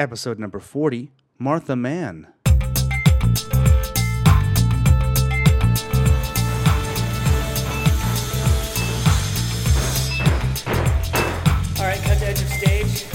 episode 0.00 0.38
number 0.38 0.58
40 0.58 1.12
Martha 1.38 1.76
Mann. 1.76 2.26
All 11.76 11.86
right, 11.86 12.00
cut 12.02 12.18
to 12.18 12.26
edge 12.26 12.40
of 12.40 12.48
stage. 12.48 13.06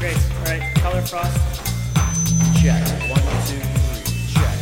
Great. 0.00 0.16
All 0.16 0.44
right, 0.46 0.74
color 0.76 1.02
frost. 1.02 1.38
Check. 2.60 2.82
One, 3.08 3.22
two, 3.46 3.62
three. 3.62 4.26
Check. 4.34 4.58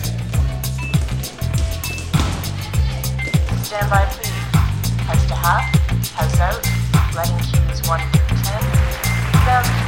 Stand 3.64 3.88
by, 3.88 4.04
please. 4.10 4.28
House 5.08 5.26
to 5.26 5.34
half, 5.34 5.64
house 6.10 6.38
out, 6.40 6.60
running 7.16 7.38
cues 7.44 7.80
1 7.88 8.00
through 8.12 8.36
10, 8.36 8.60
down 9.46 9.87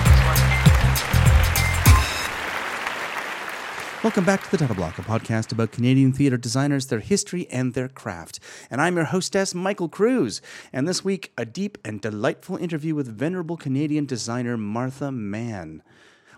Welcome 4.02 4.24
back 4.24 4.42
to 4.42 4.50
the 4.50 4.56
Title 4.56 4.76
Block, 4.76 4.98
a 4.98 5.02
podcast 5.02 5.52
about 5.52 5.72
Canadian 5.72 6.14
theatre 6.14 6.38
designers, 6.38 6.86
their 6.86 7.00
history, 7.00 7.46
and 7.50 7.74
their 7.74 7.86
craft. 7.86 8.40
And 8.70 8.80
I'm 8.80 8.96
your 8.96 9.04
hostess, 9.04 9.54
Michael 9.54 9.90
Cruz. 9.90 10.40
And 10.72 10.88
this 10.88 11.04
week, 11.04 11.34
a 11.36 11.44
deep 11.44 11.76
and 11.84 12.00
delightful 12.00 12.56
interview 12.56 12.94
with 12.94 13.14
venerable 13.14 13.58
Canadian 13.58 14.06
designer 14.06 14.56
Martha 14.56 15.12
Mann. 15.12 15.82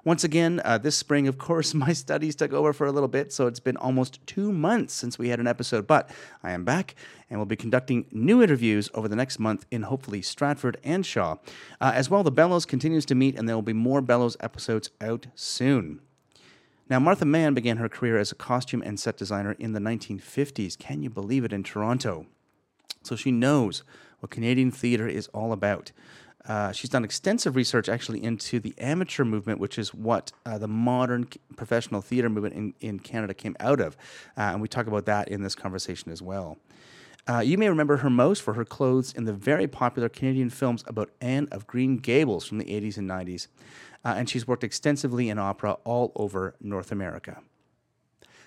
Once 0.05 0.25
again, 0.25 0.61
uh, 0.65 0.77
this 0.77 0.97
spring, 0.97 1.29
of 1.29 1.39
course, 1.39 1.73
my 1.75 1.93
studies 1.93 2.35
took 2.35 2.53
over 2.53 2.73
for 2.73 2.89
a 2.89 2.91
little 2.91 3.09
bit, 3.09 3.33
so 3.33 3.47
it's 3.47 3.61
been 3.61 3.77
almost 3.77 4.19
two 4.27 4.51
months 4.51 4.93
since 4.93 5.17
we 5.17 5.29
had 5.29 5.39
an 5.39 5.47
episode. 5.47 5.87
But 5.87 6.11
I 6.43 6.51
am 6.51 6.65
back, 6.65 6.97
and 7.31 7.39
we'll 7.39 7.47
be 7.47 7.55
conducting 7.55 8.07
new 8.11 8.43
interviews 8.43 8.91
over 8.93 9.07
the 9.07 9.15
next 9.15 9.39
month 9.39 9.67
in 9.71 9.83
hopefully 9.83 10.21
Stratford 10.21 10.79
and 10.83 11.07
Shaw. 11.07 11.37
Uh, 11.81 11.93
as 11.95 12.11
well, 12.11 12.25
the 12.25 12.33
Bellows 12.33 12.67
continues 12.67 13.07
to 13.07 13.15
meet, 13.15 13.39
and 13.39 13.49
there 13.49 13.55
will 13.55 13.63
be 13.63 13.73
more 13.73 14.01
Bellows 14.01 14.37
episodes 14.41 14.91
out 15.01 15.29
soon. 15.37 16.01
Now, 16.93 17.01
Martha 17.01 17.25
Mann 17.25 17.55
began 17.55 17.79
her 17.79 17.89
career 17.89 18.19
as 18.19 18.33
a 18.33 18.35
costume 18.35 18.83
and 18.83 19.01
set 19.01 19.17
designer 19.17 19.57
in 19.59 19.73
the 19.73 19.81
1950s. 19.81 20.79
Can 20.79 21.03
you 21.03 21.09
believe 21.09 21.43
it 21.43 21.51
in 21.51 21.63
Toronto? 21.63 22.27
So 23.03 23.17
she 23.17 23.31
knows 23.31 23.83
what 24.21 24.31
Canadian 24.31 24.71
theatre 24.71 25.09
is 25.09 25.27
all 25.29 25.55
about. 25.55 25.91
Uh, 26.47 26.71
she's 26.71 26.91
done 26.91 27.03
extensive 27.03 27.57
research 27.57 27.89
actually 27.89 28.23
into 28.23 28.61
the 28.61 28.75
amateur 28.77 29.25
movement, 29.25 29.59
which 29.59 29.79
is 29.79 29.95
what 29.95 30.33
uh, 30.45 30.59
the 30.59 30.69
modern 30.69 31.29
professional 31.57 32.03
theatre 32.03 32.29
movement 32.29 32.55
in, 32.55 32.75
in 32.81 32.99
Canada 32.99 33.33
came 33.33 33.57
out 33.59 33.81
of. 33.81 33.97
Uh, 34.37 34.53
and 34.53 34.61
we 34.61 34.69
talk 34.69 34.87
about 34.87 35.07
that 35.07 35.29
in 35.29 35.41
this 35.41 35.55
conversation 35.55 36.13
as 36.13 36.21
well. 36.21 36.59
Uh, 37.27 37.39
you 37.39 37.57
may 37.57 37.69
remember 37.69 37.99
her 37.99 38.11
most 38.11 38.43
for 38.43 38.53
her 38.53 38.65
clothes 38.65 39.15
in 39.15 39.25
the 39.25 39.33
very 39.33 39.69
popular 39.69 40.09
Canadian 40.11 40.51
films 40.51 40.85
about 40.89 41.09
Anne 41.21 41.49
of 41.53 41.67
Green 41.67 41.97
Gables 41.97 42.45
from 42.45 42.59
the 42.59 42.65
80s 42.65 42.99
and 42.99 43.09
90s. 43.09 43.47
Uh, 44.05 44.15
and 44.17 44.29
she's 44.29 44.47
worked 44.47 44.65
extensively 44.65 45.29
in 45.29 45.39
opera 45.39 45.77
all 45.85 46.13
over 46.17 46.57
North 46.61 46.91
America. 46.91 47.41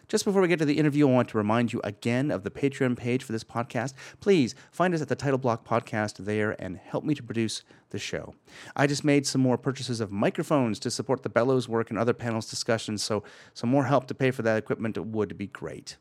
Just 0.08 0.24
before 0.24 0.42
we 0.42 0.48
get 0.48 0.60
to 0.60 0.66
the 0.66 0.78
interview, 0.78 1.08
I 1.08 1.12
want 1.12 1.30
to 1.30 1.38
remind 1.38 1.74
you 1.74 1.82
again 1.84 2.30
of 2.30 2.44
the 2.44 2.52
Patreon 2.52 2.96
page 2.96 3.24
for 3.24 3.32
this 3.32 3.44
podcast. 3.44 3.94
Please 4.20 4.54
find 4.72 4.94
us 4.94 5.02
at 5.02 5.08
the 5.08 5.16
Title 5.16 5.40
Block 5.40 5.68
Podcast 5.68 6.18
there 6.26 6.56
and 6.62 6.78
help 6.78 7.04
me 7.04 7.16
to 7.16 7.24
produce 7.24 7.64
the 7.90 7.98
show. 7.98 8.36
I 8.76 8.86
just 8.86 9.04
made 9.04 9.26
some 9.26 9.42
more 9.42 9.58
purchases 9.58 10.02
of 10.02 10.12
microphones 10.12 10.78
to 10.80 10.92
support 10.92 11.24
the 11.24 11.30
Bellows 11.30 11.68
work 11.68 11.90
and 11.90 11.98
other 11.98 12.14
panels 12.14 12.48
discussions, 12.48 13.04
so 13.04 13.24
some 13.56 13.70
more 13.70 13.86
help 13.86 14.06
to 14.08 14.14
pay 14.14 14.30
for 14.30 14.44
that 14.44 14.58
equipment 14.58 14.98
would 14.98 15.38
be 15.38 15.48
great. 15.48 15.98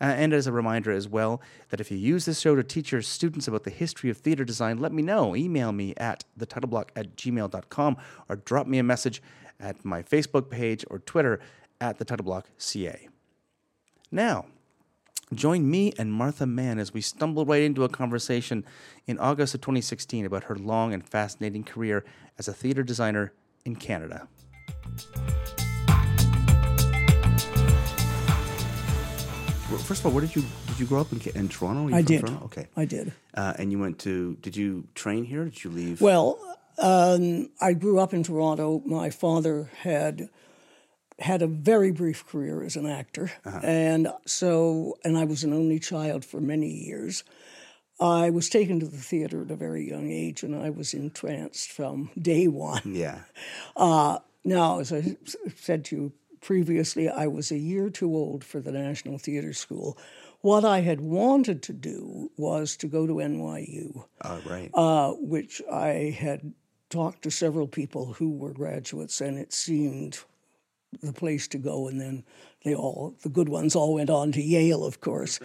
Uh, 0.00 0.04
and 0.04 0.32
as 0.32 0.46
a 0.46 0.52
reminder 0.52 0.92
as 0.92 1.08
well, 1.08 1.42
that 1.70 1.80
if 1.80 1.90
you 1.90 1.98
use 1.98 2.26
this 2.26 2.40
show 2.40 2.54
to 2.54 2.62
teach 2.62 2.92
your 2.92 3.02
students 3.02 3.48
about 3.48 3.64
the 3.64 3.70
history 3.70 4.08
of 4.08 4.18
theater 4.18 4.44
design, 4.44 4.78
let 4.78 4.92
me 4.92 5.02
know. 5.02 5.34
Email 5.34 5.72
me 5.72 5.94
at 5.96 6.24
thetitleBlock 6.38 6.90
at 6.94 7.16
gmail.com 7.16 7.96
or 8.28 8.36
drop 8.36 8.68
me 8.68 8.78
a 8.78 8.84
message 8.84 9.20
at 9.58 9.84
my 9.84 10.02
Facebook 10.02 10.48
page 10.48 10.84
or 10.88 11.00
Twitter 11.00 11.40
at 11.80 11.98
the 11.98 12.04
Titleblock 12.04 12.44
CA. 12.56 13.07
Now, 14.10 14.46
join 15.34 15.70
me 15.70 15.92
and 15.98 16.12
Martha 16.12 16.46
Mann 16.46 16.78
as 16.78 16.94
we 16.94 17.02
stumble 17.02 17.44
right 17.44 17.62
into 17.62 17.84
a 17.84 17.88
conversation 17.90 18.64
in 19.06 19.18
August 19.18 19.54
of 19.54 19.60
2016 19.60 20.24
about 20.24 20.44
her 20.44 20.56
long 20.56 20.94
and 20.94 21.06
fascinating 21.06 21.62
career 21.62 22.04
as 22.38 22.48
a 22.48 22.54
theater 22.54 22.82
designer 22.82 23.32
in 23.66 23.76
Canada. 23.76 24.26
First 29.84 30.00
of 30.00 30.06
all, 30.06 30.12
where 30.12 30.22
did 30.22 30.34
you 30.34 30.42
did 30.66 30.80
you 30.80 30.86
grow 30.86 31.02
up 31.02 31.12
in, 31.12 31.20
in 31.34 31.48
Toronto? 31.48 31.94
I 31.94 32.00
did. 32.00 32.20
Toronto? 32.20 32.44
Okay. 32.46 32.66
I 32.76 32.86
did. 32.86 33.12
Uh, 33.34 33.52
and 33.58 33.70
you 33.70 33.78
went 33.78 33.98
to? 34.00 34.36
Did 34.40 34.56
you 34.56 34.88
train 34.94 35.24
here? 35.24 35.44
Did 35.44 35.62
you 35.62 35.70
leave? 35.70 36.00
Well, 36.00 36.38
um, 36.78 37.50
I 37.60 37.74
grew 37.74 37.98
up 37.98 38.14
in 38.14 38.22
Toronto. 38.22 38.82
My 38.86 39.10
father 39.10 39.70
had 39.80 40.30
had 41.18 41.42
a 41.42 41.46
very 41.46 41.90
brief 41.90 42.26
career 42.26 42.62
as 42.62 42.76
an 42.76 42.86
actor, 42.86 43.30
and 43.44 44.08
so 44.26 44.98
and 45.04 45.18
I 45.18 45.24
was 45.24 45.44
an 45.44 45.52
only 45.52 45.78
child 45.78 46.24
for 46.24 46.40
many 46.40 46.68
years. 46.68 47.24
I 48.00 48.30
was 48.30 48.48
taken 48.48 48.78
to 48.78 48.86
the 48.86 48.96
theater 48.96 49.42
at 49.42 49.50
a 49.50 49.56
very 49.56 49.88
young 49.88 50.10
age, 50.10 50.44
and 50.44 50.54
I 50.54 50.70
was 50.70 50.94
entranced 50.94 51.72
from 51.72 52.10
day 52.20 52.46
one. 52.46 52.82
yeah. 52.84 53.22
Now, 54.44 54.78
as 54.78 54.92
I 54.92 55.16
said 55.56 55.84
to 55.86 55.96
you 55.96 56.12
previously, 56.40 57.08
I 57.08 57.26
was 57.26 57.50
a 57.50 57.58
year 57.58 57.90
too 57.90 58.14
old 58.14 58.44
for 58.44 58.60
the 58.60 58.72
National 58.72 59.18
Theatre 59.18 59.52
School. 59.52 59.98
What 60.40 60.64
I 60.64 60.80
had 60.80 61.00
wanted 61.00 61.62
to 61.64 61.72
do 61.72 62.30
was 62.38 62.76
to 62.78 62.86
go 62.86 63.06
to 63.06 63.14
NYU. 63.14 64.04
Oh, 64.24 64.40
right. 64.46 64.70
uh, 64.72 65.12
which 65.18 65.60
I 65.70 66.16
had 66.18 66.54
talked 66.88 67.22
to 67.24 67.30
several 67.30 67.66
people 67.66 68.14
who 68.14 68.30
were 68.30 68.52
graduates, 68.52 69.20
and 69.20 69.36
it 69.36 69.52
seemed 69.52 70.20
the 71.02 71.12
place 71.12 71.48
to 71.48 71.58
go. 71.58 71.88
And 71.88 72.00
then 72.00 72.24
they 72.64 72.74
all, 72.74 73.14
the 73.22 73.28
good 73.28 73.48
ones, 73.48 73.76
all 73.76 73.94
went 73.94 74.10
on 74.10 74.32
to 74.32 74.42
Yale, 74.42 74.84
of 74.84 75.00
course. 75.00 75.40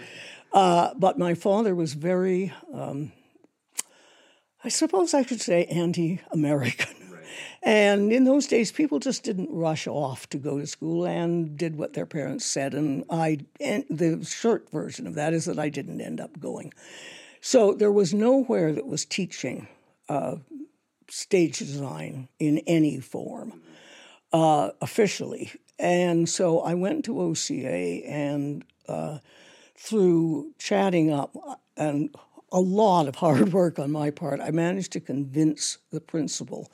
Uh, 0.52 0.94
but 0.96 1.18
my 1.18 1.34
father 1.34 1.74
was 1.76 1.94
very, 1.94 2.54
um, 2.74 3.12
I 4.64 4.70
suppose 4.70 5.14
I 5.14 5.24
could 5.24 5.42
say, 5.42 5.66
anti 5.66 6.22
American. 6.31 6.96
And 7.64 8.12
in 8.12 8.26
those 8.26 8.48
days, 8.48 8.74
people 8.74 9.00
just 9.00 9.24
didn't 9.24 9.50
rush 9.50 9.88
off 9.88 10.28
to 10.30 10.38
go 10.38 10.59
to 10.59 10.68
school 10.68 11.06
and 11.06 11.58
did 11.58 11.78
what 11.78 11.94
their 11.94 12.06
parents 12.06 12.46
said. 12.46 12.74
And 12.74 13.06
I, 13.10 13.40
and 13.62 13.86
the 13.90 14.24
short 14.25 14.70
version 14.70 15.08
of 15.08 15.16
that 15.16 15.34
is 15.34 15.46
that 15.46 15.58
I 15.58 15.70
didn't 15.70 16.02
end 16.02 16.20
up 16.20 16.38
going. 16.40 16.74
So 17.40 17.74
there 17.74 17.92
was 17.92 18.14
nowhere 18.14 18.74
that 18.74 18.86
was 18.86 19.06
teaching 19.06 19.68
uh, 20.10 20.36
stage 21.10 21.60
design 21.60 22.28
in 22.38 22.60
any 22.68 23.00
form 23.00 23.62
uh, 24.33 24.71
officially. 24.81 25.51
And 25.79 26.27
so 26.27 26.59
I 26.59 26.73
went 26.73 27.05
to 27.05 27.21
OCA 27.21 28.05
and 28.05 28.66
uh, 28.88 29.19
through 29.77 30.53
chatting 30.57 31.11
up 31.11 31.35
and 31.77 32.13
a 32.51 32.59
lot 32.59 33.07
of 33.07 33.16
hard 33.16 33.53
work 33.53 33.79
on 33.79 33.91
my 33.91 34.11
part, 34.11 34.41
I 34.41 34.51
managed 34.51 34.91
to 34.94 34.99
convince 34.99 35.77
the 35.91 36.01
principal 36.01 36.71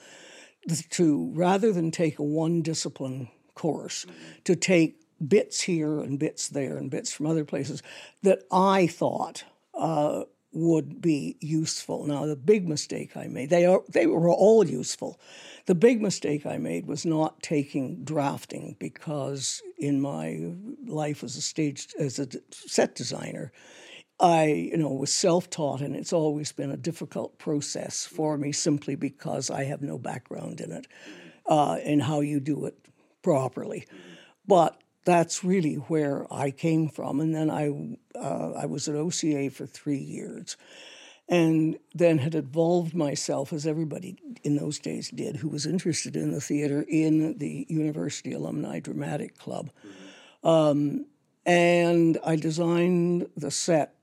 to 0.91 1.31
rather 1.33 1.71
than 1.71 1.89
take 1.89 2.19
a 2.19 2.23
one 2.23 2.61
discipline 2.61 3.29
course, 3.55 4.05
to 4.43 4.55
take 4.55 4.99
bits 5.25 5.61
here 5.61 5.99
and 5.99 6.19
bits 6.19 6.49
there 6.49 6.77
and 6.77 6.89
bits 6.89 7.11
from 7.11 7.25
other 7.25 7.45
places 7.45 7.81
that 8.23 8.43
I 8.51 8.87
thought 8.87 9.43
uh, 9.73 10.23
would 10.51 11.01
be 11.01 11.37
useful. 11.39 12.05
Now, 12.05 12.25
the 12.25 12.35
big 12.35 12.67
mistake 12.67 13.15
I 13.15 13.27
made, 13.27 13.49
they, 13.49 13.65
are, 13.65 13.81
they 13.89 14.07
were 14.07 14.29
all 14.29 14.65
useful. 14.65 15.19
The 15.67 15.75
big 15.75 16.01
mistake 16.01 16.45
I 16.45 16.57
made 16.57 16.87
was 16.87 17.05
not 17.05 17.41
taking 17.43 18.03
drafting 18.03 18.75
because 18.79 19.61
in 19.77 20.01
my 20.01 20.53
life 20.87 21.23
as 21.23 21.35
a 21.35 21.41
stage, 21.41 21.89
as 21.99 22.17
a 22.17 22.27
set 22.51 22.95
designer, 22.95 23.51
I, 24.19 24.45
you 24.45 24.77
know, 24.77 24.89
was 24.89 25.13
self-taught, 25.13 25.81
and 25.81 25.95
it's 25.95 26.11
always 26.11 26.51
been 26.51 26.71
a 26.71 26.77
difficult 26.77 27.37
process 27.37 28.05
for 28.05 28.37
me 28.37 28.51
simply 28.51 28.95
because 28.95 29.49
I 29.49 29.63
have 29.63 29.81
no 29.81 29.97
background 29.97 30.59
in 30.59 30.71
it, 30.71 30.87
uh, 31.45 31.77
in 31.83 32.01
how 32.01 32.19
you 32.19 32.39
do 32.39 32.65
it 32.65 32.75
properly. 33.21 33.87
But 34.45 34.81
that's 35.09 35.43
really 35.43 35.75
where 35.75 36.31
I 36.31 36.51
came 36.51 36.89
from, 36.89 37.19
and 37.19 37.33
then 37.33 37.49
I, 37.49 37.69
uh, 38.15 38.51
I 38.53 38.65
was 38.65 38.87
at 38.87 38.95
OCA 38.95 39.49
for 39.49 39.65
three 39.65 39.97
years, 39.97 40.55
and 41.27 41.77
then 41.93 42.19
had 42.19 42.35
involved 42.35 42.93
myself, 42.93 43.51
as 43.51 43.67
everybody 43.67 44.17
in 44.43 44.55
those 44.55 44.79
days 44.79 45.09
did, 45.09 45.37
who 45.37 45.49
was 45.49 45.65
interested 45.65 46.15
in 46.15 46.31
the 46.31 46.41
theater, 46.41 46.85
in 46.87 47.37
the 47.37 47.65
University 47.69 48.33
Alumni 48.33 48.79
Dramatic 48.79 49.37
Club, 49.37 49.71
um, 50.43 51.05
and 51.45 52.17
I 52.23 52.35
designed 52.35 53.27
the 53.35 53.51
set 53.51 53.95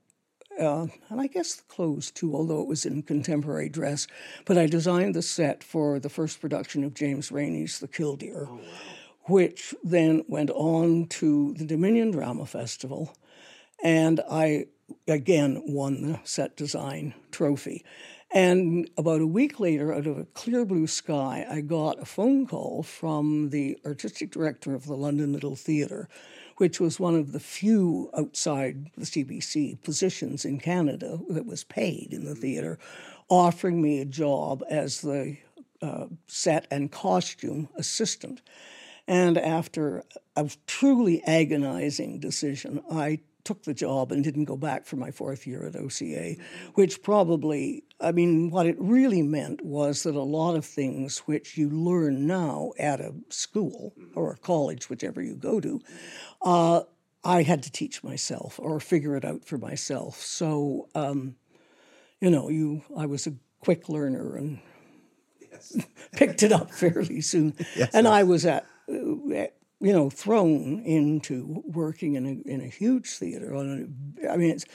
uh, 0.59 0.87
and 1.09 1.21
I 1.21 1.27
guess 1.27 1.55
the 1.55 1.63
clothes 1.63 2.11
too, 2.11 2.35
although 2.35 2.61
it 2.61 2.67
was 2.67 2.85
in 2.85 3.03
contemporary 3.03 3.69
dress. 3.69 4.07
But 4.45 4.57
I 4.57 4.65
designed 4.65 5.13
the 5.13 5.21
set 5.21 5.63
for 5.63 5.99
the 5.99 6.09
first 6.09 6.41
production 6.41 6.83
of 6.83 6.93
James 6.93 7.29
Reaney's 7.29 7.79
The 7.79 7.87
Killdeer, 7.87 8.47
which 9.27 9.73
then 9.83 10.23
went 10.27 10.49
on 10.51 11.07
to 11.07 11.53
the 11.55 11.65
Dominion 11.65 12.11
Drama 12.11 12.45
Festival. 12.45 13.15
And 13.83 14.21
I 14.29 14.67
again 15.07 15.61
won 15.65 16.01
the 16.01 16.19
set 16.23 16.55
design 16.55 17.13
trophy. 17.31 17.83
And 18.31 18.89
about 18.97 19.21
a 19.21 19.27
week 19.27 19.59
later, 19.59 19.93
out 19.93 20.05
of 20.05 20.17
a 20.17 20.25
clear 20.25 20.65
blue 20.65 20.87
sky, 20.87 21.45
I 21.49 21.61
got 21.61 22.01
a 22.01 22.05
phone 22.05 22.45
call 22.45 22.83
from 22.83 23.49
the 23.49 23.77
artistic 23.85 24.31
director 24.31 24.75
of 24.75 24.85
the 24.85 24.95
London 24.95 25.31
Little 25.31 25.55
Theatre, 25.55 26.09
which 26.57 26.79
was 26.79 26.99
one 26.99 27.15
of 27.15 27.31
the 27.31 27.39
few 27.39 28.09
outside 28.17 28.91
the 28.97 29.05
CBC 29.05 29.81
positions 29.81 30.43
in 30.43 30.59
Canada 30.59 31.19
that 31.29 31.45
was 31.45 31.63
paid 31.63 32.09
in 32.11 32.25
the 32.25 32.35
theatre, 32.35 32.77
offering 33.29 33.81
me 33.81 33.99
a 33.99 34.05
job 34.05 34.61
as 34.69 35.01
the 35.01 35.37
uh, 35.81 36.07
set 36.27 36.67
and 36.69 36.91
costume 36.91 37.69
assistant. 37.77 38.41
And 39.07 39.37
after 39.37 40.03
a 40.35 40.49
truly 40.65 41.23
agonizing 41.23 42.19
decision, 42.19 42.81
I 42.91 43.19
took 43.47 43.63
the 43.63 43.73
job 43.73 44.11
and 44.11 44.25
didn't 44.25 44.43
go 44.43 44.57
back 44.57 44.85
for 44.85 44.97
my 44.97 45.09
fourth 45.09 45.47
year 45.47 45.65
at 45.65 45.75
OCA, 45.77 46.35
which 46.73 47.01
probably, 47.01 47.85
I 48.01 48.11
mean, 48.11 48.49
what 48.49 48.65
it 48.65 48.75
really 48.77 49.21
meant 49.21 49.63
was 49.63 50.03
that 50.03 50.15
a 50.15 50.21
lot 50.21 50.55
of 50.55 50.65
things 50.65 51.19
which 51.19 51.57
you 51.57 51.69
learn 51.69 52.27
now 52.27 52.73
at 52.77 52.99
a 52.99 53.13
school 53.29 53.93
or 54.15 54.33
a 54.33 54.37
college, 54.37 54.89
whichever 54.89 55.21
you 55.21 55.35
go 55.35 55.61
to, 55.61 55.81
uh, 56.41 56.81
I 57.23 57.43
had 57.43 57.63
to 57.63 57.71
teach 57.71 58.03
myself 58.03 58.59
or 58.61 58.81
figure 58.81 59.15
it 59.15 59.23
out 59.23 59.45
for 59.45 59.57
myself. 59.57 60.21
So, 60.21 60.89
um, 60.93 61.35
you 62.19 62.29
know, 62.29 62.49
you, 62.49 62.83
I 62.97 63.05
was 63.05 63.27
a 63.27 63.33
quick 63.61 63.87
learner 63.87 64.35
and 64.35 64.59
picked 66.11 66.43
it 66.43 66.51
up 66.51 66.71
fairly 66.71 67.21
soon. 67.21 67.53
and 67.93 68.09
I 68.09 68.23
was 68.23 68.45
at, 68.45 68.65
you 68.87 69.93
know, 69.93 70.09
thrown 70.09 70.79
into 70.79 71.63
working 71.65 72.15
in 72.15 72.25
a 72.25 72.49
in 72.49 72.61
a 72.61 72.67
huge 72.67 73.09
theater. 73.09 73.55
On 73.55 73.89
a, 74.23 74.31
I 74.31 74.37
mean, 74.37 74.51
it's. 74.51 74.65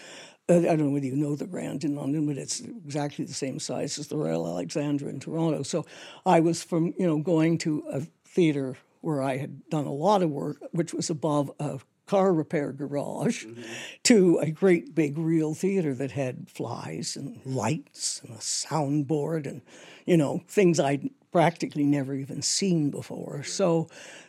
I 0.48 0.60
don't 0.60 0.80
know 0.80 0.90
whether 0.90 1.06
you 1.06 1.16
know 1.16 1.36
the 1.36 1.46
Grand 1.46 1.84
in 1.84 1.94
London, 1.94 2.26
but 2.26 2.36
it's 2.36 2.60
exactly 2.60 3.24
the 3.24 3.32
same 3.32 3.60
size 3.60 3.96
as 3.98 4.08
the 4.08 4.16
Royal 4.16 4.46
Alexandra 4.46 5.08
in 5.08 5.20
Toronto. 5.20 5.62
So 5.62 5.86
I 6.26 6.40
was 6.40 6.62
from 6.62 6.94
you 6.98 7.06
know 7.06 7.18
going 7.18 7.58
to 7.58 7.84
a 7.90 8.02
theater 8.26 8.76
where 9.00 9.22
I 9.22 9.36
had 9.36 9.68
done 9.68 9.86
a 9.86 9.92
lot 9.92 10.22
of 10.22 10.30
work, 10.30 10.58
which 10.72 10.92
was 10.92 11.10
above 11.10 11.50
a 11.60 11.80
car 12.06 12.34
repair 12.34 12.72
garage, 12.72 13.46
mm-hmm. 13.46 13.62
to 14.02 14.38
a 14.38 14.50
great 14.50 14.94
big 14.94 15.16
real 15.16 15.54
theater 15.54 15.94
that 15.94 16.10
had 16.10 16.50
flies 16.50 17.16
and 17.16 17.40
lights 17.46 18.20
and 18.22 18.34
a 18.34 18.38
soundboard 18.38 19.46
and 19.46 19.62
you 20.06 20.16
know 20.16 20.42
things 20.48 20.80
I'd 20.80 21.08
practically 21.32 21.84
never 21.84 22.14
even 22.14 22.42
seen 22.42 22.90
before. 22.90 23.42
So 23.42 23.88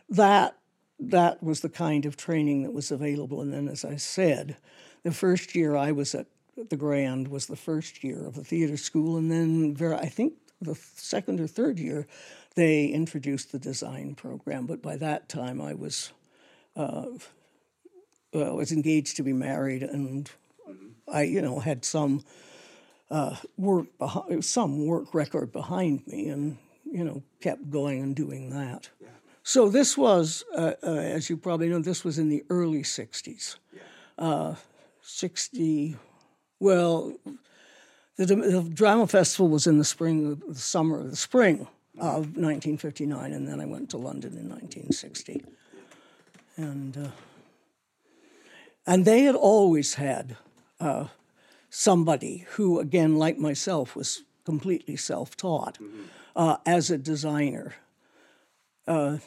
that 0.10 0.58
that 1.00 1.44
was 1.44 1.60
the 1.60 1.70
kind 1.70 2.06
of 2.06 2.16
training 2.16 2.64
that 2.64 2.74
was 2.74 2.92
available. 2.92 3.42
And 3.42 3.54
then, 3.54 3.68
as 3.68 3.84
I 3.84 3.98
said, 3.98 4.56
the 5.04 5.12
first 5.12 5.54
year 5.54 5.76
I 5.76 5.92
was 5.92 6.16
at 6.16 6.28
the 6.70 6.78
Grand 6.78 7.28
was 7.28 7.48
the 7.48 7.56
first 7.56 8.04
year 8.04 8.26
of 8.26 8.36
the 8.36 8.44
theater 8.44 8.78
school, 8.78 9.18
and 9.18 9.32
then 9.32 9.76
ver- 9.76 9.96
I 9.96 10.06
think 10.06 10.34
the 10.62 10.76
second 10.96 11.42
or 11.42 11.48
third 11.48 11.80
year 11.80 12.08
they 12.56 12.86
introduced 12.86 13.52
the 13.52 13.60
design 13.60 14.16
program. 14.16 14.66
But 14.66 14.82
by 14.82 14.96
that 14.98 15.28
time, 15.28 15.60
I 15.60 15.74
was 15.74 16.14
uh, 16.76 17.06
well, 18.34 18.56
was 18.56 18.72
engaged 18.72 19.18
to 19.18 19.24
be 19.24 19.34
married, 19.34 19.84
and 19.84 20.30
I, 21.12 21.24
you 21.24 21.42
know, 21.42 21.60
had 21.60 21.86
some 21.86 22.24
uh, 23.12 23.36
work 23.58 23.98
behind, 23.98 24.46
some 24.46 24.86
work 24.86 25.14
record 25.14 25.52
behind 25.52 26.08
me, 26.08 26.30
and 26.30 26.58
you 26.94 27.04
know, 27.04 27.24
kept 27.42 27.70
going 27.72 28.02
and 28.02 28.16
doing 28.16 28.52
that. 28.52 28.90
So 29.42 29.68
this 29.68 29.98
was, 29.98 30.46
uh, 30.56 30.74
uh, 30.84 30.92
as 30.92 31.30
you 31.30 31.36
probably 31.36 31.68
know, 31.68 31.80
this 31.80 32.06
was 32.06 32.18
in 32.20 32.30
the 32.30 32.44
early 32.50 32.84
'60s. 32.84 33.58
Uh, 34.18 34.56
60, 35.02 35.98
well, 36.60 37.14
the, 38.16 38.26
the 38.26 38.70
drama 38.74 39.08
festival 39.08 39.50
was 39.50 39.68
in 39.68 39.80
the 39.80 39.84
spring, 39.84 40.42
the 40.48 40.56
summer, 40.56 41.00
of 41.02 41.10
the 41.10 41.18
spring 41.18 41.68
of 42.00 42.38
1959, 42.38 43.34
and 43.34 43.48
then 43.48 43.60
I 43.60 43.66
went 43.66 43.90
to 43.90 43.98
London 43.98 44.38
in 44.38 44.48
1960, 44.48 45.44
and 46.56 46.96
uh, 46.98 47.08
and 48.86 49.04
they 49.04 49.24
had 49.24 49.36
always 49.36 49.96
had 49.96 50.38
uh, 50.80 51.08
somebody 51.70 52.46
who, 52.52 52.80
again, 52.80 53.18
like 53.18 53.38
myself, 53.38 53.96
was 53.96 54.24
completely 54.46 54.96
self-taught 54.96 55.78
uh, 56.36 56.58
as 56.66 56.90
a 56.90 56.98
designer 56.98 57.76
uh, 58.88 59.18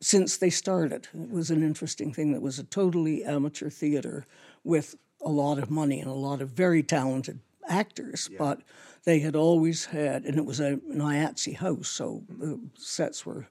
since 0.00 0.36
they 0.36 0.50
started. 0.50 1.08
It 1.14 1.30
was 1.30 1.50
an 1.50 1.62
interesting 1.62 2.12
thing. 2.12 2.32
That 2.32 2.42
was 2.42 2.58
a 2.58 2.64
totally 2.64 3.24
amateur 3.24 3.70
theater 3.70 4.24
with 4.64 4.96
a 5.24 5.30
lot 5.30 5.58
of 5.58 5.70
money 5.70 6.00
and 6.00 6.10
a 6.10 6.14
lot 6.14 6.40
of 6.40 6.50
very 6.50 6.82
talented 6.82 7.38
actors, 7.68 8.28
but 8.38 8.60
they 9.04 9.20
had 9.20 9.36
always 9.36 9.86
had, 9.86 10.24
and 10.24 10.36
it 10.36 10.44
was 10.44 10.60
a, 10.60 10.72
an 10.90 10.98
IATSE 11.00 11.56
house, 11.56 11.88
so 11.88 12.22
the 12.28 12.58
sets 12.76 13.24
were 13.24 13.46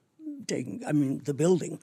taken, 0.46 0.82
I 0.86 0.92
mean, 0.92 1.22
the 1.24 1.34
building 1.34 1.78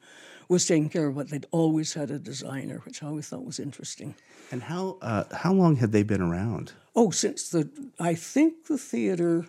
was 0.48 0.66
taken 0.66 0.90
care 0.90 1.08
of, 1.08 1.16
but 1.16 1.30
they'd 1.30 1.46
always 1.52 1.94
had 1.94 2.12
a 2.12 2.20
designer, 2.20 2.82
which 2.86 3.04
I 3.04 3.08
always 3.08 3.28
thought 3.28 3.46
was 3.46 3.60
interesting. 3.60 4.16
And 4.52 4.64
how 4.64 4.98
uh, 5.02 5.26
how 5.32 5.54
long 5.54 5.76
had 5.76 5.92
they 5.92 6.02
been 6.04 6.22
around? 6.22 6.74
Oh, 6.96 7.12
since 7.12 7.50
the, 7.50 7.70
I 8.00 8.16
think 8.16 8.66
the 8.66 8.78
theater 8.78 9.46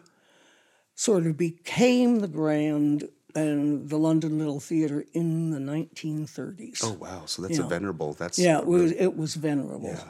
sort 1.01 1.27
of 1.27 1.35
became 1.39 2.19
the 2.21 2.29
Grand 2.29 3.09
and 3.35 3.89
the 3.89 3.97
London 3.97 4.39
Little 4.39 4.61
Theatre 4.61 5.03
in 5.15 5.51
the 5.51 5.59
1930s. 5.59 6.81
Oh 6.85 6.93
wow! 6.93 7.23
So 7.25 7.41
that's 7.43 7.59
a 7.59 7.63
Yeah. 7.63 7.69
venerable. 7.69 8.13
That's 8.13 8.39
yeah, 8.39 8.59
it 8.59 8.67
was, 8.67 8.93
it 8.93 9.17
was 9.17 9.35
venerable. 9.35 9.91
yeah. 9.95 10.05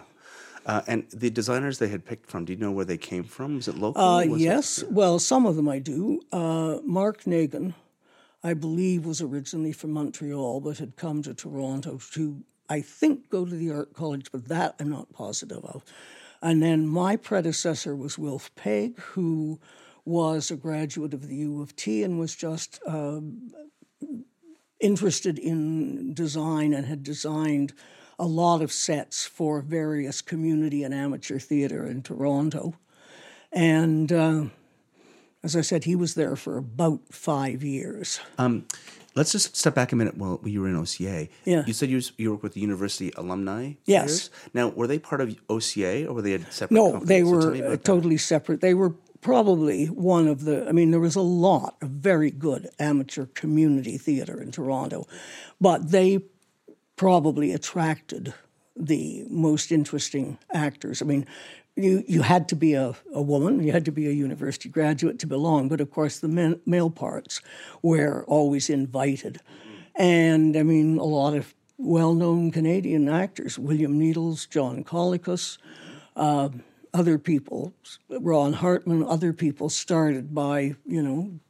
Uh, 0.66 0.82
and 0.88 1.04
the 1.10 1.31
designers 1.31 1.78
they 1.78 1.88
had 1.88 2.04
picked 2.04 2.28
from. 2.28 2.44
Do 2.44 2.52
you 2.52 2.58
know 2.58 2.72
where 2.72 2.84
they 2.84 2.98
came 2.98 3.22
from? 3.25 3.56
Was 3.56 3.69
it 3.69 3.76
local? 3.78 4.02
Uh, 4.02 4.26
Was 4.26 4.40
it- 4.40 4.44
yes, 4.44 4.84
well, 4.90 5.19
some 5.20 5.46
of 5.46 5.54
them 5.56 5.69
I 5.69 5.78
do. 5.78 6.20
Uh, 6.32 6.78
Mark 6.84 7.22
Nagan, 7.25 7.75
I 8.43 8.54
believe, 8.54 9.06
was 9.06 9.20
originally 9.22 9.72
from 9.72 9.93
Montreal, 9.93 10.60
but 10.60 10.78
had 10.78 10.96
come 10.96 11.22
to 11.22 11.32
Toronto 11.34 12.00
to, 12.14 12.43
I 12.69 12.81
think, 12.81 13.31
go 13.31 13.44
to 13.46 13.54
the 13.54 13.70
art 13.70 13.94
college, 13.94 14.26
but 14.32 14.48
that 14.48 14.75
I'm 14.81 14.90
not 14.90 15.12
positive 15.12 15.64
of. 15.64 15.84
And 16.43 16.60
then 16.62 16.86
my 16.88 17.16
predecessor 17.16 17.94
was 17.94 18.19
Wilf 18.19 18.52
Pegg, 18.56 18.98
who 19.14 19.60
was 20.05 20.50
a 20.50 20.56
graduate 20.56 21.14
of 21.14 21.29
the 21.29 21.37
U 21.37 21.61
of 21.62 21.75
T 21.76 22.02
and 22.02 22.19
was 22.19 22.35
just 22.35 22.81
um, 22.87 23.52
interested 24.81 25.38
in 25.38 26.14
design 26.14 26.73
and 26.73 26.87
had 26.87 27.02
designed 27.02 27.73
a 28.19 28.26
lot 28.26 28.62
of 28.62 28.73
sets 28.73 29.25
for 29.26 29.61
various 29.62 30.20
community 30.20 30.82
and 30.82 30.93
amateur 30.94 31.38
theater 31.38 31.87
in 31.87 32.02
Toronto. 32.02 32.75
And 33.52 34.12
uh, 34.12 34.44
as 35.43 35.56
I 35.56 35.62
said, 35.62 35.85
he 35.85 35.97
was 35.97 36.14
there 36.14 36.37
for 36.37 36.58
about 36.58 37.00
five 37.11 37.62
years. 37.64 38.20
Um, 38.38 38.67
let's 39.14 39.32
just 39.32 39.56
step 39.56 39.75
back 39.75 39.93
a 39.93 39.96
minute 39.96 40.17
while 40.17 40.38
you 40.44 40.61
were 40.61 40.69
in 40.69 40.76
OCA. 40.76 41.29
Yeah. 41.44 41.64
You 41.67 41.72
said 41.72 41.89
you, 41.89 41.96
was- 41.96 42.13
you 42.19 42.31
work 42.32 42.43
with 42.43 42.53
the 42.55 42.60
university 42.60 43.10
alumni. 43.17 43.72
Yes. 43.86 44.29
theaters. 44.29 44.31
Now, 44.55 44.69
were 44.69 44.86
they 44.86 44.98
part 44.98 45.20
of 45.22 45.34
OCA 45.48 46.06
or 46.06 46.15
were 46.15 46.22
they 46.22 46.34
a 46.34 46.53
separate? 46.53 46.77
No, 46.77 46.93
company? 46.93 47.08
they 47.08 47.20
So 47.24 47.31
were 47.31 47.55
uh, 47.55 47.70
that. 47.70 47.84
totally 47.84 48.19
separate. 48.19 48.60
They 48.60 48.74
were 48.74 48.94
probably 49.20 49.86
one 49.86 50.27
of 50.27 50.44
the, 50.44 50.67
I 50.69 50.72
mean, 50.72 50.91
there 50.91 51.00
was 51.00 51.17
a 51.17 51.20
lot 51.20 51.77
of 51.82 51.91
very 51.91 52.31
good 52.31 52.70
amateur 52.79 53.27
community 53.27 53.98
theater 53.98 54.41
in 54.41 54.50
Toronto, 54.50 55.06
but 55.60 55.91
they 55.91 56.20
probably 56.96 57.53
attracted 57.53 58.34
the 58.77 59.24
most 59.29 59.72
interesting 59.72 60.39
actors. 60.53 61.03
I 61.03 61.05
mean, 61.05 61.27
you, 61.77 62.03
you 62.06 62.22
had 62.22 62.48
to 62.48 62.56
be 62.56 62.74
a, 62.74 62.94
a 63.12 63.22
woman, 63.22 63.62
you 63.62 63.72
had 63.72 63.84
to 63.84 63.93
be 63.93 64.06
a 64.06 64.12
university 64.12 64.69
graduate 64.69 65.19
to 65.20 65.27
belong, 65.27 65.69
but 65.69 65.81
of 65.81 65.91
course 65.91 66.19
the 66.19 66.29
men, 66.29 66.60
male 66.67 66.91
parts 66.91 67.41
were 67.82 68.24
always 68.27 68.70
invited. 68.70 69.41
And 69.94 70.56
I 70.56 70.62
mean, 70.62 70.98
a 70.98 71.05
lot 71.05 71.34
of 71.34 71.55
well 71.77 72.15
known 72.15 72.50
Canadian 72.50 73.08
actors, 73.08 73.58
William 73.58 73.98
Needles, 73.98 74.46
John 74.46 74.84
Colicos, 74.84 75.58
uh, 76.17 76.50
other 76.93 77.19
people, 77.19 77.73
Ron 78.09 78.53
Hartman, 78.53 79.05
other 79.05 79.32
people 79.32 79.69
started 79.69 80.35
by, 80.35 80.75
you 80.87 81.03
know, 81.03 81.41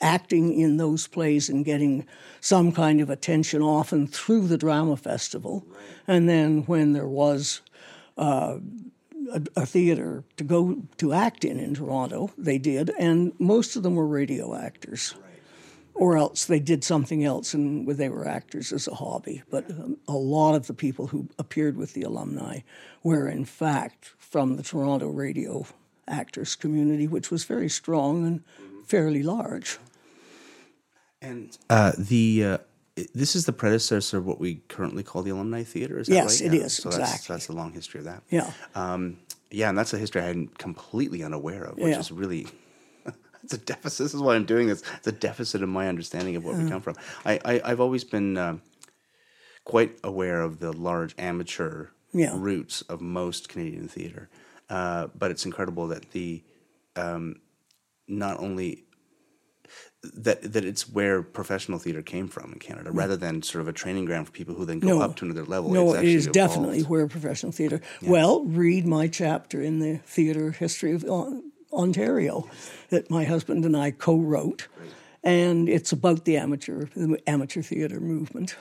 acting 0.00 0.58
in 0.60 0.76
those 0.76 1.06
plays 1.06 1.48
and 1.48 1.64
getting 1.64 2.06
some 2.40 2.72
kind 2.72 3.00
of 3.00 3.10
attention 3.10 3.62
often 3.62 4.06
through 4.06 4.46
the 4.46 4.58
drama 4.58 4.96
festival. 4.96 5.66
And 6.06 6.28
then 6.28 6.62
when 6.62 6.92
there 6.92 7.08
was 7.08 7.62
uh, 8.18 8.58
a, 9.32 9.42
a 9.56 9.66
theater 9.66 10.24
to 10.36 10.44
go 10.44 10.82
to 10.98 11.12
act 11.12 11.44
in 11.44 11.58
in 11.58 11.74
Toronto, 11.74 12.30
they 12.36 12.58
did, 12.58 12.90
and 12.98 13.32
most 13.38 13.76
of 13.76 13.82
them 13.82 13.94
were 13.94 14.06
radio 14.06 14.54
actors. 14.54 15.14
Or 15.94 16.18
else 16.18 16.44
they 16.44 16.60
did 16.60 16.84
something 16.84 17.24
else 17.24 17.54
and 17.54 17.88
they 17.88 18.10
were 18.10 18.28
actors 18.28 18.70
as 18.70 18.86
a 18.86 18.94
hobby. 18.94 19.42
But 19.50 19.70
um, 19.70 19.96
a 20.06 20.12
lot 20.12 20.54
of 20.54 20.66
the 20.66 20.74
people 20.74 21.06
who 21.06 21.30
appeared 21.38 21.78
with 21.78 21.94
the 21.94 22.02
alumni 22.02 22.60
were, 23.02 23.26
in 23.28 23.46
fact, 23.46 24.12
from 24.30 24.56
the 24.56 24.62
Toronto 24.62 25.08
radio 25.08 25.66
actors 26.08 26.54
community, 26.54 27.06
which 27.06 27.30
was 27.30 27.44
very 27.44 27.68
strong 27.68 28.26
and 28.26 28.42
fairly 28.86 29.22
large. 29.22 29.78
And 31.22 31.56
uh, 31.70 31.92
the 31.98 32.44
uh, 32.44 32.58
this 33.14 33.34
is 33.36 33.46
the 33.46 33.52
predecessor 33.52 34.18
of 34.18 34.26
what 34.26 34.38
we 34.40 34.56
currently 34.68 35.02
call 35.02 35.22
the 35.22 35.30
alumni 35.30 35.62
theater. 35.62 35.98
Is 35.98 36.06
that 36.08 36.14
Yes, 36.14 36.40
right? 36.42 36.52
it 36.52 36.56
is, 36.56 36.74
So 36.74 36.88
that's, 36.90 36.98
exactly. 36.98 37.34
that's 37.34 37.46
the 37.46 37.52
long 37.54 37.72
history 37.72 37.98
of 38.00 38.04
that. 38.04 38.22
Yeah. 38.30 38.50
Um, 38.74 39.18
Yeah, 39.50 39.68
and 39.68 39.78
that's 39.78 39.92
a 39.94 39.98
history 39.98 40.22
I'm 40.22 40.48
completely 40.58 41.22
unaware 41.22 41.64
of, 41.64 41.76
which 41.78 41.92
Yeah. 41.94 42.00
is 42.00 42.10
really 42.12 42.46
it's 43.42 43.54
a 43.54 43.58
deficit. 43.58 44.04
This 44.04 44.14
is 44.14 44.20
why 44.20 44.34
I'm 44.34 44.44
doing 44.44 44.66
this. 44.68 44.82
It's 44.98 45.06
a 45.06 45.12
deficit 45.12 45.62
in 45.62 45.68
my 45.68 45.88
understanding 45.88 46.36
of 46.36 46.44
where 46.44 46.56
we 46.56 46.68
come 46.68 46.80
from. 46.80 46.96
I, 47.24 47.40
I 47.44 47.60
I've 47.64 47.80
always 47.80 48.04
been 48.04 48.36
um, 48.36 48.62
quite 49.64 49.98
aware 50.04 50.40
of 50.42 50.58
the 50.58 50.72
large 50.72 51.14
amateur 51.18 51.88
Yeah. 52.18 52.34
roots 52.34 52.82
of 52.82 53.00
most 53.00 53.48
Canadian 53.48 53.88
theater, 53.88 54.28
uh, 54.70 55.08
but 55.18 55.30
it's 55.30 55.44
incredible 55.44 55.86
that 55.88 56.10
the 56.12 56.42
um, 56.96 57.36
not 58.08 58.38
only 58.40 58.84
that 60.14 60.52
that 60.52 60.64
it's 60.64 60.88
where 60.88 61.22
professional 61.22 61.78
theater 61.78 62.00
came 62.02 62.28
from 62.28 62.52
in 62.52 62.58
Canada, 62.58 62.90
rather 62.92 63.16
than 63.16 63.42
sort 63.42 63.60
of 63.62 63.68
a 63.68 63.72
training 63.72 64.04
ground 64.04 64.26
for 64.26 64.32
people 64.32 64.54
who 64.54 64.64
then 64.64 64.78
go 64.78 64.88
No. 64.98 65.00
up 65.02 65.16
to 65.16 65.24
another 65.24 65.44
level. 65.44 65.72
No, 65.72 65.92
It's 65.94 66.02
it 66.02 66.16
actually 66.16 66.32
definitely 66.32 66.82
where 66.82 67.06
professional 67.08 67.52
theatre. 67.52 67.80
Well, 68.02 68.44
read 68.44 68.86
my 68.86 69.08
chapter 69.08 69.60
in 69.60 69.80
the 69.80 69.98
theatre 70.06 70.52
history 70.52 70.92
of 70.92 71.04
Ontario 71.72 72.48
that 72.90 73.10
my 73.10 73.24
husband 73.24 73.64
and 73.64 73.76
I 73.76 73.90
co-wrote, 73.90 74.68
and 75.24 75.68
it's 75.68 75.90
about 75.92 76.24
the 76.24 76.36
amateur 76.36 76.86
the 76.94 77.20
amateur 77.28 77.62
theatre 77.62 78.00
movement. 78.00 78.56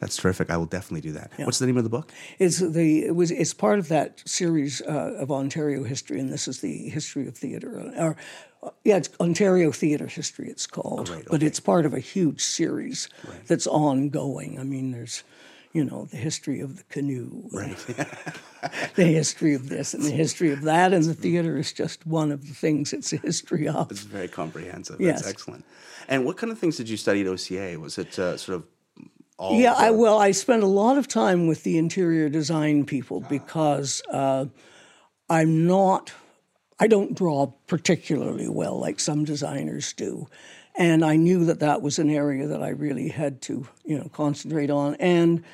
That's 0.00 0.16
terrific. 0.16 0.50
I 0.50 0.56
will 0.56 0.66
definitely 0.66 1.00
do 1.00 1.12
that. 1.12 1.32
What's 1.38 1.58
the 1.58 1.66
name 1.66 1.76
of 1.76 1.84
the 1.84 1.90
book? 1.90 2.12
It's 2.38 2.58
the 2.58 3.06
it 3.06 3.16
was 3.16 3.30
it's 3.30 3.52
part 3.52 3.78
of 3.78 3.88
that 3.88 4.22
series 4.26 4.80
uh, 4.82 5.14
of 5.18 5.30
Ontario 5.32 5.82
history, 5.82 6.20
and 6.20 6.32
this 6.32 6.46
is 6.46 6.60
the 6.60 6.88
history 6.88 7.26
of 7.26 7.36
theatre. 7.36 7.92
Or 7.96 8.16
uh, 8.62 8.70
yeah, 8.84 8.96
it's 8.96 9.10
Ontario 9.20 9.72
theatre 9.72 10.06
history. 10.06 10.48
It's 10.48 10.66
called, 10.66 11.10
Oh, 11.10 11.14
right, 11.14 11.24
but 11.28 11.42
it's 11.42 11.60
part 11.60 11.84
of 11.84 11.94
a 11.94 12.00
huge 12.00 12.40
series 12.42 13.08
that's 13.46 13.66
ongoing. 13.66 14.58
I 14.60 14.64
mean, 14.64 14.92
there's 14.92 15.24
you 15.72 15.84
know 15.84 16.04
the 16.04 16.16
history 16.16 16.60
of 16.60 16.76
the 16.76 16.84
canoe, 16.84 17.48
right? 17.52 17.76
the 18.94 19.04
history 19.04 19.54
of 19.54 19.68
this 19.68 19.94
and 19.94 20.04
the 20.04 20.10
history 20.24 20.52
of 20.52 20.62
that, 20.62 20.92
and 20.92 21.04
the 21.04 21.14
theatre 21.14 21.58
is 21.58 21.72
just 21.72 22.06
one 22.06 22.30
of 22.30 22.46
the 22.46 22.54
things 22.54 22.92
it's 22.92 23.12
a 23.12 23.16
history 23.16 23.66
of. 23.66 23.90
It's 23.90 24.02
very 24.02 24.28
comprehensive. 24.28 25.00
Yes. 25.00 25.22
That's 25.22 25.30
excellent. 25.30 25.64
And 26.08 26.24
what 26.24 26.36
kind 26.36 26.52
of 26.52 26.58
things 26.58 26.76
did 26.76 26.88
you 26.88 26.96
study 26.96 27.20
at 27.20 27.26
OCA? 27.26 27.78
Was 27.78 27.98
it 27.98 28.16
uh, 28.18 28.36
sort 28.36 28.56
of 28.56 28.64
all? 29.38 29.58
Yeah, 29.58 29.72
I 29.72 29.90
well, 29.90 30.18
I 30.18 30.32
spent 30.32 30.62
a 30.62 30.66
lot 30.66 30.98
of 30.98 31.08
time 31.08 31.46
with 31.46 31.62
the 31.62 31.78
interior 31.78 32.28
design 32.28 32.84
people 32.84 33.20
because 33.20 34.02
uh, 34.10 34.46
I'm 35.30 35.66
not, 35.66 36.12
I 36.78 36.86
don't 36.86 37.14
draw 37.14 37.46
particularly 37.66 38.48
well 38.48 38.78
like 38.78 39.00
some 39.00 39.24
designers 39.24 39.92
do, 39.92 40.26
and 40.76 41.04
I 41.04 41.16
knew 41.16 41.44
that 41.46 41.60
that 41.60 41.82
was 41.82 41.98
an 41.98 42.10
area 42.10 42.46
that 42.48 42.62
I 42.62 42.70
really 42.70 43.08
had 43.08 43.40
to, 43.42 43.66
you 43.84 43.98
know, 43.98 44.08
concentrate 44.12 44.70
on. 44.70 44.94
And 44.96 45.44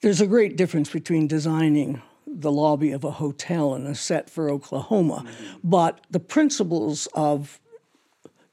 there's 0.00 0.20
a 0.20 0.26
great 0.26 0.56
difference 0.56 0.90
between 0.90 1.26
designing 1.28 2.02
the 2.26 2.50
lobby 2.50 2.92
of 2.92 3.04
a 3.04 3.10
hotel 3.10 3.74
and 3.74 3.86
a 3.86 3.94
set 3.94 4.30
for 4.30 4.50
Oklahoma, 4.50 5.24
but 5.62 6.00
the 6.10 6.20
principles 6.20 7.06
of 7.14 7.60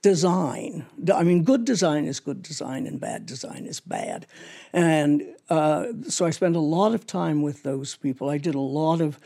design. 0.01 0.85
I 1.13 1.23
mean, 1.23 1.43
good 1.43 1.65
design 1.65 2.05
is 2.05 2.19
good 2.19 2.41
design, 2.41 2.87
and 2.87 2.99
bad 2.99 3.25
design 3.25 3.65
is 3.65 3.79
bad. 3.79 4.25
And 4.71 5.23
uh, 5.49 5.87
so 6.07 6.25
I 6.25 6.29
spent 6.29 6.55
a 6.55 6.61
lot 6.61 6.93
of 6.93 7.05
time 7.05 7.41
with 7.41 7.63
those 7.63 7.95
people. 7.95 8.29
I 8.29 8.37
did 8.37 8.55
a 8.55 8.59
lot 8.59 9.01
of, 9.01 9.19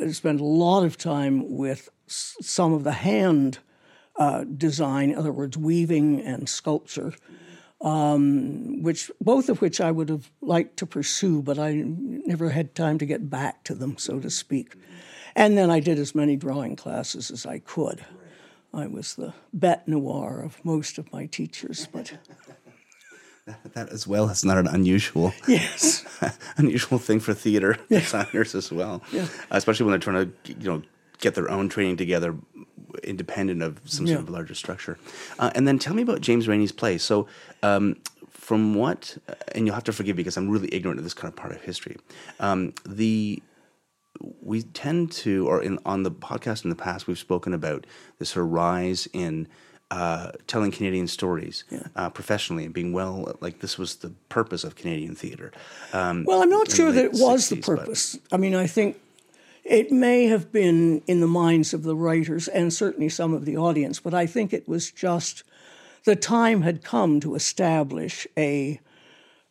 I 0.00 0.10
spent 0.10 0.40
a 0.40 0.44
lot 0.44 0.84
of 0.84 0.96
time 0.96 1.56
with 1.56 1.88
some 2.08 2.72
of 2.72 2.84
the 2.84 2.92
hand 2.92 3.58
uh, 4.16 4.44
design, 4.44 5.10
in 5.10 5.18
other 5.18 5.32
words, 5.32 5.56
weaving 5.56 6.20
and 6.20 6.48
sculpture. 6.48 7.12
Um, 7.82 8.82
which 8.82 9.10
both 9.20 9.50
of 9.50 9.60
which 9.60 9.82
I 9.82 9.90
would 9.90 10.08
have 10.08 10.30
liked 10.40 10.78
to 10.78 10.86
pursue, 10.86 11.42
but 11.42 11.58
I 11.58 11.82
never 11.84 12.48
had 12.48 12.74
time 12.74 12.96
to 12.98 13.04
get 13.04 13.28
back 13.28 13.64
to 13.64 13.74
them, 13.74 13.98
so 13.98 14.18
to 14.18 14.30
speak. 14.30 14.76
And 15.34 15.58
then 15.58 15.70
I 15.70 15.80
did 15.80 15.98
as 15.98 16.14
many 16.14 16.36
drawing 16.36 16.74
classes 16.74 17.30
as 17.30 17.44
I 17.44 17.58
could. 17.58 18.02
I 18.76 18.86
was 18.86 19.14
the 19.14 19.32
bête 19.56 19.86
noire 19.88 20.40
of 20.44 20.62
most 20.64 20.98
of 20.98 21.10
my 21.12 21.26
teachers, 21.26 21.88
but 21.92 22.12
that 23.74 23.88
as 23.90 24.06
well. 24.06 24.28
is 24.28 24.44
not 24.44 24.58
an 24.58 24.66
unusual, 24.66 25.32
yes, 25.48 26.04
unusual 26.56 26.98
thing 26.98 27.20
for 27.20 27.32
theater 27.34 27.78
designers 27.88 28.54
as 28.54 28.70
well. 28.72 29.02
Yeah. 29.12 29.26
Especially 29.50 29.84
when 29.86 29.92
they're 29.92 29.98
trying 30.12 30.32
to, 30.44 30.52
you 30.60 30.68
know, 30.70 30.82
get 31.18 31.34
their 31.34 31.50
own 31.50 31.68
training 31.68 31.96
together, 31.96 32.34
independent 33.02 33.62
of 33.62 33.80
some 33.84 34.06
sort 34.06 34.18
Yeah. 34.18 34.22
of 34.22 34.30
larger 34.30 34.54
structure. 34.54 34.98
Uh, 35.38 35.50
and 35.54 35.66
then 35.66 35.78
tell 35.78 35.94
me 35.94 36.02
about 36.02 36.20
James 36.20 36.46
Reaney's 36.46 36.72
play. 36.72 36.98
So. 36.98 37.26
Um, 37.62 37.96
from 38.32 38.74
what, 38.76 39.16
and 39.56 39.66
you'll 39.66 39.74
have 39.74 39.82
to 39.82 39.92
forgive 39.92 40.16
me 40.16 40.22
because 40.22 40.36
I'm 40.36 40.48
really 40.48 40.72
ignorant 40.72 40.98
of 41.00 41.04
this 41.04 41.14
kind 41.14 41.28
of 41.28 41.34
part 41.34 41.52
of 41.52 41.60
history. 41.62 41.96
Um, 42.38 42.74
the 42.86 43.42
we 44.40 44.62
tend 44.62 45.12
to, 45.12 45.46
or 45.48 45.62
in 45.62 45.78
on 45.84 46.02
the 46.02 46.10
podcast 46.10 46.64
in 46.64 46.70
the 46.70 46.76
past, 46.76 47.06
we've 47.06 47.18
spoken 47.18 47.52
about 47.54 47.86
this 48.18 48.30
sort 48.30 48.46
of 48.46 48.52
rise 48.52 49.08
in 49.12 49.48
uh, 49.90 50.32
telling 50.46 50.70
Canadian 50.72 51.06
stories 51.06 51.64
uh, 51.94 52.10
professionally 52.10 52.64
and 52.64 52.74
being 52.74 52.92
well. 52.92 53.36
Like 53.40 53.60
this 53.60 53.78
was 53.78 53.96
the 53.96 54.10
purpose 54.28 54.64
of 54.64 54.74
Canadian 54.74 55.14
theater. 55.14 55.52
Um, 55.92 56.24
Well, 56.24 56.42
I'm 56.42 56.50
not 56.50 56.70
sure 56.70 56.90
that 56.92 57.04
it 57.04 57.12
was 57.12 57.48
the 57.48 57.56
60s, 57.56 57.66
but- 57.66 57.78
purpose. 57.78 58.18
I 58.32 58.36
mean, 58.36 58.54
I 58.54 58.66
think 58.66 59.00
it 59.64 59.90
may 59.92 60.26
have 60.26 60.50
been 60.52 61.02
in 61.06 61.20
the 61.20 61.26
minds 61.26 61.72
of 61.74 61.82
the 61.82 61.96
writers 61.96 62.48
and 62.48 62.72
certainly 62.72 63.08
some 63.08 63.32
of 63.34 63.44
the 63.44 63.56
audience, 63.56 64.00
but 64.00 64.14
I 64.14 64.26
think 64.26 64.52
it 64.52 64.68
was 64.68 64.90
just 64.90 65.42
the 66.04 66.16
time 66.16 66.62
had 66.62 66.82
come 66.84 67.20
to 67.20 67.34
establish 67.34 68.26
a 68.36 68.80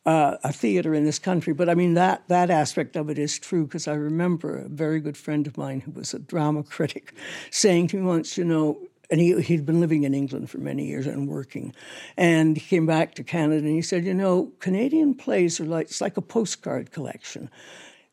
uh, 0.05 0.38
a 0.43 0.53
theater 0.53 0.93
in 0.93 1.03
this 1.05 1.19
country. 1.19 1.53
But 1.53 1.69
I 1.69 1.75
mean 1.75 1.95
that 1.95 2.27
that 2.27 2.50
aspect 2.50 2.95
of 2.95 3.09
it 3.09 3.17
is 3.17 3.39
true 3.39 3.65
because 3.65 3.88
I 3.88 3.93
remember 3.93 4.57
a 4.57 4.69
very 4.69 5.00
good 5.00 5.17
friend 5.17 5.47
of 5.47 5.57
mine 5.57 5.81
who 5.81 5.91
was 5.91 6.13
a 6.13 6.19
drama 6.19 6.63
critic 6.75 7.13
saying 7.51 7.88
to 7.89 7.97
me 7.97 8.03
once, 8.03 8.38
you 8.38 8.45
know. 8.45 8.77
And 9.12 9.21
he, 9.21 9.39
he'd 9.39 9.67
been 9.67 9.79
living 9.79 10.03
in 10.03 10.15
England 10.15 10.50
for 10.50 10.57
many 10.57 10.88
years 10.88 11.05
and 11.05 11.27
working. 11.27 11.75
And 12.17 12.57
he 12.57 12.62
came 12.62 12.88
back 12.88 13.13
to 13.15 13.24
Canada 13.24 13.57
and 13.57 13.75
he 13.75 13.83
said, 13.83 14.03
You 14.03 14.15
know, 14.15 14.51
Canadian 14.59 15.13
plays 15.13 15.59
are 15.59 15.65
like, 15.65 15.85
it's 15.89 16.01
like 16.01 16.17
a 16.17 16.24
postcard 16.24 16.91
collection. 16.91 17.51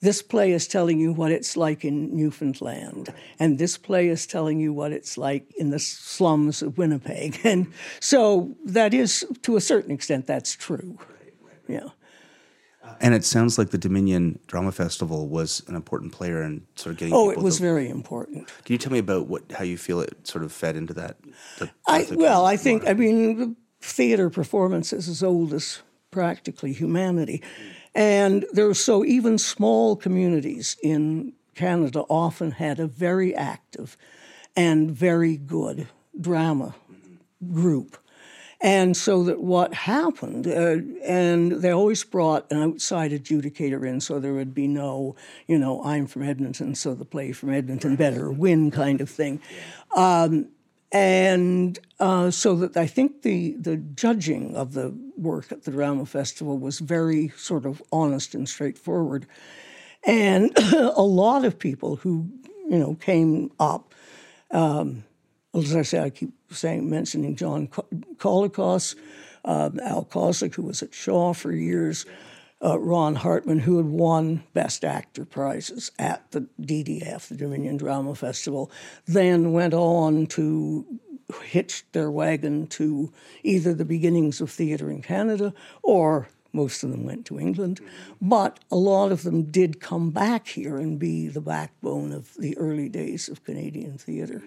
This 0.02 0.20
play 0.20 0.52
is 0.52 0.66
telling 0.66 0.98
you 0.98 1.12
what 1.14 1.30
it's 1.30 1.56
like 1.56 1.84
in 1.84 2.14
Newfoundland, 2.14 3.14
and 3.38 3.56
this 3.56 3.78
play 3.78 4.08
is 4.08 4.26
telling 4.26 4.58
you 4.58 4.72
what 4.72 4.90
it's 4.90 5.16
like 5.16 5.50
in 5.56 5.70
the 5.70 5.78
slums 5.78 6.60
of 6.60 6.76
Winnipeg. 6.76 7.40
And 7.44 7.72
so 8.00 8.56
that 8.64 8.92
is, 8.92 9.24
to 9.42 9.56
a 9.56 9.60
certain 9.60 9.92
extent, 9.92 10.26
that's 10.26 10.56
true. 10.56 10.98
Yeah. 11.72 11.88
And 13.00 13.14
it 13.14 13.24
sounds 13.24 13.58
like 13.58 13.70
the 13.70 13.78
Dominion 13.78 14.40
Drama 14.48 14.72
Festival 14.72 15.28
was 15.28 15.62
an 15.68 15.76
important 15.76 16.12
player 16.12 16.42
in 16.42 16.66
sort 16.74 16.94
of 16.94 16.98
getting. 16.98 17.14
Oh, 17.14 17.30
it 17.30 17.38
was 17.38 17.56
to- 17.58 17.62
very 17.62 17.88
important. 17.88 18.48
Can 18.64 18.72
you 18.72 18.78
tell 18.78 18.92
me 18.92 18.98
about 18.98 19.28
what 19.28 19.52
how 19.52 19.62
you 19.64 19.78
feel 19.78 20.00
it 20.00 20.26
sort 20.26 20.42
of 20.44 20.52
fed 20.52 20.76
into 20.76 20.92
that? 20.94 21.16
the- 21.58 21.70
I, 21.86 22.06
well, 22.10 22.44
I 22.44 22.56
think? 22.56 22.86
I 22.88 22.94
mean, 22.94 23.38
the 23.38 23.54
theater 23.80 24.30
performance 24.30 24.92
is 24.92 25.08
as 25.08 25.22
old 25.22 25.52
as 25.54 25.80
practically 26.10 26.72
humanity. 26.72 27.42
And 27.94 28.44
there 28.52 28.68
are 28.68 28.74
so 28.74 29.04
even 29.04 29.38
small 29.38 29.96
communities 29.96 30.76
in 30.82 31.34
Canada 31.54 32.00
often 32.08 32.50
had 32.52 32.80
a 32.80 32.86
very 32.86 33.34
active 33.34 33.96
and 34.56 34.90
very 34.90 35.36
good 35.36 35.86
drama 36.20 36.74
group. 37.52 37.96
And 38.62 38.96
so 38.96 39.24
that 39.24 39.40
what 39.40 39.74
happened, 39.74 40.46
uh, 40.46 40.76
and 41.04 41.50
they 41.50 41.70
always 41.70 42.04
brought 42.04 42.50
an 42.52 42.62
outside 42.62 43.10
adjudicator 43.10 43.84
in, 43.84 44.00
so 44.00 44.20
there 44.20 44.34
would 44.34 44.54
be 44.54 44.68
no, 44.68 45.16
you 45.48 45.58
know, 45.58 45.82
I'm 45.82 46.06
from 46.06 46.22
Edmonton, 46.22 46.76
so 46.76 46.94
the 46.94 47.04
play 47.04 47.32
from 47.32 47.52
Edmonton 47.52 47.96
better 47.96 48.30
win 48.30 48.70
kind 48.70 49.00
of 49.00 49.10
thing. 49.10 49.40
Um, 49.96 50.46
and 50.92 51.76
uh, 51.98 52.30
so 52.30 52.54
that 52.56 52.76
I 52.76 52.86
think 52.86 53.22
the 53.22 53.56
the 53.58 53.78
judging 53.78 54.54
of 54.54 54.74
the 54.74 54.94
work 55.16 55.50
at 55.50 55.64
the 55.64 55.70
drama 55.70 56.06
festival 56.06 56.58
was 56.58 56.78
very 56.78 57.30
sort 57.30 57.66
of 57.66 57.82
honest 57.90 58.34
and 58.34 58.48
straightforward, 58.48 59.26
and 60.04 60.52
a 60.72 61.02
lot 61.02 61.44
of 61.44 61.58
people 61.58 61.96
who 61.96 62.30
you 62.68 62.78
know 62.78 62.94
came 62.94 63.50
up 63.58 63.92
as 65.54 65.76
I 65.76 65.82
say, 65.82 66.00
I 66.00 66.10
keep 66.10 66.30
saying 66.56 66.88
mentioning 66.88 67.36
John 67.36 67.68
Colicos, 67.68 68.94
um, 69.44 69.80
Al 69.80 70.04
Kozlik, 70.04 70.54
who 70.54 70.62
was 70.62 70.82
at 70.82 70.94
Shaw 70.94 71.32
for 71.32 71.52
years, 71.52 72.06
uh, 72.64 72.78
Ron 72.78 73.16
Hartman, 73.16 73.58
who 73.58 73.76
had 73.76 73.86
won 73.86 74.44
Best 74.54 74.84
Actor 74.84 75.24
prizes 75.24 75.90
at 75.98 76.30
the 76.30 76.46
DDF, 76.60 77.28
the 77.28 77.36
Dominion 77.36 77.76
Drama 77.76 78.14
Festival, 78.14 78.70
then 79.06 79.52
went 79.52 79.74
on 79.74 80.26
to 80.28 80.86
hitch 81.44 81.84
their 81.92 82.10
wagon 82.10 82.66
to 82.68 83.12
either 83.42 83.74
the 83.74 83.84
beginnings 83.84 84.40
of 84.40 84.50
theatre 84.50 84.90
in 84.90 85.02
Canada 85.02 85.52
or 85.82 86.28
most 86.52 86.82
of 86.84 86.90
them 86.90 87.04
went 87.04 87.24
to 87.26 87.40
England, 87.40 87.80
but 88.20 88.60
a 88.70 88.76
lot 88.76 89.10
of 89.10 89.22
them 89.22 89.44
did 89.44 89.80
come 89.80 90.10
back 90.10 90.48
here 90.48 90.76
and 90.76 90.98
be 90.98 91.28
the 91.28 91.40
backbone 91.40 92.12
of 92.12 92.34
the 92.34 92.56
early 92.58 92.88
days 92.88 93.28
of 93.28 93.42
Canadian 93.44 93.96
theatre. 93.96 94.42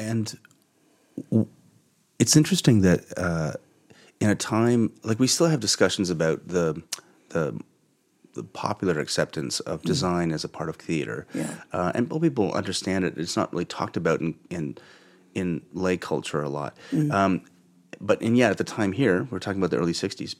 And 0.00 0.36
it's 2.18 2.36
interesting 2.36 2.82
that 2.82 3.00
uh, 3.16 3.52
in 4.20 4.30
a 4.30 4.34
time 4.34 4.92
like 5.04 5.18
we 5.18 5.26
still 5.26 5.46
have 5.48 5.60
discussions 5.60 6.10
about 6.10 6.48
the 6.48 6.82
the 7.30 7.58
the 8.34 8.42
popular 8.44 9.00
acceptance 9.00 9.58
of 9.60 9.82
design 9.82 10.30
as 10.30 10.44
a 10.44 10.48
part 10.48 10.68
of 10.68 10.76
theater, 10.76 11.26
Mm. 11.34 11.38
Yeah. 11.40 11.54
uh, 11.72 11.92
and 11.94 12.08
people 12.22 12.52
understand 12.52 13.04
it. 13.04 13.18
It's 13.18 13.36
not 13.36 13.52
really 13.52 13.64
talked 13.64 13.96
about 13.96 14.20
in 14.20 14.34
in, 14.50 14.78
in 15.34 15.62
lay 15.72 15.96
culture 15.96 16.40
a 16.42 16.48
lot. 16.48 16.76
Mm. 16.92 17.12
Um, 17.12 17.40
but 18.00 18.20
and 18.22 18.36
yet 18.38 18.50
at 18.52 18.58
the 18.58 18.64
time 18.64 18.92
here, 18.92 19.26
we're 19.30 19.40
talking 19.40 19.60
about 19.60 19.70
the 19.70 19.78
early 19.78 19.92
'60s. 19.92 20.36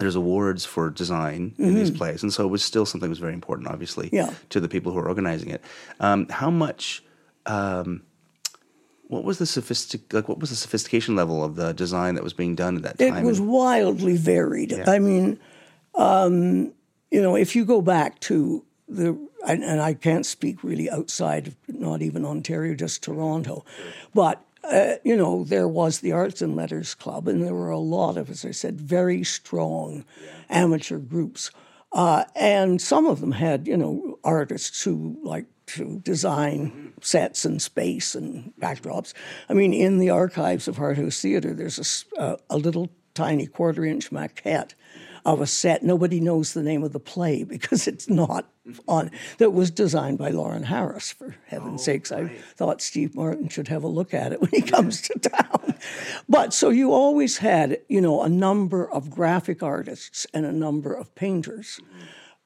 There's 0.00 0.14
awards 0.16 0.64
for 0.64 0.90
design 0.90 1.54
in 1.58 1.74
these 1.74 1.90
plays, 1.90 2.22
and 2.22 2.32
so 2.32 2.44
it 2.44 2.50
was 2.50 2.62
still 2.64 2.86
something 2.86 3.08
that 3.08 3.16
was 3.16 3.18
very 3.18 3.34
important, 3.34 3.68
obviously, 3.68 4.06
Mm-hmm. 4.06 4.16
Yeah. 4.16 4.34
to 4.50 4.60
the 4.60 4.68
people 4.68 4.92
who 4.92 4.98
were 4.98 5.08
organizing 5.08 5.50
it. 5.50 5.60
Um, 6.00 6.28
how 6.30 6.50
much? 6.50 7.02
Um, 7.46 8.02
what 9.08 9.24
was 9.24 9.38
the 9.38 9.46
sophistic 9.46 10.12
like? 10.12 10.28
What 10.28 10.38
was 10.38 10.50
the 10.50 10.56
sophistication 10.56 11.16
level 11.16 11.42
of 11.44 11.56
the 11.56 11.72
design 11.72 12.14
that 12.14 12.24
was 12.24 12.32
being 12.32 12.54
done 12.54 12.76
at 12.76 12.82
that 12.82 12.98
time? 12.98 13.16
It 13.16 13.24
was 13.24 13.40
And- 13.40 13.48
wildly 13.48 14.16
varied. 14.16 14.72
Yeah. 14.72 14.84
I 14.90 14.98
mean, 14.98 15.38
um, 15.94 16.72
you 17.10 17.20
know, 17.22 17.34
if 17.36 17.56
you 17.56 17.64
go 17.64 17.80
back 17.82 18.20
to 18.20 18.64
the, 18.88 19.18
and, 19.46 19.64
and 19.64 19.80
I 19.80 19.94
can't 19.94 20.26
speak 20.26 20.62
really 20.62 20.88
outside 20.90 21.48
of 21.48 21.56
not 21.68 22.02
even 22.02 22.24
Ontario, 22.24 22.74
just 22.74 23.02
Toronto, 23.02 23.64
but. 24.14 24.42
Uh, 24.64 24.96
you 25.04 25.16
know, 25.16 25.44
there 25.44 25.68
was 25.68 26.00
the 26.00 26.10
Arts 26.12 26.42
and 26.42 26.54
Letters 26.56 26.92
Club, 26.92 27.28
and 27.28 27.42
there 27.42 27.54
were 27.54 27.70
a 27.70 27.78
lot 27.78 28.18
of, 28.18 28.28
as 28.28 28.44
I 28.44 28.50
said, 28.50 28.78
very 28.78 29.22
strong 29.24 30.04
amateur 30.50 30.98
groups. 30.98 31.52
Uh, 31.92 32.24
and 32.34 32.82
some 32.82 33.06
of 33.06 33.20
them 33.20 33.32
had, 33.32 33.66
you 33.68 33.76
know, 33.76 34.18
artists 34.24 34.82
who 34.82 35.16
like 35.22 35.46
to 35.68 36.00
design 36.00 36.92
sets 37.00 37.44
and 37.44 37.60
space 37.60 38.14
and 38.14 38.52
backdrops. 38.60 39.12
I 39.48 39.54
mean, 39.54 39.72
in 39.72 39.98
the 39.98 40.10
archives 40.10 40.68
of 40.68 40.76
Hart 40.76 40.96
House 40.96 41.20
Theatre, 41.20 41.54
there's 41.54 42.04
a 42.16 42.20
uh, 42.20 42.36
a 42.50 42.56
little 42.56 42.90
tiny 43.14 43.46
quarter 43.46 43.84
inch 43.84 44.10
maquette 44.10 44.74
of 45.24 45.40
a 45.40 45.46
set. 45.46 45.82
Nobody 45.82 46.20
knows 46.20 46.54
the 46.54 46.62
name 46.62 46.82
of 46.82 46.92
the 46.92 47.00
play 47.00 47.44
because 47.54 47.86
it's 47.86 48.08
not 48.08 48.46
on. 48.86 49.10
That 49.38 49.50
was 49.50 49.70
designed 49.70 50.18
by 50.18 50.30
Lawren 50.30 50.64
Harris. 50.64 51.12
For 51.12 51.36
heaven's 51.46 51.84
sakes, 51.84 52.12
I 52.12 52.28
thought 52.56 52.80
Steve 52.80 53.14
Martin 53.14 53.48
should 53.48 53.68
have 53.68 53.82
a 53.82 53.88
look 53.88 54.14
at 54.14 54.32
it 54.32 54.40
when 54.40 54.50
he 54.50 54.62
comes 54.62 55.02
to 55.02 55.18
town. 55.18 55.74
But 56.28 56.52
so 56.52 56.70
you 56.70 56.92
always 56.92 57.38
had, 57.38 57.78
you 57.88 58.00
know, 58.00 58.22
a 58.22 58.28
number 58.28 58.90
of 58.90 59.10
graphic 59.10 59.62
artists 59.62 60.26
and 60.32 60.44
a 60.46 60.52
number 60.52 60.92
of 60.94 61.14
painters 61.14 61.80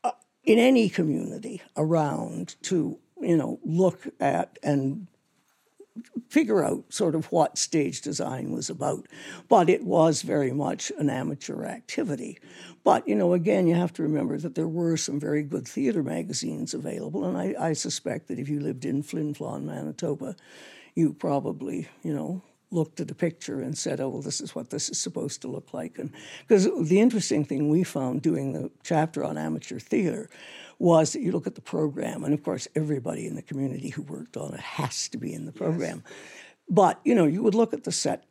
uh, 0.05 0.13
in 0.45 0.59
any 0.59 0.89
community 0.89 1.63
around 1.77 2.57
to, 2.63 2.99
you 3.23 3.37
know, 3.37 3.59
look 3.65 4.09
at 4.21 4.59
and 4.63 5.07
figure 6.29 6.65
out 6.65 6.85
sort 6.89 7.15
of 7.15 7.31
what 7.31 7.59
stage 7.59 8.01
design 8.01 8.51
was 8.53 8.71
about. 8.71 9.07
But 9.49 9.69
it 9.69 9.85
was 9.85 10.23
very 10.23 10.53
much 10.53 10.91
an 10.99 11.11
amateur 11.11 11.65
activity. 11.65 12.39
But, 12.85 13.07
you 13.07 13.15
know, 13.15 13.35
again, 13.35 13.67
you 13.67 13.75
have 13.75 13.93
to 13.95 14.03
remember 14.03 14.39
that 14.39 14.55
there 14.55 14.69
were 14.69 14.97
some 14.97 15.21
very 15.21 15.43
good 15.43 15.69
theater 15.69 16.03
magazines 16.03 16.75
available. 16.75 17.25
And 17.25 17.37
I, 17.37 17.55
I 17.59 17.73
suspect 17.75 18.29
that 18.29 18.39
if 18.39 18.49
you 18.49 18.61
lived 18.61 18.85
in 18.85 19.03
Flin 19.03 19.35
Flon, 19.35 19.65
Manitoba, 19.65 20.35
you 20.95 21.13
probably, 21.13 21.89
you 22.03 22.15
know, 22.15 22.43
looked 22.71 23.01
at 23.01 23.11
a 23.11 23.15
picture 23.15 23.61
and 23.61 23.77
said, 23.77 24.01
oh, 24.01 24.09
well, 24.09 24.23
this 24.23 24.41
is 24.41 24.55
what 24.55 24.71
this 24.71 24.89
is 24.89 24.99
supposed 24.99 25.43
to 25.43 25.49
look 25.49 25.75
like. 25.75 25.99
And 25.99 26.11
because 26.47 26.65
the 26.89 27.01
interesting 27.01 27.45
thing 27.45 27.69
we 27.69 27.85
found 27.85 28.23
doing 28.23 28.53
the 28.53 28.71
chapter 28.83 29.23
on 29.23 29.37
amateur 29.37 29.79
theater 29.79 30.31
was 30.83 31.13
that 31.13 31.23
you 31.23 31.31
look 31.31 31.47
at 31.47 31.55
the 31.55 31.61
program, 31.61 32.25
and 32.25 32.35
of 32.35 32.43
course, 32.43 32.67
everybody 32.75 33.25
in 33.25 33.37
the 33.37 33.43
community 33.43 33.91
who 33.91 34.03
worked 34.03 34.37
on 34.37 34.53
it 34.53 34.61
has 34.61 35.09
to 35.11 35.17
be 35.17 35.33
in 35.33 35.47
the 35.47 35.53
program. 35.53 36.03
But, 36.69 37.01
you 37.05 37.15
know, 37.15 37.25
you 37.25 37.41
would 37.43 37.55
look 37.55 37.73
at 37.73 37.85
the 37.85 37.93
set 37.93 38.25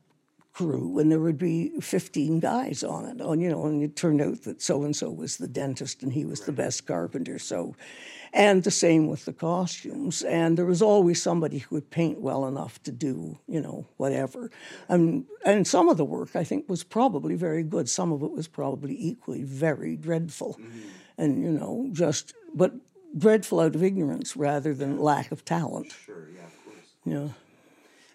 crew 0.51 0.99
and 0.99 1.09
there 1.09 1.19
would 1.19 1.37
be 1.37 1.69
15 1.79 2.41
guys 2.41 2.83
on 2.83 3.05
it. 3.05 3.21
And, 3.21 3.41
you 3.41 3.49
know, 3.49 3.65
and 3.67 3.81
it 3.81 3.95
turned 3.95 4.21
out 4.21 4.41
that 4.41 4.61
so 4.61 4.83
and 4.83 4.93
so 4.93 5.09
was 5.09 5.37
the 5.37 5.47
dentist 5.47 6.03
and 6.03 6.11
he 6.11 6.25
was 6.25 6.41
the 6.41 6.51
best 6.51 6.85
carpenter. 6.85 7.39
So, 7.39 7.73
and 8.33 8.63
the 8.63 8.71
same 8.71 9.07
with 9.07 9.23
the 9.23 9.33
costumes. 9.33 10.21
And 10.21 10.57
there 10.57 10.65
was 10.65 10.81
always 10.81 11.21
somebody 11.21 11.59
who 11.59 11.75
would 11.75 11.89
paint 11.89 12.19
well 12.19 12.45
enough 12.47 12.83
to 12.83 12.91
do, 12.91 13.39
you 13.47 13.61
know, 13.61 13.87
whatever. 13.95 14.51
And, 14.89 15.25
and 15.45 15.65
some 15.65 15.87
of 15.87 15.95
the 15.95 16.03
work 16.03 16.35
I 16.35 16.43
think 16.43 16.67
was 16.67 16.83
probably 16.83 17.35
very 17.35 17.63
good. 17.63 17.87
Some 17.87 18.11
of 18.11 18.21
it 18.23 18.31
was 18.31 18.49
probably 18.49 18.97
equally 18.99 19.43
very 19.43 19.95
dreadful. 19.95 20.57
Mm-hmm. 20.59 20.79
And, 21.21 21.43
you 21.43 21.51
know, 21.51 21.87
just, 21.91 22.33
but 22.53 22.73
dreadful 23.17 23.59
out 23.59 23.75
of 23.75 23.83
ignorance 23.83 24.35
rather 24.35 24.73
than 24.73 24.97
lack 24.97 25.31
of 25.31 25.45
talent. 25.45 25.93
Sure, 26.05 26.27
yeah, 26.33 26.45
of 26.45 26.65
course. 26.65 26.87
Yeah. 27.05 27.27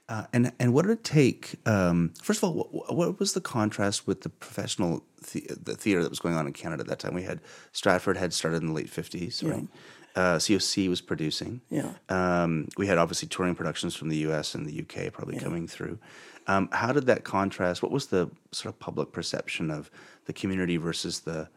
Uh, 0.09 0.25
and 0.33 0.53
and 0.61 0.73
what 0.73 0.83
did 0.83 0.93
it 0.93 1.05
take? 1.05 1.57
Um, 1.67 2.13
first 2.23 2.41
of 2.41 2.45
all, 2.45 2.69
what, 2.71 2.95
what 2.95 3.19
was 3.19 3.33
the 3.33 3.41
contrast 3.41 4.07
with 4.07 4.21
the 4.21 4.29
professional 4.29 5.03
the, 5.33 5.45
the 5.61 5.75
theater 5.75 6.01
that 6.03 6.11
was 6.11 6.21
going 6.21 6.37
on 6.37 6.47
in 6.47 6.53
Canada 6.53 6.83
at 6.83 6.87
that 6.87 7.01
time? 7.01 7.13
We 7.13 7.25
had 7.25 7.41
Stratford 7.73 8.17
had 8.17 8.33
started 8.33 8.63
in 8.63 8.69
the 8.69 8.73
late 8.73 8.89
fifties, 8.89 9.43
right? 9.43 9.67
Uh, 10.15 10.37
COC 10.37 10.89
was 10.89 11.01
producing. 11.01 11.61
Yeah. 11.71 11.91
Um, 12.09 12.69
we 12.79 12.87
had 12.87 12.99
obviously 12.99 13.29
touring 13.29 13.57
productions 13.57 13.97
from 13.97 14.09
the 14.09 14.17
U.S. 14.19 14.55
and 14.55 14.65
the 14.65 14.73
U.K. 14.73 15.11
probably 15.11 15.39
coming 15.39 15.67
through. 15.67 15.99
Um, 16.47 16.69
how 16.73 16.93
did 16.93 17.07
that 17.07 17.25
contrast? 17.25 17.83
What 17.83 17.91
was 17.91 18.07
the 18.07 18.31
sort 18.53 18.73
of 18.73 18.79
public 18.79 19.13
perception 19.13 19.71
of 19.71 19.91
the 20.27 20.33
community 20.33 20.77
versus 20.77 21.21
the 21.21 21.49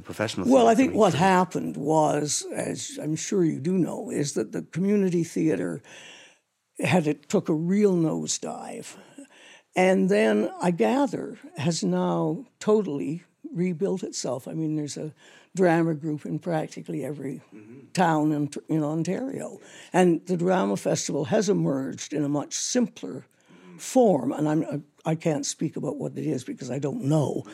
professional? 0.00 0.48
Well, 0.48 0.68
I 0.68 0.74
think 0.74 0.94
what 0.94 1.10
through? 1.10 1.20
happened 1.20 1.76
was, 1.76 2.46
as 2.54 2.98
I'm 3.02 3.16
sure 3.16 3.44
you 3.44 3.60
do 3.60 3.76
know, 3.76 4.10
is 4.10 4.32
that 4.34 4.52
the 4.52 4.62
community 4.62 5.24
theater 5.24 5.82
had 6.78 7.06
it 7.06 7.28
took 7.28 7.48
a 7.48 7.54
real 7.54 7.92
nosedive, 7.94 8.96
and 9.76 10.08
then 10.08 10.50
I 10.60 10.70
gather 10.70 11.38
has 11.56 11.84
now 11.84 12.46
totally 12.58 13.24
rebuilt 13.52 14.02
itself. 14.02 14.48
I 14.48 14.54
mean, 14.54 14.76
there's 14.76 14.96
a 14.96 15.12
drama 15.54 15.94
group 15.94 16.24
in 16.24 16.38
practically 16.38 17.04
every 17.04 17.42
town 17.92 18.32
in, 18.32 18.50
in 18.68 18.82
Ontario, 18.82 19.60
and 19.92 20.24
the 20.26 20.36
drama 20.36 20.76
festival 20.76 21.26
has 21.26 21.48
emerged 21.48 22.14
in 22.14 22.24
a 22.24 22.28
much 22.28 22.54
simpler 22.54 23.26
form. 23.76 24.32
And 24.32 24.48
I'm 24.48 24.84
I 25.04 25.16
can't 25.16 25.44
speak 25.44 25.76
about 25.76 25.96
what 25.96 26.16
it 26.16 26.26
is 26.26 26.44
because 26.44 26.70
I 26.70 26.78
don't 26.78 27.04
know, 27.04 27.44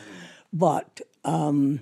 but. 0.53 1.01
Um, 1.25 1.81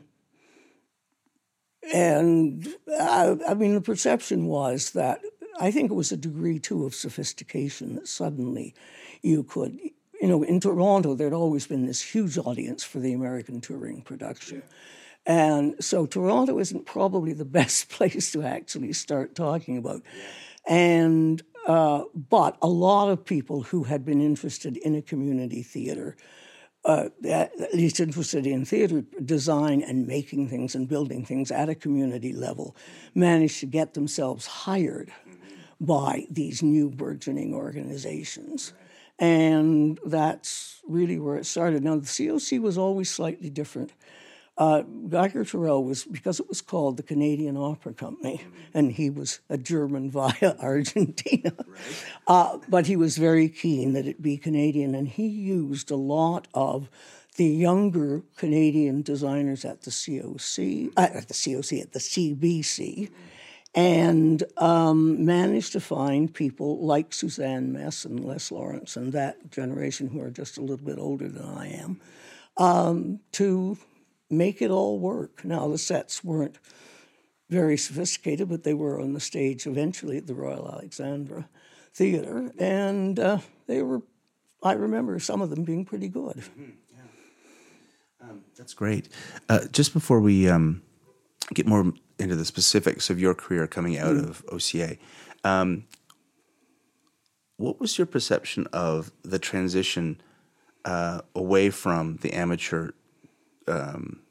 and 1.93 2.67
I, 2.99 3.37
I 3.47 3.53
mean, 3.53 3.73
the 3.73 3.81
perception 3.81 4.45
was 4.45 4.91
that 4.91 5.21
I 5.59 5.71
think 5.71 5.91
it 5.91 5.95
was 5.95 6.11
a 6.11 6.17
degree 6.17 6.59
too 6.59 6.85
of 6.85 6.93
sophistication 6.93 7.95
that 7.95 8.07
suddenly 8.07 8.75
you 9.21 9.43
could, 9.43 9.79
you 10.21 10.27
know, 10.27 10.43
in 10.43 10.59
Toronto, 10.59 11.15
there'd 11.15 11.33
always 11.33 11.67
been 11.67 11.85
this 11.85 12.01
huge 12.01 12.37
audience 12.37 12.83
for 12.83 12.99
the 12.99 13.13
American 13.13 13.61
touring 13.61 14.01
production. 14.01 14.63
And 15.25 15.75
so 15.83 16.05
Toronto 16.05 16.59
isn't 16.59 16.85
probably 16.85 17.33
the 17.33 17.45
best 17.59 17.89
place 17.89 18.31
to 18.31 18.43
actually 18.43 18.93
start 18.93 19.35
talking 19.35 19.77
about. 19.77 20.03
And, 20.67 21.41
uh, 21.65 22.03
but 22.13 22.57
a 22.61 22.67
lot 22.67 23.09
of 23.09 23.25
people 23.25 23.63
who 23.63 23.83
had 23.83 24.05
been 24.05 24.21
interested 24.21 24.77
in 24.77 24.95
a 24.95 25.01
community 25.01 25.63
theater 25.63 26.15
uh, 26.87 27.09
at 27.25 27.51
least 27.73 27.99
interested 27.99 28.47
in 28.47 28.63
theater 28.63 29.03
design 29.23 29.83
and 29.83 30.07
making 30.07 30.47
things 30.47 30.73
and 30.73 30.87
building 30.87 31.25
things 31.25 31.51
at 31.51 31.67
a 31.67 31.75
community 31.75 32.31
level, 32.31 32.75
managed 33.13 33.59
to 33.59 33.65
get 33.65 33.93
themselves 33.93 34.47
hired 34.47 35.11
by 35.81 36.25
these 36.31 36.63
new 36.63 36.89
burgeoning 36.89 37.53
organizations. 37.53 38.73
And 39.19 39.99
that's 40.05 40.79
really 40.87 41.19
where 41.19 41.35
it 41.35 41.45
started. 41.45 41.83
Now, 41.83 41.95
the 41.95 42.01
COC 42.01 42.61
was 42.61 42.77
always 42.77 43.09
slightly 43.09 43.49
different. 43.49 43.91
Uh, 44.57 44.81
Geiger-Torel 44.81 45.83
was, 45.83 46.03
because 46.03 46.39
it 46.39 46.49
was 46.49 46.61
called 46.61 46.97
the 46.97 47.03
Canadian 47.03 47.57
Opera 47.57 47.93
Company, 47.93 48.41
and 48.73 48.91
he 48.91 49.09
was 49.09 49.39
a 49.49 49.57
German 49.57 50.09
via 50.11 50.55
Argentina, 50.59 51.53
uh, 52.27 52.57
but 52.67 52.87
he 52.87 52.95
was 52.95 53.17
very 53.17 53.49
keen 53.49 53.93
that 53.93 54.07
it 54.07 54.21
be 54.21 54.37
Canadian, 54.37 54.95
and 54.95 55.07
he 55.07 55.27
used 55.27 55.91
a 55.91 55.95
lot 55.95 56.47
of 56.53 56.89
the 57.35 57.45
younger 57.45 58.23
Canadian 58.35 59.03
designers 59.03 59.63
at 59.63 59.83
the 59.83 59.91
COC, 59.91 60.91
uh, 60.97 61.01
at 61.01 61.27
the 61.27 61.35
COC, 61.35 61.81
at 61.81 61.93
the 61.93 61.99
CBC, 61.99 63.11
and 63.75 64.43
um, 64.57 65.23
managed 65.23 65.73
to 65.73 65.79
find 65.79 66.33
people 66.33 66.83
like 66.83 67.13
Suzanne 67.13 67.71
Mess 67.71 68.05
and 68.05 68.25
Les 68.25 68.51
Lawrence 68.51 68.95
and 68.95 69.13
that 69.13 69.51
generation 69.51 70.07
who 70.07 70.19
are 70.19 70.31
just 70.31 70.57
a 70.57 70.61
little 70.61 70.83
bit 70.83 70.97
older 70.97 71.27
than 71.27 71.45
I 71.45 71.67
am 71.67 72.01
um, 72.57 73.19
to 73.33 73.77
make 74.29 74.61
it 74.61 74.71
all 74.71 74.99
work. 74.99 75.43
Now, 75.45 75.67
the 75.67 75.77
sets 75.77 76.23
weren't 76.23 76.57
very 77.49 77.77
sophisticated, 77.77 78.49
but 78.49 78.63
they 78.63 78.73
were 78.73 78.99
on 78.99 79.13
the 79.13 79.19
stage 79.19 79.65
eventually 79.65 80.17
at 80.17 80.27
the 80.27 80.35
Royal 80.35 80.69
Alexandra 80.69 81.47
Theatre, 81.93 82.51
and 82.59 83.19
uh, 83.19 83.39
they 83.65 83.81
were, 83.81 84.01
I 84.61 84.73
remember 84.73 85.17
some 85.19 85.41
of 85.41 85.49
them 85.49 85.63
being 85.63 85.85
pretty 85.85 86.09
good. 86.09 86.43
Yeah, 88.19 88.27
That's 88.57 88.73
great. 88.73 89.09
Uh, 89.49 89.67
just 89.71 89.93
before 89.93 90.19
we 90.19 90.49
um, 90.49 90.81
get 91.53 91.65
more 91.65 91.93
into 92.19 92.35
the 92.35 92.45
specifics 92.45 93.09
of 93.09 93.19
your 93.19 93.33
career 93.33 93.65
coming 93.65 93.97
out 93.97 94.15
of 94.15 94.43
OCA, 94.51 94.97
um, 95.43 95.85
what 97.55 97.79
was 97.79 97.97
your 97.97 98.05
perception 98.05 98.67
of 98.73 99.11
the 99.23 99.39
transition 99.39 100.21
uh, 100.85 101.21
away 101.35 101.69
from 101.69 102.17
the 102.17 102.33
amateur 102.33 102.91
um, 103.67 104.21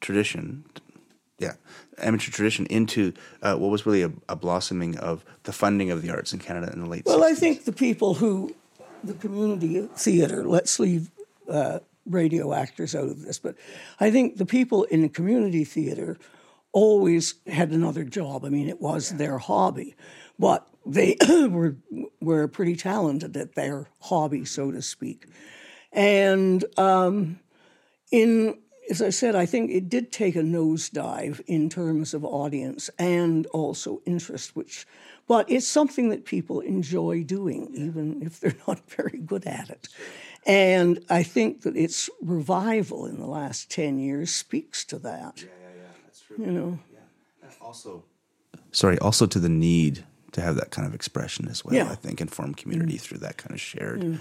tradition 0.00 0.64
yeah, 1.38 1.52
amateur 1.98 2.30
tradition 2.32 2.66
into 2.66 3.12
uh, 3.42 3.54
what 3.54 3.70
was 3.70 3.86
really 3.86 4.02
a, 4.02 4.10
a 4.28 4.36
blossoming 4.36 4.98
of 4.98 5.24
the 5.44 5.52
funding 5.52 5.90
of 5.90 6.02
the 6.02 6.10
arts 6.10 6.32
in 6.32 6.40
Canada 6.40 6.72
in 6.72 6.80
the 6.80 6.88
late. 6.88 7.04
Well, 7.06 7.20
60s. 7.20 7.24
I 7.24 7.34
think 7.34 7.64
the 7.64 7.72
people 7.72 8.14
who, 8.14 8.54
the 9.04 9.14
community 9.14 9.88
theater, 9.94 10.44
let's 10.44 10.80
leave 10.80 11.10
uh, 11.48 11.78
radio 12.06 12.52
actors 12.52 12.94
out 12.94 13.04
of 13.04 13.22
this, 13.22 13.38
but 13.38 13.54
I 14.00 14.10
think 14.10 14.36
the 14.36 14.46
people 14.46 14.84
in 14.84 15.02
the 15.02 15.08
community 15.08 15.64
theater 15.64 16.18
always 16.72 17.34
had 17.46 17.70
another 17.70 18.04
job. 18.04 18.44
I 18.44 18.48
mean, 18.48 18.68
it 18.68 18.80
was 18.80 19.10
their 19.10 19.38
hobby, 19.38 19.94
but 20.38 20.66
they 20.84 21.16
were 21.48 21.76
were 22.20 22.48
pretty 22.48 22.74
talented 22.74 23.36
at 23.36 23.54
their 23.54 23.88
hobby, 24.00 24.44
so 24.44 24.72
to 24.72 24.82
speak. 24.82 25.26
And 25.92 26.64
um, 26.76 27.38
in 28.10 28.58
as 28.90 29.02
I 29.02 29.10
said, 29.10 29.34
I 29.34 29.46
think 29.46 29.70
it 29.70 29.88
did 29.88 30.12
take 30.12 30.34
a 30.34 30.40
nosedive 30.40 31.40
in 31.46 31.68
terms 31.68 32.14
of 32.14 32.24
audience 32.24 32.88
and 32.98 33.46
also 33.48 34.00
interest, 34.06 34.56
which, 34.56 34.86
but 35.26 35.50
it's 35.50 35.68
something 35.68 36.08
that 36.08 36.24
people 36.24 36.60
enjoy 36.60 37.22
doing, 37.22 37.68
even 37.74 38.22
if 38.22 38.40
they're 38.40 38.54
not 38.66 38.80
very 38.90 39.18
good 39.18 39.46
at 39.46 39.68
it. 39.68 39.88
And 40.46 41.04
I 41.10 41.22
think 41.22 41.62
that 41.62 41.76
its 41.76 42.08
revival 42.22 43.04
in 43.04 43.18
the 43.18 43.26
last 43.26 43.70
10 43.70 43.98
years 43.98 44.30
speaks 44.30 44.84
to 44.86 44.98
that. 45.00 45.42
Yeah, 45.42 45.48
yeah, 45.60 45.76
yeah. 45.76 45.82
That's 46.04 46.20
true. 46.20 46.36
You 46.38 46.52
know, 46.52 46.78
Yeah. 46.92 47.50
also 47.60 48.04
sorry 48.70 48.98
also 48.98 49.26
to 49.26 49.38
the 49.38 49.48
need 49.48 50.04
to 50.32 50.40
have 50.42 50.56
that 50.56 50.70
kind 50.70 50.86
of 50.86 50.94
expression 50.94 51.48
as 51.48 51.64
well 51.64 51.74
Yeah. 51.74 51.90
i 51.90 51.94
think 51.94 52.20
and 52.20 52.30
form 52.30 52.54
community 52.54 52.96
mm. 52.96 53.00
through 53.00 53.18
that 53.18 53.38
kind 53.38 53.52
of 53.54 53.60
shared 53.60 54.00
mm. 54.00 54.18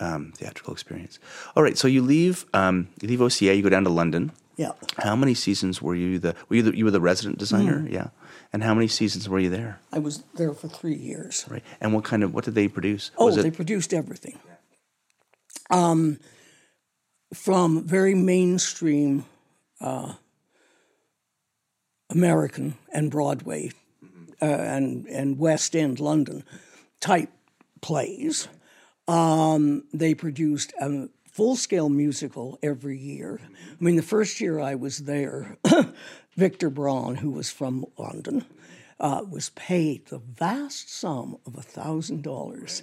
Um, 0.00 0.32
theatrical 0.36 0.72
experience. 0.72 1.18
All 1.56 1.62
right 1.62 1.76
so 1.76 1.88
you 1.88 2.02
leave 2.02 2.46
um, 2.54 2.88
you 3.00 3.08
leave 3.08 3.22
oca 3.22 3.54
you 3.54 3.62
go 3.62 3.68
down 3.68 3.84
to 3.84 3.90
london. 3.90 4.32
Yeah. 4.56 4.72
how 4.98 5.14
many 5.14 5.34
seasons 5.34 5.80
were 5.80 5.94
you 5.94 6.18
the 6.18 6.34
were 6.48 6.56
you 6.56 6.62
the, 6.62 6.76
you 6.76 6.84
were 6.84 6.90
the 6.90 7.00
resident 7.00 7.38
designer? 7.38 7.86
Yeah. 7.88 8.08
And 8.52 8.64
how 8.64 8.74
many 8.74 8.88
seasons 8.88 9.28
were 9.28 9.38
you 9.38 9.50
there? 9.50 9.78
I 9.92 10.00
was 10.00 10.24
there 10.34 10.52
for 10.52 10.68
three 10.68 10.96
years. 10.96 11.46
right. 11.48 11.62
And 11.80 11.94
what 11.94 12.04
kind 12.04 12.24
of 12.24 12.34
what 12.34 12.44
did 12.44 12.54
they 12.54 12.66
produce? 12.66 13.12
Oh, 13.16 13.26
was 13.26 13.36
they 13.36 13.50
produced 13.52 13.94
everything. 13.94 14.38
Um, 15.70 16.18
from 17.32 17.86
very 17.86 18.14
mainstream 18.14 19.26
uh, 19.80 20.14
American 22.10 22.76
and 22.92 23.10
Broadway 23.10 23.70
uh, 24.40 24.46
and 24.46 25.06
and 25.06 25.38
West 25.38 25.76
End 25.76 26.00
London 26.00 26.44
type 27.00 27.30
plays. 27.80 28.48
Um, 29.08 29.84
they 29.92 30.14
produced 30.14 30.72
a 30.80 31.08
full 31.32 31.56
scale 31.56 31.88
musical 31.88 32.58
every 32.62 32.98
year. 32.98 33.40
I 33.42 33.82
mean, 33.84 33.96
the 33.96 34.02
first 34.02 34.40
year 34.40 34.60
I 34.60 34.74
was 34.74 34.98
there, 34.98 35.56
Victor 36.36 36.68
Braun, 36.70 37.16
who 37.16 37.30
was 37.30 37.50
from 37.50 37.86
London, 37.96 38.44
uh, 39.00 39.22
was 39.28 39.50
paid 39.50 40.06
the 40.06 40.18
vast 40.18 40.92
sum 40.92 41.38
of 41.46 41.56
a 41.56 41.62
thousand 41.62 42.22
dollars. 42.22 42.82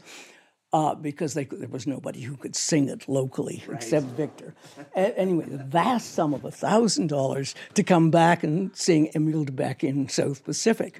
Uh, 0.73 0.93
because 0.93 1.35
they, 1.35 1.45
there 1.45 1.69
was 1.69 1.87
nobody 1.87 2.19
who 2.19 2.35
could 2.35 2.53
sing 2.53 2.89
it 2.89 3.07
locally 3.07 3.63
except 3.71 4.07
Victor. 4.07 4.53
A- 4.93 5.17
anyway, 5.17 5.45
the 5.45 5.63
vast 5.63 6.13
sum 6.13 6.33
of 6.33 6.43
a 6.43 6.51
thousand 6.51 7.07
dollars 7.07 7.55
to 7.75 7.83
come 7.83 8.11
back 8.11 8.43
and 8.43 8.75
sing 8.75 9.09
Emile 9.15 9.45
de 9.45 9.53
Becque 9.53 9.85
in 9.85 10.09
South 10.09 10.43
Pacific. 10.43 10.99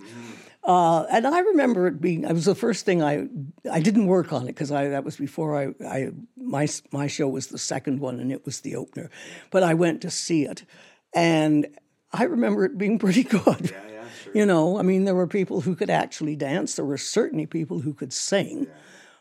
Uh, 0.66 1.06
and 1.12 1.28
I 1.28 1.40
remember 1.40 1.88
it 1.88 2.02
being. 2.02 2.24
It 2.24 2.34
was 2.34 2.46
the 2.46 2.56
first 2.56 2.86
thing 2.86 3.04
I. 3.04 3.28
I 3.72 3.80
didn't 3.82 4.08
work 4.08 4.34
on 4.34 4.44
it 4.44 4.48
because 4.48 4.72
I 4.72 4.88
that 4.90 5.04
was 5.04 5.16
before 5.16 5.56
I, 5.56 5.74
I. 5.86 6.10
My 6.36 6.68
my 6.92 7.06
show 7.06 7.28
was 7.28 7.48
the 7.48 7.60
second 7.60 8.00
one 8.00 8.20
and 8.20 8.32
it 8.32 8.46
was 8.46 8.62
the 8.62 8.76
opener, 8.76 9.12
but 9.52 9.62
I 9.62 9.76
went 9.76 10.02
to 10.02 10.10
see 10.10 10.44
it, 10.46 10.66
and 11.14 11.68
I 12.12 12.24
remember 12.24 12.66
it 12.66 12.78
being 12.78 12.98
pretty 13.06 13.24
good. 13.24 13.72
Yeah, 13.72 13.88
yeah, 13.92 14.04
sure. 14.24 14.34
You 14.34 14.46
know, 14.48 14.80
I 14.80 14.82
mean, 14.82 15.06
there 15.06 15.16
were 15.16 15.28
people 15.28 15.62
who 15.62 15.76
could 15.76 15.92
actually 15.92 16.36
dance. 16.36 16.76
There 16.76 16.86
were 16.86 16.98
certainly 16.98 17.46
people 17.46 17.80
who 17.80 17.94
could 17.94 18.12
sing, 18.12 18.66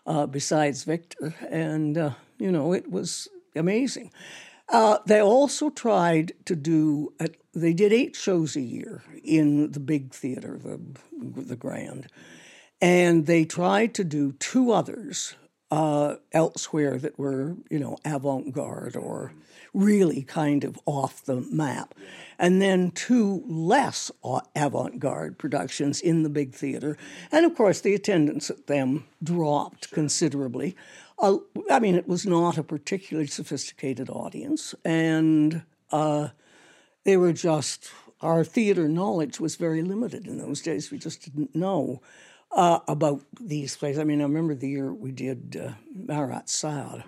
uh, 0.07 0.27
besides 0.27 0.85
Victor, 0.85 1.35
and 1.51 1.99
uh, 1.99 2.11
you 2.39 2.51
know, 2.51 2.73
it 2.73 2.91
was 2.91 3.29
amazing. 3.55 4.13
Uh, 4.69 4.99
they 5.07 5.21
also 5.21 5.71
tried 5.71 6.33
to 6.47 6.57
do. 6.57 7.13
A, 7.21 7.29
they 7.55 7.73
did 7.73 7.93
eight 7.93 8.17
shows 8.17 8.57
a 8.57 8.61
year 8.61 9.03
in 9.23 9.73
the 9.73 9.81
big 9.81 10.13
theater, 10.13 10.59
the 10.59 10.81
the 11.13 11.57
Grand, 11.57 12.09
and 12.81 13.27
they 13.27 13.45
tried 13.45 13.95
to 13.95 14.05
do 14.05 14.33
two 14.33 14.73
others 14.73 15.37
uh, 15.71 16.17
elsewhere 16.33 16.99
that 16.99 17.19
were, 17.19 17.57
you 17.71 17.79
know, 17.79 17.97
avant-garde 18.05 18.97
or 18.97 19.33
really 19.73 20.23
kind 20.23 20.63
of 20.63 20.79
off 20.87 21.25
the 21.25 21.41
map, 21.51 21.95
and 22.39 22.63
then 22.63 22.91
two 22.93 23.43
less 23.47 24.11
avant-garde 24.55 25.37
productions 25.37 26.01
in 26.01 26.23
the 26.23 26.29
big 26.29 26.55
theater, 26.55 26.97
and 27.33 27.45
of 27.45 27.57
course 27.57 27.81
the 27.81 27.95
attendance 27.95 28.51
at 28.51 28.67
them 28.67 29.05
dropped 29.23 29.91
considerably. 29.91 30.77
Uh, 31.25 31.39
I 31.71 31.79
mean, 31.79 31.95
it 31.95 32.07
was 32.07 32.27
not 32.27 32.59
a 32.59 32.63
particularly 32.63 33.27
sophisticated 33.29 34.11
audience, 34.11 34.75
and 34.85 35.63
uh, 35.91 36.29
they 37.05 37.17
were 37.17 37.33
just 37.33 37.91
our 38.21 38.45
theater 38.45 38.89
knowledge 38.89 39.41
was 39.41 39.57
very 39.57 39.83
limited 39.83 40.27
in 40.27 40.37
those 40.37 40.61
days. 40.61 40.91
We 40.91 40.99
just 40.99 41.23
didn't 41.23 41.55
know 41.55 42.03
uh, 42.53 42.81
about 42.87 43.23
these 43.41 43.75
plays. 43.75 43.99
I 43.99 44.05
mean, 44.05 44.21
I 44.21 44.25
remember 44.25 44.55
the 44.55 44.69
year 44.69 44.93
we 44.93 45.13
did 45.13 45.57
uh, 45.57 45.73
Marat 45.95 46.51
Sade. 46.51 47.05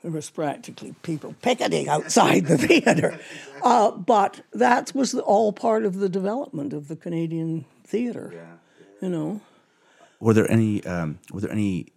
There 0.00 0.10
was 0.10 0.30
practically 0.30 0.94
people 1.02 1.34
picketing 1.42 1.90
outside 1.90 2.46
the 2.46 2.56
theater, 2.66 3.20
uh, 3.62 3.90
but 3.90 4.40
that 4.54 4.94
was 4.94 5.14
all 5.14 5.52
part 5.52 5.84
of 5.84 5.96
the 5.96 6.08
development 6.08 6.72
of 6.72 6.88
the 6.88 6.96
Canadian 6.96 7.66
theater. 7.84 8.48
You 9.02 9.10
know. 9.10 9.40
were 10.18 10.32
there 10.32 10.50
any 10.50 10.82
um, 10.84 11.18
were 11.30 11.42
there 11.42 11.52
any 11.52 11.91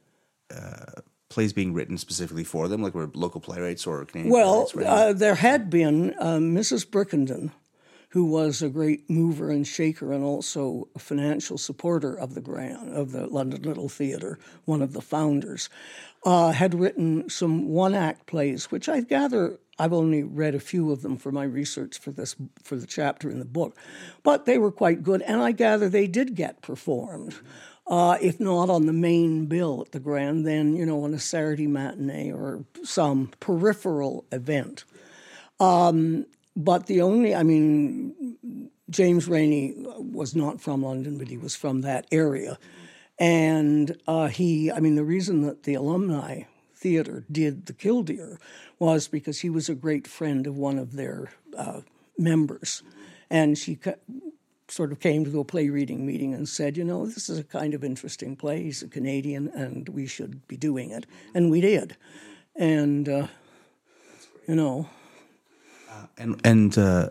uh, 0.55 1.01
plays 1.29 1.53
being 1.53 1.73
written 1.73 1.97
specifically 1.97 2.43
for 2.43 2.67
them 2.67 2.81
like 2.81 2.93
were 2.93 3.09
local 3.13 3.41
playwrights 3.41 3.85
or 3.87 4.05
Canadian 4.05 4.33
Well, 4.33 4.65
playwrights 4.65 4.75
writing? 4.75 4.91
uh, 4.91 5.13
there 5.13 5.35
had 5.35 5.69
been 5.69 6.13
uh, 6.19 6.37
Mrs. 6.37 6.85
Brickenden, 6.85 7.51
who 8.09 8.25
was 8.25 8.61
a 8.61 8.69
great 8.69 9.09
mover 9.09 9.49
and 9.49 9.67
shaker 9.67 10.13
and 10.13 10.23
also 10.23 10.87
a 10.95 10.99
financial 10.99 11.57
supporter 11.57 12.17
of 12.17 12.33
the 12.33 12.41
Grand 12.41 12.93
of 12.95 13.11
the 13.11 13.27
London 13.27 13.63
Little 13.63 13.89
Theatre, 13.89 14.39
one 14.63 14.81
of 14.81 14.93
the 14.93 15.01
founders, 15.01 15.67
uh, 16.23 16.51
had 16.51 16.73
written 16.73 17.29
some 17.29 17.67
one-act 17.69 18.25
plays, 18.25 18.71
which 18.71 18.87
I 18.87 19.01
gather 19.01 19.59
I've 19.77 19.91
only 19.91 20.23
read 20.23 20.55
a 20.55 20.59
few 20.61 20.91
of 20.93 21.01
them 21.01 21.17
for 21.17 21.33
my 21.33 21.43
research 21.43 21.99
for 21.99 22.11
this 22.11 22.35
for 22.63 22.77
the 22.77 22.87
chapter 22.87 23.29
in 23.29 23.39
the 23.39 23.45
book, 23.45 23.75
but 24.23 24.45
they 24.45 24.57
were 24.57 24.71
quite 24.71 25.03
good, 25.03 25.21
and 25.23 25.41
I 25.41 25.51
gather 25.51 25.89
they 25.89 26.07
did 26.07 26.35
get 26.35 26.61
performed. 26.61 27.35
Uh, 27.87 28.17
if 28.19 28.39
not 28.39 28.69
on 28.69 28.87
the 28.87 28.93
main 28.93 29.45
bill 29.45 29.81
at 29.85 29.91
the 29.91 29.99
Grand, 29.99 30.45
then 30.45 30.75
you 30.75 30.85
know 30.85 31.03
on 31.03 31.13
a 31.13 31.19
Saturday 31.19 31.67
matinee 31.67 32.31
or 32.31 32.65
some 32.83 33.31
peripheral 33.39 34.25
event. 34.31 34.85
Um, 35.59 36.25
but 36.55 36.87
the 36.87 37.01
only, 37.01 37.35
I 37.35 37.43
mean, 37.43 38.69
James 38.89 39.27
Reaney 39.27 39.75
was 39.99 40.35
not 40.35 40.61
from 40.61 40.83
London, 40.83 41.17
but 41.17 41.27
he 41.27 41.37
was 41.37 41.55
from 41.55 41.81
that 41.81 42.07
area. 42.11 42.57
And 43.19 43.97
uh, 44.07 44.27
he, 44.27 44.71
I 44.71 44.79
mean, 44.79 44.95
the 44.95 45.03
reason 45.03 45.41
that 45.41 45.63
the 45.63 45.73
alumni 45.73 46.43
theater 46.75 47.23
did 47.31 47.65
the 47.65 47.73
Killdeer 47.73 48.39
was 48.79 49.07
because 49.07 49.39
he 49.39 49.49
was 49.49 49.69
a 49.69 49.75
great 49.75 50.07
friend 50.07 50.45
of 50.47 50.57
one 50.57 50.77
of 50.77 50.93
their 50.93 51.29
uh, 51.57 51.81
members. 52.17 52.83
And 53.29 53.57
she 53.57 53.77
sort 54.67 54.91
of 54.91 54.99
came 54.99 55.25
to 55.25 55.39
a 55.39 55.45
play 55.45 55.69
reading 55.69 56.05
meeting 56.05 56.33
and 56.33 56.47
said, 56.47 56.77
you 56.77 56.83
know, 56.83 57.05
this 57.05 57.29
is 57.29 57.37
a 57.37 57.43
kind 57.43 57.73
of 57.73 57.83
interesting 57.83 58.35
play. 58.35 58.63
He's 58.63 58.81
a 58.81 58.87
Canadian 58.87 59.49
and 59.49 59.89
we 59.89 60.07
should 60.07 60.47
be 60.47 60.57
doing 60.57 60.91
it. 60.91 61.05
And 61.33 61.51
we 61.51 61.61
did. 61.61 61.95
And, 62.55 63.07
uh, 63.07 63.27
you 64.47 64.55
know, 64.55 64.89
and 66.17 66.39
and 66.45 66.77
uh, 66.77 67.09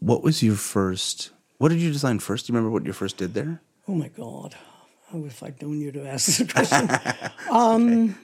what 0.00 0.22
was 0.22 0.42
your 0.42 0.56
first? 0.56 1.30
What 1.58 1.70
did 1.70 1.80
you 1.80 1.92
design 1.92 2.18
first? 2.18 2.46
Do 2.46 2.52
you 2.52 2.56
remember 2.56 2.72
what 2.72 2.86
you 2.86 2.92
first 2.92 3.16
did 3.16 3.34
there? 3.34 3.60
Oh 3.88 3.94
my 3.94 4.08
God. 4.08 4.54
I 5.12 5.16
wish 5.16 5.42
I'd 5.42 5.62
known 5.62 5.80
you 5.80 5.92
to 5.92 6.06
ask 6.06 6.26
this 6.26 6.52
question. 6.52 6.90
um, 7.50 8.16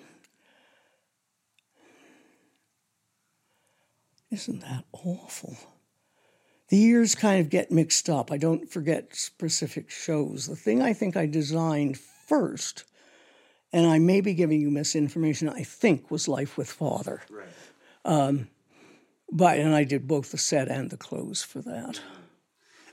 Isn't 4.31 4.61
that 4.61 4.85
awful? 4.93 5.57
The 6.73 6.79
years 6.79 7.15
kind 7.15 7.39
of 7.39 7.51
get 7.51 7.71
mixed 7.71 8.09
up. 8.09 8.33
I 8.33 8.39
don't 8.39 8.67
forget 8.67 9.15
specific 9.15 9.91
shows. 9.91 10.47
The 10.47 10.57
thing 10.57 10.81
I 10.81 10.95
think 10.95 11.19
I 11.19 11.27
designed 11.27 11.99
first, 11.99 12.85
and 13.75 13.87
I 13.87 13.99
may 13.99 14.23
be 14.23 14.33
giving 14.33 14.59
you 14.59 14.71
misinformation, 14.71 15.51
I 15.51 15.65
think 15.65 16.11
was 16.11 16.29
Life 16.29 16.57
with 16.57 16.71
Father. 16.71 17.21
Right. 17.29 17.45
Um, 18.07 18.49
but, 19.31 19.59
and 19.59 19.75
I 19.75 19.85
did 19.85 20.09
both 20.09 20.31
the 20.31 20.39
set 20.39 20.69
and 20.69 20.89
the 20.89 20.97
clothes 20.97 21.43
for 21.43 21.61
that. 21.61 22.01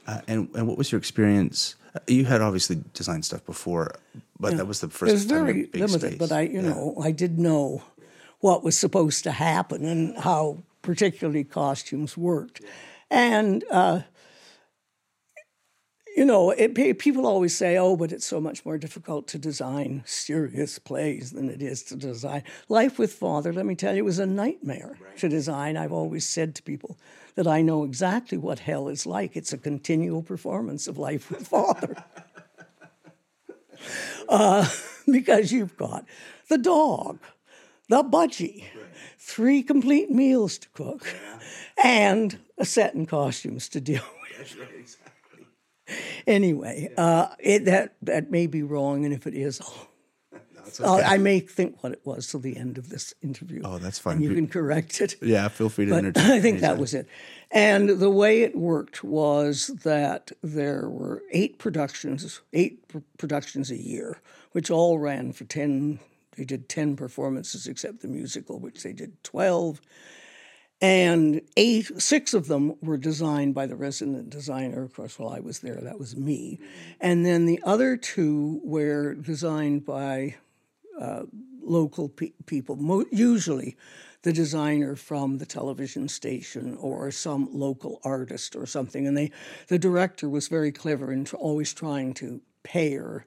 Uh, 0.06 0.20
and 0.28 0.50
and 0.56 0.68
what 0.68 0.78
was 0.78 0.92
your 0.92 1.00
experience? 1.00 1.76
Uh, 1.96 2.00
You 2.08 2.26
had 2.26 2.42
obviously 2.42 2.84
designed 2.94 3.24
stuff 3.24 3.46
before, 3.46 3.96
but 4.42 4.58
that 4.58 4.68
was 4.68 4.82
the 4.82 4.90
first. 4.90 5.10
It 5.10 5.14
was 5.14 5.26
time 5.26 5.46
very 5.46 5.70
limited, 5.74 6.02
space. 6.02 6.18
but 6.18 6.34
I, 6.34 6.42
you 6.42 6.62
Yeah. 6.62 6.70
know, 6.72 6.98
I 7.02 7.12
did 7.12 7.40
know 7.40 7.84
what 8.42 8.62
was 8.62 8.78
supposed 8.78 9.24
to 9.24 9.32
happen 9.32 9.86
and 9.86 10.18
how 10.18 10.64
particularly 10.82 11.46
costumes 11.46 12.18
worked. 12.18 12.62
And 13.12 13.64
uh, 13.72 14.02
you 16.16 16.26
know, 16.26 16.52
it, 16.52 17.00
people 17.00 17.26
always 17.26 17.56
say, 17.56 17.78
"Oh, 17.78 17.96
but 17.96 18.12
it's 18.12 18.26
so 18.26 18.42
much 18.42 18.66
more 18.66 18.78
difficult 18.78 19.28
to 19.30 19.38
design 19.38 20.04
serious 20.06 20.78
plays 20.78 21.32
than 21.32 21.50
it 21.50 21.62
is 21.62 21.84
to 21.84 21.96
design 21.96 22.44
Life 22.68 23.00
with 23.00 23.14
Father." 23.14 23.54
Let 23.54 23.66
me 23.66 23.76
tell 23.76 23.96
you, 23.96 24.00
it 24.00 24.06
was 24.06 24.20
a 24.20 24.26
nightmare 24.26 24.98
to 25.18 25.30
design. 25.30 25.78
I've 25.78 25.94
always 25.94 26.28
said 26.28 26.56
to 26.56 26.64
people 26.64 26.98
that 27.36 27.48
I 27.48 27.62
know 27.62 27.86
exactly 27.86 28.38
what 28.38 28.60
hell 28.60 28.90
is 28.90 29.06
like. 29.06 29.38
It's 29.38 29.54
a 29.54 29.58
continual 29.58 30.22
performance 30.22 30.88
of 30.88 30.98
Life 30.98 31.32
with 31.32 31.48
Father. 31.48 31.96
uh, 34.30 34.68
because 35.10 35.52
you've 35.52 35.78
got 35.78 36.06
the 36.50 36.58
dog, 36.58 37.20
the 37.88 38.04
budgie, 38.04 38.66
three 39.18 39.64
complete 39.64 40.10
meals 40.10 40.58
to 40.58 40.70
cook, 40.70 41.08
and 41.82 42.40
a 42.60 42.66
set 42.66 42.94
and 42.94 43.08
costumes 43.08 43.70
to 43.70 43.82
deal 43.82 44.04
with. 44.40 44.98
Anyway, 46.28 46.90
uh, 46.98 47.28
it, 47.40 47.66
that 47.66 47.96
that 48.04 48.30
may 48.30 48.46
be 48.46 48.62
wrong, 48.62 49.06
and 49.06 49.14
if 49.14 49.26
it 49.26 49.34
is, 49.34 49.60
I'll- 49.62 49.88
I 51.04 51.18
may 51.18 51.40
think 51.40 51.82
what 51.82 51.94
it 51.94 52.02
was 52.04 52.28
till 52.28 52.42
the 52.42 52.56
end 52.56 52.78
of 52.78 52.90
this 52.90 53.12
interview. 53.24 53.62
Oh, 53.64 53.80
that's 53.80 53.98
fine. 53.98 54.18
And 54.18 54.24
you 54.24 54.36
can 54.36 54.48
correct 54.48 55.02
it. 55.02 55.16
Yeah, 55.20 55.48
feel 55.48 55.68
free 55.70 55.86
to 55.86 55.92
But 55.92 55.98
interject. 56.06 56.30
I 56.30 56.40
think 56.40 56.60
that 56.60 56.78
was 56.78 56.94
it. 56.94 57.08
And 57.50 57.90
the 57.90 58.10
way 58.12 58.44
it 58.44 58.56
worked 58.56 59.04
was 59.04 59.68
that 59.84 60.32
there 60.44 60.88
were 60.88 61.24
eight 61.32 61.58
productions, 61.58 62.42
eight 62.54 62.88
pr- 62.88 63.00
productions 63.18 63.72
a 63.72 63.78
year, 63.82 64.22
which 64.52 64.70
all 64.70 65.00
ran 65.00 65.32
for 65.32 65.46
10, 65.46 65.98
they 66.38 66.46
did 66.46 66.70
10 66.70 66.96
performances 66.96 67.66
except 67.66 68.02
the 68.02 68.08
musical, 68.08 68.60
which 68.60 68.84
they 68.84 68.94
did 68.94 69.24
12. 69.24 69.82
And 70.82 71.42
eight, 71.58 71.92
six 72.02 72.34
of 72.34 72.48
them 72.48 72.76
were 72.82 72.98
designed 72.98 73.54
by 73.54 73.66
the 73.66 73.76
resident 73.76 74.30
designer. 74.30 74.84
Of 74.84 74.94
course, 74.94 75.20
while 75.20 75.30
I 75.30 75.42
was 75.42 75.60
there, 75.60 75.76
that 75.76 76.00
was 76.00 76.16
me. 76.16 76.60
And 77.02 77.26
then 77.26 77.46
the 77.46 77.62
other 77.66 77.98
two 77.98 78.62
were 78.64 79.14
designed 79.16 79.86
by 79.86 80.36
uh, 81.00 81.24
local 81.62 82.08
pe- 82.08 82.32
people, 82.46 82.78
mo- 82.78 83.06
usually 83.12 83.76
the 84.22 84.32
designer 84.34 84.96
from 84.96 85.38
the 85.38 85.46
television 85.46 86.08
station 86.08 86.78
or 86.80 87.12
some 87.12 87.50
local 87.52 88.00
artist 88.04 88.56
or 88.56 88.66
something. 88.66 89.06
And 89.06 89.18
they, 89.18 89.32
the 89.68 89.80
director 89.80 90.30
was 90.30 90.48
very 90.48 90.72
clever 90.72 91.12
in 91.12 91.26
tr- 91.26 91.36
always 91.38 91.74
trying 91.74 92.14
to 92.16 92.42
pair 92.64 93.26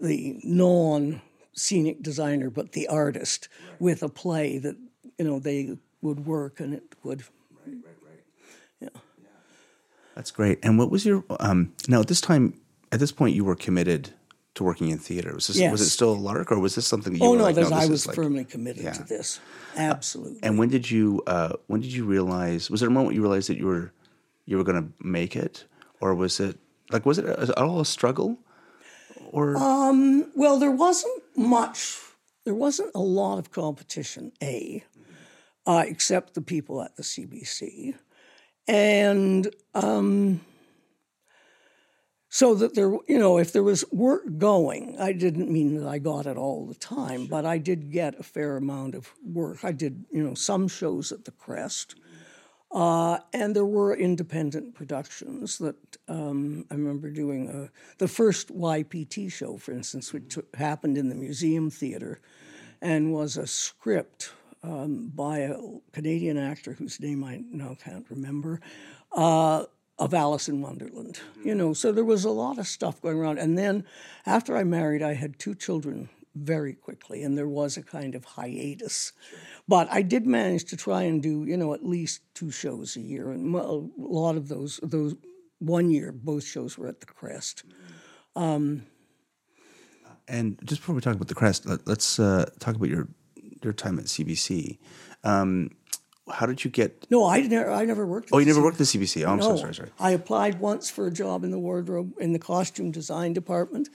the 0.00 0.40
non 0.44 1.20
scenic 1.52 2.02
designer, 2.02 2.48
but 2.48 2.72
the 2.72 2.88
artist, 2.88 3.48
with 3.78 4.02
a 4.02 4.08
play 4.08 4.58
that 4.58 4.76
you 5.18 5.24
know 5.24 5.38
they 5.38 5.76
would 6.02 6.26
work 6.26 6.60
and 6.60 6.74
it 6.74 6.94
would. 7.02 7.22
Right, 7.66 7.76
right, 7.84 7.96
right. 8.02 8.24
Yeah. 8.80 8.88
yeah. 9.22 9.28
That's 10.14 10.30
great. 10.30 10.58
And 10.62 10.78
what 10.78 10.90
was 10.90 11.04
your 11.04 11.24
um, 11.40 11.72
now 11.88 12.00
at 12.00 12.08
this 12.08 12.20
time? 12.20 12.60
At 12.92 12.98
this 12.98 13.12
point, 13.12 13.36
you 13.36 13.44
were 13.44 13.54
committed 13.54 14.10
to 14.54 14.64
working 14.64 14.90
in 14.90 14.98
theater. 14.98 15.32
Was 15.34 15.46
this 15.46 15.70
was 15.70 15.80
it 15.80 15.90
still 15.90 16.12
a 16.12 16.14
lark, 16.14 16.50
or 16.50 16.58
was 16.58 16.74
this 16.74 16.86
something 16.86 17.12
that 17.12 17.18
you 17.20 17.24
Oh 17.24 17.32
were 17.32 17.38
no, 17.38 17.44
like, 17.44 17.56
no, 17.56 17.70
I 17.72 17.86
was 17.86 18.06
like, 18.06 18.16
firmly 18.16 18.44
committed 18.44 18.82
yeah. 18.82 18.92
to 18.92 19.04
this. 19.04 19.40
Absolutely. 19.76 20.42
And 20.42 20.58
when 20.58 20.68
did 20.68 20.90
you 20.90 21.22
uh, 21.26 21.54
when 21.66 21.80
did 21.80 21.92
you 21.92 22.04
realize? 22.04 22.70
Was 22.70 22.80
there 22.80 22.88
a 22.88 22.92
moment 22.92 23.14
you 23.14 23.22
realized 23.22 23.48
that 23.48 23.58
you 23.58 23.66
were 23.66 23.92
you 24.46 24.56
were 24.56 24.64
going 24.64 24.82
to 24.82 24.92
make 24.98 25.36
it, 25.36 25.64
or 26.00 26.14
was 26.14 26.40
it 26.40 26.58
like 26.90 27.06
was 27.06 27.18
it 27.18 27.26
at 27.26 27.56
all 27.56 27.80
a 27.80 27.86
struggle? 27.86 28.38
Or 29.32 29.56
um, 29.56 30.30
Well, 30.34 30.58
there 30.58 30.72
wasn't 30.72 31.22
much. 31.36 31.98
There 32.44 32.54
wasn't 32.54 32.90
a 32.94 33.00
lot 33.00 33.38
of 33.38 33.52
competition. 33.52 34.32
A, 34.42 34.82
uh, 35.70 35.84
except 35.86 36.34
the 36.34 36.42
people 36.42 36.82
at 36.82 36.96
the 36.96 37.02
CBC, 37.04 37.94
and 38.66 39.54
um, 39.72 40.40
so 42.28 42.56
that 42.56 42.74
there, 42.74 42.90
you 43.06 43.18
know, 43.20 43.38
if 43.38 43.52
there 43.52 43.62
was 43.62 43.84
work 43.92 44.24
going, 44.36 44.96
I 44.98 45.12
didn't 45.12 45.48
mean 45.48 45.76
that 45.76 45.86
I 45.86 45.98
got 45.98 46.26
it 46.26 46.36
all 46.36 46.66
the 46.66 46.74
time, 46.74 47.26
but 47.26 47.46
I 47.46 47.58
did 47.58 47.92
get 47.92 48.18
a 48.18 48.24
fair 48.24 48.56
amount 48.56 48.96
of 48.96 49.12
work. 49.24 49.64
I 49.64 49.70
did, 49.70 50.06
you 50.10 50.24
know, 50.24 50.34
some 50.34 50.66
shows 50.66 51.12
at 51.12 51.24
the 51.24 51.30
Crest. 51.30 51.94
Uh, 52.72 53.18
and 53.32 53.54
there 53.54 53.64
were 53.64 53.94
independent 53.94 54.74
productions 54.74 55.58
that 55.58 55.76
um, 56.08 56.64
I 56.68 56.74
remember 56.74 57.10
doing. 57.10 57.48
A, 57.48 57.70
the 57.98 58.08
first 58.08 58.48
YPT 58.48 59.30
show, 59.30 59.56
for 59.56 59.70
instance, 59.70 60.12
which 60.12 60.34
took, 60.34 60.56
happened 60.56 60.98
in 60.98 61.08
the 61.08 61.14
Museum 61.14 61.70
Theatre 61.70 62.20
and 62.82 63.12
was 63.12 63.36
a 63.36 63.46
script 63.46 64.32
um, 64.62 65.10
by 65.14 65.38
a 65.38 65.56
Canadian 65.92 66.36
actor 66.36 66.72
whose 66.72 67.00
name 67.00 67.24
I 67.24 67.42
now 67.50 67.76
can't 67.82 68.06
remember, 68.10 68.60
uh, 69.12 69.64
of 69.98 70.14
Alice 70.14 70.48
in 70.48 70.62
Wonderland. 70.62 71.20
You 71.44 71.54
know, 71.54 71.72
so 71.72 71.92
there 71.92 72.04
was 72.04 72.24
a 72.24 72.30
lot 72.30 72.58
of 72.58 72.66
stuff 72.66 73.00
going 73.02 73.18
around. 73.18 73.38
And 73.38 73.56
then 73.56 73.84
after 74.26 74.56
I 74.56 74.64
married, 74.64 75.02
I 75.02 75.14
had 75.14 75.38
two 75.38 75.54
children 75.54 76.08
very 76.34 76.74
quickly, 76.74 77.22
and 77.22 77.36
there 77.36 77.48
was 77.48 77.76
a 77.76 77.82
kind 77.82 78.14
of 78.14 78.24
hiatus. 78.24 79.12
But 79.68 79.88
I 79.90 80.02
did 80.02 80.26
manage 80.26 80.64
to 80.66 80.76
try 80.76 81.02
and 81.02 81.22
do, 81.22 81.44
you 81.44 81.56
know, 81.56 81.74
at 81.74 81.84
least 81.84 82.22
two 82.34 82.50
shows 82.50 82.96
a 82.96 83.00
year, 83.00 83.30
and 83.30 83.54
a 83.54 83.82
lot 83.98 84.36
of 84.36 84.48
those, 84.48 84.80
those 84.82 85.16
one 85.58 85.90
year, 85.90 86.12
both 86.12 86.44
shows 86.44 86.78
were 86.78 86.88
at 86.88 87.00
the 87.00 87.06
Crest. 87.06 87.64
and 90.30 90.58
just 90.64 90.80
before 90.80 90.94
we 90.94 91.00
talk 91.00 91.16
about 91.16 91.28
the 91.28 91.34
crest, 91.34 91.66
let, 91.66 91.86
us 91.88 92.18
uh, 92.18 92.48
talk 92.60 92.76
about 92.76 92.88
your 92.88 93.08
your 93.64 93.72
time 93.72 93.98
at 93.98 94.06
CBC. 94.06 94.78
Um, 95.24 95.70
how 96.32 96.46
did 96.46 96.64
you 96.64 96.70
get? 96.70 97.06
No, 97.10 97.26
I 97.26 97.40
never, 97.40 97.70
I 97.70 97.84
never 97.84 98.06
worked. 98.06 98.30
Oh, 98.32 98.38
you 98.38 98.46
never 98.46 98.60
CBC. 98.60 98.64
worked 98.64 98.80
at 98.80 98.86
the 98.86 98.98
CBC. 98.98 99.26
Oh, 99.26 99.32
I'm 99.32 99.42
so 99.42 99.56
sorry. 99.56 99.74
Sorry. 99.74 99.90
I 99.98 100.10
applied 100.12 100.60
once 100.60 100.90
for 100.90 101.06
a 101.06 101.10
job 101.10 101.44
in 101.44 101.50
the 101.50 101.58
wardrobe 101.58 102.12
in 102.20 102.32
the 102.32 102.38
costume 102.38 102.90
design 102.90 103.32
department, 103.32 103.88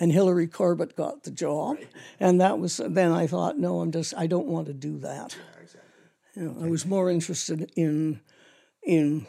and 0.00 0.12
Hillary 0.12 0.46
Corbett 0.46 0.96
got 0.96 1.24
the 1.24 1.30
job. 1.30 1.76
And 2.18 2.40
that 2.40 2.58
was 2.58 2.78
then 2.78 3.12
I 3.12 3.26
thought, 3.26 3.58
no, 3.58 3.80
I'm 3.80 3.92
just 3.92 4.14
I 4.16 4.26
don't 4.26 4.46
want 4.46 4.66
to 4.68 4.72
do 4.72 4.98
that. 5.00 5.36
You 6.34 6.42
know, 6.44 6.64
I 6.64 6.68
was 6.68 6.86
more 6.86 7.10
interested 7.10 7.70
in 7.76 8.20
in 8.82 9.26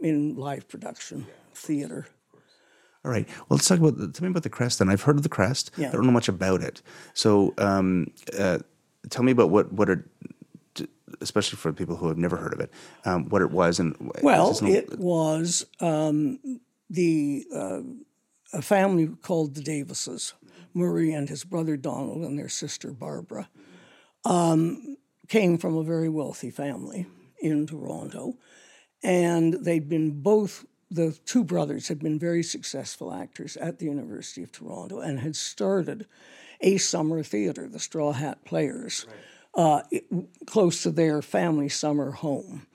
in 0.00 0.36
live 0.36 0.68
production, 0.68 1.26
theater. 1.54 2.06
All 3.04 3.12
right. 3.12 3.28
Well, 3.28 3.56
let's 3.56 3.68
talk 3.68 3.78
about. 3.78 3.98
The, 3.98 4.08
tell 4.08 4.26
me 4.26 4.30
about 4.30 4.42
the 4.42 4.50
crest. 4.50 4.80
Then 4.80 4.88
I've 4.88 5.02
heard 5.02 5.16
of 5.16 5.22
the 5.22 5.28
crest. 5.28 5.70
Yeah. 5.76 5.88
I 5.88 5.92
don't 5.92 6.06
know 6.06 6.12
much 6.12 6.28
about 6.28 6.60
it. 6.60 6.82
So, 7.14 7.54
um, 7.56 8.08
uh, 8.36 8.58
tell 9.10 9.22
me 9.22 9.32
about 9.32 9.50
what 9.50 9.72
what 9.72 9.88
it, 9.90 10.00
especially 11.20 11.56
for 11.56 11.72
people 11.72 11.96
who 11.96 12.08
have 12.08 12.18
never 12.18 12.36
heard 12.36 12.52
of 12.52 12.60
it, 12.60 12.70
um, 13.04 13.28
what 13.28 13.42
it 13.42 13.50
was 13.50 13.78
and 13.78 13.94
Well, 14.22 14.56
an- 14.58 14.66
it 14.66 14.98
was 14.98 15.66
um, 15.80 16.38
the 16.90 17.44
uh, 17.54 17.80
a 18.52 18.62
family 18.62 19.08
called 19.22 19.54
the 19.54 19.62
Davises, 19.62 20.34
Murray 20.74 21.12
and 21.12 21.28
his 21.28 21.44
brother 21.44 21.76
Donald 21.76 22.22
and 22.24 22.38
their 22.38 22.48
sister 22.48 22.92
Barbara, 22.92 23.48
um, 24.24 24.96
came 25.28 25.58
from 25.58 25.76
a 25.76 25.82
very 25.84 26.08
wealthy 26.08 26.50
family 26.50 27.06
in 27.40 27.66
Toronto, 27.66 28.34
and 29.02 29.54
they'd 29.54 29.88
been 29.88 30.22
both. 30.22 30.64
The 30.90 31.18
two 31.24 31.42
brothers 31.42 31.88
had 31.88 31.98
been 31.98 32.18
very 32.18 32.42
successful 32.42 33.12
actors 33.12 33.56
at 33.56 33.78
the 33.78 33.86
University 33.86 34.42
of 34.42 34.52
Toronto 34.52 35.00
and 35.00 35.18
had 35.18 35.34
started 35.34 36.06
a 36.60 36.76
summer 36.78 37.22
theater, 37.22 37.68
the 37.68 37.78
Straw 37.80 38.12
Hat 38.12 38.44
Players, 38.44 39.06
uh, 39.54 39.82
it- 39.90 40.06
close 40.46 40.82
to 40.84 40.90
their 40.90 41.22
family 41.22 41.68
summer 41.68 42.12
home. 42.12 42.66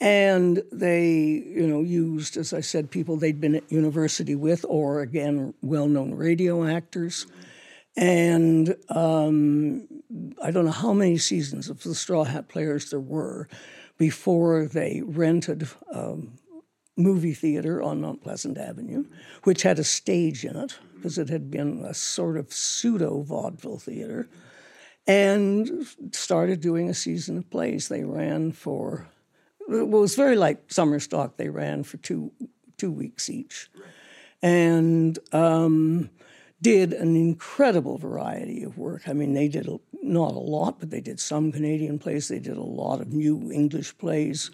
And 0.00 0.62
they 0.70 1.16
you 1.16 1.66
know 1.66 1.80
used 1.80 2.36
as 2.36 2.52
i 2.52 2.60
said 2.60 2.88
people 2.88 3.16
they'd 3.16 3.40
been 3.40 3.56
at 3.56 3.72
university 3.72 4.36
with 4.36 4.64
or 4.68 5.00
again 5.00 5.54
well-known 5.60 6.14
radio 6.14 6.64
actors. 6.64 7.26
And 7.96 8.76
um, 8.90 9.88
i 10.40 10.52
don't 10.52 10.66
know 10.66 10.70
how 10.70 10.92
many 10.92 11.18
seasons 11.18 11.68
of 11.68 11.82
the 11.82 11.96
straw 11.96 12.22
hat 12.22 12.46
players 12.48 12.90
there 12.90 13.00
were 13.00 13.48
before 13.96 14.66
they 14.66 15.02
rented 15.04 15.66
um, 15.92 16.38
movie 16.98 17.32
theater 17.32 17.80
on 17.80 18.00
Mount 18.00 18.22
Pleasant 18.22 18.58
Avenue, 18.58 19.04
which 19.44 19.62
had 19.62 19.78
a 19.78 19.84
stage 19.84 20.44
in 20.44 20.56
it 20.56 20.78
because 20.96 21.16
it 21.16 21.28
had 21.28 21.50
been 21.50 21.84
a 21.84 21.94
sort 21.94 22.36
of 22.36 22.52
pseudo 22.52 23.22
vaudeville 23.22 23.78
theater, 23.78 24.28
and 25.06 25.86
started 26.12 26.60
doing 26.60 26.90
a 26.90 26.94
season 26.94 27.38
of 27.38 27.48
plays. 27.48 27.88
They 27.88 28.04
ran 28.04 28.52
for 28.52 29.08
well, 29.68 29.80
it 29.80 29.88
was 29.88 30.16
very 30.16 30.36
like 30.36 30.70
summer 30.72 30.98
stock. 30.98 31.36
They 31.36 31.48
ran 31.48 31.84
for 31.84 31.98
two 31.98 32.32
two 32.76 32.90
weeks 32.90 33.30
each, 33.30 33.70
and 34.42 35.18
um, 35.32 36.10
did 36.60 36.92
an 36.92 37.16
incredible 37.16 37.98
variety 37.98 38.62
of 38.64 38.76
work. 38.76 39.08
I 39.08 39.12
mean, 39.12 39.34
they 39.34 39.48
did 39.48 39.68
a, 39.68 39.78
not 40.02 40.32
a 40.32 40.38
lot, 40.38 40.80
but 40.80 40.90
they 40.90 41.00
did 41.00 41.20
some 41.20 41.52
Canadian 41.52 41.98
plays. 41.98 42.28
They 42.28 42.40
did 42.40 42.56
a 42.56 42.62
lot 42.62 43.00
of 43.00 43.12
new 43.12 43.52
English 43.52 43.96
plays, 43.98 44.50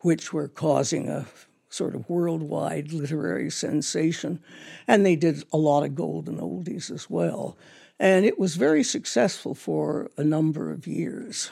which 0.00 0.32
were 0.32 0.48
causing 0.48 1.08
a 1.08 1.26
sort 1.72 1.94
of 1.94 2.08
worldwide 2.08 2.92
literary 2.92 3.50
sensation, 3.50 4.40
and 4.86 5.04
they 5.04 5.16
did 5.16 5.44
a 5.52 5.58
lot 5.58 5.84
of 5.84 5.94
golden 5.94 6.38
oldies 6.38 6.90
as 6.90 7.08
well. 7.08 7.56
And 7.98 8.24
it 8.24 8.38
was 8.38 8.56
very 8.56 8.82
successful 8.82 9.54
for 9.54 10.10
a 10.16 10.24
number 10.24 10.70
of 10.72 10.86
years 10.86 11.50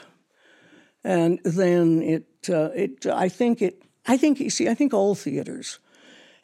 and 1.03 1.39
then 1.43 2.01
it 2.01 2.49
uh, 2.49 2.69
it 2.75 3.05
I 3.05 3.29
think 3.29 3.61
it 3.61 3.81
I 4.05 4.17
think 4.17 4.39
you 4.39 4.49
see 4.49 4.69
I 4.69 4.73
think 4.73 4.93
all 4.93 5.15
theaters 5.15 5.79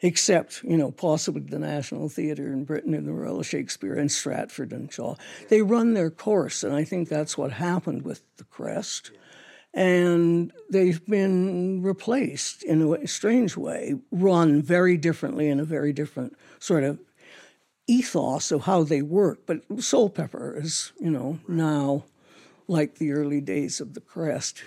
except, 0.00 0.62
you 0.62 0.76
know, 0.76 0.92
possibly 0.92 1.40
the 1.40 1.58
National 1.58 2.08
Theatre 2.08 2.52
in 2.52 2.64
Britain 2.64 2.94
and 2.94 3.04
the 3.04 3.12
Royal 3.12 3.42
Shakespeare 3.42 3.94
and 3.94 4.12
Stratford 4.12 4.72
and 4.72 4.92
Shaw. 4.92 5.16
They 5.48 5.60
run 5.60 5.94
their 5.94 6.08
course, 6.08 6.62
and 6.62 6.72
I 6.72 6.84
think 6.84 7.08
that's 7.08 7.36
what 7.36 7.50
happened 7.50 8.02
with 8.02 8.22
the 8.36 8.44
Crest. 8.44 9.10
And 9.78 10.52
they've 10.68 11.06
been 11.06 11.82
replaced 11.84 12.64
in 12.64 12.82
a 12.82 12.88
way- 12.88 13.06
strange 13.06 13.56
way, 13.56 13.94
run 14.10 14.60
very 14.60 14.96
differently 14.96 15.48
in 15.48 15.60
a 15.60 15.64
very 15.64 15.92
different 15.92 16.36
sort 16.58 16.82
of 16.82 16.98
ethos 17.86 18.50
of 18.50 18.62
how 18.62 18.82
they 18.82 19.02
work. 19.02 19.46
But 19.46 19.68
Soulpepper 19.68 20.60
is, 20.64 20.90
you 20.98 21.12
know, 21.12 21.38
now 21.46 22.06
like 22.66 22.96
the 22.96 23.12
early 23.12 23.40
days 23.40 23.80
of 23.80 23.94
the 23.94 24.00
Crest. 24.00 24.64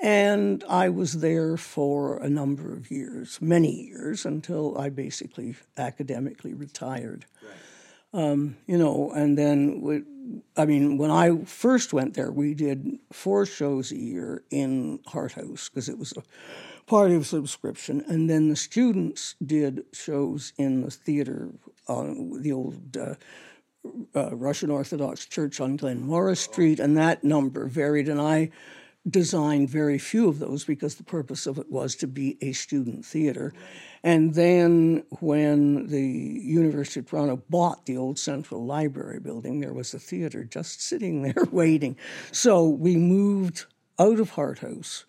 And 0.00 0.62
I 0.68 0.88
was 0.90 1.14
there 1.14 1.56
for 1.56 2.18
a 2.18 2.30
number 2.30 2.72
of 2.72 2.90
years, 2.90 3.38
many 3.42 3.72
years, 3.88 4.24
until 4.24 4.78
I 4.78 4.90
basically 4.90 5.56
academically 5.76 6.54
retired. 6.54 7.26
Um, 8.14 8.56
you 8.66 8.78
know, 8.78 9.10
and 9.14 9.36
then, 9.36 9.80
we, 9.80 10.02
I 10.56 10.64
mean, 10.64 10.98
when 10.98 11.10
I 11.10 11.44
first 11.44 11.92
went 11.92 12.14
there, 12.14 12.30
we 12.30 12.54
did 12.54 12.98
four 13.12 13.44
shows 13.44 13.92
a 13.92 13.98
year 13.98 14.44
in 14.50 15.00
Hart 15.06 15.32
House 15.32 15.68
because 15.68 15.88
it 15.88 15.98
was 15.98 16.12
a 16.16 16.22
part 16.88 17.10
of 17.10 17.26
subscription. 17.26 18.04
And 18.08 18.28
then 18.28 18.48
the 18.48 18.56
students 18.56 19.36
did 19.44 19.84
shows 19.92 20.52
in 20.56 20.82
the 20.82 20.90
theater, 20.90 21.50
uh, 21.86 22.14
the 22.40 22.52
old 22.52 22.96
uh, 22.96 23.14
uh, 24.14 24.34
Russian 24.34 24.70
Orthodox 24.70 25.26
Church 25.26 25.60
on 25.60 25.76
Glen 25.76 26.00
Morris 26.00 26.40
Street, 26.40 26.80
and 26.80 26.96
that 26.96 27.22
number 27.22 27.66
varied. 27.66 28.08
And 28.08 28.20
I 28.20 28.50
designed 29.08 29.70
very 29.70 29.98
few 29.98 30.28
of 30.28 30.38
those 30.38 30.64
because 30.64 30.96
the 30.96 31.04
purpose 31.04 31.46
of 31.46 31.58
it 31.58 31.70
was 31.70 31.94
to 31.96 32.06
be 32.06 32.36
a 32.40 32.52
student 32.52 33.04
theater. 33.04 33.52
And 34.02 34.34
then 34.34 35.04
when 35.20 35.86
the 35.86 36.00
University 36.00 37.00
of 37.00 37.08
Toronto 37.08 37.42
bought 37.48 37.86
the 37.86 37.96
old 37.96 38.18
Central 38.18 38.64
Library 38.64 39.20
building, 39.20 39.60
there 39.60 39.72
was 39.72 39.94
a 39.94 39.98
theater 39.98 40.44
just 40.44 40.82
sitting 40.82 41.22
there 41.34 41.44
waiting. 41.50 41.96
So 42.32 42.68
we 42.68 42.96
moved 42.96 43.66
out 43.98 44.20
of 44.20 44.30
Hart 44.30 44.60
House 44.60 45.04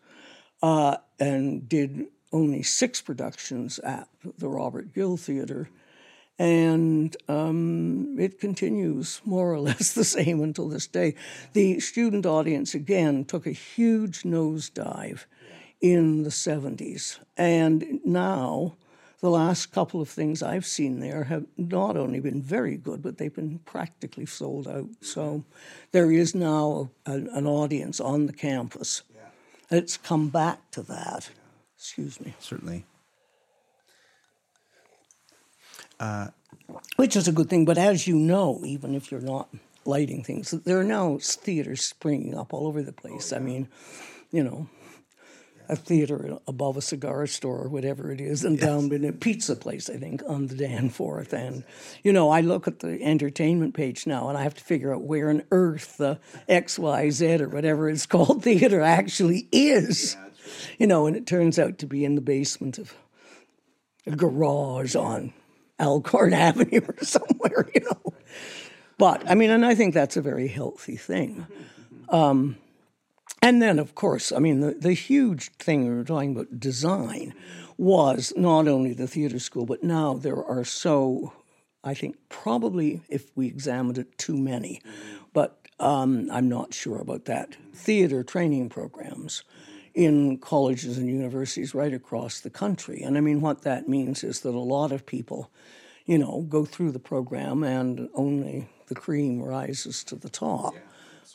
uh, 0.61 0.97
and 1.19 1.67
did 1.67 2.07
only 2.31 2.63
six 2.63 3.01
productions 3.01 3.79
at 3.79 4.07
the 4.37 4.47
Robert 4.47 4.93
Gill 4.93 5.17
Theater. 5.17 5.69
And 6.37 7.15
um, 7.27 8.17
it 8.17 8.39
continues 8.39 9.21
more 9.25 9.51
or 9.51 9.59
less 9.69 9.93
the 9.93 10.05
same 10.05 10.41
until 10.41 10.69
this 10.69 10.87
day. 10.87 11.15
The 11.53 11.79
student 11.79 12.25
audience, 12.25 12.73
again, 12.73 13.25
took 13.25 13.45
a 13.45 13.51
huge 13.51 14.23
nosedive 14.23 15.25
in 15.81 16.23
the 16.23 16.29
70s. 16.29 17.19
And 17.37 17.99
now, 18.05 18.75
the 19.19 19.29
last 19.29 19.67
couple 19.73 20.01
of 20.01 20.09
things 20.09 20.41
I've 20.41 20.65
seen 20.65 20.99
there 20.99 21.25
have 21.25 21.45
not 21.57 21.97
only 21.97 22.21
been 22.21 22.41
very 22.41 22.77
good, 22.77 23.01
but 23.01 23.17
they've 23.17 23.33
been 23.33 23.59
practically 23.59 24.25
sold 24.25 24.67
out. 24.67 24.87
So 25.01 25.43
there 25.91 26.11
is 26.11 26.33
now 26.33 26.91
a, 27.05 27.13
an 27.13 27.45
audience 27.45 27.99
on 27.99 28.27
the 28.27 28.33
campus. 28.33 29.03
It's 29.71 29.97
come 29.97 30.29
back 30.29 30.71
to 30.71 30.81
that. 30.83 31.29
Excuse 31.77 32.19
me. 32.19 32.33
Certainly. 32.39 32.85
Uh, 35.99 36.27
which 36.95 37.15
is 37.15 37.27
a 37.27 37.31
good 37.31 37.49
thing. 37.49 37.65
But 37.65 37.77
as 37.77 38.07
you 38.07 38.15
know, 38.15 38.61
even 38.65 38.95
if 38.95 39.11
you're 39.11 39.21
not 39.21 39.49
lighting 39.85 40.23
things, 40.23 40.51
there 40.51 40.79
are 40.79 40.83
now 40.83 41.19
theaters 41.21 41.83
springing 41.83 42.37
up 42.37 42.53
all 42.53 42.67
over 42.67 42.81
the 42.81 42.91
place. 42.91 43.31
Oh, 43.31 43.37
I 43.37 43.39
mean, 43.39 43.67
you 44.31 44.43
know, 44.43 44.67
a 45.69 45.75
theater 45.75 46.39
above 46.47 46.75
a 46.75 46.81
cigar 46.81 47.27
store 47.27 47.59
or 47.59 47.69
whatever 47.69 48.11
it 48.11 48.19
is, 48.19 48.43
and 48.43 48.59
down 48.59 48.91
in 48.91 49.05
a 49.05 49.13
pizza 49.13 49.55
place, 49.55 49.89
I 49.89 49.97
think, 49.97 50.23
on 50.27 50.47
the 50.47 50.55
Danforth. 50.55 51.31
And, 51.31 51.63
you 52.03 52.11
know, 52.11 52.31
I 52.31 52.41
look 52.41 52.67
at 52.67 52.79
the 52.79 53.01
entertainment 53.01 53.75
page 53.75 54.07
now 54.07 54.29
and 54.29 54.37
I 54.37 54.41
have 54.41 54.55
to 54.55 54.63
figure 54.63 54.93
out 54.93 55.03
where 55.03 55.29
on 55.29 55.43
earth 55.51 55.97
the 55.97 56.19
XYZ 56.49 57.39
or 57.39 57.49
whatever 57.49 57.87
it's 57.87 58.05
called 58.07 58.43
theater 58.43 58.81
actually 58.81 59.47
is. 59.51 60.17
You 60.79 60.87
know, 60.87 61.05
and 61.05 61.15
it 61.15 61.27
turns 61.27 61.59
out 61.59 61.77
to 61.77 61.85
be 61.85 62.03
in 62.03 62.15
the 62.15 62.21
basement 62.21 62.79
of 62.79 62.93
a 64.07 64.15
garage 64.15 64.95
on 64.95 65.31
Alcorn 65.79 66.33
Avenue 66.33 66.81
or 66.87 67.03
somewhere, 67.03 67.69
you 67.75 67.81
know. 67.81 68.13
But 68.97 69.29
I 69.29 69.35
mean, 69.35 69.51
and 69.51 69.65
I 69.65 69.75
think 69.75 69.93
that's 69.93 70.17
a 70.17 70.21
very 70.21 70.47
healthy 70.47 70.97
thing. 70.97 71.45
Um, 72.09 72.57
and 73.41 73.61
then, 73.61 73.79
of 73.79 73.95
course, 73.95 74.31
I 74.31 74.39
mean, 74.39 74.59
the, 74.59 74.73
the 74.73 74.93
huge 74.93 75.51
thing 75.53 75.87
we 75.87 75.95
were 75.95 76.03
talking 76.03 76.31
about 76.31 76.59
design 76.59 77.33
was 77.77 78.33
not 78.35 78.67
only 78.67 78.93
the 78.93 79.07
theater 79.07 79.39
school, 79.39 79.65
but 79.65 79.83
now 79.83 80.13
there 80.15 80.43
are 80.43 80.65
so, 80.65 81.33
I 81.83 81.93
think, 81.93 82.17
probably 82.27 83.01
if 83.07 83.31
we 83.35 83.47
examined 83.47 83.97
it, 83.97 84.17
too 84.17 84.37
many. 84.37 84.81
But 85.31 85.57
um, 85.79 86.29
I'm 86.31 86.49
not 86.49 86.73
sure 86.73 86.99
about 86.99 87.25
that. 87.25 87.55
Theater 87.73 88.23
training 88.23 88.69
programs 88.69 89.43
in 89.93 90.37
colleges 90.37 90.97
and 90.97 91.07
universities 91.07 91.73
right 91.73 91.93
across 91.93 92.41
the 92.41 92.49
country. 92.49 93.01
And 93.01 93.17
I 93.17 93.21
mean, 93.21 93.41
what 93.41 93.61
that 93.63 93.87
means 93.87 94.23
is 94.23 94.41
that 94.41 94.53
a 94.53 94.59
lot 94.59 94.91
of 94.91 95.05
people, 95.05 95.49
you 96.05 96.17
know, 96.17 96.45
go 96.49 96.65
through 96.65 96.91
the 96.91 96.99
program 96.99 97.63
and 97.63 98.09
only 98.13 98.67
the 98.87 98.95
cream 98.95 99.41
rises 99.41 100.03
to 100.05 100.15
the 100.15 100.29
top. 100.29 100.75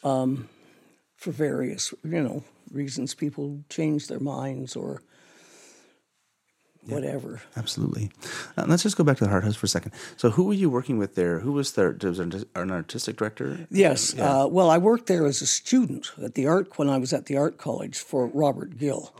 Um, 0.02 0.48
for 1.24 1.30
various, 1.30 1.94
you 2.04 2.22
know, 2.22 2.44
reasons, 2.70 3.14
people 3.14 3.64
change 3.70 4.08
their 4.08 4.20
minds 4.20 4.76
or 4.76 5.00
whatever. 6.82 7.40
Absolutely. 7.56 8.10
Uh, 8.58 8.66
let's 8.68 8.82
just 8.82 8.98
go 8.98 9.04
back 9.04 9.16
to 9.16 9.24
the 9.24 9.30
Hart 9.30 9.42
House 9.42 9.56
for 9.56 9.64
a 9.64 9.68
second. 9.70 9.92
So, 10.18 10.28
who 10.28 10.44
were 10.44 10.52
you 10.52 10.68
working 10.68 10.98
with 10.98 11.14
there? 11.14 11.38
Who 11.38 11.52
was 11.52 11.72
there? 11.72 11.96
Was 12.02 12.18
an 12.18 12.70
artistic 12.70 13.16
director? 13.16 13.66
Yes. 13.70 14.12
Uh, 14.18 14.46
well, 14.50 14.68
I 14.68 14.76
worked 14.76 15.06
there 15.06 15.24
as 15.24 15.40
a 15.40 15.46
student 15.46 16.10
at 16.22 16.34
the 16.34 16.46
art 16.46 16.78
when 16.78 16.90
I 16.90 16.98
was 16.98 17.14
at 17.14 17.24
the 17.24 17.38
art 17.38 17.56
college 17.56 17.96
for 17.96 18.26
Robert 18.26 18.76
Gill. 18.76 19.14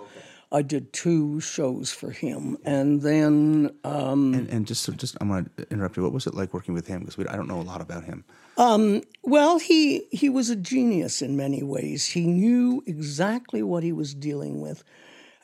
I 0.52 0.60
did 0.60 0.92
two 0.92 1.40
shows 1.40 1.90
for 1.90 2.10
him, 2.10 2.58
and 2.66 3.00
then 3.00 3.74
um, 3.82 4.34
And, 4.34 4.48
and 4.50 4.66
just 4.66 4.82
so 4.82 4.92
just 4.92 5.16
I'm 5.22 5.28
going 5.28 5.50
to 5.56 5.66
interrupt 5.70 5.96
you. 5.96 6.02
What 6.02 6.12
was 6.12 6.26
it 6.26 6.34
like 6.34 6.52
working 6.52 6.74
with 6.74 6.86
him? 6.86 7.00
Because 7.00 7.18
I 7.26 7.34
don't 7.34 7.48
know 7.48 7.60
a 7.60 7.68
lot 7.72 7.80
about 7.80 8.04
him. 8.04 8.24
Um, 8.56 9.02
well, 9.22 9.58
he 9.58 10.06
he 10.10 10.28
was 10.28 10.50
a 10.50 10.56
genius 10.56 11.22
in 11.22 11.36
many 11.36 11.62
ways. 11.62 12.06
He 12.06 12.26
knew 12.26 12.82
exactly 12.86 13.62
what 13.62 13.82
he 13.82 13.92
was 13.92 14.14
dealing 14.14 14.60
with 14.60 14.84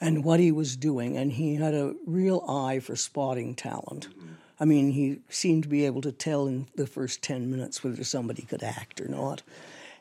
and 0.01 0.25
what 0.25 0.41
he 0.41 0.53
was 0.53 0.77
doing, 0.77 1.17
and 1.17 1.33
he 1.33 1.57
had 1.57 1.75
a 1.75 1.95
real 2.07 2.45
eye 2.49 2.79
for 2.79 2.97
spotting 2.97 3.55
talent. 3.55 4.09
I 4.59 4.67
mean, 4.67 4.91
he 4.93 5.21
seemed 5.31 5.63
to 5.65 5.69
be 5.69 5.87
able 5.87 6.03
to 6.03 6.13
tell 6.13 6.47
in 6.47 6.67
the 6.75 6.87
first 6.87 7.23
10 7.23 7.51
minutes 7.51 7.83
whether 7.83 8.05
somebody 8.05 8.43
could 8.43 8.63
act 8.63 9.01
or 9.01 9.09
not. 9.09 9.43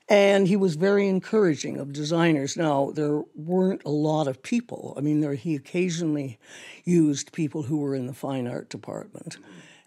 And 0.09 0.47
he 0.47 0.57
was 0.57 0.75
very 0.75 1.07
encouraging 1.07 1.77
of 1.77 1.93
designers. 1.93 2.57
Now, 2.57 2.91
there 2.93 3.21
weren't 3.35 3.83
a 3.85 3.89
lot 3.89 4.27
of 4.27 4.41
people. 4.41 4.95
I 4.97 5.01
mean, 5.01 5.21
there, 5.21 5.35
he 5.35 5.55
occasionally 5.55 6.39
used 6.83 7.31
people 7.31 7.63
who 7.63 7.77
were 7.77 7.95
in 7.95 8.07
the 8.07 8.13
fine 8.13 8.47
art 8.47 8.69
department. 8.69 9.37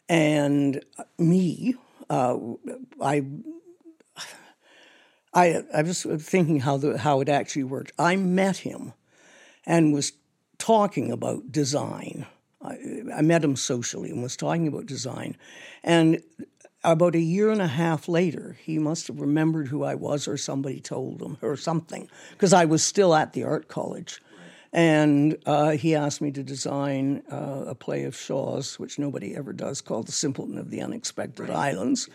And 0.08 0.82
me, 1.18 1.74
I 2.12 3.24
I 5.34 5.62
I 5.74 5.82
was 5.82 6.02
thinking 6.02 6.60
how 6.60 6.76
the 6.76 6.98
how 6.98 7.20
it 7.20 7.28
actually 7.28 7.64
worked. 7.64 7.92
I 7.98 8.16
met 8.16 8.58
him 8.58 8.92
and 9.66 9.94
was 9.94 10.12
talking 10.58 11.10
about 11.10 11.50
design. 11.50 12.26
I, 12.60 12.76
I 13.16 13.22
met 13.22 13.42
him 13.42 13.56
socially 13.56 14.10
and 14.10 14.22
was 14.22 14.36
talking 14.36 14.68
about 14.68 14.86
design, 14.86 15.36
and 15.82 16.22
about 16.84 17.14
a 17.14 17.20
year 17.20 17.50
and 17.50 17.62
a 17.62 17.66
half 17.66 18.08
later, 18.08 18.56
he 18.60 18.78
must 18.78 19.06
have 19.06 19.20
remembered 19.20 19.68
who 19.68 19.84
I 19.84 19.94
was, 19.94 20.28
or 20.28 20.36
somebody 20.36 20.80
told 20.80 21.22
him, 21.22 21.38
or 21.40 21.56
something, 21.56 22.08
because 22.32 22.52
I 22.52 22.64
was 22.64 22.84
still 22.84 23.14
at 23.14 23.32
the 23.32 23.44
art 23.44 23.68
college. 23.68 24.20
And 24.72 25.36
uh, 25.44 25.70
he 25.72 25.94
asked 25.94 26.22
me 26.22 26.30
to 26.32 26.42
design 26.42 27.22
uh, 27.30 27.64
a 27.66 27.74
play 27.74 28.04
of 28.04 28.16
Shaw's, 28.16 28.78
which 28.78 28.98
nobody 28.98 29.36
ever 29.36 29.52
does, 29.52 29.82
called 29.82 30.06
The 30.06 30.12
Simpleton 30.12 30.56
of 30.56 30.70
the 30.70 30.80
Unexpected 30.80 31.50
Islands. 31.50 32.08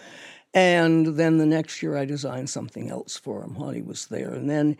And 0.53 1.17
then 1.17 1.37
the 1.37 1.45
next 1.45 1.83
year, 1.83 1.95
I 1.95 2.05
designed 2.05 2.49
something 2.49 2.89
else 2.89 3.15
for 3.15 3.43
him 3.43 3.55
while 3.55 3.69
he 3.69 3.83
was 3.83 4.07
there. 4.07 4.33
And 4.33 4.49
then 4.49 4.75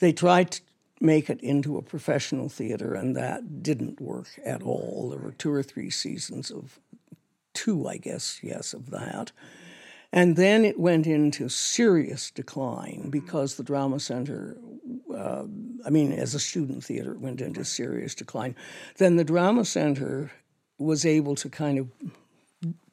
they 0.00 0.12
tried 0.12 0.50
to 0.52 0.60
make 1.00 1.30
it 1.30 1.40
into 1.40 1.78
a 1.78 1.82
professional 1.82 2.48
theater, 2.48 2.94
and 2.94 3.16
that 3.16 3.62
didn't 3.62 4.00
work 4.00 4.28
at 4.44 4.62
all. 4.62 5.08
There 5.10 5.18
were 5.18 5.32
two 5.32 5.52
or 5.52 5.62
three 5.62 5.90
seasons 5.90 6.50
of 6.50 6.78
two, 7.54 7.88
I 7.88 7.96
guess, 7.96 8.40
yes, 8.42 8.74
of 8.74 8.90
that. 8.90 9.32
And 10.14 10.36
then 10.36 10.64
it 10.64 10.78
went 10.78 11.08
into 11.08 11.48
serious 11.48 12.30
decline 12.30 13.08
because 13.10 13.56
the 13.56 13.64
Drama 13.64 13.98
Center, 13.98 14.56
uh, 15.12 15.42
I 15.84 15.90
mean, 15.90 16.12
as 16.12 16.36
a 16.36 16.38
student 16.38 16.84
theater, 16.84 17.10
it 17.10 17.20
went 17.20 17.40
into 17.40 17.64
serious 17.64 18.14
decline. 18.14 18.54
Then 18.98 19.16
the 19.16 19.24
Drama 19.24 19.64
Center 19.64 20.30
was 20.78 21.04
able 21.04 21.34
to 21.34 21.48
kind 21.48 21.80
of 21.80 21.88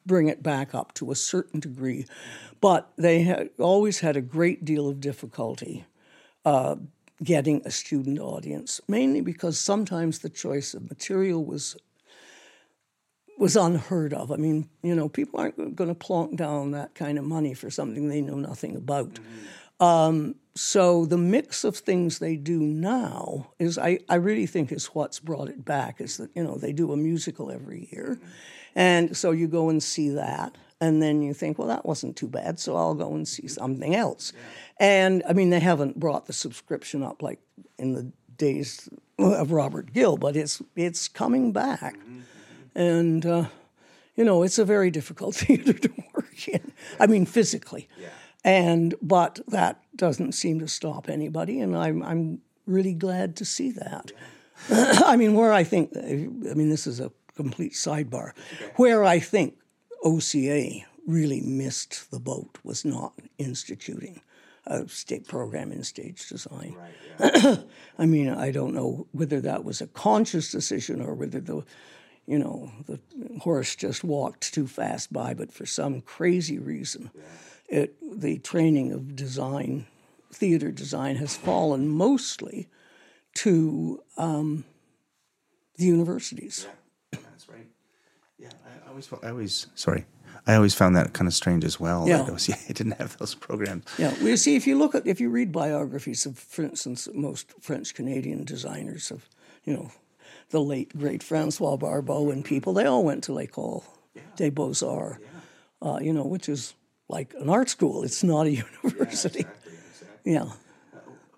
bring 0.03 0.29
it 0.29 0.41
back 0.41 0.73
up 0.73 0.95
to 0.95 1.11
a 1.11 1.15
certain 1.15 1.59
degree, 1.59 2.07
but 2.59 2.91
they 2.97 3.21
had 3.21 3.51
always 3.59 3.99
had 3.99 4.17
a 4.17 4.21
great 4.21 4.65
deal 4.65 4.89
of 4.89 4.99
difficulty 4.99 5.85
uh, 6.43 6.75
getting 7.23 7.61
a 7.65 7.69
student 7.69 8.17
audience, 8.17 8.81
mainly 8.87 9.21
because 9.21 9.59
sometimes 9.59 10.19
the 10.19 10.29
choice 10.29 10.73
of 10.73 10.89
material 10.89 11.45
was 11.45 11.77
was 13.37 13.55
unheard 13.55 14.13
of. 14.13 14.31
I 14.31 14.35
mean, 14.35 14.69
you 14.83 14.95
know, 14.95 15.09
people 15.09 15.39
aren't 15.39 15.75
going 15.75 15.89
to 15.89 15.95
plonk 15.95 16.35
down 16.35 16.71
that 16.71 16.95
kind 16.95 17.17
of 17.17 17.25
money 17.25 17.53
for 17.53 17.69
something 17.69 18.07
they 18.07 18.21
know 18.21 18.35
nothing 18.35 18.75
about. 18.75 19.15
Mm-hmm. 19.15 19.83
Um, 19.83 20.35
so 20.55 21.05
the 21.05 21.17
mix 21.17 21.63
of 21.63 21.77
things 21.77 22.19
they 22.19 22.35
do 22.35 22.59
now 22.59 23.51
is, 23.57 23.77
I, 23.77 23.99
I 24.09 24.15
really 24.15 24.45
think, 24.45 24.71
is 24.71 24.87
what's 24.87 25.19
brought 25.19 25.49
it 25.49 25.65
back. 25.65 26.01
Is 26.01 26.17
that 26.17 26.29
you 26.35 26.43
know 26.43 26.57
they 26.57 26.73
do 26.73 26.91
a 26.91 26.97
musical 26.97 27.51
every 27.51 27.89
year, 27.91 28.17
mm-hmm. 28.19 28.29
and 28.75 29.17
so 29.17 29.31
you 29.31 29.47
go 29.47 29.69
and 29.69 29.81
see 29.81 30.09
that, 30.09 30.57
and 30.81 31.01
then 31.01 31.21
you 31.21 31.33
think, 31.33 31.57
well, 31.57 31.69
that 31.69 31.85
wasn't 31.85 32.17
too 32.17 32.27
bad, 32.27 32.59
so 32.59 32.75
I'll 32.75 32.95
go 32.95 33.13
and 33.15 33.27
see 33.27 33.47
something 33.47 33.95
else. 33.95 34.33
And 34.77 35.23
I 35.27 35.33
mean, 35.33 35.51
they 35.51 35.59
haven't 35.59 35.99
brought 35.99 36.25
the 36.25 36.33
subscription 36.33 37.01
up 37.01 37.21
like 37.21 37.39
in 37.77 37.93
the 37.93 38.11
days 38.37 38.89
of 39.17 39.51
Robert 39.51 39.93
Gill, 39.93 40.17
but 40.17 40.35
it's 40.35 40.61
it's 40.75 41.07
coming 41.07 41.53
back 41.53 41.95
mm-hmm. 41.95 42.19
And 42.75 43.25
uh, 43.25 43.45
you 44.15 44.23
know 44.23 44.43
it's 44.43 44.59
a 44.59 44.65
very 44.65 44.91
difficult 44.91 45.35
theater 45.41 45.73
to 45.73 45.91
work 46.13 46.47
in. 46.47 46.71
I 46.99 47.07
mean, 47.07 47.25
physically, 47.25 47.87
Yeah. 47.99 48.09
and 48.43 48.95
but 49.01 49.39
that 49.47 49.81
doesn't 49.95 50.33
seem 50.33 50.59
to 50.59 50.67
stop 50.67 51.09
anybody, 51.09 51.59
and 51.59 51.75
I'm 51.75 52.01
I'm 52.03 52.41
really 52.65 52.93
glad 52.93 53.35
to 53.37 53.45
see 53.45 53.71
that. 53.71 54.11
I 54.69 55.15
mean, 55.17 55.33
where 55.33 55.51
I 55.51 55.63
think, 55.63 55.91
I 55.97 56.53
mean, 56.53 56.69
this 56.69 56.85
is 56.85 56.99
a 56.99 57.11
complete 57.35 57.73
sidebar, 57.73 58.33
where 58.75 59.03
I 59.03 59.19
think 59.19 59.55
OCA 60.03 60.85
really 61.07 61.41
missed 61.41 62.11
the 62.11 62.19
boat 62.19 62.59
was 62.63 62.85
not 62.85 63.13
instituting 63.37 64.21
a 64.67 64.87
state 64.87 65.27
program 65.27 65.71
in 65.71 65.83
stage 65.83 66.29
design. 66.29 66.75
Right, 67.19 67.33
yeah. 67.33 67.55
I 67.97 68.05
mean, 68.05 68.29
I 68.29 68.51
don't 68.51 68.73
know 68.75 69.07
whether 69.11 69.41
that 69.41 69.63
was 69.63 69.81
a 69.81 69.87
conscious 69.87 70.51
decision 70.51 71.01
or 71.01 71.15
whether 71.15 71.39
the, 71.39 71.63
you 72.31 72.39
know, 72.39 72.71
the 72.87 72.97
horse 73.39 73.75
just 73.75 74.05
walked 74.05 74.53
too 74.53 74.65
fast 74.65 75.11
by, 75.11 75.33
but 75.33 75.51
for 75.51 75.65
some 75.65 75.99
crazy 75.99 76.57
reason, 76.57 77.11
it 77.67 77.93
the 78.01 78.37
training 78.39 78.93
of 78.93 79.17
design, 79.17 79.85
theater 80.31 80.71
design, 80.71 81.17
has 81.17 81.35
fallen 81.35 81.89
mostly 81.89 82.69
to 83.33 84.01
um, 84.17 84.63
the 85.75 85.83
universities. 85.83 86.67
Yeah, 87.11 87.19
That's 87.29 87.49
right. 87.49 87.67
Yeah, 88.39 88.49
I 88.65 88.89
always, 88.89 89.09
I 89.21 89.29
always, 89.29 89.67
sorry, 89.75 90.05
I 90.47 90.55
always 90.55 90.73
found 90.73 90.95
that 90.95 91.11
kind 91.11 91.27
of 91.27 91.33
strange 91.33 91.65
as 91.65 91.81
well. 91.81 92.07
Yeah. 92.07 92.29
Was, 92.29 92.47
yeah, 92.49 92.55
it 92.69 92.77
didn't 92.77 92.97
have 92.97 93.17
those 93.17 93.35
programs. 93.35 93.83
Yeah, 93.97 94.13
well, 94.19 94.29
you 94.29 94.37
see, 94.37 94.55
if 94.55 94.65
you 94.65 94.77
look 94.77 94.95
at, 94.95 95.05
if 95.05 95.19
you 95.19 95.29
read 95.29 95.51
biographies 95.51 96.25
of, 96.25 96.39
for 96.39 96.63
instance, 96.63 97.09
most 97.13 97.51
French 97.59 97.93
Canadian 97.93 98.45
designers 98.45 99.11
of, 99.11 99.27
you 99.65 99.73
know, 99.73 99.91
the 100.51 100.61
late 100.61 100.97
great 100.97 101.23
Francois 101.23 101.77
Barbeau 101.77 102.29
and 102.29 102.45
people, 102.45 102.73
they 102.73 102.85
all 102.85 103.03
went 103.03 103.23
to 103.25 103.33
l'École 103.33 103.83
des 104.35 104.49
Beaux 104.49 104.83
Arts, 104.83 105.19
uh, 105.81 105.99
you 106.01 106.13
know, 106.13 106.23
which 106.23 106.47
is 106.47 106.73
like 107.09 107.33
an 107.39 107.49
art 107.49 107.69
school. 107.69 108.03
It's 108.03 108.23
not 108.23 108.47
a 108.47 108.51
university. 108.83 109.45
Yeah, 110.23 110.49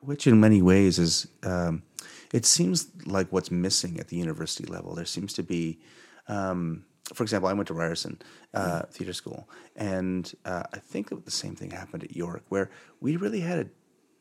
Which, 0.02 0.28
in 0.28 0.40
many 0.40 0.62
ways, 0.62 1.00
is 1.00 1.28
um, 1.44 1.84
it 2.34 2.46
seems 2.46 2.88
like 3.06 3.28
what's 3.32 3.52
missing 3.52 4.00
at 4.00 4.10
the 4.10 4.18
university 4.18 4.66
level. 4.66 4.94
There 4.96 5.06
seems 5.06 5.34
to 5.34 5.44
be, 5.44 5.80
um, 6.28 6.84
for 7.14 7.24
example, 7.24 7.48
I 7.48 7.54
went 7.54 7.68
to 7.68 7.74
Ryerson 7.74 8.20
uh, 8.54 8.82
Theatre 8.92 9.14
School, 9.14 9.48
and 9.76 10.32
uh, 10.44 10.64
I 10.74 10.80
think 10.80 11.10
the 11.24 11.32
same 11.32 11.56
thing 11.56 11.72
happened 11.72 12.04
at 12.04 12.16
York, 12.16 12.44
where 12.50 12.70
we 13.00 13.16
really 13.16 13.40
had 13.42 13.60
a. 13.60 13.68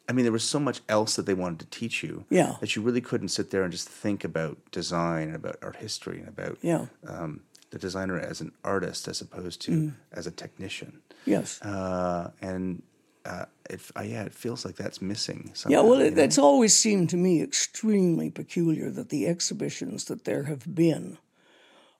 I 0.08 0.12
mean, 0.12 0.24
there 0.24 0.32
was 0.32 0.44
so 0.44 0.58
much 0.58 0.80
else 0.88 1.16
that 1.16 1.26
they 1.26 1.34
wanted 1.34 1.60
to 1.60 1.78
teach 1.78 2.02
you 2.02 2.24
Yeah. 2.28 2.56
that 2.60 2.74
you 2.76 2.82
really 2.82 3.00
couldn't 3.00 3.28
sit 3.28 3.50
there 3.50 3.62
and 3.62 3.72
just 3.72 3.88
think 3.88 4.24
about 4.24 4.58
design 4.70 5.28
and 5.28 5.36
about 5.36 5.56
art 5.62 5.76
history 5.76 6.18
and 6.18 6.28
about 6.28 6.58
Yeah. 6.62 6.86
um, 7.06 7.40
the 7.70 7.78
designer 7.78 8.18
as 8.18 8.40
an 8.40 8.52
artist 8.64 9.08
as 9.08 9.20
opposed 9.20 9.60
to 9.62 9.92
as 10.12 10.26
a 10.26 10.30
technician. 10.30 11.00
yes. 11.24 11.62
Uh, 11.62 12.30
and 12.42 12.82
uh, 13.24 13.44
it, 13.70 13.80
uh, 13.96 14.02
yeah, 14.02 14.24
it 14.24 14.34
feels 14.34 14.64
like 14.64 14.74
that's 14.74 15.00
missing. 15.00 15.52
Yeah, 15.68 15.80
well, 15.82 16.00
it, 16.00 16.14
know? 16.14 16.22
it's 16.24 16.38
always 16.38 16.76
seemed 16.76 17.08
to 17.10 17.16
me 17.16 17.40
extremely 17.40 18.28
peculiar 18.30 18.90
that 18.90 19.10
the 19.10 19.28
exhibitions 19.28 20.06
that 20.06 20.24
there 20.24 20.42
have 20.44 20.74
been 20.74 21.18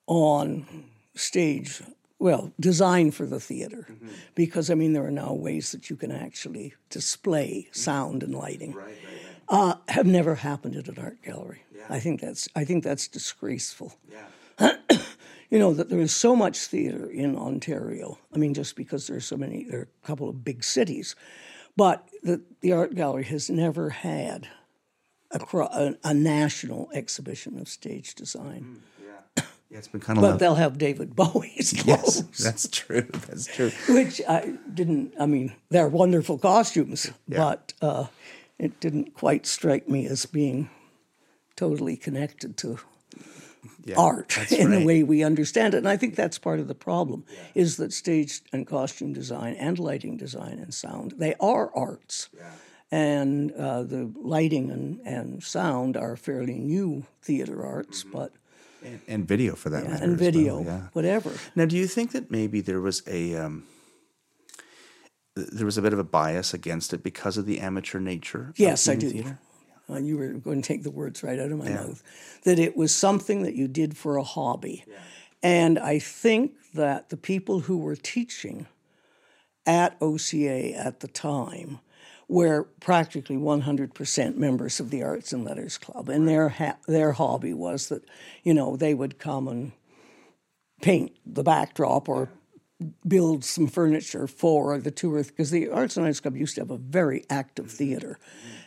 on 0.09 0.67
stage, 1.15 1.81
well, 2.23 2.53
designed 2.61 3.17
for 3.17 3.27
the 3.27 3.41
theater, 3.41 3.89
mm-hmm. 3.91 4.09
because 4.37 4.71
I 4.71 4.75
mean, 4.77 4.93
there 4.93 5.05
are 5.05 5.11
now 5.11 5.33
ways 5.33 5.73
that 5.73 5.91
you 5.91 5.97
can 5.97 6.13
actually 6.13 6.75
display 6.89 7.67
mm-hmm. 7.67 7.75
sound 7.75 8.23
and 8.23 8.33
lighting, 8.33 8.75
Uh, 9.49 9.75
have 9.89 10.07
never 10.07 10.37
happened 10.37 10.77
at 10.77 10.87
an 10.89 10.99
art 10.99 11.21
gallery. 11.23 11.65
I 11.91 11.99
think 11.99 12.21
that's 12.21 12.49
I 12.55 12.65
think 12.65 12.85
that's 12.85 13.09
disgraceful. 13.09 13.99
you 15.51 15.59
know 15.59 15.75
that 15.75 15.89
there 15.89 15.99
is 15.99 16.15
so 16.15 16.37
much 16.37 16.59
theater 16.59 17.11
in 17.11 17.37
Ontario. 17.37 18.19
I 18.33 18.39
mean, 18.39 18.55
just 18.55 18.77
because 18.77 19.09
there's 19.09 19.27
so 19.27 19.37
many, 19.37 19.65
there 19.65 19.81
are 19.81 19.89
a 20.05 20.07
couple 20.07 20.29
of 20.29 20.45
big 20.45 20.63
cities, 20.63 21.17
but 21.77 22.09
the 22.23 22.41
the 22.61 22.73
art 22.73 22.95
gallery 22.95 23.25
has 23.25 23.51
never 23.51 23.91
had 23.91 24.49
a, 25.33 25.41
a, 25.57 25.95
a 26.05 26.15
national 26.15 26.89
exhibition 26.95 27.59
of 27.59 27.69
stage 27.69 28.15
design. 28.15 28.63
Mm, 28.63 28.81
yeah, 29.37 29.42
it's 29.79 29.89
been 29.89 30.01
kind 30.01 30.19
of 30.19 30.23
But 30.23 30.39
they'll 30.39 30.55
have 30.57 30.79
David 30.79 31.15
Bowie's 31.17 31.73
clothes. 31.79 32.23
yes, 32.31 32.39
that's 32.39 32.69
true. 32.69 33.07
That's 33.27 33.47
true. 33.47 33.71
which 33.89 34.21
I 34.29 34.55
didn't. 34.73 35.15
I 35.19 35.27
mean, 35.27 35.55
they're 35.71 35.89
wonderful 35.89 36.39
costumes, 36.39 37.11
but 37.29 37.73
uh, 37.81 38.07
it 38.59 38.81
didn't 38.81 39.15
quite 39.15 39.47
strike 39.47 39.89
me 39.89 40.07
as 40.07 40.27
being 40.27 40.71
totally 41.57 41.97
connected 41.97 42.57
to 42.59 42.79
Yeah, 43.85 43.97
art 43.99 44.37
in 44.53 44.71
the 44.71 44.85
way 44.85 45.03
we 45.03 45.23
understand 45.25 45.75
it. 45.75 45.79
And 45.79 45.89
I 45.89 45.97
think 45.97 46.17
that's 46.17 46.39
part 46.39 46.61
of 46.61 46.69
the 46.69 46.75
problem 46.75 47.25
is 47.55 47.77
that 47.77 47.93
stage 47.93 48.41
and 48.53 48.67
costume 48.67 49.13
design 49.13 49.55
and 49.55 49.79
lighting 49.79 50.17
design 50.17 50.59
and 50.59 50.73
sound, 50.75 51.15
they 51.19 51.35
are 51.41 51.71
arts. 51.75 52.29
and 52.91 53.53
uh, 53.53 53.83
the 53.85 54.11
lighting 54.23 54.71
and, 54.71 55.01
and 55.07 55.43
sound 55.43 55.97
are 55.97 56.17
fairly 56.17 56.59
new 56.59 57.05
theater 57.23 57.65
arts, 57.65 58.05
but 58.05 58.33
And, 58.85 59.01
and 59.09 59.29
video 59.29 59.55
for 59.55 59.71
that 59.71 59.85
matter. 59.85 60.05
and 60.05 60.15
as 60.15 60.21
well, 60.21 60.31
video, 60.31 60.65
yeah. 60.65 60.81
whatever. 60.93 61.33
Now, 61.55 61.67
do 61.67 61.77
you 61.77 61.87
think 61.87 62.13
that 62.13 62.31
maybe 62.31 62.61
there 62.61 62.81
was 62.81 63.03
a 63.07 63.37
um, 63.37 63.65
there 65.35 65.67
was 65.67 65.79
a 65.79 65.83
bit 65.83 65.93
of 65.93 65.99
a 65.99 66.05
bias 66.05 66.53
against 66.53 66.93
it 66.93 67.03
because 67.03 67.37
of 67.37 67.47
the 67.47 67.61
amateur 67.61 68.01
nature? 68.01 68.49
of 68.51 68.59
Yes, 68.59 68.89
I 68.89 68.97
do. 68.97 69.11
Theater? 69.11 69.39
Uh, 69.91 69.99
you 69.99 70.17
were 70.17 70.29
going 70.29 70.63
to 70.63 70.67
take 70.67 70.83
the 70.83 70.91
words 70.91 71.23
right 71.23 71.39
out 71.39 71.51
of 71.51 71.59
my 71.59 71.69
mouth. 71.69 72.03
That 72.45 72.59
it 72.59 72.77
was 72.77 72.95
something 72.95 73.43
that 73.43 73.55
you 73.55 73.69
did 73.69 73.97
for 73.97 74.17
a 74.17 74.23
hobby. 74.23 74.85
And 75.43 75.79
I 75.79 75.99
think 75.99 76.53
that 76.75 77.09
the 77.09 77.17
people 77.17 77.61
who 77.61 77.79
were 77.79 77.97
teaching 77.97 78.67
at 79.67 79.97
OCA 80.01 80.73
at 80.75 81.01
the 81.01 81.09
time 81.09 81.81
were 82.33 82.65
practically 82.81 83.37
100% 83.37 84.37
members 84.37 84.81
of 84.81 84.89
the 84.89 85.03
Arts 85.03 85.35
and 85.35 85.45
Letters 85.45 85.77
Club. 85.77 86.09
And 86.09 86.27
their, 86.27 86.49
ha- 86.49 86.79
their 86.89 87.13
hobby 87.13 87.53
was 87.53 87.89
that, 87.89 88.03
you 88.43 88.55
know, 88.55 88.75
they 88.75 88.95
would 88.95 89.19
come 89.19 89.49
and 89.49 89.73
paint 90.81 91.13
the 91.27 91.43
backdrop 91.43 92.09
or 92.09 92.31
build 93.07 93.45
some 93.45 93.67
furniture 93.67 94.27
for 94.27 94.79
the 94.79 94.91
tour 94.91 95.23
because 95.23 95.51
the 95.51 95.69
Arts 95.69 95.97
and 95.97 96.05
Letters 96.05 96.21
Club 96.21 96.37
used 96.37 96.55
to 96.55 96.63
have 96.63 96.71
a 96.71 96.79
very 96.79 97.25
active 97.29 97.71
theater. 97.71 98.19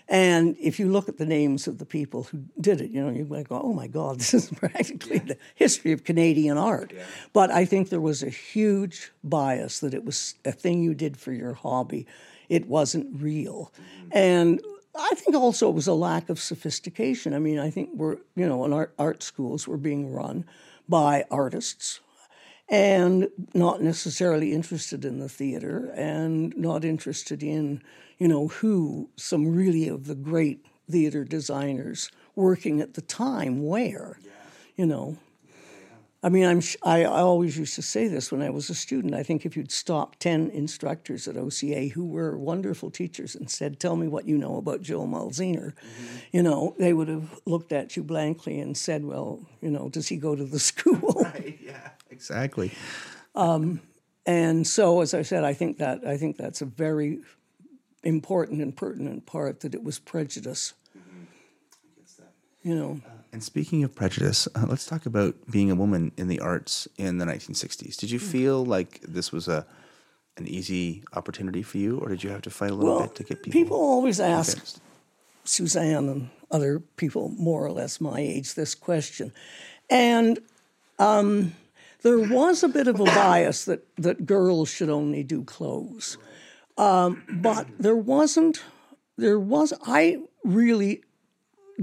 And 0.08 0.56
if 0.60 0.80
you 0.80 0.88
look 0.88 1.10
at 1.10 1.18
the 1.18 1.26
names 1.26 1.68
of 1.68 1.80
the 1.80 1.86
people 1.86 2.24
who 2.24 2.44
did 2.62 2.80
it, 2.80 2.92
you 2.92 3.04
know, 3.04 3.10
you 3.10 3.26
might 3.26 3.50
go, 3.50 3.60
oh 3.60 3.74
my 3.74 3.88
God, 3.88 4.20
this 4.20 4.36
is 4.36 4.52
practically 4.52 5.18
the 5.18 5.38
history 5.56 5.92
of 5.92 6.04
Canadian 6.04 6.60
art. 6.60 6.94
But 7.34 7.50
I 7.50 7.66
think 7.66 7.90
there 7.90 8.00
was 8.00 8.22
a 8.22 8.30
huge 8.30 9.12
bias 9.24 9.80
that 9.80 9.96
it 9.96 10.06
was 10.06 10.36
a 10.46 10.52
thing 10.52 10.84
you 10.84 10.94
did 10.94 11.18
for 11.18 11.34
your 11.34 11.54
hobby. 11.54 12.06
It 12.50 12.68
wasn't 12.68 13.22
real. 13.22 13.72
And 14.12 14.62
I 14.98 15.12
think 15.16 15.36
also 15.36 15.70
it 15.70 15.76
was 15.76 15.88
a 15.88 15.94
lack 15.94 16.30
of 16.30 16.40
sophistication. 16.40 17.34
I 17.34 17.40
mean, 17.40 17.60
I 17.60 17.70
think 17.70 17.90
we're, 17.94 18.18
you 18.36 18.48
know, 18.48 18.64
in 18.66 18.74
art, 18.74 18.94
art 18.98 19.24
schools 19.24 19.68
were 19.68 19.78
being 19.78 20.12
run 20.12 20.46
by 20.88 21.26
artists 21.30 22.00
and 22.70 23.28
not 23.54 23.82
necessarily 23.82 24.54
interested 24.54 25.06
in 25.06 25.20
the 25.20 25.30
theater 25.30 25.92
and 25.96 26.56
not 26.58 26.84
interested 26.84 27.44
in, 27.44 27.82
you 28.18 28.28
know, 28.28 28.48
who 28.48 29.10
some 29.16 29.56
really 29.56 29.88
of 29.88 30.08
the 30.08 30.16
great 30.16 30.66
theater 30.90 31.24
designers 31.24 32.12
working 32.36 32.82
at 32.82 32.94
the 32.94 33.02
time 33.02 33.66
where, 33.66 34.18
you 34.76 34.86
know. 34.86 35.18
I 36.26 36.30
mean, 36.30 36.44
I'm, 36.48 36.60
I, 36.82 37.04
I 37.04 37.22
always 37.22 37.56
used 37.56 37.76
to 37.76 37.84
say 37.84 38.08
this 38.08 38.32
when 38.32 38.42
I 38.42 38.50
was 38.50 38.72
a 38.72 38.74
student. 38.74 39.14
I 39.14 39.22
think 39.22 39.46
if 39.46 39.56
you'd 39.56 39.72
stopped 39.72 40.20
10 40.22 40.50
instructors 40.50 41.28
at 41.28 41.38
OCA 41.38 41.90
who 41.90 42.04
were 42.04 42.36
wonderful 42.36 42.90
teachers 42.90 43.36
and 43.36 43.48
said, 43.48 43.80
Tell 43.80 43.96
me 43.96 44.08
what 44.08 44.26
you 44.26 44.36
know 44.36 44.58
about 44.58 44.82
Jo 44.82 45.06
Mielziner, 45.06 45.74
you 46.32 46.42
know, 46.42 46.74
they 46.80 46.94
would 46.94 47.10
have 47.10 47.40
looked 47.46 47.72
at 47.72 47.96
you 47.96 48.02
blankly 48.02 48.60
and 48.60 48.76
said, 48.76 49.06
Well, 49.06 49.46
you 49.62 49.70
know, 49.70 49.88
does 49.88 50.08
he 50.08 50.18
go 50.18 50.36
to 50.36 50.44
the 50.44 50.58
school? 50.72 51.22
Right, 51.36 51.60
yeah, 51.62 51.90
exactly. 52.10 52.72
Um, 53.36 53.82
and 54.26 54.66
so, 54.66 55.02
as 55.02 55.14
I 55.14 55.22
said, 55.22 55.44
I 55.44 55.54
think 55.54 55.78
that 55.78 56.08
I 56.08 56.18
think 56.18 56.38
that's 56.38 56.62
a 56.62 56.66
very 56.66 57.20
important 58.02 58.64
and 58.64 58.76
pertinent 58.76 59.28
part 59.28 59.60
that 59.60 59.76
it 59.76 59.84
was 59.84 60.00
prejudice. 60.00 60.74
You 62.64 62.74
know, 62.74 63.02
And 63.36 63.44
speaking 63.44 63.84
of 63.84 63.94
prejudice, 63.94 64.48
uh, 64.56 64.64
let's 64.66 64.86
talk 64.86 65.06
about 65.06 65.36
being 65.52 65.70
a 65.70 65.76
woman 65.76 66.14
in 66.16 66.30
the 66.30 66.40
arts 66.40 66.88
in 66.98 67.18
the 67.18 67.26
1960s. 67.26 67.98
Did 67.98 68.10
you 68.10 68.18
Hmm. 68.18 68.26
feel 68.26 68.66
like 68.66 69.02
this 69.02 69.34
was 69.34 69.50
a 69.50 69.66
an 70.38 70.48
easy 70.48 71.04
opportunity 71.12 71.62
for 71.62 71.78
you, 71.78 71.98
or 71.98 72.08
did 72.08 72.24
you 72.24 72.30
have 72.30 72.44
to 72.44 72.50
fight 72.50 72.72
a 72.72 72.74
little 72.74 72.96
well, 72.96 73.08
bit 73.08 73.16
to 73.16 73.24
get 73.26 73.44
people? 73.44 73.52
people 73.52 73.78
always 73.78 74.22
ask 74.22 74.52
convinced? 74.52 74.80
Suzanne 75.44 76.08
and 76.08 76.30
other 76.50 76.80
people 76.80 77.28
more 77.38 77.66
or 77.66 77.72
less 77.74 78.00
my 78.00 78.22
age 78.22 78.54
this 78.54 78.74
question, 78.74 79.34
and 79.90 80.40
um, 80.98 81.56
there 82.04 82.20
was 82.20 82.64
a 82.64 82.70
bit 82.70 82.88
of 82.88 83.02
a 83.02 83.04
bias 83.04 83.66
that 83.66 83.86
that 83.98 84.26
girls 84.26 84.70
should 84.70 84.90
only 84.90 85.24
do 85.24 85.44
clothes, 85.44 86.18
um, 86.78 87.22
but 87.30 87.68
there 87.78 87.98
wasn't. 87.98 88.64
There 89.18 89.40
was. 89.40 89.74
I 89.86 90.22
really 90.46 91.04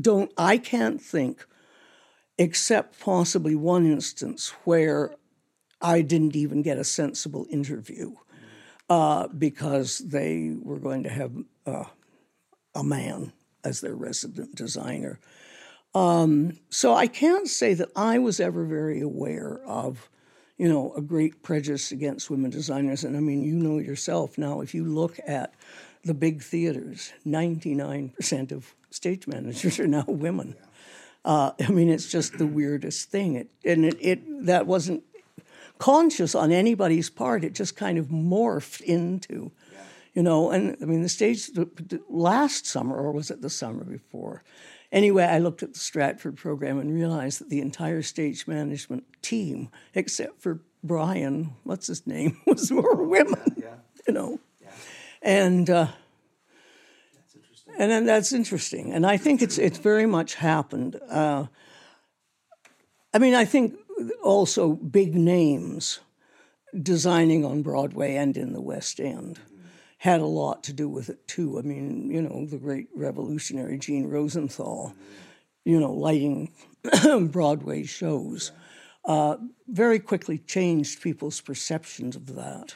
don't. 0.01 0.32
I 0.36 0.59
can't 0.59 1.01
think, 1.01 1.45
except 2.38 3.01
possibly 3.01 3.55
one 3.55 3.86
instance 3.86 4.53
where 4.64 5.14
I 5.80 6.03
didn't 6.03 6.36
even 6.36 6.62
get 6.62 6.78
a 6.78 6.84
sensible 6.84 7.47
interview 7.51 8.14
uh, 8.88 9.28
because 9.28 9.99
they 9.99 10.55
were 10.61 10.78
going 10.78 11.03
to 11.03 11.11
have 11.11 11.32
uh, 11.66 11.84
a 12.74 12.84
man 12.84 13.32
as 13.64 13.80
their 13.80 13.95
resident 13.95 14.55
designer. 14.55 15.18
Um, 15.95 16.59
so 16.70 16.95
I 16.95 17.07
can't 17.07 17.49
say 17.49 17.74
that 17.74 17.90
I 17.95 18.18
was 18.18 18.40
ever 18.40 18.64
very 18.64 19.01
aware 19.01 19.61
of, 19.66 20.09
you 20.57 20.68
know, 20.68 20.93
a 20.95 21.03
great 21.03 21.43
prejudice 21.43 21.93
against 21.93 22.30
women 22.30 22.51
designers. 22.51 23.05
And 23.05 23.16
I 23.16 23.20
mean, 23.20 23.43
you 23.43 23.55
know 23.55 23.78
yourself 23.78 24.38
now, 24.38 24.61
if 24.61 24.74
you 24.74 24.84
look 24.84 25.18
at 25.26 25.55
the 26.05 26.14
big 26.14 26.42
theaters, 26.42 27.12
99% 27.26 28.53
of 28.53 28.74
stage 28.90 29.26
managers 29.26 29.78
are 29.78 29.86
now 29.86 30.05
women. 30.07 30.57
Uh, 31.24 31.53
I 31.61 31.70
mean, 31.70 31.88
it's 31.88 32.11
just 32.11 32.38
the 32.38 32.46
weirdest 32.46 33.11
thing. 33.11 33.36
It, 33.36 33.50
and 33.64 33.84
it, 33.84 33.96
it 34.00 34.46
that 34.46 34.66
wasn't 34.66 35.05
conscious 35.78 36.34
on 36.34 36.53
anybody's 36.53 37.11
part. 37.11 37.44
It 37.44 37.55
just 37.55 37.76
kind 37.76 37.98
of 37.98 38.07
morphed 38.07 38.80
into, 38.80 39.53
you 40.14 40.22
know. 40.22 40.50
And 40.50 40.76
I 40.82 40.84
mean, 40.84 41.03
the 41.03 41.09
stage 41.09 41.50
last 42.09 42.66
summer, 42.66 42.96
or 42.96 43.12
was 43.12 43.30
it 43.30 43.40
the 43.40 43.50
summer 43.50 43.84
before? 43.84 44.42
Anyway, 44.90 45.24
I 45.24 45.38
looked 45.38 45.62
at 45.62 45.72
the 45.72 45.78
Stratford 45.78 46.36
program 46.36 46.78
and 46.78 46.92
realized 46.92 47.40
that 47.40 47.48
the 47.48 47.61
entire 47.61 48.03
stage 48.03 48.46
management 48.46 49.05
team, 49.22 49.70
except 49.94 50.42
for 50.42 50.61
Brian, 50.84 51.55
what's 51.64 51.86
his 51.86 52.07
name, 52.07 52.36
was 52.46 52.70
more 52.70 53.03
women. 53.03 53.57
Yeah, 53.57 53.76
You 54.07 54.14
know, 54.14 54.40
and. 55.23 55.68
Uh, 55.68 55.87
and 57.79 57.91
then 57.91 58.05
that's 58.05 58.35
interesting, 58.35 58.93
and 58.93 59.07
I 59.07 59.16
think 59.16 59.41
it's 59.41 59.57
it's 59.57 59.79
very 59.79 60.05
much 60.05 60.35
happened. 60.35 61.01
Uh, 61.09 61.47
I 63.14 63.18
mean, 63.18 63.35
I 63.35 63.47
think 63.47 63.77
also 64.23 64.75
big 64.75 65.14
names 65.14 66.01
designing 66.81 67.45
on 67.45 67.62
Broadway 67.62 68.16
and 68.16 68.37
in 68.37 68.53
the 68.53 68.61
West 68.61 69.01
End 69.01 69.39
had 69.99 70.20
a 70.20 70.27
lot 70.27 70.64
to 70.64 70.73
do 70.73 70.89
with 70.89 71.11
it 71.11 71.29
too. 71.29 71.59
I 71.59 71.62
mean, 71.62 72.11
you 72.11 72.23
know, 72.23 72.47
the 72.47 72.59
great 72.59 72.89
revolutionary 72.95 73.79
Jean 73.79 74.09
Rosenthal, 74.09 74.95
you 75.64 75.79
know, 75.79 75.93
lighting 75.93 76.53
Broadway 77.31 77.85
shows, 77.85 78.53
uh, 79.05 79.37
very 79.68 79.99
quickly 79.99 80.39
changed 80.39 81.03
people's 81.03 81.41
perceptions 81.41 82.16
of 82.16 82.35
that. 82.35 82.75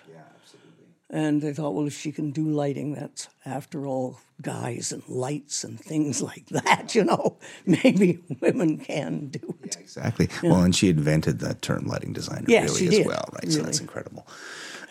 Yeah. 1.11 1.19
And 1.19 1.41
they 1.43 1.53
thought, 1.53 1.75
well, 1.75 1.87
if 1.87 1.99
she 1.99 2.13
can 2.13 2.31
do 2.33 2.49
lighting, 2.49 2.95
that's 2.95 3.29
after 3.45 3.87
all 3.87 4.19
guys 4.43 4.93
and 4.93 5.03
lights 5.09 5.65
and 5.65 5.79
things 5.81 6.21
like 6.31 6.47
that, 6.47 6.95
you 6.95 7.05
know, 7.05 7.37
maybe 7.67 8.19
women 8.41 8.79
can 8.79 9.29
do 9.29 9.55
it. 9.63 9.77
Exactly. 9.81 10.29
Well, 10.43 10.63
and 10.63 10.75
she 10.75 10.89
invented 10.89 11.39
that 11.41 11.63
term 11.63 11.87
lighting 11.87 12.13
designer 12.13 12.45
Yes, 12.49 12.69
really 12.71 12.79
she 12.81 12.87
as 12.89 12.95
did. 12.99 13.07
well, 13.07 13.29
right? 13.33 13.51
So 13.53 13.63
that's 13.63 13.81
incredible. 13.81 14.27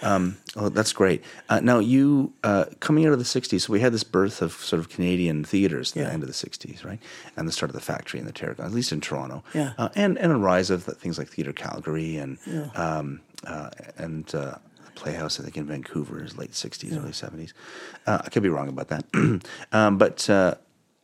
Um, 0.01 0.37
oh, 0.57 0.67
that's 0.69 0.91
great. 0.91 1.23
Uh, 1.47 1.61
now, 1.61 1.79
you 1.79 2.33
uh, 2.43 2.65
coming 2.81 3.05
out 3.05 3.13
of 3.13 3.17
the 3.19 3.23
'60s, 3.25 3.61
so 3.61 3.71
we 3.73 3.79
had 3.79 3.93
this 3.93 4.03
birth 4.03 4.41
of 4.41 4.51
sort 4.51 4.81
of 4.81 4.89
Canadian 4.89 5.45
theaters 5.45 5.91
at 5.93 5.95
Yeah. 5.97 6.03
the 6.07 6.13
end 6.13 6.21
of 6.23 6.27
the 6.27 6.33
'60s, 6.33 6.83
right? 6.83 6.99
And 7.37 7.47
the 7.47 7.51
start 7.53 7.69
of 7.69 7.75
the 7.75 7.81
factory 7.81 8.19
and 8.19 8.27
the 8.27 8.33
Tarragon, 8.33 8.65
at 8.65 8.73
least 8.73 8.91
in 8.91 8.99
Toronto. 8.99 9.41
Yeah. 9.53 9.71
Uh, 9.77 9.87
and 9.95 10.17
and 10.19 10.33
a 10.33 10.35
rise 10.35 10.69
of 10.69 10.83
things 10.83 11.17
like 11.17 11.29
Theatre 11.29 11.53
Calgary 11.53 12.17
and 12.17 12.37
um, 12.75 13.21
uh, 13.47 13.69
and 13.97 14.35
uh, 14.35 14.55
Playhouse, 14.95 15.39
I 15.39 15.43
think 15.43 15.57
in 15.57 15.65
Vancouver, 15.65 16.23
is 16.23 16.37
late 16.37 16.51
'60s, 16.51 16.97
early 16.97 17.11
'70s. 17.11 17.53
Uh, 18.07 18.21
I 18.23 18.29
could 18.29 18.43
be 18.43 18.49
wrong 18.49 18.69
about 18.69 18.87
that, 18.89 19.05
um, 19.71 19.97
but. 19.97 20.29
Uh, 20.29 20.55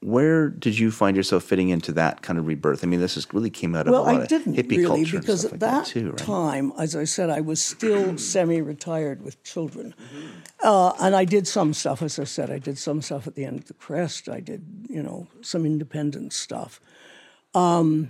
where 0.01 0.49
did 0.49 0.79
you 0.79 0.89
find 0.89 1.15
yourself 1.15 1.43
fitting 1.43 1.69
into 1.69 1.91
that 1.93 2.23
kind 2.23 2.39
of 2.39 2.47
rebirth? 2.47 2.83
I 2.83 2.87
mean, 2.87 2.99
this 2.99 3.17
is 3.17 3.31
really 3.33 3.51
came 3.51 3.75
out 3.75 3.87
of 3.87 3.91
Well, 3.91 4.01
a 4.01 4.09
lot 4.11 4.21
I 4.21 4.25
didn't 4.25 4.55
hippie 4.55 4.77
really 4.77 4.85
culture 5.03 5.19
because 5.19 5.45
at 5.45 5.51
like 5.51 5.59
that, 5.59 5.85
that 5.85 5.85
too, 5.85 6.09
right? 6.09 6.17
time, 6.17 6.73
as 6.79 6.95
I 6.95 7.03
said, 7.03 7.29
I 7.29 7.41
was 7.41 7.63
still 7.63 8.17
semi-retired 8.17 9.21
with 9.21 9.41
children, 9.43 9.93
uh, 10.63 10.93
and 10.99 11.15
I 11.15 11.25
did 11.25 11.47
some 11.47 11.73
stuff. 11.73 12.01
As 12.01 12.17
I 12.17 12.23
said, 12.23 12.49
I 12.49 12.57
did 12.57 12.79
some 12.79 13.01
stuff 13.03 13.27
at 13.27 13.35
the 13.35 13.45
end 13.45 13.59
of 13.59 13.65
the 13.65 13.75
Crest. 13.75 14.27
I 14.27 14.39
did, 14.39 14.87
you 14.89 15.03
know, 15.03 15.27
some 15.41 15.67
independent 15.67 16.33
stuff, 16.33 16.81
um, 17.53 18.09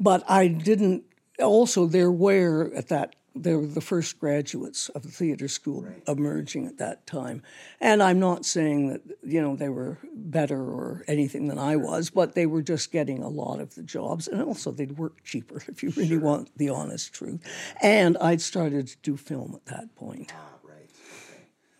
but 0.00 0.28
I 0.28 0.48
didn't. 0.48 1.04
Also, 1.40 1.86
there 1.86 2.10
were 2.10 2.72
at 2.74 2.88
that 2.88 3.14
there 3.36 3.58
were 3.58 3.66
the 3.66 3.80
first 3.80 4.18
graduates 4.18 4.88
of 4.90 5.02
the 5.02 5.10
theater 5.10 5.48
school 5.48 5.86
emerging 6.08 6.66
at 6.66 6.78
that 6.78 7.06
time, 7.06 7.42
and 7.80 8.02
I'm 8.02 8.18
not 8.18 8.44
saying 8.44 8.88
that 8.88 9.02
you 9.22 9.40
know 9.40 9.56
they 9.56 9.68
were 9.68 9.98
better 10.14 10.60
or 10.60 11.04
anything 11.06 11.48
than 11.48 11.58
I 11.58 11.76
was, 11.76 12.10
but 12.10 12.34
they 12.34 12.46
were 12.46 12.62
just 12.62 12.92
getting 12.92 13.22
a 13.22 13.28
lot 13.28 13.60
of 13.60 13.74
the 13.74 13.82
jobs, 13.82 14.28
and 14.28 14.42
also 14.42 14.70
they'd 14.70 14.98
work 14.98 15.22
cheaper 15.24 15.62
if 15.68 15.82
you 15.82 15.90
really 15.90 16.18
want 16.18 16.50
the 16.56 16.70
honest 16.70 17.12
truth. 17.12 17.40
And 17.82 18.16
I'd 18.18 18.40
started 18.40 18.88
to 18.88 18.96
do 19.02 19.16
film 19.16 19.54
at 19.54 19.66
that 19.66 19.94
point. 19.94 20.32
Ah, 20.34 20.56
right. 20.64 20.90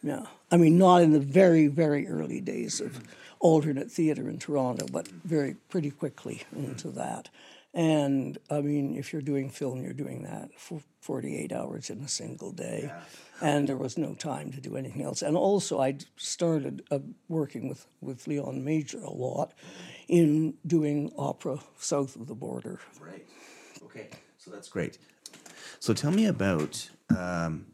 Yeah. 0.02 0.26
I 0.50 0.56
mean, 0.56 0.78
not 0.78 1.02
in 1.02 1.12
the 1.12 1.20
very, 1.20 1.66
very 1.66 2.06
early 2.06 2.40
days 2.40 2.80
of 2.80 3.02
alternate 3.40 3.90
theater 3.90 4.28
in 4.28 4.38
Toronto, 4.38 4.86
but 4.90 5.08
very 5.08 5.56
pretty 5.68 5.90
quickly 5.90 6.42
into 6.54 6.88
that. 6.90 7.28
And 7.76 8.38
I 8.50 8.62
mean, 8.62 8.96
if 8.96 9.12
you're 9.12 9.20
doing 9.20 9.50
film, 9.50 9.82
you're 9.82 9.92
doing 9.92 10.22
that 10.22 10.48
for 10.58 10.80
48 11.02 11.52
hours 11.52 11.90
in 11.90 12.00
a 12.00 12.08
single 12.08 12.50
day. 12.50 12.90
And 13.42 13.68
there 13.68 13.76
was 13.76 13.98
no 13.98 14.14
time 14.14 14.50
to 14.52 14.62
do 14.62 14.78
anything 14.78 15.02
else. 15.02 15.20
And 15.20 15.36
also, 15.36 15.78
I 15.78 15.98
started 16.16 16.82
uh, 16.90 17.00
working 17.28 17.68
with, 17.68 17.86
with 18.00 18.26
Leon 18.26 18.64
Major 18.64 19.00
a 19.00 19.10
lot 19.10 19.52
in 20.08 20.54
doing 20.66 21.12
opera 21.18 21.58
south 21.76 22.16
of 22.16 22.28
the 22.28 22.34
border. 22.34 22.80
Right. 22.98 23.26
Okay. 23.84 24.08
So 24.38 24.50
that's 24.50 24.68
great. 24.70 24.96
So 25.78 25.92
tell 25.92 26.12
me 26.12 26.24
about 26.24 26.88
um, 27.14 27.66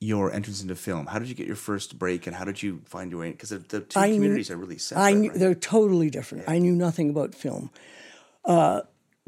your 0.00 0.32
entrance 0.32 0.62
into 0.62 0.76
film. 0.76 1.08
How 1.08 1.18
did 1.18 1.28
you 1.28 1.34
get 1.34 1.46
your 1.46 1.56
first 1.56 1.98
break, 1.98 2.26
and 2.26 2.34
how 2.34 2.44
did 2.46 2.62
you 2.62 2.80
find 2.86 3.10
your 3.10 3.20
way? 3.20 3.32
Because 3.32 3.50
the, 3.50 3.58
the 3.58 3.80
two 3.80 4.00
I 4.00 4.08
knew- 4.08 4.14
communities 4.14 4.50
are 4.50 4.56
really 4.56 4.78
separate. 4.78 5.02
I 5.04 5.12
knew, 5.12 5.28
right? 5.28 5.38
They're 5.38 5.54
totally 5.54 6.08
different. 6.08 6.48
I 6.48 6.58
knew 6.58 6.74
nothing 6.74 7.10
about 7.10 7.34
film. 7.34 7.70
Uh, 8.48 8.80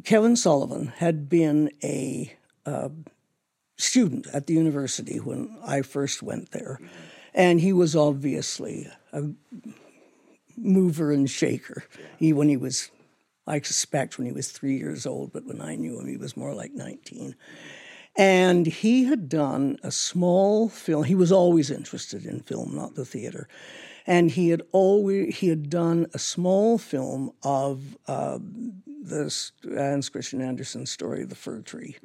Kevin 0.02 0.34
Sullivan 0.34 0.86
had 0.96 1.28
been 1.28 1.70
a 1.84 2.34
uh, 2.64 2.88
student 3.76 4.26
at 4.32 4.46
the 4.46 4.54
university 4.54 5.18
when 5.18 5.58
I 5.62 5.82
first 5.82 6.22
went 6.22 6.52
there, 6.52 6.80
and 7.34 7.60
he 7.60 7.74
was 7.74 7.94
obviously 7.94 8.88
a 9.12 9.24
mover 10.56 11.12
and 11.12 11.28
shaker. 11.28 11.84
He 12.18 12.32
when 12.32 12.48
he 12.48 12.56
was, 12.56 12.90
I 13.46 13.60
suspect, 13.60 14.16
when 14.16 14.26
he 14.26 14.32
was 14.32 14.50
three 14.50 14.78
years 14.78 15.04
old, 15.04 15.34
but 15.34 15.44
when 15.44 15.60
I 15.60 15.76
knew 15.76 16.00
him, 16.00 16.08
he 16.08 16.16
was 16.16 16.34
more 16.34 16.54
like 16.54 16.72
nineteen. 16.72 17.36
And 18.16 18.66
he 18.66 19.04
had 19.04 19.28
done 19.28 19.78
a 19.82 19.92
small 19.92 20.68
film. 20.68 21.04
He 21.04 21.14
was 21.14 21.30
always 21.30 21.70
interested 21.70 22.24
in 22.24 22.40
film, 22.40 22.74
not 22.74 22.94
the 22.94 23.04
theater. 23.04 23.48
And 24.06 24.30
he 24.30 24.48
had 24.48 24.62
always 24.72 25.36
he 25.38 25.48
had 25.48 25.68
done 25.68 26.06
a 26.14 26.18
small 26.18 26.78
film 26.78 27.32
of 27.42 27.98
uh, 28.08 28.38
this 29.00 29.52
Hans 29.64 30.08
Christian 30.08 30.40
Andersen 30.40 30.86
story, 30.86 31.22
of 31.22 31.28
The 31.28 31.34
Fir 31.34 31.62
Tree, 31.62 31.96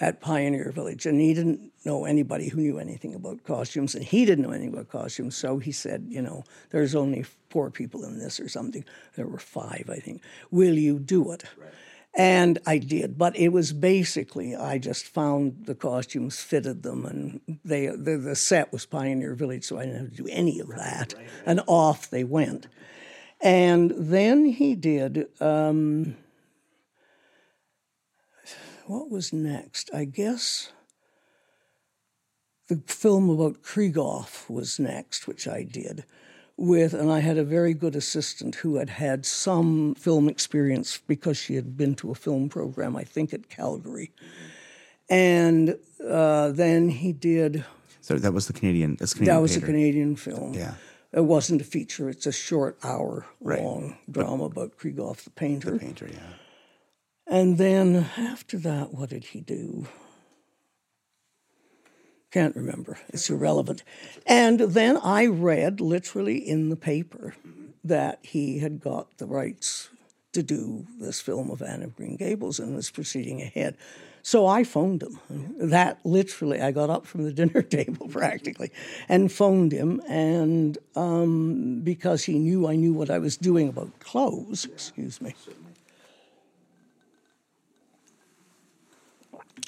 at 0.00 0.20
Pioneer 0.20 0.70
Village. 0.70 1.06
And 1.06 1.20
he 1.20 1.34
didn't 1.34 1.72
know 1.84 2.04
anybody 2.04 2.48
who 2.48 2.60
knew 2.60 2.78
anything 2.78 3.14
about 3.14 3.44
costumes, 3.44 3.94
and 3.94 4.04
he 4.04 4.24
didn't 4.24 4.44
know 4.44 4.52
anything 4.52 4.72
about 4.72 4.88
costumes. 4.88 5.36
So 5.36 5.58
he 5.58 5.72
said, 5.72 6.06
you 6.08 6.22
know, 6.22 6.44
there's 6.70 6.94
only 6.94 7.24
four 7.50 7.70
people 7.70 8.04
in 8.04 8.18
this 8.18 8.38
or 8.38 8.48
something. 8.48 8.84
There 9.16 9.26
were 9.26 9.38
five, 9.38 9.90
I 9.90 9.96
think. 9.96 10.22
Will 10.50 10.74
you 10.74 10.98
do 10.98 11.32
it? 11.32 11.44
And 12.14 12.58
I 12.66 12.78
did, 12.78 13.18
but 13.18 13.36
it 13.36 13.50
was 13.50 13.72
basically 13.72 14.56
I 14.56 14.78
just 14.78 15.06
found 15.06 15.66
the 15.66 15.74
costumes, 15.74 16.40
fitted 16.40 16.82
them, 16.82 17.04
and 17.04 17.58
they 17.64 17.86
the, 17.86 18.16
the 18.16 18.34
set 18.34 18.72
was 18.72 18.86
Pioneer 18.86 19.34
Village, 19.34 19.64
so 19.64 19.78
I 19.78 19.84
didn't 19.84 20.00
have 20.00 20.10
to 20.16 20.22
do 20.22 20.28
any 20.28 20.58
of 20.58 20.68
that, 20.68 21.14
and 21.46 21.60
off 21.68 22.10
they 22.10 22.24
went. 22.24 22.66
And 23.40 23.92
then 23.96 24.46
he 24.46 24.74
did. 24.74 25.28
Um, 25.40 26.16
what 28.88 29.10
was 29.10 29.32
next? 29.32 29.90
I 29.94 30.04
guess 30.04 30.72
the 32.68 32.82
film 32.86 33.30
about 33.30 33.62
Krieghoff 33.62 34.48
was 34.50 34.78
next, 34.78 35.26
which 35.26 35.46
I 35.48 35.62
did 35.62 36.04
with, 36.56 36.92
and 36.92 37.10
I 37.10 37.20
had 37.20 37.38
a 37.38 37.44
very 37.44 37.72
good 37.72 37.94
assistant 37.94 38.56
who 38.56 38.76
had 38.76 38.90
had 38.90 39.24
some 39.24 39.94
film 39.94 40.28
experience 40.28 40.98
because 41.06 41.36
she 41.36 41.54
had 41.54 41.76
been 41.76 41.94
to 41.96 42.10
a 42.10 42.14
film 42.14 42.48
program, 42.48 42.96
I 42.96 43.04
think 43.04 43.32
at 43.32 43.48
Calgary. 43.48 44.10
And 45.08 45.76
uh, 46.06 46.50
then 46.50 46.88
he 46.90 47.12
did, 47.12 47.64
so 48.00 48.16
that 48.18 48.32
was 48.32 48.46
the 48.48 48.52
Canadian. 48.52 48.96
That's 48.96 49.14
Canadian. 49.14 49.36
that 49.36 49.40
was 49.42 49.56
a 49.56 49.60
Canadian 49.60 50.16
film. 50.16 50.54
Yeah. 50.54 50.74
It 51.12 51.24
wasn't 51.24 51.62
a 51.62 51.64
feature, 51.64 52.10
it's 52.10 52.26
a 52.26 52.32
short 52.32 52.76
hour 52.82 53.24
Right. 53.40 53.62
long 53.62 53.96
drama 54.10 54.44
about 54.44 54.76
Krieghoff 54.76 55.24
the 55.24 55.30
painter. 55.30 55.70
The 55.72 55.78
Painter. 55.78 56.08
Yeah. 56.12 56.18
And 57.28 57.58
then 57.58 58.06
after 58.16 58.56
that, 58.58 58.94
what 58.94 59.10
did 59.10 59.24
he 59.24 59.40
do? 59.40 59.86
Can't 62.30 62.56
remember. 62.56 62.98
It's 63.08 63.30
irrelevant. 63.30 63.82
And 64.26 64.60
then 64.60 64.98
I 64.98 65.26
read 65.26 65.80
literally 65.80 66.36
in 66.36 66.68
the 66.68 66.76
paper 66.76 67.34
that 67.84 68.18
he 68.22 68.58
had 68.58 68.80
got 68.80 69.18
the 69.18 69.26
rights 69.26 69.88
to 70.32 70.42
do 70.42 70.86
this 71.00 71.20
film 71.20 71.50
of 71.50 71.62
Anne 71.62 71.82
of 71.82 71.96
Green 71.96 72.16
Gables 72.16 72.58
and 72.58 72.74
was 72.74 72.90
proceeding 72.90 73.40
ahead. 73.40 73.76
So 74.22 74.46
I 74.46 74.62
phoned 74.62 75.02
him. 75.02 75.18
That 75.58 76.00
literally, 76.04 76.60
I 76.60 76.70
got 76.70 76.90
up 76.90 77.06
from 77.06 77.24
the 77.24 77.32
dinner 77.40 77.62
table 77.62 78.08
practically 78.08 78.70
and 79.08 79.32
phoned 79.32 79.72
him. 79.72 80.02
And 80.06 80.76
um, 80.96 81.80
because 81.82 82.24
he 82.24 82.38
knew 82.38 82.68
I 82.68 82.76
knew 82.76 82.92
what 82.92 83.10
I 83.10 83.18
was 83.18 83.36
doing 83.36 83.68
about 83.68 84.00
clothes, 84.00 84.66
excuse 84.66 85.20
me. 85.22 85.34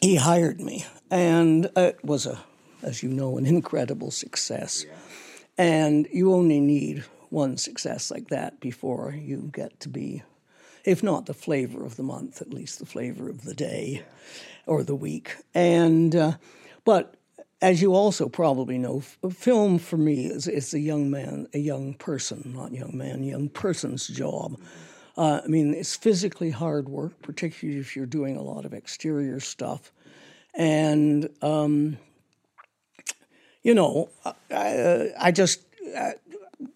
He 0.00 0.16
hired 0.16 0.60
me, 0.60 0.86
and 1.10 1.70
it 1.76 2.02
was 2.04 2.26
a, 2.26 2.40
as 2.82 3.02
you 3.02 3.10
know, 3.10 3.38
an 3.38 3.46
incredible 3.46 4.10
success. 4.10 4.84
And 5.58 6.08
you 6.12 6.32
only 6.32 6.60
need 6.60 7.04
one 7.28 7.56
success 7.56 8.10
like 8.10 8.28
that 8.28 8.60
before 8.60 9.14
you 9.14 9.50
get 9.52 9.78
to 9.80 9.88
be, 9.88 10.22
if 10.84 11.02
not 11.02 11.26
the 11.26 11.34
flavor 11.34 11.84
of 11.84 11.96
the 11.96 12.02
month, 12.02 12.40
at 12.40 12.52
least 12.52 12.78
the 12.78 12.86
flavor 12.86 13.28
of 13.28 13.42
the 13.44 13.54
day 13.54 14.02
or 14.66 14.82
the 14.82 14.94
week. 14.94 15.36
And 15.54 16.16
uh, 16.16 16.32
but 16.84 17.14
as 17.62 17.82
you 17.82 17.94
also 17.94 18.28
probably 18.28 18.78
know, 18.78 18.98
f- 18.98 19.18
film 19.34 19.78
for 19.78 19.96
me 19.98 20.26
is 20.26 20.48
is 20.48 20.72
a 20.72 20.80
young 20.80 21.10
man, 21.10 21.46
a 21.52 21.58
young 21.58 21.94
person, 21.94 22.52
not 22.54 22.72
young 22.72 22.96
man, 22.96 23.22
young 23.22 23.48
person's 23.48 24.08
job. 24.08 24.58
Uh, 25.20 25.42
I 25.44 25.48
mean, 25.48 25.74
it's 25.74 25.94
physically 25.94 26.48
hard 26.48 26.88
work, 26.88 27.12
particularly 27.20 27.78
if 27.78 27.94
you're 27.94 28.06
doing 28.06 28.38
a 28.38 28.42
lot 28.42 28.64
of 28.64 28.72
exterior 28.72 29.38
stuff. 29.38 29.92
And, 30.54 31.28
um, 31.42 31.98
you 33.62 33.74
know, 33.74 34.08
I, 34.50 35.10
I 35.20 35.30
just, 35.30 35.60
uh, 35.94 36.12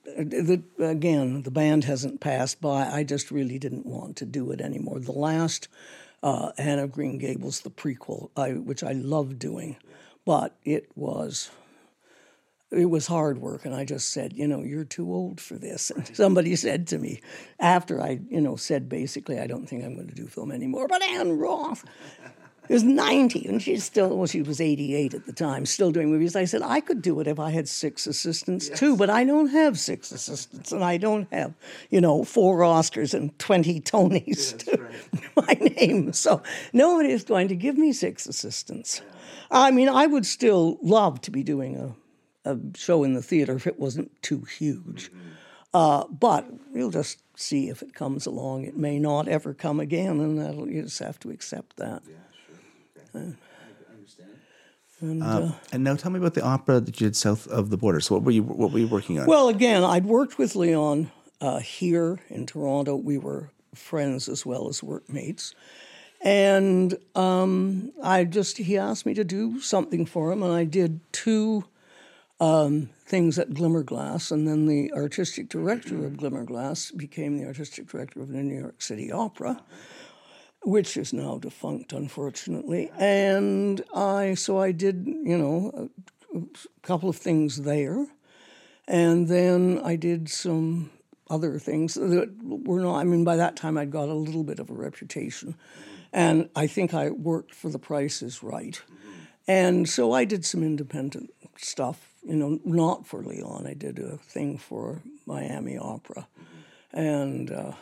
the, 0.04 0.62
again, 0.78 1.40
the 1.44 1.50
band 1.50 1.84
hasn't 1.84 2.20
passed 2.20 2.60
by. 2.60 2.86
I 2.86 3.02
just 3.02 3.30
really 3.30 3.58
didn't 3.58 3.86
want 3.86 4.16
to 4.16 4.26
do 4.26 4.50
it 4.50 4.60
anymore. 4.60 5.00
The 5.00 5.12
last 5.12 5.68
uh, 6.22 6.52
Anne 6.58 6.80
of 6.80 6.92
Green 6.92 7.16
Gables, 7.16 7.62
the 7.62 7.70
prequel, 7.70 8.28
I, 8.36 8.50
which 8.50 8.84
I 8.84 8.92
loved 8.92 9.38
doing, 9.38 9.76
but 10.26 10.54
it 10.66 10.90
was 10.94 11.50
it 12.70 12.86
was 12.86 13.06
hard 13.06 13.38
work 13.38 13.64
and 13.64 13.74
i 13.74 13.84
just 13.84 14.12
said 14.12 14.32
you 14.32 14.46
know 14.46 14.62
you're 14.62 14.84
too 14.84 15.12
old 15.12 15.40
for 15.40 15.54
this. 15.54 15.90
And 15.90 16.06
somebody 16.16 16.56
said 16.56 16.86
to 16.88 16.98
me 16.98 17.20
after 17.60 18.00
i 18.00 18.20
you 18.28 18.40
know 18.40 18.56
said 18.56 18.88
basically 18.88 19.38
i 19.38 19.46
don't 19.46 19.66
think 19.66 19.84
i'm 19.84 19.94
going 19.94 20.08
to 20.08 20.14
do 20.14 20.26
film 20.26 20.50
anymore 20.52 20.88
but 20.88 21.02
Ann 21.02 21.38
Roth 21.38 21.84
is 22.68 22.82
90 22.82 23.46
and 23.46 23.62
she's 23.62 23.84
still 23.84 24.16
well 24.16 24.26
she 24.26 24.40
was 24.40 24.60
88 24.60 25.12
at 25.14 25.26
the 25.26 25.32
time 25.32 25.66
still 25.66 25.92
doing 25.92 26.10
movies. 26.10 26.34
I 26.34 26.46
said 26.46 26.62
i 26.62 26.80
could 26.80 27.02
do 27.02 27.20
it 27.20 27.26
if 27.26 27.38
i 27.38 27.50
had 27.50 27.68
six 27.68 28.06
assistants 28.06 28.68
too 28.70 28.96
but 28.96 29.10
i 29.10 29.24
don't 29.24 29.48
have 29.48 29.78
six 29.78 30.10
assistants 30.10 30.72
and 30.72 30.82
i 30.82 30.96
don't 30.96 31.28
have 31.32 31.52
you 31.90 32.00
know 32.00 32.24
four 32.24 32.60
oscars 32.60 33.12
and 33.12 33.38
20 33.38 33.80
tonys 33.82 34.56
to 34.58 34.88
my 35.36 35.52
name. 35.76 36.12
So 36.12 36.42
nobody 36.72 37.10
is 37.10 37.24
going 37.24 37.48
to 37.48 37.56
give 37.56 37.76
me 37.76 37.92
six 37.92 38.26
assistants. 38.26 39.02
I 39.50 39.70
mean 39.70 39.88
i 39.88 40.06
would 40.06 40.24
still 40.24 40.78
love 40.82 41.20
to 41.22 41.30
be 41.30 41.42
doing 41.42 41.76
a 41.76 41.94
a 42.44 42.58
show 42.74 43.04
in 43.04 43.14
the 43.14 43.22
theater 43.22 43.54
if 43.56 43.66
it 43.66 43.78
wasn't 43.78 44.10
too 44.22 44.42
huge. 44.42 45.10
Uh, 45.72 46.04
but 46.06 46.46
we'll 46.72 46.90
just 46.90 47.18
see 47.36 47.68
if 47.68 47.82
it 47.82 47.94
comes 47.94 48.26
along. 48.26 48.64
It 48.64 48.76
may 48.76 48.98
not 48.98 49.26
ever 49.28 49.54
come 49.54 49.80
again, 49.80 50.20
and 50.20 50.38
that'll, 50.38 50.68
you 50.70 50.82
just 50.82 51.00
have 51.00 51.18
to 51.20 51.30
accept 51.30 51.76
that. 51.78 52.02
And, 55.00 55.22
uh, 55.22 55.52
And 55.72 55.84
now 55.84 55.96
tell 55.96 56.10
me 56.10 56.18
about 56.18 56.34
the 56.34 56.44
opera 56.44 56.80
that 56.80 57.00
you 57.00 57.06
did 57.08 57.16
south 57.16 57.46
of 57.48 57.70
the 57.70 57.76
border. 57.76 58.00
So 58.00 58.14
what 58.14 58.24
were 58.24 58.30
you 58.30 58.42
what 58.42 58.70
were 58.70 58.78
you 58.78 58.86
working 58.86 59.18
on? 59.18 59.26
well, 59.26 59.48
again, 59.48 59.82
I'd 59.84 60.06
worked 60.06 60.38
with 60.38 60.54
Leon 60.56 61.10
uh, 61.40 61.58
here 61.58 62.20
in 62.28 62.46
Toronto. 62.46 62.96
We 62.96 63.18
were 63.18 63.50
friends 63.74 64.28
as 64.28 64.46
well 64.46 64.68
as 64.68 64.82
workmates. 64.82 65.54
And 66.22 66.96
um, 67.14 67.92
I 68.02 68.24
just, 68.24 68.56
he 68.56 68.78
asked 68.78 69.04
me 69.04 69.12
to 69.12 69.24
do 69.24 69.60
something 69.60 70.06
for 70.06 70.32
him, 70.32 70.42
and 70.42 70.52
I 70.52 70.64
did 70.64 71.00
two 71.12 71.64
um, 72.44 72.90
things 73.06 73.38
at 73.38 73.54
Glimmerglass, 73.54 74.30
and 74.30 74.46
then 74.46 74.66
the 74.66 74.92
artistic 74.92 75.48
director 75.48 76.04
of 76.04 76.18
Glimmerglass 76.18 76.90
became 76.90 77.38
the 77.38 77.46
artistic 77.46 77.88
director 77.88 78.20
of 78.20 78.28
the 78.28 78.42
New 78.42 78.58
York 78.58 78.82
City 78.82 79.10
Opera, 79.10 79.62
which 80.62 80.98
is 80.98 81.14
now 81.14 81.38
defunct, 81.38 81.94
unfortunately. 81.94 82.90
And 82.98 83.82
I, 83.94 84.34
so 84.34 84.58
I 84.58 84.72
did, 84.72 85.06
you 85.06 85.38
know, 85.38 85.88
a, 86.34 86.40
couple 86.82 87.08
of 87.08 87.16
things 87.16 87.62
there, 87.62 88.06
and 88.86 89.26
then 89.28 89.80
I 89.82 89.96
did 89.96 90.28
some 90.28 90.90
other 91.30 91.58
things 91.58 91.94
that 91.94 92.30
were 92.42 92.80
not. 92.80 92.98
I 92.98 93.04
mean, 93.04 93.24
by 93.24 93.36
that 93.36 93.56
time 93.56 93.78
I'd 93.78 93.90
got 93.90 94.10
a 94.10 94.14
little 94.14 94.44
bit 94.44 94.58
of 94.58 94.68
a 94.68 94.74
reputation, 94.74 95.54
and 96.12 96.50
I 96.54 96.66
think 96.66 96.92
I 96.92 97.08
worked 97.08 97.54
for 97.54 97.70
the 97.70 97.78
Price 97.78 98.20
is 98.20 98.42
Right. 98.42 98.82
And 99.46 99.88
so 99.88 100.12
I 100.12 100.24
did 100.24 100.44
some 100.44 100.62
independent 100.62 101.30
stuff 101.56 102.13
you 102.24 102.34
know, 102.36 102.58
not 102.64 103.06
for 103.06 103.22
Leon. 103.22 103.66
I 103.66 103.74
did 103.74 103.98
a 103.98 104.16
thing 104.16 104.58
for 104.58 105.02
Miami 105.26 105.76
Opera, 105.78 106.26
and 106.92 107.50
uh, 107.50 107.72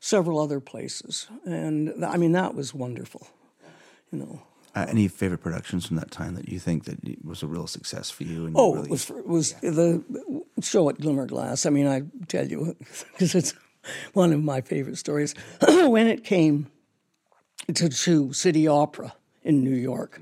several 0.00 0.38
other 0.38 0.60
places, 0.60 1.28
and 1.44 2.04
I 2.04 2.16
mean 2.16 2.32
that 2.32 2.54
was 2.54 2.74
wonderful. 2.74 3.26
You 4.12 4.18
know, 4.18 4.42
Uh, 4.74 4.86
any 4.88 5.08
favorite 5.08 5.40
productions 5.42 5.86
from 5.86 5.96
that 5.96 6.10
time 6.10 6.34
that 6.34 6.48
you 6.48 6.58
think 6.60 6.84
that 6.84 6.98
was 7.24 7.42
a 7.42 7.46
real 7.46 7.66
success 7.66 8.10
for 8.10 8.24
you? 8.24 8.46
And 8.46 8.56
you 8.56 8.60
Oh, 8.62 8.74
really- 8.74 8.86
it 8.86 8.90
was 8.90 9.10
it 9.10 9.26
was 9.26 9.52
the 9.62 10.02
show 10.62 10.88
at 10.88 10.98
Glimmerglass. 10.98 11.66
I 11.66 11.70
mean, 11.70 11.86
I 11.86 12.02
tell 12.26 12.46
you 12.48 12.76
because 13.12 13.34
it's 13.34 13.54
one 14.14 14.32
of 14.32 14.42
my 14.42 14.60
favorite 14.62 14.98
stories. 14.98 15.34
when 15.68 16.06
it 16.06 16.24
came 16.24 16.66
to, 17.74 17.88
to 17.88 18.32
City 18.32 18.66
Opera 18.68 19.12
in 19.42 19.62
New 19.64 19.76
York, 19.76 20.20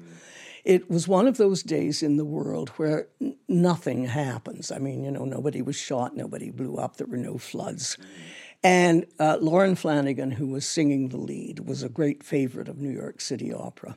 it 0.69 0.91
was 0.91 1.09
one 1.09 1.27
of 1.27 1.39
those 1.39 1.63
days 1.63 2.03
in 2.03 2.19
the 2.19 2.27
world 2.27 2.69
where 2.77 3.09
n- 3.23 3.35
nothing 3.49 4.05
happens. 4.05 4.71
I 4.71 4.79
mean, 4.79 5.03
you 5.03 5.11
know, 5.11 5.25
nobody 5.25 5.63
was 5.63 5.77
shot, 5.77 6.15
nobody 6.15 6.51
blew 6.51 6.77
up, 6.77 6.99
there 6.99 7.07
were 7.07 7.17
no 7.17 7.39
floods. 7.39 7.97
And 8.63 9.07
uh, 9.19 9.39
Lauren 9.41 9.77
Flanigan, 9.77 10.35
who 10.35 10.49
was 10.49 10.67
singing 10.67 11.09
the 11.09 11.17
lead, 11.17 11.61
was 11.61 11.83
a 11.83 11.89
great 11.89 12.23
favorite 12.23 12.69
of 12.69 12.77
New 12.77 12.91
York 12.91 13.23
City 13.23 13.51
Opera. 13.51 13.97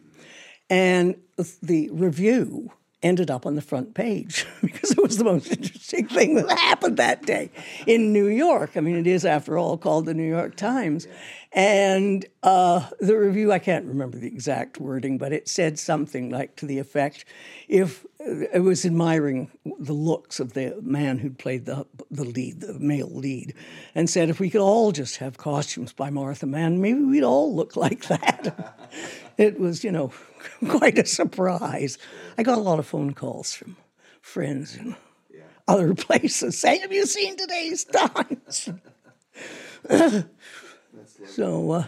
And 0.69 1.17
the 1.61 1.89
review 1.91 2.71
ended 3.03 3.29
up 3.29 3.45
on 3.45 3.55
the 3.55 3.61
front 3.61 3.93
page 3.93 4.45
because 4.61 4.91
it 4.91 5.01
was 5.01 5.17
the 5.17 5.25
most 5.25 5.51
interesting 5.51 6.07
thing 6.07 6.35
that 6.35 6.49
happened 6.51 6.95
that 6.97 7.25
day 7.25 7.51
in 7.85 8.13
New 8.13 8.27
York. 8.27 8.77
I 8.77 8.79
mean, 8.79 8.95
it 8.95 9.07
is, 9.07 9.25
after 9.25 9.57
all, 9.57 9.77
called 9.77 10.05
the 10.05 10.13
New 10.13 10.27
York 10.27 10.55
Times. 10.55 11.07
And 11.53 12.25
uh, 12.43 12.87
the 13.01 13.17
review, 13.17 13.51
I 13.51 13.59
can't 13.59 13.85
remember 13.85 14.17
the 14.17 14.27
exact 14.27 14.79
wording, 14.79 15.17
but 15.17 15.33
it 15.33 15.49
said 15.49 15.77
something 15.77 16.29
like 16.29 16.55
to 16.57 16.65
the 16.65 16.79
effect 16.79 17.25
if 17.67 18.05
it 18.19 18.63
was 18.63 18.85
admiring 18.85 19.51
the 19.79 19.93
looks 19.93 20.39
of 20.39 20.53
the 20.53 20.77
man 20.81 21.17
who'd 21.17 21.37
played 21.37 21.65
the, 21.65 21.85
the 22.09 22.23
lead, 22.23 22.61
the 22.61 22.79
male 22.79 23.09
lead, 23.11 23.53
and 23.95 24.09
said 24.09 24.29
if 24.29 24.39
we 24.39 24.49
could 24.49 24.61
all 24.61 24.93
just 24.93 25.17
have 25.17 25.37
costumes 25.37 25.91
by 25.91 26.09
Martha 26.09 26.45
Mann, 26.45 26.79
maybe 26.79 27.01
we'd 27.01 27.23
all 27.23 27.53
look 27.53 27.75
like 27.75 28.05
that. 28.05 28.77
it 29.37 29.59
was, 29.59 29.83
you 29.83 29.91
know, 29.91 30.13
quite 30.69 30.97
a 30.97 31.05
surprise. 31.05 31.97
I 32.37 32.43
got 32.43 32.57
a 32.57 32.61
lot 32.61 32.79
of 32.79 32.87
phone 32.87 33.13
calls 33.13 33.53
from 33.53 33.75
friends 34.21 34.77
and 34.77 34.95
other 35.67 35.93
places 35.95 36.59
saying, 36.59 36.81
"Have 36.81 36.93
you 36.93 37.05
seen 37.05 37.35
today's 37.35 37.83
Times?" 37.83 38.69
So, 41.25 41.71
uh, 41.71 41.87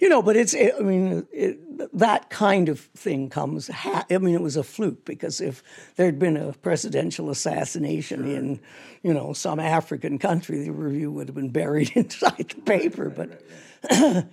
you 0.00 0.08
know, 0.08 0.22
but 0.22 0.36
it's. 0.36 0.54
I 0.54 0.80
mean, 0.80 1.26
it, 1.32 1.58
that 1.98 2.30
kind 2.30 2.68
of 2.68 2.80
thing 2.80 3.30
comes. 3.30 3.68
Ha- 3.68 4.06
I 4.10 4.18
mean, 4.18 4.34
it 4.34 4.40
was 4.40 4.56
a 4.56 4.62
fluke 4.62 5.04
because 5.04 5.40
if 5.40 5.62
there'd 5.96 6.18
been 6.18 6.36
a 6.36 6.52
presidential 6.52 7.30
assassination 7.30 8.26
in, 8.28 8.60
you 9.02 9.14
know, 9.14 9.32
some 9.32 9.58
African 9.60 10.18
country, 10.18 10.64
the 10.64 10.70
review 10.70 11.10
would 11.12 11.28
have 11.28 11.34
been 11.34 11.50
buried 11.50 11.92
inside 11.94 12.54
the 12.54 12.62
paper. 12.62 13.10
But 13.10 13.42
right, 13.90 14.26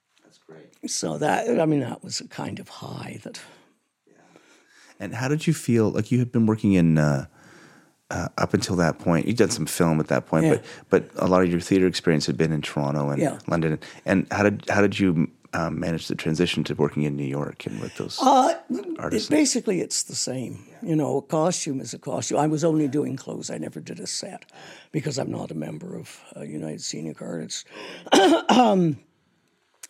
that's 0.22 0.38
great. 0.46 0.90
so 0.90 1.18
that 1.18 1.60
I 1.60 1.66
mean, 1.66 1.80
that 1.80 2.04
was 2.04 2.20
a 2.20 2.28
kind 2.28 2.58
of 2.58 2.68
high 2.68 3.20
that. 3.24 3.40
And 4.98 5.14
how 5.14 5.28
did 5.28 5.46
you 5.46 5.52
feel? 5.52 5.90
Like 5.90 6.10
you 6.10 6.18
had 6.18 6.32
been 6.32 6.46
working 6.46 6.72
in 6.72 6.96
uh, 6.96 7.26
uh, 8.10 8.28
up 8.38 8.54
until 8.54 8.76
that 8.76 8.98
point. 8.98 9.26
you'd 9.26 9.36
done 9.36 9.50
some 9.50 9.66
film 9.66 10.00
at 10.00 10.08
that 10.08 10.26
point, 10.26 10.44
Yeah. 10.46 10.58
but 10.90 11.10
but 11.14 11.24
a 11.24 11.26
lot 11.28 11.42
of 11.42 11.50
your 11.50 11.60
theater 11.60 11.86
experience 11.86 12.26
had 12.26 12.36
been 12.36 12.52
in 12.52 12.62
Toronto 12.62 13.10
and 13.10 13.20
Yeah. 13.20 13.38
London. 13.48 13.78
And 14.04 14.26
how 14.30 14.42
did 14.44 14.64
how 14.68 14.80
did 14.80 14.98
you 14.98 15.28
um, 15.52 15.80
manage 15.80 16.06
the 16.08 16.14
transition 16.14 16.64
to 16.64 16.74
working 16.74 17.04
in 17.04 17.16
New 17.16 17.24
York 17.26 17.66
and 17.66 17.80
with 17.80 17.96
those 17.96 18.18
Uh, 18.20 18.54
artists? 18.98 19.28
It, 19.30 19.34
basically, 19.34 19.80
it's 19.80 20.02
the 20.02 20.14
same. 20.14 20.66
You 20.82 20.94
know, 20.96 21.16
a 21.18 21.22
costume 21.22 21.80
is 21.80 21.94
a 21.94 21.98
costume. 21.98 22.38
I 22.38 22.46
was 22.46 22.62
only 22.62 22.88
doing 22.88 23.16
clothes. 23.16 23.50
I 23.50 23.58
never 23.58 23.80
did 23.80 23.98
a 24.00 24.06
set 24.06 24.44
because 24.92 25.18
I'm 25.18 25.30
not 25.30 25.50
a 25.50 25.54
member 25.54 25.96
of 25.96 26.20
uh, 26.36 26.42
United 26.42 26.82
Scenic 26.82 27.22
Artists. 27.22 27.64
um, 28.50 28.98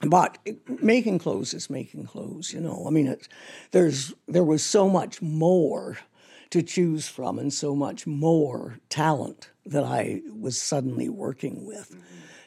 but 0.03 0.39
making 0.83 1.19
clothes 1.19 1.53
is 1.55 1.69
making 1.71 2.05
clothes. 2.07 2.53
You 2.53 2.61
know, 2.61 2.85
I 2.87 2.91
mean, 2.91 3.09
it's, 3.09 3.29
there's 3.73 4.15
there 4.29 4.45
was 4.45 4.63
so 4.63 4.89
much 4.89 5.21
more 5.23 5.99
to 6.51 6.63
choose 6.63 7.09
from 7.09 7.39
and 7.39 7.53
so 7.53 7.75
much 7.75 8.07
more 8.07 8.79
talent 8.89 9.51
that 9.65 9.85
I 9.85 10.23
was 10.33 10.61
suddenly 10.61 11.09
working 11.09 11.67
with. 11.67 11.97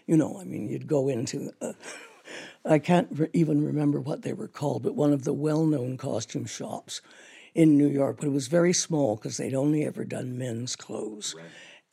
You 0.08 0.18
know, 0.18 0.40
I 0.40 0.44
mean, 0.44 0.70
you'd 0.70 0.88
go 0.88 1.08
into. 1.08 1.52
Uh, 1.62 1.74
I 2.66 2.80
can't 2.80 3.08
re- 3.12 3.30
even 3.34 3.64
remember 3.64 4.00
what 4.00 4.22
they 4.22 4.34
were 4.34 4.48
called, 4.48 4.84
but 4.84 4.96
one 4.96 5.14
of 5.14 5.24
the 5.24 5.34
well-known 5.34 5.98
costume 5.98 6.46
shops 6.46 7.02
in 7.56 7.78
New 7.78 7.88
York. 7.88 8.18
But 8.18 8.28
it 8.28 8.32
was 8.32 8.48
very 8.48 8.74
small 8.74 9.16
because 9.16 9.38
they'd 9.38 9.56
only 9.56 9.86
ever 9.86 10.04
done 10.06 10.38
men's 10.38 10.76
clothes, 10.76 11.36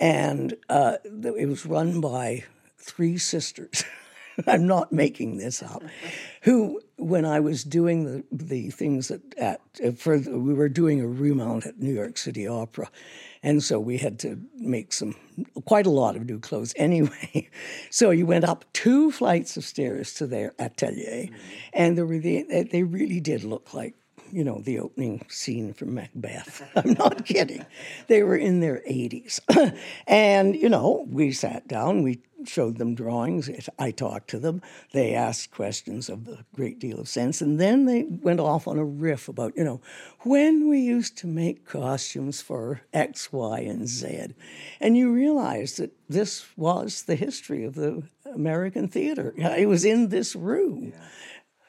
and 0.00 0.54
uh, 0.68 0.96
it 1.04 1.48
was 1.48 1.64
run 1.66 2.00
by 2.00 2.44
three 2.78 3.18
sisters. 3.18 3.84
I'm 4.46 4.66
not 4.66 4.92
making 4.92 5.38
this 5.38 5.62
up. 5.62 5.82
Who, 6.42 6.80
when 6.96 7.24
I 7.24 7.40
was 7.40 7.64
doing 7.64 8.04
the 8.04 8.24
the 8.30 8.70
things 8.70 9.10
at, 9.10 9.20
at 9.38 9.60
uh, 9.84 9.92
for 9.92 10.18
we 10.18 10.54
were 10.54 10.68
doing 10.68 11.00
a 11.00 11.06
remount 11.06 11.66
at 11.66 11.78
New 11.78 11.92
York 11.92 12.18
City 12.18 12.46
Opera, 12.46 12.90
and 13.42 13.62
so 13.62 13.78
we 13.78 13.98
had 13.98 14.18
to 14.20 14.40
make 14.56 14.92
some 14.92 15.14
quite 15.64 15.86
a 15.86 15.90
lot 15.90 16.16
of 16.16 16.26
new 16.26 16.38
clothes 16.38 16.74
anyway. 16.76 17.48
So 17.90 18.10
you 18.10 18.26
went 18.26 18.44
up 18.44 18.64
two 18.72 19.10
flights 19.10 19.56
of 19.56 19.64
stairs 19.64 20.14
to 20.14 20.26
their 20.26 20.52
atelier, 20.58 21.28
and 21.72 21.96
there 21.96 22.06
were 22.06 22.18
the, 22.18 22.68
they 22.70 22.82
really 22.82 23.20
did 23.20 23.44
look 23.44 23.74
like 23.74 23.94
you 24.32 24.44
know, 24.44 24.60
the 24.60 24.78
opening 24.78 25.24
scene 25.28 25.72
from 25.72 25.94
Macbeth. 25.94 26.62
I'm 26.76 26.92
not 26.94 27.24
kidding. 27.24 27.64
They 28.06 28.22
were 28.22 28.36
in 28.36 28.60
their 28.60 28.82
80s. 28.88 29.40
and, 30.06 30.54
you 30.54 30.68
know, 30.68 31.06
we 31.08 31.32
sat 31.32 31.68
down, 31.68 32.02
we 32.02 32.20
showed 32.44 32.78
them 32.78 32.94
drawings, 32.94 33.50
I 33.78 33.90
talked 33.90 34.28
to 34.30 34.38
them, 34.38 34.62
they 34.92 35.14
asked 35.14 35.50
questions 35.50 36.08
of 36.08 36.28
a 36.28 36.44
great 36.54 36.78
deal 36.78 37.00
of 37.00 37.08
sense, 37.08 37.40
and 37.40 37.58
then 37.58 37.86
they 37.86 38.04
went 38.04 38.40
off 38.40 38.68
on 38.68 38.78
a 38.78 38.84
riff 38.84 39.28
about, 39.28 39.56
you 39.56 39.64
know, 39.64 39.80
when 40.20 40.68
we 40.68 40.80
used 40.80 41.16
to 41.18 41.26
make 41.26 41.66
costumes 41.66 42.40
for 42.40 42.82
X, 42.92 43.32
Y, 43.32 43.60
and 43.60 43.88
Z. 43.88 44.34
And 44.80 44.96
you 44.96 45.12
realize 45.12 45.76
that 45.76 45.92
this 46.08 46.46
was 46.56 47.02
the 47.02 47.16
history 47.16 47.64
of 47.64 47.74
the 47.74 48.02
American 48.34 48.88
theater. 48.88 49.34
It 49.36 49.68
was 49.68 49.84
in 49.84 50.08
this 50.08 50.36
room. 50.36 50.92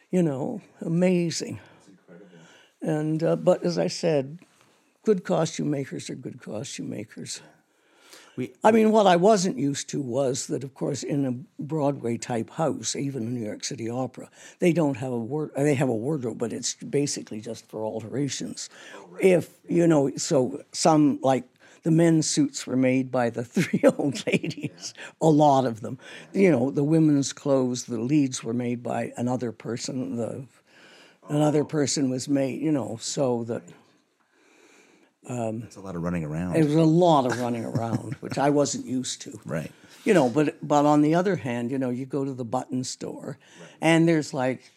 You 0.09 0.23
know, 0.23 0.61
amazing. 0.79 1.59
And 2.81 3.23
uh, 3.23 3.35
but 3.35 3.63
as 3.63 3.77
I 3.77 3.87
said, 3.87 4.39
good 5.03 5.23
costume 5.23 5.69
makers 5.71 6.09
are 6.09 6.15
good 6.15 6.41
costume 6.41 6.89
makers. 6.89 7.41
We- 8.35 8.53
I 8.63 8.71
mean, 8.71 8.91
what 8.91 9.07
I 9.07 9.15
wasn't 9.15 9.57
used 9.57 9.89
to 9.89 10.01
was 10.01 10.47
that, 10.47 10.63
of 10.63 10.73
course, 10.75 11.01
in 11.03 11.25
a 11.25 11.61
Broadway 11.61 12.17
type 12.17 12.51
house, 12.51 12.95
even 12.95 13.23
in 13.23 13.33
New 13.33 13.45
York 13.45 13.63
City 13.63 13.89
Opera, 13.89 14.29
they 14.59 14.71
don't 14.73 14.97
have 14.97 15.11
a 15.11 15.17
ward. 15.17 15.51
They 15.55 15.73
have 15.73 15.89
a 15.89 15.95
wardrobe, 15.95 16.37
but 16.37 16.53
it's 16.53 16.75
basically 16.75 17.41
just 17.41 17.67
for 17.67 17.83
alterations. 17.83 18.69
If 19.19 19.49
you 19.67 19.87
know, 19.87 20.11
so 20.17 20.61
some 20.71 21.19
like 21.23 21.45
the 21.83 21.91
men's 21.91 22.29
suits 22.29 22.67
were 22.67 22.75
made 22.75 23.11
by 23.11 23.29
the 23.31 23.43
three 23.55 23.81
old 23.97 24.25
ladies, 24.27 24.93
a 25.21 25.29
lot 25.29 25.65
of 25.65 25.81
them. 25.81 25.97
You 26.33 26.51
know, 26.51 26.69
the 26.69 26.83
women's 26.83 27.33
clothes, 27.33 27.85
the 27.85 27.99
leads 27.99 28.43
were 28.43 28.53
made 28.53 28.83
by 28.83 29.13
another 29.17 29.51
person. 29.51 30.15
The 30.15 30.45
another 31.29 31.63
person 31.63 32.09
was 32.09 32.27
made, 32.29 32.61
you 32.61 32.71
know, 32.71 32.97
so 33.01 33.43
that 33.45 33.63
It's 35.29 35.75
a 35.75 35.81
lot 35.81 35.95
of 35.95 36.03
running 36.03 36.23
around. 36.23 36.55
it 36.55 36.63
was 36.65 36.75
a 36.75 36.81
lot 36.83 37.25
of 37.25 37.39
running 37.39 37.65
around, 37.65 38.13
which 38.21 38.37
I 38.37 38.49
wasn't 38.49 38.85
used 38.85 39.21
to. 39.23 39.39
right. 39.45 39.71
You 40.05 40.13
know, 40.13 40.29
but 40.29 40.55
but 40.65 40.85
on 40.85 41.01
the 41.01 41.15
other 41.15 41.35
hand, 41.35 41.69
you 41.69 41.77
know, 41.77 41.89
you 41.89 42.05
go 42.05 42.23
to 42.23 42.33
the 42.33 42.45
button 42.45 42.85
store, 42.85 43.37
and 43.81 44.07
there's 44.07 44.33
like 44.33 44.71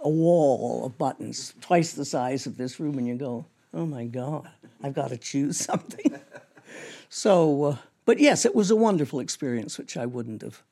a 0.00 0.08
wall 0.08 0.86
of 0.86 0.96
buttons 0.96 1.54
twice 1.60 1.92
the 1.94 2.04
size 2.04 2.46
of 2.46 2.56
this 2.56 2.78
room, 2.78 2.96
and 2.98 3.06
you 3.08 3.16
go, 3.16 3.46
oh 3.74 3.84
my 3.84 4.04
god, 4.04 4.48
I've 4.84 4.94
got 4.94 5.08
to 5.08 5.16
choose 5.16 5.56
something. 5.58 6.20
so, 7.08 7.64
uh, 7.64 7.76
but 8.04 8.20
yes, 8.20 8.44
it 8.44 8.54
was 8.54 8.70
a 8.70 8.76
wonderful 8.76 9.18
experience, 9.18 9.76
which 9.76 9.96
I 9.96 10.06
wouldn't 10.06 10.42
have 10.42 10.62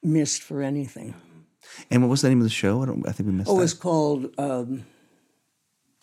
missed 0.00 0.42
for 0.42 0.62
anything. 0.62 1.14
And 1.90 2.02
what 2.02 2.08
was 2.08 2.22
the 2.22 2.28
name 2.28 2.38
of 2.38 2.44
the 2.44 2.50
show? 2.50 2.82
I, 2.82 2.86
don't, 2.86 3.06
I 3.08 3.12
think 3.12 3.28
we 3.28 3.32
missed 3.32 3.48
it. 3.48 3.52
Oh, 3.52 3.58
that. 3.58 3.64
it's 3.64 3.74
called. 3.74 4.34
Um, 4.38 4.86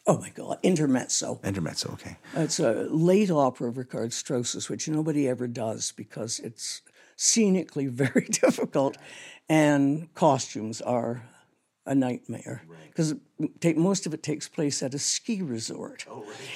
oh 0.05 0.17
my 0.17 0.29
God, 0.29 0.57
Intermezzo. 0.63 1.39
Intermezzo. 1.43 1.91
Okay. 1.93 2.17
It's 2.35 2.59
a 2.59 2.87
late 2.89 3.31
opera 3.31 3.69
of 3.69 3.77
Richard 3.77 4.13
Strauss's, 4.13 4.69
which 4.69 4.87
nobody 4.87 5.27
ever 5.27 5.47
does 5.47 5.91
because 5.91 6.39
it's 6.39 6.81
scenically 7.15 7.87
very 7.91 8.27
difficult, 8.29 8.97
and 9.49 10.13
costumes 10.13 10.81
are 10.81 11.23
a 11.85 11.95
nightmare 11.95 12.63
because 12.89 13.15
most 13.77 14.05
of 14.05 14.13
it 14.13 14.21
takes 14.21 14.49
place 14.49 14.83
at 14.83 14.93
a 14.93 14.99
ski 14.99 15.41
resort 15.41 16.05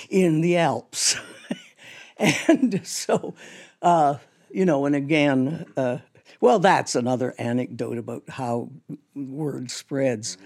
in 0.10 0.41
the 0.41 0.58
Alps, 0.58 1.16
and 2.18 2.86
so 2.86 3.34
uh, 3.82 4.16
you 4.49 4.66
know, 4.66 4.86
and 4.86 4.95
again. 4.95 5.66
Uh, 5.76 5.99
well, 6.41 6.59
that's 6.59 6.95
another 6.95 7.33
anecdote 7.37 7.97
about 7.97 8.23
how 8.27 8.69
word 9.15 9.71
spreads. 9.71 10.37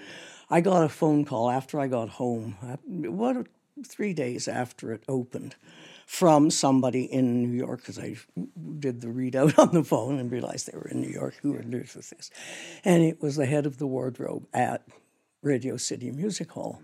I 0.49 0.61
got 0.61 0.83
a 0.83 0.89
phone 0.89 1.25
call 1.25 1.49
after 1.49 1.79
I 1.79 1.87
got 1.87 2.09
home. 2.09 2.57
Uh, 2.61 2.77
what 3.09 3.47
three 3.87 4.13
days 4.13 4.47
after 4.47 4.91
it 4.91 5.03
opened 5.07 5.55
from 6.05 6.51
somebody 6.51 7.03
in 7.03 7.41
New 7.41 7.57
York 7.57 7.79
because 7.79 7.97
I 7.97 8.15
did 8.79 9.01
the 9.01 9.07
readout 9.07 9.57
on 9.59 9.73
the 9.73 9.83
phone 9.83 10.19
and 10.19 10.31
realized 10.31 10.71
they 10.71 10.77
were 10.77 10.87
in 10.87 11.01
New 11.01 11.09
York 11.09 11.35
who 11.41 11.53
would 11.53 11.71
with 11.71 12.09
this. 12.09 12.29
And 12.83 13.01
it 13.01 13.21
was 13.21 13.37
the 13.37 13.45
head 13.45 13.65
of 13.65 13.77
the 13.77 13.87
wardrobe 13.87 14.47
at 14.53 14.85
Radio 15.41 15.77
City 15.77 16.11
Music 16.11 16.51
Hall. 16.51 16.81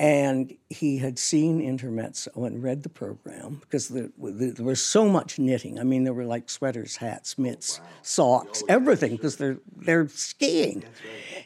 And 0.00 0.56
he 0.70 0.96
had 0.96 1.18
seen 1.18 1.60
Intermezzo 1.60 2.30
and 2.44 2.62
read 2.62 2.84
the 2.84 2.88
program 2.88 3.56
because 3.56 3.88
there, 3.88 4.08
there 4.16 4.64
was 4.64 4.82
so 4.82 5.06
much 5.06 5.38
knitting. 5.38 5.78
I 5.78 5.82
mean, 5.82 6.04
there 6.04 6.14
were 6.14 6.24
like 6.24 6.48
sweaters, 6.48 6.96
hats, 6.96 7.36
mitts, 7.36 7.82
socks, 8.00 8.62
everything 8.66 9.12
because 9.12 9.36
they're 9.36 9.58
they're 9.76 10.08
skiing. 10.08 10.84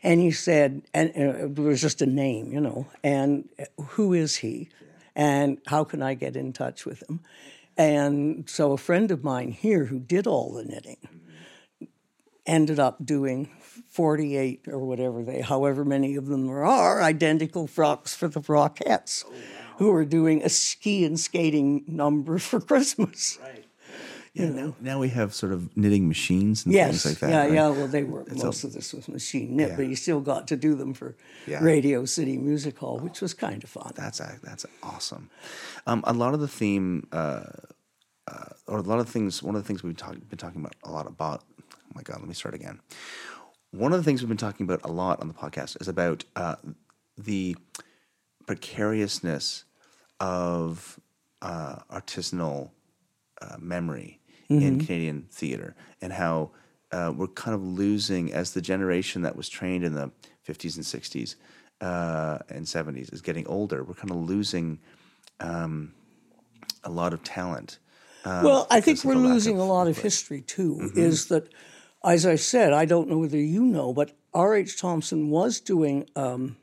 And 0.05 0.21
he 0.21 0.31
said, 0.31 0.83
and 0.95 1.11
uh, 1.17 1.47
it 1.47 1.59
was 1.59 1.81
just 1.81 2.01
a 2.01 2.07
name, 2.07 2.53
you 2.53 2.61
know. 2.61 2.87
And 3.03 3.49
uh, 3.59 3.65
who 3.83 4.13
is 4.13 4.37
he? 4.37 4.69
And 5.17 5.59
how 5.67 5.83
can 5.83 6.01
I 6.01 6.15
get 6.15 6.37
in 6.37 6.53
touch 6.53 6.87
with 6.87 7.03
him? 7.11 7.19
And 7.77 8.49
so 8.49 8.71
a 8.71 8.79
friend 8.79 9.11
of 9.11 9.25
mine 9.25 9.51
here 9.51 9.87
who 9.87 9.99
did 9.99 10.29
all 10.29 10.53
the 10.53 10.65
knitting 10.65 11.09
ended 12.47 12.79
up 12.79 13.05
doing 13.05 13.51
48 13.89 14.69
or 14.69 14.79
whatever 14.79 15.23
they, 15.23 15.41
however 15.41 15.85
many 15.85 16.17
of 16.17 16.27
them 16.27 16.47
there 16.47 16.65
are, 16.65 17.03
identical 17.03 17.67
frocks 17.67 18.15
for 18.15 18.29
the 18.29 18.41
Rockettes, 18.41 19.25
who 19.79 19.91
are 19.93 20.05
doing 20.05 20.43
a 20.43 20.49
ski 20.49 21.05
and 21.05 21.19
skating 21.19 21.85
number 21.87 22.39
for 22.39 22.61
Christmas. 22.71 23.39
Right. 23.43 23.65
Yeah, 24.33 24.49
now, 24.51 24.75
now 24.81 24.99
we 24.99 25.11
have 25.11 25.33
sort 25.33 25.53
of 25.53 25.77
knitting 25.77 26.09
machines 26.09 26.65
and 26.65 26.75
Yes, 26.75 27.05
things 27.05 27.05
like 27.07 27.19
that. 27.21 27.31
yeah, 27.31 27.41
right? 27.43 27.53
yeah. 27.53 27.69
Well, 27.69 27.87
they 27.87 28.03
were 28.03 28.23
It's 28.23 28.43
most 28.43 28.65
a- 28.65 28.67
of 28.67 28.73
this 28.73 28.93
was 28.93 29.09
machine 29.09 29.55
knit, 29.55 29.69
Yeah. 29.71 29.77
but 29.77 29.87
you 29.87 29.95
still 29.95 30.21
got 30.21 30.49
to 30.49 30.57
do 30.57 30.75
them 30.75 30.93
for 30.93 31.15
Yeah. 31.47 31.63
Radio 31.63 32.05
City 32.05 32.37
Music 32.37 32.77
Hall, 32.79 32.99
which 32.99 33.21
was 33.21 33.33
kind 33.33 33.63
of 33.63 33.71
fun. 33.71 33.93
That's 33.95 34.19
a, 34.19 34.39
that's 34.43 34.67
awesome. 34.83 35.31
Um, 35.87 36.03
a 36.05 36.13
lot 36.13 36.35
of 36.35 36.41
the 36.41 36.49
theme, 36.49 37.07
uh, 37.13 37.45
uh, 38.27 38.45
or 38.67 38.79
a 38.79 38.83
lot 38.83 38.99
of 38.99 39.09
things. 39.09 39.41
One 39.41 39.55
of 39.55 39.63
the 39.63 39.67
things 39.69 39.85
we've 39.85 39.97
talk, 39.97 40.17
been 40.29 40.37
talking 40.39 40.61
about 40.61 40.75
a 40.83 40.91
lot 40.91 41.07
about. 41.07 41.45
Oh 41.71 41.93
my 41.95 42.03
God, 42.03 42.19
let 42.19 42.27
me 42.27 42.35
start 42.35 42.55
again. 42.57 42.81
One 43.75 43.93
of 43.93 43.99
the 43.99 44.05
things 44.05 44.23
we've 44.23 44.29
been 44.29 44.37
talking 44.37 44.65
about 44.65 44.81
a 44.85 44.93
lot 44.93 45.21
on 45.21 45.27
the 45.27 45.35
podcast 45.35 45.81
is 45.81 45.89
about 45.89 46.23
uh, 46.37 46.55
the 47.19 47.57
precariousness 48.47 49.65
of 50.21 51.01
uh, 51.43 51.77
artisanal 51.91 52.71
uh, 53.43 53.57
memory 53.59 54.21
in 54.49 54.79
Canadian 54.79 55.27
theater 55.29 55.75
and 56.01 56.13
how 56.13 56.51
uh, 56.93 57.13
we're 57.17 57.27
kind 57.27 57.55
of 57.57 57.63
losing 57.65 58.33
as 58.33 58.53
the 58.53 58.61
generation 58.61 59.23
that 59.23 59.35
was 59.35 59.49
trained 59.49 59.83
in 59.83 59.95
the 59.95 60.13
50s 60.47 60.77
and 60.77 60.85
60s 60.85 61.35
uh, 61.81 62.39
and 62.49 62.67
70s 62.67 63.13
is 63.13 63.23
getting 63.23 63.45
older. 63.49 63.83
We're 63.83 63.95
kind 63.95 64.13
of 64.13 64.19
losing 64.19 64.79
um, 65.41 65.93
a 66.85 66.91
lot 66.91 67.13
of 67.13 67.25
talent. 67.25 67.79
uh, 68.25 68.43
well, 68.45 68.67
I 68.71 68.81
think 68.81 69.03
we're 69.05 69.17
losing 69.17 69.59
a 69.59 69.65
lot 69.65 69.89
of 69.89 69.99
history 69.99 70.43
too. 70.43 70.93
Is 70.95 71.27
that, 71.27 71.49
as 72.05 72.27
I 72.27 72.37
said, 72.37 72.73
I 72.73 72.85
don't 72.85 73.09
know 73.09 73.19
whether 73.19 73.39
you 73.39 73.65
know, 73.65 73.93
but 73.93 74.13
R.H. 74.33 74.81
Thompson 74.81 75.31
was 75.31 75.61
doing 75.61 76.09
um, 76.17 76.57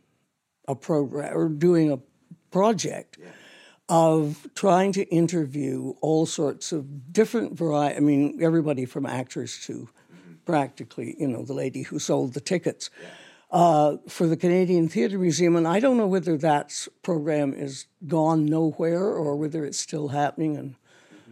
a 0.67 0.75
program 0.75 1.35
or 1.35 1.49
doing 1.49 1.91
a 1.91 1.99
project 2.51 3.17
of 3.89 4.47
trying 4.55 4.91
to 4.93 5.03
interview 5.09 5.93
all 6.01 6.25
sorts 6.25 6.71
of 6.71 7.11
different 7.11 7.57
variety. 7.57 7.97
I 7.97 7.99
mean, 7.99 8.39
everybody 8.41 8.85
from 8.85 9.05
actors 9.05 9.65
to 9.65 9.89
practically, 10.45 11.15
you 11.19 11.27
know, 11.27 11.43
the 11.43 11.53
lady 11.53 11.83
who 11.83 11.99
sold 11.99 12.33
the 12.33 12.41
tickets. 12.41 12.89
Uh, 13.51 13.97
for 14.07 14.27
the 14.27 14.37
Canadian 14.37 14.87
Theatre 14.87 15.19
Museum, 15.19 15.57
and 15.57 15.67
I 15.67 15.81
don't 15.81 15.97
know 15.97 16.07
whether 16.07 16.37
that 16.37 16.87
program 17.01 17.53
is 17.53 17.85
gone 18.07 18.45
nowhere 18.45 19.03
or 19.03 19.35
whether 19.35 19.65
it's 19.65 19.77
still 19.77 20.07
happening 20.07 20.55
and 20.55 20.75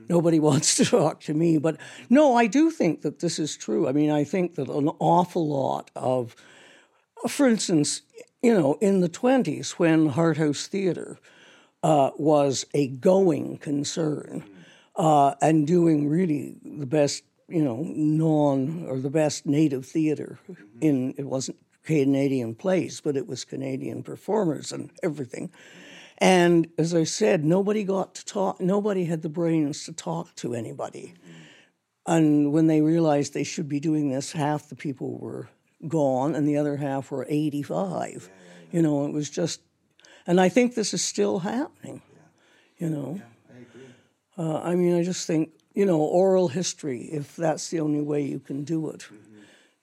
nobody 0.10 0.40
wants 0.50 0.76
to 0.76 0.86
talk 0.86 1.22
to 1.22 1.34
me. 1.34 1.58
But 1.58 1.78
no, 2.10 2.36
I 2.36 2.48
do 2.48 2.72
think 2.72 3.02
that 3.04 3.20
this 3.20 3.40
is 3.40 3.56
true. 3.56 3.88
I 3.88 3.92
mean, 3.92 4.12
I 4.12 4.24
think 4.24 4.56
that 4.56 4.70
an 4.70 4.90
awful 5.00 5.48
lot 5.48 5.92
of, 5.96 6.36
for 7.28 7.48
instance, 7.48 8.02
you 8.42 8.54
know, 8.54 8.78
in 8.82 9.02
the 9.02 9.10
20s 9.10 9.72
when 9.72 10.10
Hart 10.10 10.38
House 10.38 10.68
Theatre 10.68 11.20
uh, 11.84 12.12
was 12.18 12.66
a 12.74 12.88
going 12.88 13.58
concern 13.58 14.44
uh, 14.96 15.36
and 15.42 15.68
doing 15.68 16.10
really 16.10 16.56
the 16.64 16.86
best, 16.86 17.24
you 17.48 17.64
know, 17.64 17.84
non 17.84 18.86
or 18.88 19.00
the 19.00 19.10
best 19.10 19.46
native 19.46 19.86
theatre 19.86 20.40
in, 20.82 21.14
it 21.18 21.26
wasn't 21.26 21.58
Canadian 21.84 22.54
plays, 22.54 23.02
but 23.02 23.18
it 23.18 23.28
was 23.28 23.46
Canadian 23.46 24.04
performers 24.04 24.72
and 24.72 24.92
everything. 25.02 25.50
And 26.22 26.68
as 26.78 26.94
I 26.94 27.06
said, 27.06 27.46
nobody 27.46 27.84
got 27.84 28.16
to 28.16 28.26
talk, 28.26 28.60
nobody 28.60 29.06
had 29.06 29.22
the 29.22 29.30
brains 29.30 29.86
to 29.86 29.94
talk 29.94 30.36
to 30.36 30.54
anybody. 30.54 31.14
And 32.06 32.52
when 32.52 32.68
they 32.68 32.82
realized 32.82 33.34
they 33.34 33.44
should 33.44 33.70
be 33.70 33.80
doing 33.80 34.10
this, 34.10 34.32
half 34.32 34.68
the 34.68 34.76
people 34.76 35.18
were 35.18 35.50
gone 35.88 36.36
and 36.36 36.48
the 36.48 36.58
other 36.58 36.76
half 36.76 37.12
were 37.12 37.26
85. 37.30 38.30
You 38.72 38.82
know, 38.82 39.06
it 39.06 39.14
was 39.14 39.30
just, 39.30 39.62
and 40.28 40.42
I 40.42 40.50
think 40.50 40.76
this 40.76 40.94
is 40.94 41.04
still 41.04 41.40
happening, 41.40 42.02
you 42.78 42.90
know. 42.90 43.22
Uh, 44.38 44.62
I 44.62 44.76
mean, 44.76 44.98
I 44.98 45.04
just 45.04 45.28
think, 45.28 45.52
you 45.74 45.86
know, 45.86 46.00
oral 46.00 46.48
history, 46.48 47.02
if 47.12 47.36
that's 47.36 47.70
the 47.70 47.80
only 47.80 48.02
way 48.02 48.22
you 48.24 48.40
can 48.40 48.64
do 48.64 48.90
it, 48.90 49.08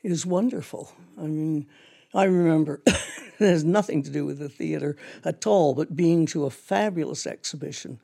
is 0.03 0.27
wonderful. 0.27 0.93
I 1.19 1.23
mean, 1.23 1.67
I 2.15 2.25
remember 2.25 2.83
it 3.39 3.45
has 3.47 3.65
nothing 3.65 4.03
to 4.03 4.11
do 4.11 4.25
with 4.25 4.39
the 4.39 4.49
theater 4.49 4.97
at 5.25 5.47
all, 5.47 5.75
but 5.75 5.97
being 5.97 6.27
to 6.27 6.45
a 6.45 6.51
fabulous 6.51 7.27
exhibition 7.27 8.01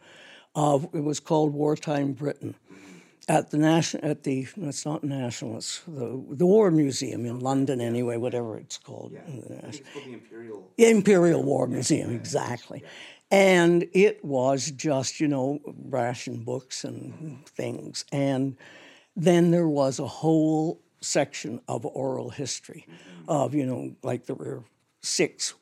of 0.54 0.84
it 0.92 1.02
was 1.02 1.20
called 1.20 1.52
Wartime 1.52 2.12
Britain 2.12 2.54
at 3.28 3.50
the 3.50 3.58
national 3.58 4.04
at 4.04 4.24
the 4.24 4.46
it's 4.56 4.84
not 4.84 5.04
national 5.04 5.56
it's 5.56 5.80
the 5.86 6.22
the 6.30 6.46
War 6.46 6.70
Museum 6.70 7.24
in 7.24 7.40
London 7.40 7.80
anyway 7.80 8.16
whatever 8.16 8.58
it's 8.58 8.78
called. 8.78 9.12
Yeah, 9.12 9.20
uh, 9.20 9.70
the 9.70 10.12
Imperial 10.12 10.70
Imperial 10.76 11.42
War 11.42 11.66
Museum 11.66 12.14
exactly. 12.14 12.82
And 13.30 13.88
it 13.92 14.24
was 14.24 14.70
just 14.72 15.20
you 15.20 15.28
know 15.28 15.60
ration 15.64 16.42
books 16.44 16.84
and 16.84 17.46
things. 17.46 18.04
And 18.12 18.56
then 19.16 19.50
there 19.50 19.68
was 19.68 19.98
a 19.98 20.06
whole 20.06 20.80
section 21.00 21.60
of 21.68 21.86
oral 21.86 22.30
history 22.30 22.86
mm-hmm. 22.88 23.30
of 23.30 23.54
you 23.54 23.64
know 23.64 23.94
like 24.02 24.26
there 24.26 24.36
were 24.36 24.64
six 25.02 25.54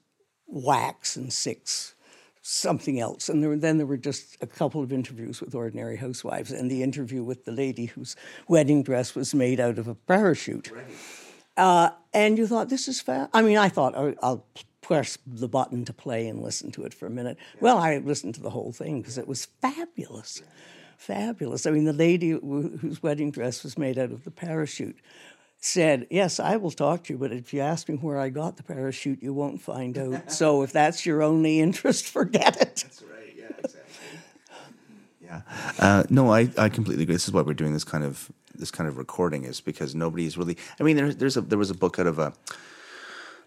wax 0.46 1.16
and 1.16 1.32
six 1.32 1.94
something 2.42 2.98
else. 2.98 3.28
And 3.28 3.42
there, 3.42 3.56
then 3.56 3.76
there 3.76 3.86
were 3.86 3.96
just 3.96 4.36
a 4.40 4.46
couple 4.46 4.82
of 4.82 4.92
interviews 4.92 5.40
with 5.40 5.54
ordinary 5.54 5.96
housewives. 5.96 6.50
And 6.50 6.70
the 6.70 6.82
interview 6.82 7.22
with 7.22 7.44
the 7.44 7.52
lady 7.52 7.86
whose 7.86 8.16
wedding 8.48 8.82
dress 8.82 9.14
was 9.14 9.34
made 9.34 9.60
out 9.60 9.78
of 9.78 9.86
a 9.86 9.94
parachute. 9.94 10.72
Uh, 11.56 11.90
and 12.12 12.38
you 12.38 12.46
thought 12.46 12.68
this 12.68 12.88
is 12.88 13.00
fair. 13.00 13.28
i 13.34 13.42
mean 13.42 13.58
i 13.58 13.68
thought 13.68 13.94
oh, 13.94 14.14
i'll 14.22 14.46
press 14.80 15.18
the 15.26 15.48
button 15.48 15.84
to 15.84 15.92
play 15.92 16.26
and 16.26 16.42
listen 16.42 16.72
to 16.72 16.84
it 16.84 16.94
for 16.94 17.06
a 17.06 17.10
minute. 17.10 17.36
Well 17.60 17.78
i 17.78 17.98
listened 17.98 18.34
to 18.36 18.40
the 18.40 18.50
whole 18.50 18.72
thing 18.72 19.00
because 19.00 19.18
it 19.18 19.28
was 19.28 19.44
fabulous. 19.60 20.42
Fabulous. 20.96 21.66
I 21.66 21.70
mean 21.70 21.84
the 21.84 21.92
lady 21.92 22.32
wh- 22.32 22.80
whose 22.80 23.02
wedding 23.02 23.30
dress 23.30 23.62
was 23.62 23.76
made 23.76 23.98
out 23.98 24.10
of 24.10 24.24
the 24.24 24.30
parachute 24.30 24.96
said, 25.60 26.06
Yes, 26.10 26.40
I 26.40 26.56
will 26.56 26.70
talk 26.70 27.04
to 27.04 27.12
you, 27.12 27.18
but 27.18 27.32
if 27.32 27.52
you 27.54 27.60
ask 27.60 27.88
me 27.88 27.96
where 27.96 28.18
I 28.18 28.30
got 28.30 28.56
the 28.56 28.62
parachute, 28.62 29.22
you 29.22 29.32
won't 29.32 29.60
find 29.60 29.96
out. 29.96 30.32
so 30.32 30.62
if 30.62 30.72
that's 30.72 31.06
your 31.06 31.22
only 31.22 31.60
interest, 31.60 32.06
forget 32.18 32.56
it. 32.60 32.76
That's 32.76 33.02
right. 33.02 33.34
Yeah, 33.36 33.44
exactly. 33.58 33.94
yeah. 35.22 35.42
Uh, 35.78 36.04
no, 36.10 36.32
I, 36.32 36.48
I 36.56 36.68
completely 36.68 37.04
agree. 37.04 37.14
This 37.14 37.28
is 37.28 37.32
why 37.32 37.42
we're 37.42 37.54
doing 37.54 37.72
this 37.74 37.84
kind 37.84 38.04
of 38.04 38.30
this 38.54 38.70
kind 38.70 38.88
of 38.88 38.98
recording 38.98 39.44
is 39.44 39.60
because 39.60 39.94
nobody's 39.94 40.36
really. 40.36 40.56
I 40.78 40.82
mean, 40.82 40.96
there's 40.96 41.16
there's 41.16 41.36
a 41.36 41.42
there 41.42 41.58
was 41.58 41.70
a 41.70 41.74
book 41.74 41.98
out 41.98 42.06
of 42.06 42.18
a. 42.18 42.32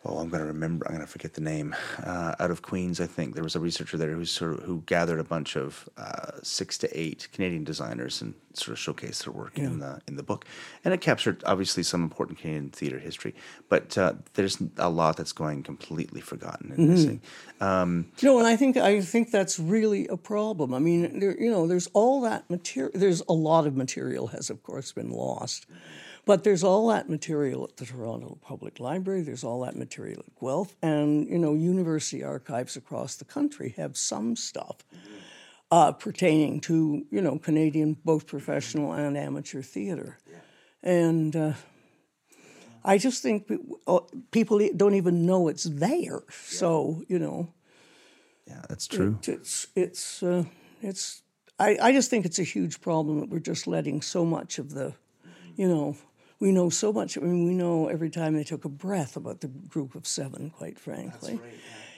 Oh, 0.05 0.17
I'm 0.17 0.27
going 0.27 0.41
to 0.41 0.47
remember. 0.47 0.85
I'm 0.85 0.95
going 0.95 1.05
to 1.05 1.11
forget 1.11 1.33
the 1.33 1.41
name. 1.41 1.73
Uh, 2.05 2.35
out 2.37 2.51
of 2.51 2.61
Queens, 2.61 2.99
I 2.99 3.07
think 3.07 3.35
there 3.35 3.43
was 3.43 3.55
a 3.55 3.59
researcher 3.59 3.97
there 3.97 4.11
who 4.11 4.25
sort 4.25 4.53
of 4.53 4.63
who 4.63 4.83
gathered 4.85 5.19
a 5.19 5.23
bunch 5.23 5.55
of 5.55 5.87
uh, 5.97 6.31
six 6.41 6.77
to 6.79 6.99
eight 6.99 7.29
Canadian 7.31 7.63
designers 7.63 8.21
and 8.21 8.33
sort 8.53 8.77
of 8.77 8.83
showcased 8.83 9.23
their 9.23 9.33
work 9.33 9.57
in 9.57 9.79
the 9.79 10.01
in 10.07 10.17
the 10.17 10.23
book, 10.23 10.45
and 10.83 10.93
it 10.93 10.99
captured 10.99 11.41
obviously 11.45 11.83
some 11.83 12.03
important 12.03 12.37
Canadian 12.37 12.69
theater 12.69 12.99
history. 12.99 13.33
But 13.69 13.97
uh, 13.97 14.13
there's 14.33 14.57
a 14.77 14.89
lot 14.89 15.15
that's 15.15 15.31
going 15.31 15.63
completely 15.63 16.19
forgotten 16.21 16.73
and 16.73 16.89
missing. 16.89 17.21
Um, 17.61 18.11
You 18.19 18.27
know, 18.29 18.39
and 18.39 18.47
I 18.47 18.57
think 18.57 18.75
I 18.75 18.99
think 19.01 19.31
that's 19.31 19.57
really 19.57 20.07
a 20.09 20.17
problem. 20.17 20.73
I 20.73 20.79
mean, 20.79 21.19
there, 21.19 21.35
you 21.39 21.49
know, 21.49 21.65
there's 21.65 21.87
all 21.93 22.19
that 22.21 22.49
material. 22.49 22.91
There's 22.93 23.21
a 23.29 23.33
lot 23.33 23.65
of 23.67 23.75
material 23.77 24.27
has, 24.27 24.49
of 24.49 24.61
course, 24.63 24.91
been 24.91 25.11
lost, 25.11 25.65
but 26.25 26.43
there's 26.43 26.63
all 26.63 26.87
that 26.87 27.09
material 27.09 27.63
at 27.65 27.77
the 27.77 27.85
Toronto 27.85 28.37
Public 28.41 28.79
Library. 28.79 29.21
There's 29.21 29.43
all 29.43 29.61
that 29.61 29.75
material 29.75 30.23
at 30.25 30.39
Guelph, 30.39 30.75
and 30.81 31.27
you 31.27 31.37
know, 31.37 31.53
university 31.53 32.23
archives 32.23 32.75
across 32.75 33.15
the 33.15 33.25
country 33.25 33.73
have 33.77 33.97
some 33.97 34.35
stuff 34.35 34.77
uh, 35.71 35.91
pertaining 35.91 36.59
to 36.61 37.05
you 37.11 37.21
know 37.21 37.37
Canadian 37.39 37.97
both 38.05 38.27
professional 38.27 38.93
and 38.93 39.17
amateur 39.17 39.61
theater, 39.61 40.17
and. 40.81 41.35
Uh, 41.35 41.53
I 42.85 42.97
just 42.97 43.21
think 43.21 43.49
uh, 43.87 43.99
people 44.31 44.59
don't 44.75 44.95
even 44.95 45.25
know 45.25 45.47
it's 45.47 45.63
there. 45.63 46.23
So 46.29 47.03
you 47.07 47.19
know, 47.19 47.53
Yeah, 48.47 48.61
that's 48.67 48.87
true. 48.87 49.19
It's 49.25 49.67
it's 49.75 50.21
uh, 50.21 50.43
it's. 50.81 51.21
I, 51.59 51.77
I 51.81 51.91
just 51.93 52.09
think 52.09 52.25
it's 52.25 52.39
a 52.39 52.43
huge 52.43 52.81
problem 52.81 53.19
that 53.19 53.29
we're 53.29 53.39
just 53.39 53.67
letting 53.67 54.01
so 54.01 54.25
much 54.25 54.57
of 54.57 54.71
the, 54.71 54.95
you 55.55 55.67
know, 55.67 55.95
we 56.43 56.51
know 56.51 56.69
so 56.69 56.91
much. 56.91 57.17
I 57.17 57.21
mean, 57.21 57.45
we 57.47 57.53
know 57.53 57.87
every 57.87 58.09
time 58.09 58.35
they 58.35 58.43
took 58.43 58.65
a 58.65 58.69
breath 58.69 59.15
about 59.15 59.39
the 59.39 59.47
group 59.47 59.95
of 59.95 60.05
seven. 60.05 60.49
Quite 60.49 60.77
frankly, 60.77 61.39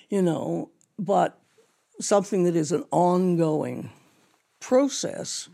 you 0.07 0.21
know, 0.21 0.69
but 0.99 1.39
something 1.99 2.43
that 2.43 2.55
is 2.55 2.71
an 2.71 2.85
ongoing 2.91 3.89
process 4.59 5.49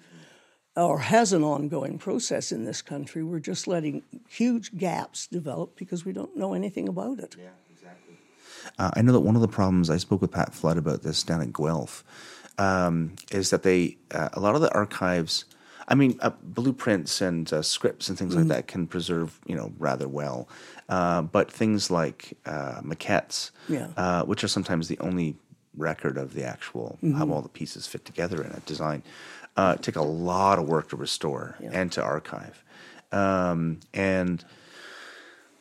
or 0.76 1.00
has 1.00 1.32
an 1.32 1.42
ongoing 1.42 2.00
process 2.00 2.52
in 2.52 2.66
this 2.66 2.82
country, 2.82 3.24
we're 3.24 3.40
just 3.40 3.66
letting 3.66 4.04
huge 4.28 4.78
gaps 4.78 5.26
develop 5.26 5.78
because 5.78 6.04
we 6.04 6.12
don't 6.12 6.36
know 6.36 6.54
anything 6.54 6.90
about 6.90 7.20
it. 7.20 7.38
Yeah, 7.40 7.48
exactly. 7.72 8.16
Uh, 8.78 8.92
I 8.94 9.02
know 9.02 9.14
that 9.14 9.22
one 9.22 9.36
of 9.36 9.42
the 9.42 9.48
problems 9.48 9.90
I 9.90 9.98
spoke 9.98 10.20
with 10.20 10.32
Pat 10.32 10.54
Flood 10.54 10.78
about 10.78 11.02
this 11.02 11.24
down 11.24 11.40
at 11.42 11.54
Guelph 11.54 12.04
um, 12.58 13.16
is 13.32 13.52
that 13.52 13.64
they 13.64 14.00
uh, 14.12 14.30
a 14.34 14.42
lot 14.42 14.56
of 14.56 14.62
the 14.62 14.74
archives. 14.74 15.46
I 15.92 15.96
mean, 15.96 16.18
uh, 16.22 16.32
blueprints 16.42 17.20
and 17.20 17.52
uh, 17.52 17.62
scripts 17.62 18.08
and 18.08 18.18
things 18.18 18.34
like 18.34 18.48
that 18.48 18.66
can 18.68 18.88
preserve, 18.88 19.38
you 19.46 19.56
know, 19.58 19.74
rather 19.78 20.08
well. 20.08 20.48
Uh, 20.88 21.22
but 21.22 21.52
things 21.52 21.92
like 21.92 22.38
uh, 22.46 22.80
maquettes, 22.82 23.52
Yeah. 23.68 23.88
uh, 23.98 24.24
which 24.24 24.42
are 24.46 24.48
sometimes 24.48 24.88
the 24.88 24.98
only 25.00 25.36
record 25.76 26.18
of 26.18 26.34
the 26.34 26.46
actual 26.46 26.98
how 27.18 27.30
all 27.30 27.42
the 27.42 27.50
pieces 27.50 27.88
fit 27.88 28.06
together 28.06 28.42
in 28.42 28.52
a 28.52 28.60
design, 28.62 29.04
uh, 29.58 29.76
take 29.76 29.98
a 29.98 30.02
lot 30.02 30.60
of 30.60 30.66
work 30.68 30.88
to 30.90 30.96
restore 30.96 31.58
and 31.74 31.92
to 31.92 32.02
archive. 32.02 32.64
Um, 33.12 33.82
and 33.94 34.46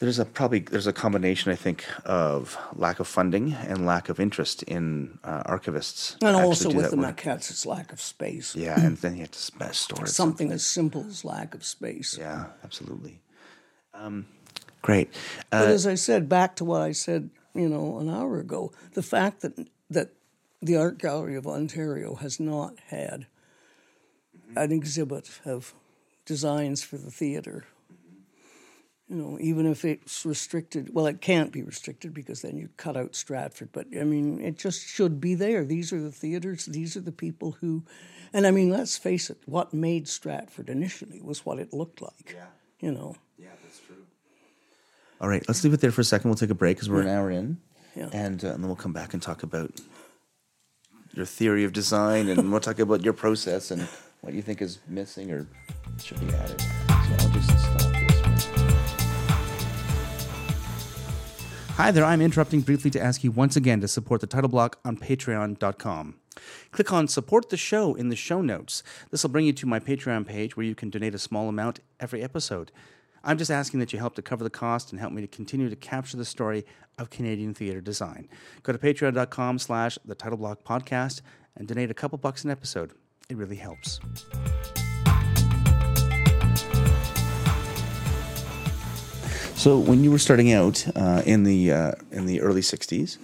there's 0.01 0.18
a 0.18 0.24
probably 0.24 0.61
there's 0.61 0.86
a 0.86 0.92
combination 0.92 1.53
I 1.53 1.57
think 1.57 1.84
of 2.07 2.59
lack 2.74 3.01
of 3.01 3.07
funding 3.07 3.53
and 3.53 3.86
lack 3.86 4.09
of 4.09 4.18
interest 4.18 4.62
in 4.62 5.18
uh, 5.22 5.42
archivists. 5.44 6.16
And 6.22 6.34
also 6.34 6.70
with 6.70 6.90
the 6.90 6.96
work. 6.96 7.18
maquettes, 7.18 7.51
it's 7.51 7.66
lack 7.66 7.92
of 7.92 8.01
space. 8.01 8.57
Yeah, 8.57 8.80
and 8.80 8.96
then 8.96 9.14
you 9.14 9.20
have 9.20 9.30
to 9.32 9.74
store 9.74 10.05
it. 10.05 10.09
Something 10.09 10.51
as 10.51 10.64
simple 10.64 11.05
as 11.07 11.24
lack 11.24 11.55
of 11.55 11.64
space. 11.64 12.16
Yeah, 12.18 12.46
absolutely. 12.64 13.20
Um, 13.92 14.26
great. 14.80 15.12
But 15.51 15.68
Uh, 15.68 15.72
as 15.72 15.86
I 15.86 15.96
said, 15.96 16.28
back 16.28 16.57
to 16.57 16.64
what 16.64 16.80
I 16.80 16.92
said, 16.92 17.28
you 17.55 17.68
know, 17.68 17.98
an 17.98 18.09
hour 18.09 18.40
ago, 18.40 18.72
the 18.94 19.03
fact 19.03 19.42
that 19.42 19.68
that 19.90 20.14
the 20.62 20.76
Art 20.76 20.98
Gallery 20.98 21.36
of 21.36 21.46
Ontario 21.46 22.14
has 22.16 22.40
not 22.40 22.74
had 22.88 23.26
an 24.57 24.72
exhibit 24.72 25.40
of 25.44 25.74
designs 26.24 26.82
for 26.82 26.96
the 26.96 27.11
theatre. 27.11 27.66
You 29.11 29.16
know, 29.16 29.38
even 29.40 29.66
if 29.66 29.84
it's 29.84 30.24
restricted, 30.24 30.94
well, 30.94 31.06
it 31.06 31.20
can't 31.20 31.50
be 31.50 31.64
restricted 31.64 32.14
because 32.14 32.42
then 32.42 32.56
you 32.56 32.68
cut 32.76 32.96
out 32.96 33.16
Stratford. 33.16 33.70
But 33.72 33.88
I 34.00 34.04
mean, 34.04 34.40
it 34.40 34.56
just 34.56 34.86
should 34.86 35.20
be 35.20 35.34
there. 35.34 35.64
These 35.64 35.92
are 35.92 36.00
the 36.00 36.12
theaters. 36.12 36.66
These 36.66 36.96
are 36.96 37.00
the 37.00 37.11
people 37.11 37.56
who, 37.61 37.82
and 38.32 38.46
I 38.46 38.52
mean, 38.52 38.70
let's 38.70 38.96
face 38.96 39.28
it. 39.28 39.38
What 39.46 39.74
made 39.74 40.06
Stratford 40.06 40.70
initially 40.70 41.20
was 41.20 41.44
what 41.44 41.58
it 41.58 41.72
looked 41.72 42.00
like. 42.00 42.32
Yeah. 42.36 42.46
You 42.78 42.92
know. 42.92 43.16
all 45.20 45.28
right, 45.28 45.42
let's 45.48 45.62
leave 45.64 45.74
it 45.74 45.80
there 45.80 45.90
for 45.90 46.02
a 46.02 46.04
second. 46.04 46.30
We'll 46.30 46.36
take 46.38 46.50
a 46.50 46.54
break 46.54 46.76
because 46.76 46.88
we're 46.88 47.02
an 47.02 47.08
hour 47.08 47.32
in, 47.32 47.58
Yeah. 47.96 48.11
and, 48.12 48.42
uh, 48.44 48.52
and 48.52 48.62
then 48.62 48.68
we'll 48.68 48.76
come 48.76 48.92
back 48.92 49.12
and 49.12 49.20
talk 49.20 49.42
about 49.42 49.72
your 51.12 51.26
theory 51.26 51.64
of 51.64 51.72
design, 51.72 52.28
and 52.28 52.50
we'll 52.52 52.61
talk 52.61 52.78
about 52.78 53.02
your 53.02 53.12
process 53.12 53.72
and 53.72 53.88
what 54.20 54.34
you 54.34 54.40
think 54.40 54.62
is 54.62 54.78
missing 54.88 55.32
or 55.32 55.48
should 55.98 56.20
be 56.20 56.32
added. 56.32 56.62
Hi 61.80 61.90
there, 61.90 62.04
I'm 62.04 62.20
interrupting 62.20 62.60
briefly 62.60 62.90
to 62.90 63.00
ask 63.00 63.24
you 63.24 63.30
once 63.30 63.56
again 63.56 63.80
to 63.80 63.88
support 63.88 64.20
the 64.20 64.26
title 64.26 64.50
block 64.50 64.78
on 64.84 64.98
patreon.com. 64.98 66.14
Click 66.72 66.92
on 66.92 67.08
support 67.08 67.48
the 67.48 67.56
show 67.56 67.94
in 67.94 68.10
the 68.10 68.16
show 68.16 68.42
notes. 68.42 68.82
This 69.10 69.22
will 69.22 69.30
bring 69.30 69.46
you 69.46 69.54
to 69.54 69.64
my 69.64 69.80
Patreon 69.80 70.26
page 70.26 70.58
where 70.58 70.66
you 70.66 70.74
can 70.74 70.90
donate 70.90 71.14
a 71.14 71.18
small 71.18 71.48
amount 71.48 71.80
every 71.98 72.22
episode. 72.22 72.70
I'm 73.24 73.38
just 73.38 73.50
asking 73.50 73.80
that 73.80 73.94
you 73.94 73.98
help 73.98 74.14
to 74.16 74.22
cover 74.22 74.44
the 74.44 74.50
cost 74.50 74.92
and 74.92 75.00
help 75.00 75.14
me 75.14 75.22
to 75.22 75.26
continue 75.26 75.70
to 75.70 75.74
capture 75.74 76.18
the 76.18 76.26
story 76.26 76.66
of 76.98 77.08
Canadian 77.08 77.54
theater 77.54 77.80
design. 77.80 78.28
Go 78.62 78.74
to 78.74 78.78
patreon.com 78.78 79.58
slash 79.58 79.98
the 80.04 80.14
title 80.14 80.36
block 80.36 80.62
podcast 80.62 81.22
and 81.56 81.66
donate 81.66 81.90
a 81.90 81.94
couple 81.94 82.18
bucks 82.18 82.44
an 82.44 82.50
episode. 82.50 82.92
It 83.30 83.38
really 83.38 83.56
helps. 83.56 84.00
So, 89.61 89.76
when 89.78 90.02
you 90.02 90.11
were 90.11 90.18
starting 90.18 90.54
out 90.54 90.86
uh, 90.96 91.20
in 91.26 91.44
the 91.44 91.70
uh, 91.70 91.92
in 92.11 92.24
the 92.24 92.40
early 92.40 92.62
'60s, 92.62 93.18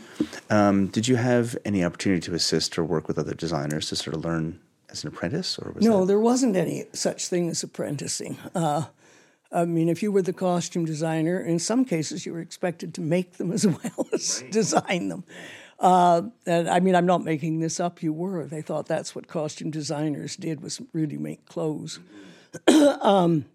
um, 0.51 0.89
did 0.89 1.09
you 1.09 1.17
have 1.17 1.57
any 1.65 1.83
opportunity 1.83 2.21
to 2.27 2.35
assist 2.35 2.77
or 2.77 2.85
work 2.85 3.09
with 3.09 3.19
other 3.19 3.33
designers 3.33 3.89
to 3.89 3.97
sort 3.97 4.15
of 4.15 4.23
learn 4.23 4.61
as 4.91 5.03
an 5.03 5.09
apprentice, 5.09 5.59
or 5.59 5.73
was 5.73 5.83
No, 5.83 6.01
that- 6.01 6.09
there 6.09 6.21
wasn't 6.21 6.55
any 6.55 6.85
such 6.93 7.29
thing 7.29 7.49
as 7.49 7.63
apprenticing. 7.63 8.37
Uh, 8.55 8.85
I 9.51 9.65
mean, 9.65 9.89
if 9.89 10.03
you 10.03 10.13
were 10.13 10.21
the 10.21 10.35
costume 10.35 10.85
designer, 10.85 11.41
in 11.41 11.59
some 11.59 11.87
cases 11.87 12.27
you 12.27 12.35
were 12.35 12.41
expected 12.41 12.93
to 12.97 13.01
make 13.01 13.39
them 13.39 13.51
as 13.51 13.67
well 13.67 14.07
as 14.13 14.45
design 14.51 15.09
them. 15.09 15.25
Uh, 15.81 16.21
and 16.45 16.69
I 16.69 16.81
mean, 16.81 16.95
I'm 16.95 17.07
not 17.07 17.25
making 17.25 17.61
this 17.61 17.81
up. 17.81 18.03
You 18.03 18.13
were. 18.13 18.45
They 18.45 18.61
thought 18.61 18.89
that's 18.89 19.15
what 19.15 19.27
costume 19.27 19.71
designers 19.71 20.37
did 20.37 20.61
was 20.61 20.83
really 20.93 21.17
make 21.17 21.47
clothes. 21.47 21.99
um, 23.01 23.47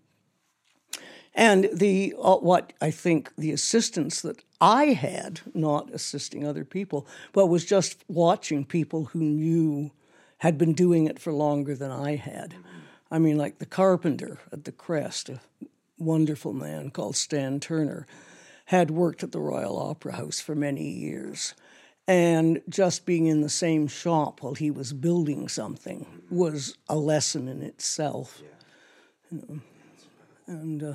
and 1.34 1.70
the 1.74 2.14
uh, 2.20 2.36
what 2.38 2.74
I 2.82 2.92
think 2.92 3.34
the 3.38 3.52
assistance 3.52 4.22
that 4.22 4.44
I 4.60 4.88
had, 4.88 5.42
not 5.54 5.90
assisting 5.92 6.46
other 6.46 6.66
people, 6.66 7.08
but 7.34 7.48
was 7.48 7.66
just 7.66 8.04
watching 8.08 8.66
people 8.66 9.06
who 9.06 9.20
knew 9.20 9.92
had 10.40 10.58
been 10.58 10.74
doing 10.74 11.06
it 11.06 11.20
for 11.20 11.32
longer 11.32 11.76
than 11.76 11.92
I 11.92 12.16
had. 12.16 12.56
I 13.10 13.20
mean, 13.20 13.38
like 13.38 13.60
the 13.60 13.66
carpenter 13.66 14.40
at 14.52 14.66
the 14.66 14.72
Crest, 14.72 15.30
a 15.30 15.40
wonderful 15.98 16.54
man 16.54 16.90
called 16.90 17.16
Stan 17.16 17.60
Turner, 17.60 18.08
had 18.66 18.90
worked 18.90 19.24
at 19.24 19.32
the 19.32 19.40
Royal 19.40 19.78
Opera 19.78 20.14
House 20.14 20.40
for 20.40 20.56
many 20.56 20.90
years. 20.90 21.54
And 22.08 22.62
just 22.68 23.06
being 23.06 23.28
in 23.28 23.42
the 23.42 23.50
same 23.50 23.88
shop 23.88 24.42
while 24.42 24.56
he 24.56 24.72
was 24.72 24.94
building 24.94 25.48
something 25.48 26.06
was 26.30 26.78
a 26.90 26.96
lesson 26.96 27.48
in 27.48 27.62
itself. 27.62 28.42
You 29.32 29.44
know. 29.48 29.60
And 30.48 30.84
uh, 30.84 30.94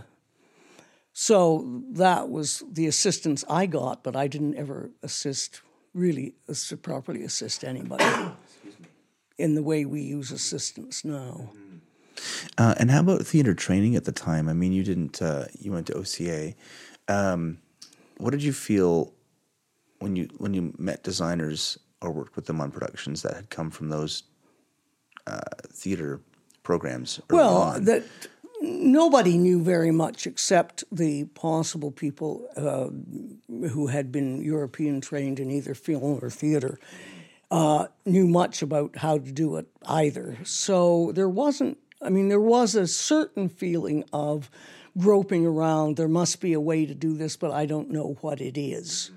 so 1.18 1.82
that 1.92 2.28
was 2.28 2.62
the 2.70 2.86
assistance 2.86 3.42
I 3.48 3.64
got, 3.64 4.04
but 4.04 4.14
I 4.14 4.28
didn't 4.28 4.54
ever 4.56 4.90
assist, 5.02 5.62
really 5.94 6.34
properly 6.82 7.24
assist 7.24 7.64
anybody 7.64 8.04
in 9.38 9.54
the 9.54 9.62
way 9.62 9.86
we 9.86 10.02
use 10.02 10.30
assistance 10.30 11.06
now. 11.06 11.52
Uh, 12.58 12.74
and 12.76 12.90
how 12.90 13.00
about 13.00 13.22
theater 13.22 13.54
training 13.54 13.96
at 13.96 14.04
the 14.04 14.12
time? 14.12 14.46
I 14.46 14.52
mean, 14.52 14.74
you 14.74 14.84
didn't. 14.84 15.22
Uh, 15.22 15.46
you 15.58 15.72
went 15.72 15.86
to 15.86 15.94
OCA. 15.94 16.52
Um, 17.08 17.62
what 18.18 18.32
did 18.32 18.42
you 18.42 18.52
feel 18.52 19.14
when 20.00 20.16
you 20.16 20.28
when 20.36 20.52
you 20.52 20.74
met 20.76 21.02
designers 21.02 21.78
or 22.02 22.10
worked 22.10 22.36
with 22.36 22.44
them 22.44 22.60
on 22.60 22.70
productions 22.70 23.22
that 23.22 23.34
had 23.34 23.48
come 23.48 23.70
from 23.70 23.88
those 23.88 24.24
uh, 25.26 25.40
theater 25.68 26.20
programs? 26.62 27.22
Well, 27.30 27.56
on? 27.56 27.84
that 27.84 28.04
nobody 28.60 29.36
knew 29.36 29.62
very 29.62 29.90
much 29.90 30.26
except 30.26 30.84
the 30.90 31.24
possible 31.24 31.90
people 31.90 32.48
uh, 32.56 32.88
who 33.68 33.88
had 33.88 34.10
been 34.10 34.42
European 34.42 35.00
trained 35.00 35.40
in 35.40 35.50
either 35.50 35.74
film 35.74 36.18
or 36.22 36.30
theater. 36.30 36.78
Uh, 37.50 37.86
knew 38.04 38.26
much 38.26 38.60
about 38.60 38.96
how 38.96 39.18
to 39.18 39.30
do 39.30 39.56
it 39.56 39.68
either. 39.86 40.36
So 40.44 41.12
there 41.14 41.28
wasn't, 41.28 41.78
I 42.02 42.10
mean, 42.10 42.28
there 42.28 42.40
was 42.40 42.74
a 42.74 42.88
certain 42.88 43.48
feeling 43.48 44.04
of 44.12 44.50
groping 44.98 45.46
around. 45.46 45.96
There 45.96 46.08
must 46.08 46.40
be 46.40 46.54
a 46.54 46.60
way 46.60 46.86
to 46.86 46.94
do 46.94 47.14
this, 47.14 47.36
but 47.36 47.52
I 47.52 47.66
don't 47.66 47.90
know 47.90 48.16
what 48.20 48.40
it 48.40 48.58
is. 48.58 49.12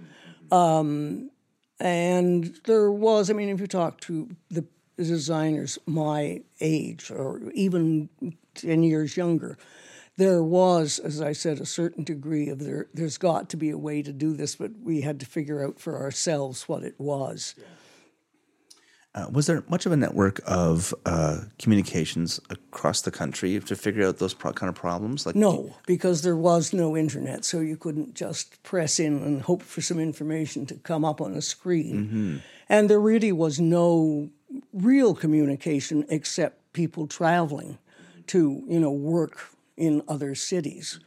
Um, 0.52 1.32
and 1.80 2.56
there 2.66 2.92
was, 2.92 3.30
I 3.30 3.34
mean, 3.34 3.50
if 3.50 3.60
you 3.60 3.68
talk 3.68 4.00
to 4.02 4.30
the 4.50 4.66
designers 4.98 5.80
my 5.86 6.42
age 6.60 7.10
or 7.10 7.42
even 7.54 8.10
10 8.56 8.84
years 8.84 9.18
younger, 9.18 9.58
there 10.20 10.44
was, 10.44 11.00
as 11.00 11.22
I 11.22 11.32
said, 11.32 11.60
a 11.60 11.66
certain 11.66 12.04
degree 12.04 12.50
of 12.50 12.60
there, 12.60 12.88
there's 12.94 13.18
got 13.18 13.50
to 13.50 13.58
be 13.58 13.70
a 13.70 13.78
way 13.78 14.02
to 14.02 14.12
do 14.12 14.34
this, 14.34 14.56
but 14.58 14.72
we 14.82 15.02
had 15.02 15.20
to 15.22 15.26
figure 15.26 15.66
out 15.66 15.80
for 15.80 15.98
ourselves 15.98 16.68
what 16.68 16.84
it 16.84 16.96
was. 16.98 17.56
Uh, 19.16 19.28
was 19.32 19.48
there 19.48 19.64
much 19.70 19.86
of 19.86 19.92
a 19.92 19.98
network 19.98 20.40
of 20.46 20.94
uh, 21.06 21.40
communications 21.58 22.40
across 22.50 23.02
the 23.02 23.10
country 23.10 23.60
to 23.60 23.76
figure 23.76 24.06
out 24.06 24.18
those 24.18 24.36
pro- 24.36 24.54
kind 24.54 24.70
of 24.70 24.76
problems? 24.76 25.26
Like 25.26 25.36
No, 25.36 25.74
because 25.88 26.22
there 26.22 26.36
was 26.36 26.74
no 26.74 26.96
internet, 26.96 27.44
so 27.44 27.60
you 27.60 27.76
couldn't 27.76 28.14
just 28.14 28.62
press 28.62 29.00
in 29.00 29.24
and 29.24 29.42
hope 29.42 29.64
for 29.64 29.82
some 29.82 30.00
information 30.00 30.66
to 30.68 30.76
come 30.76 31.04
up 31.04 31.22
on 31.22 31.34
a 31.34 31.42
screen. 31.42 32.44
And 32.68 32.90
there 32.90 33.00
really 33.00 33.32
was 33.32 33.60
no 33.60 34.30
real 34.74 35.16
communication 35.16 36.06
except 36.10 36.74
people 36.74 37.08
traveling 37.08 37.80
to, 38.30 38.64
you 38.68 38.80
know, 38.80 38.92
work 38.92 39.40
in 39.78 40.04
other 40.08 40.36
cities. 40.36 41.00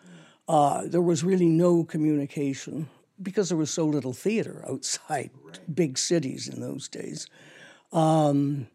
Uh, 0.48 0.82
there 0.86 1.02
was 1.02 1.22
really 1.22 1.46
no 1.46 1.84
communication 1.84 2.88
because 3.22 3.48
there 3.48 3.58
was 3.58 3.70
so 3.70 3.86
little 3.86 4.12
theater 4.12 4.64
outside 4.68 5.30
big 5.72 5.98
cities 5.98 6.48
in 6.48 6.60
those 6.60 6.88
days. 6.88 7.26
Um, 7.92 8.66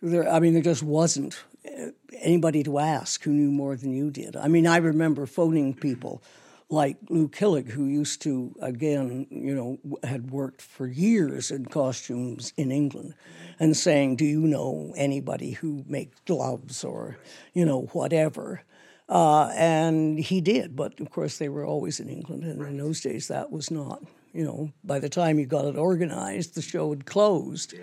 there, 0.00 0.30
I 0.30 0.40
mean, 0.40 0.54
there 0.54 0.62
just 0.62 0.82
wasn't 0.82 1.36
uh, 1.66 1.90
anybody 2.20 2.62
to 2.62 2.78
ask 2.78 3.22
who 3.22 3.32
knew 3.32 3.50
more 3.50 3.76
than 3.76 3.92
you 3.92 4.10
did. 4.10 4.36
I 4.36 4.48
mean, 4.48 4.66
I 4.66 4.76
remember 4.76 5.26
phoning 5.26 5.74
people 5.74 6.22
like 6.70 6.96
Lou 7.08 7.28
Killig, 7.28 7.68
who 7.68 7.86
used 7.86 8.20
to, 8.22 8.54
again, 8.60 9.26
you 9.30 9.54
know, 9.54 9.78
had 10.02 10.30
worked 10.30 10.60
for 10.60 10.86
years 10.86 11.50
in 11.50 11.64
costumes 11.66 12.52
in 12.56 12.70
England, 12.70 13.14
and 13.58 13.76
saying, 13.76 14.16
Do 14.16 14.24
you 14.24 14.40
know 14.40 14.92
anybody 14.96 15.52
who 15.52 15.84
makes 15.86 16.20
gloves 16.26 16.84
or, 16.84 17.18
you 17.54 17.64
know, 17.64 17.82
whatever? 17.92 18.62
Uh, 19.08 19.50
and 19.54 20.18
he 20.18 20.40
did, 20.42 20.76
but 20.76 21.00
of 21.00 21.10
course 21.10 21.38
they 21.38 21.48
were 21.48 21.64
always 21.64 21.98
in 21.98 22.10
England, 22.10 22.44
and 22.44 22.60
in 22.60 22.76
those 22.76 23.00
days 23.00 23.28
that 23.28 23.50
was 23.50 23.70
not, 23.70 24.02
you 24.34 24.44
know, 24.44 24.70
by 24.84 24.98
the 24.98 25.08
time 25.08 25.38
you 25.38 25.46
got 25.46 25.64
it 25.64 25.76
organized, 25.76 26.54
the 26.54 26.60
show 26.60 26.90
had 26.90 27.06
closed. 27.06 27.74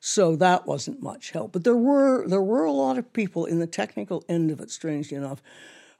So 0.00 0.34
that 0.34 0.66
wasn't 0.66 1.00
much 1.00 1.30
help. 1.30 1.52
But 1.52 1.62
there 1.62 1.76
were 1.76 2.26
there 2.26 2.42
were 2.42 2.64
a 2.64 2.72
lot 2.72 2.98
of 2.98 3.12
people 3.12 3.44
in 3.44 3.60
the 3.60 3.68
technical 3.68 4.24
end 4.28 4.50
of 4.50 4.58
it, 4.58 4.72
strangely 4.72 5.16
enough, 5.16 5.40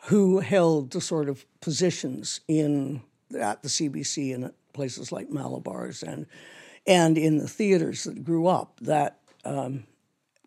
who 0.06 0.40
held 0.40 0.90
the 0.90 1.00
sort 1.00 1.28
of 1.28 1.44
positions 1.60 2.40
in 2.48 3.02
at 3.38 3.62
the 3.62 3.68
CBC 3.68 4.34
and 4.34 4.44
at 4.44 4.54
places 4.72 5.12
like 5.12 5.30
Malabar's 5.30 6.02
and 6.02 6.26
and 6.86 7.16
in 7.16 7.38
the 7.38 7.48
theaters 7.48 8.04
that 8.04 8.24
grew 8.24 8.46
up 8.48 8.80
that 8.80 9.18
um, 9.44 9.84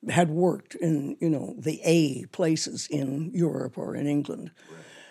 had 0.10 0.30
worked 0.30 0.76
in 0.76 1.16
you 1.20 1.30
know 1.30 1.56
the 1.58 1.80
A 1.84 2.26
places 2.28 2.88
in 2.90 3.32
Europe 3.34 3.78
or 3.78 3.96
in 3.96 4.08
England. 4.08 4.52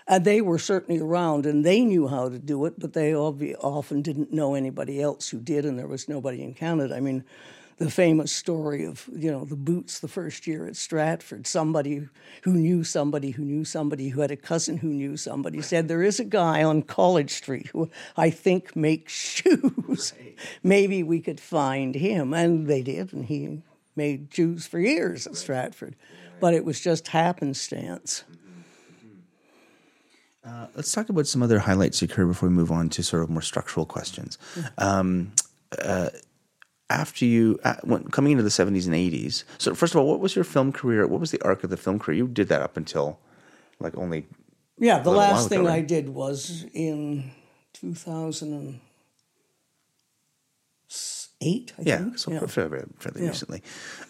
And 0.07 0.26
they 0.26 0.42
were 0.42 0.59
certainly 0.59 1.01
around, 1.01 1.47
and 1.47 1.64
they 1.64 1.80
knew 1.80 2.09
how 2.09 2.28
to 2.28 2.38
do 2.38 2.66
it, 2.66 2.78
but 2.78 2.92
they 2.92 3.12
obvi- 3.12 3.57
often 3.59 4.03
didn't 4.03 4.34
know 4.34 4.55
anybody 4.55 5.01
else 5.01 5.30
who 5.30 5.40
did, 5.40 5.64
and 5.64 5.78
there 5.78 5.86
was 5.86 6.11
nobody 6.11 6.42
in 6.42 6.53
Canada. 6.53 6.95
I 6.95 7.01
mean, 7.01 7.24
the 7.79 7.91
famous 7.91 8.33
story 8.33 8.85
of 8.85 9.09
you 9.12 9.31
know 9.31 9.45
the 9.45 9.57
boots 9.57 9.99
the 10.01 10.09
first 10.09 10.47
year 10.47 10.66
at 10.66 10.77
Stratford. 10.77 11.47
Somebody 11.47 12.09
who 12.43 12.53
knew 12.53 12.85
somebody 12.85 13.31
who 13.31 13.45
knew 13.45 13.64
somebody 13.64 14.11
who 14.11 14.20
had 14.20 14.31
a 14.31 14.37
cousin 14.37 14.79
who 14.79 14.89
knew 14.89 15.16
somebody 15.16 15.61
said 15.62 15.89
there 15.89 16.03
is 16.03 16.20
a 16.20 16.25
guy 16.25 16.62
on 16.62 16.83
College 16.83 17.31
Street 17.31 17.68
who 17.68 17.91
I 18.16 18.31
think 18.31 18.77
makes 18.77 19.12
shoes. 19.12 20.12
Maybe 20.62 21.03
we 21.03 21.20
could 21.20 21.41
find 21.41 21.95
him, 21.95 22.33
and 22.33 22.66
they 22.66 22.83
did, 22.83 23.12
and 23.12 23.27
he 23.27 23.62
made 23.97 24.29
shoes 24.33 24.66
for 24.66 24.79
years 24.79 25.27
at 25.27 25.37
Stratford. 25.37 25.97
But 26.41 26.55
it 26.55 26.64
was 26.64 26.81
just 26.81 27.09
happenstance. 27.09 28.25
Uh, 30.45 30.66
let's 30.75 30.93
talk 30.93 31.09
about 31.09 31.27
some 31.27 31.43
other 31.43 31.59
highlights 31.59 32.03
your 32.03 32.09
career 32.09 32.27
before 32.27 32.51
we 32.51 32.55
move 32.55 32.70
on 32.70 32.91
to 32.91 33.03
sort 33.03 33.22
of 33.22 33.31
more 33.31 33.41
structural 33.41 33.87
questions. 33.87 34.37
Um, 34.77 35.33
uh, 35.81 36.11
after 36.91 37.24
you 37.24 37.59
uh, 37.64 37.74
when, 37.82 38.05
coming 38.11 38.32
into 38.32 38.43
the 38.45 38.51
70s 38.51 38.85
and 38.87 38.95
80s 38.95 39.45
so 39.59 39.74
first 39.74 39.95
of 39.95 40.01
all 40.01 40.07
what 40.07 40.20
was 40.20 40.35
your 40.37 40.45
film 40.45 40.70
career? 40.72 41.07
What 41.07 41.20
was 41.20 41.30
the 41.30 41.41
arc 41.43 41.64
of 41.64 41.70
the 41.70 41.76
film 41.76 41.99
career? 41.99 42.18
You 42.18 42.28
did 42.28 42.49
that 42.49 42.61
up 42.62 42.76
until 42.76 43.18
like 43.80 43.97
only 43.97 44.26
Yeah, 44.78 44.99
the 45.01 45.11
last 45.11 45.47
ago, 45.47 45.57
thing 45.57 45.66
I 45.68 45.80
did 45.80 46.09
was 46.11 46.66
in 46.74 47.30
2008, 47.74 48.80
I 51.78 51.82
yeah 51.82 51.99
think. 51.99 52.18
so 52.18 52.47
fairly, 52.47 52.82
fairly 52.99 53.22
Yeah. 53.22 53.28
recently. 53.28 53.62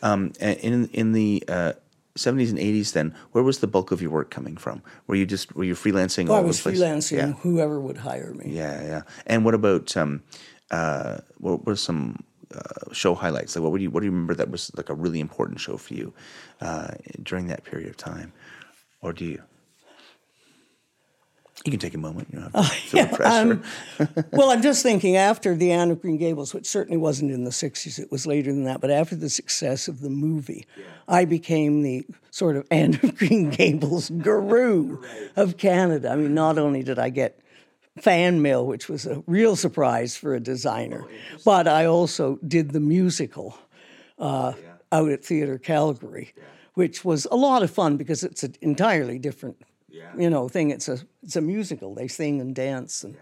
Um, 0.03 0.33
in 0.41 0.89
in 0.93 1.13
the 1.13 1.43
uh, 1.49 1.73
70s 2.17 2.51
and 2.51 2.59
80s 2.59 2.93
then 2.93 3.15
where 3.33 3.43
was 3.45 3.59
the 3.59 3.67
bulk 3.67 3.91
of 3.93 4.01
your 4.03 4.11
work 4.11 4.31
coming 4.31 4.57
from? 4.57 4.83
Were 5.07 5.17
you 5.17 5.27
just 5.27 5.55
were 5.57 5.65
you 5.65 5.75
freelancing 5.75 6.29
Well, 6.29 6.39
I 6.39 6.41
was 6.41 6.61
freelancing, 6.61 7.17
yeah. 7.19 7.33
whoever 7.43 7.81
would 7.81 7.99
hire 7.99 8.33
me. 8.35 8.51
yeah 8.53 8.83
yeah. 8.83 9.03
And 9.27 9.45
what 9.45 9.55
about 9.55 9.97
um, 9.97 10.23
uh, 10.71 11.19
what 11.39 11.65
were 11.67 11.77
some 11.77 12.23
uh, 12.55 12.93
show 12.93 13.15
highlights? 13.15 13.57
Like 13.57 13.63
what 13.63 13.73
would 13.73 13.83
you 13.83 13.91
what 13.91 14.01
do 14.01 14.07
you 14.07 14.13
remember 14.13 14.35
that 14.35 14.51
was 14.51 14.71
like 14.77 14.89
a 14.89 14.95
really 14.95 15.21
important 15.21 15.61
show 15.61 15.77
for 15.77 15.95
you 15.95 16.13
uh, 16.61 16.95
during 17.23 17.49
that 17.49 17.65
period 17.65 17.89
of 17.89 17.97
time? 17.97 18.33
Or 19.01 19.13
do 19.13 19.25
you? 19.25 19.43
You 21.65 21.71
can 21.71 21.81
take 21.81 21.95
a 21.95 21.99
moment. 21.99 22.29
You 22.33 22.41
to 22.41 22.47
the 22.93 23.17
pressure. 23.17 23.63
um, 24.03 24.27
well, 24.33 24.51
I'm 24.51 24.61
just 24.61 24.83
thinking 24.83 25.17
after 25.17 25.55
the 25.55 25.71
Anne 25.71 25.91
of 25.91 26.03
Green 26.03 26.19
Gables, 26.19 26.53
which 26.53 26.67
certainly 26.67 26.99
wasn't 26.99 27.31
in 27.31 27.45
the 27.45 27.51
60s, 27.51 27.99
it 27.99 28.11
was 28.11 28.27
later 28.27 28.53
than 28.53 28.65
that, 28.65 28.81
but 28.81 28.91
after 28.91 29.15
the 29.17 29.31
success 29.31 29.89
of 29.89 30.01
the 30.01 30.11
movie, 30.11 30.67
I 31.09 31.25
became 31.25 31.83
the 31.83 32.05
sort 32.31 32.57
of 32.57 32.67
Anne 32.71 32.99
of 33.03 33.17
Green 33.17 33.51
Gables 33.51 34.11
guru 34.11 35.03
of 35.37 35.57
Canada. 35.57 36.11
I 36.11 36.17
mean, 36.17 36.35
not 36.35 36.59
only 36.59 36.83
did 36.83 36.99
I 36.99 37.09
get 37.09 37.39
fan 37.99 38.43
mail, 38.43 38.67
which 38.67 38.89
was 38.89 39.07
a 39.07 39.23
real 39.27 39.57
surprise 39.57 40.17
for 40.17 40.35
a 40.35 40.41
designer, 40.41 41.05
but 41.45 41.69
I 41.69 41.87
also 41.87 42.39
did 42.47 42.71
the 42.73 42.81
musical 42.81 43.57
uh, 44.19 44.53
out 44.91 45.11
at 45.11 45.25
Theatre 45.25 45.59
Calgary, 45.59 46.35
which 46.75 47.05
was 47.05 47.27
a 47.31 47.37
lot 47.37 47.63
of 47.63 47.71
fun 47.71 47.97
because 47.97 48.25
it's 48.25 48.43
an 48.43 48.55
entirely 48.61 49.19
different, 49.19 49.63
you 50.19 50.29
know, 50.31 50.49
thing. 50.49 50.71
It's 50.71 50.89
a 50.89 50.99
it's 51.23 51.37
a 51.37 51.41
musical. 51.41 51.95
They 51.95 52.09
sing 52.09 52.41
and 52.41 52.55
dance 52.55 53.05
and 53.05 53.17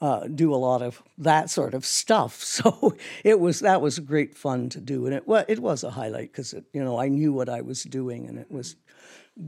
uh, 0.00 0.26
do 0.26 0.52
a 0.52 0.56
lot 0.56 0.82
of 0.82 1.00
that 1.16 1.48
sort 1.48 1.74
of 1.74 1.86
stuff. 1.86 2.42
So 2.62 2.96
it 3.24 3.40
was 3.40 3.60
that 3.60 3.80
was 3.80 3.98
great 4.00 4.36
fun 4.36 4.68
to 4.70 4.80
do, 4.80 5.06
and 5.06 5.14
it 5.14 5.26
was 5.28 5.44
it 5.48 5.60
was 5.60 5.84
a 5.84 5.90
highlight 5.90 6.32
because 6.32 6.54
you 6.72 6.82
know 6.82 6.98
I 6.98 7.08
knew 7.08 7.32
what 7.32 7.48
I 7.48 7.60
was 7.60 7.84
doing, 7.84 8.26
and 8.28 8.38
it 8.38 8.50
was 8.50 8.76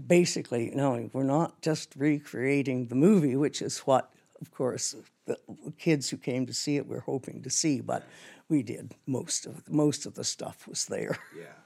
basically 0.06 0.70
you 0.70 0.76
know 0.76 1.10
we're 1.12 1.24
not 1.24 1.60
just 1.60 1.94
recreating 1.96 2.86
the 2.86 2.94
movie, 2.94 3.36
which 3.36 3.60
is 3.60 3.78
what 3.80 4.13
of 4.44 4.50
course 4.50 4.94
the 5.26 5.36
kids 5.78 6.10
who 6.10 6.18
came 6.18 6.44
to 6.46 6.52
see 6.52 6.76
it 6.76 6.86
were 6.86 7.00
hoping 7.00 7.42
to 7.42 7.50
see, 7.50 7.80
but 7.80 8.02
we 8.48 8.62
did 8.62 8.94
most 9.06 9.46
of 9.46 9.68
most 9.68 10.06
of 10.06 10.12
the 10.14 10.24
stuff 10.24 10.68
was 10.68 10.84
there. 10.86 11.16
yeah 11.36 11.56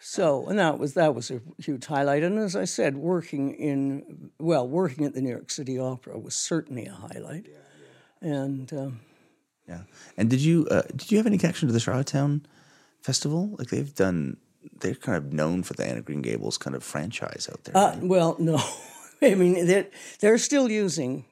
So, 0.00 0.46
and 0.48 0.58
that 0.58 0.78
was 0.78 0.94
that 0.94 1.14
was 1.14 1.30
a 1.30 1.40
huge 1.58 1.86
highlight. 1.86 2.22
And 2.22 2.38
as 2.38 2.54
I 2.54 2.64
said, 2.66 2.96
working 2.96 3.54
in 3.54 4.30
well, 4.38 4.66
working 4.68 5.04
at 5.04 5.12
the 5.14 5.20
New 5.20 5.30
York 5.30 5.50
City 5.50 5.78
Opera 5.78 6.18
was 6.18 6.34
certainly 6.34 6.86
a 6.86 6.92
highlight. 6.92 7.46
Yeah. 7.48 8.28
And 8.30 8.72
um, 8.72 9.00
Yeah. 9.66 9.82
And 10.16 10.30
did 10.30 10.40
you 10.40 10.66
uh, 10.70 10.82
did 10.96 11.10
you 11.10 11.18
have 11.18 11.26
any 11.26 11.38
connection 11.38 11.68
to 11.68 11.72
the 11.72 11.80
Charlottetown 11.80 12.46
Festival? 13.02 13.56
Like 13.58 13.68
they've 13.68 13.94
done, 13.94 14.36
they're 14.80 14.94
kind 14.94 15.16
of 15.18 15.32
known 15.32 15.62
for 15.62 15.74
the 15.74 15.84
Anna 15.84 16.00
Green 16.00 16.22
Gables 16.22 16.58
kind 16.58 16.76
of 16.76 16.82
franchise 16.84 17.48
out 17.50 17.64
there. 17.64 17.76
uh, 17.76 17.90
right? 17.90 18.02
well, 18.02 18.36
no, 18.38 18.58
I 19.22 19.34
mean 19.34 19.66
they're, 19.66 19.88
they're 20.20 20.38
still 20.38 20.70
using 20.70 21.24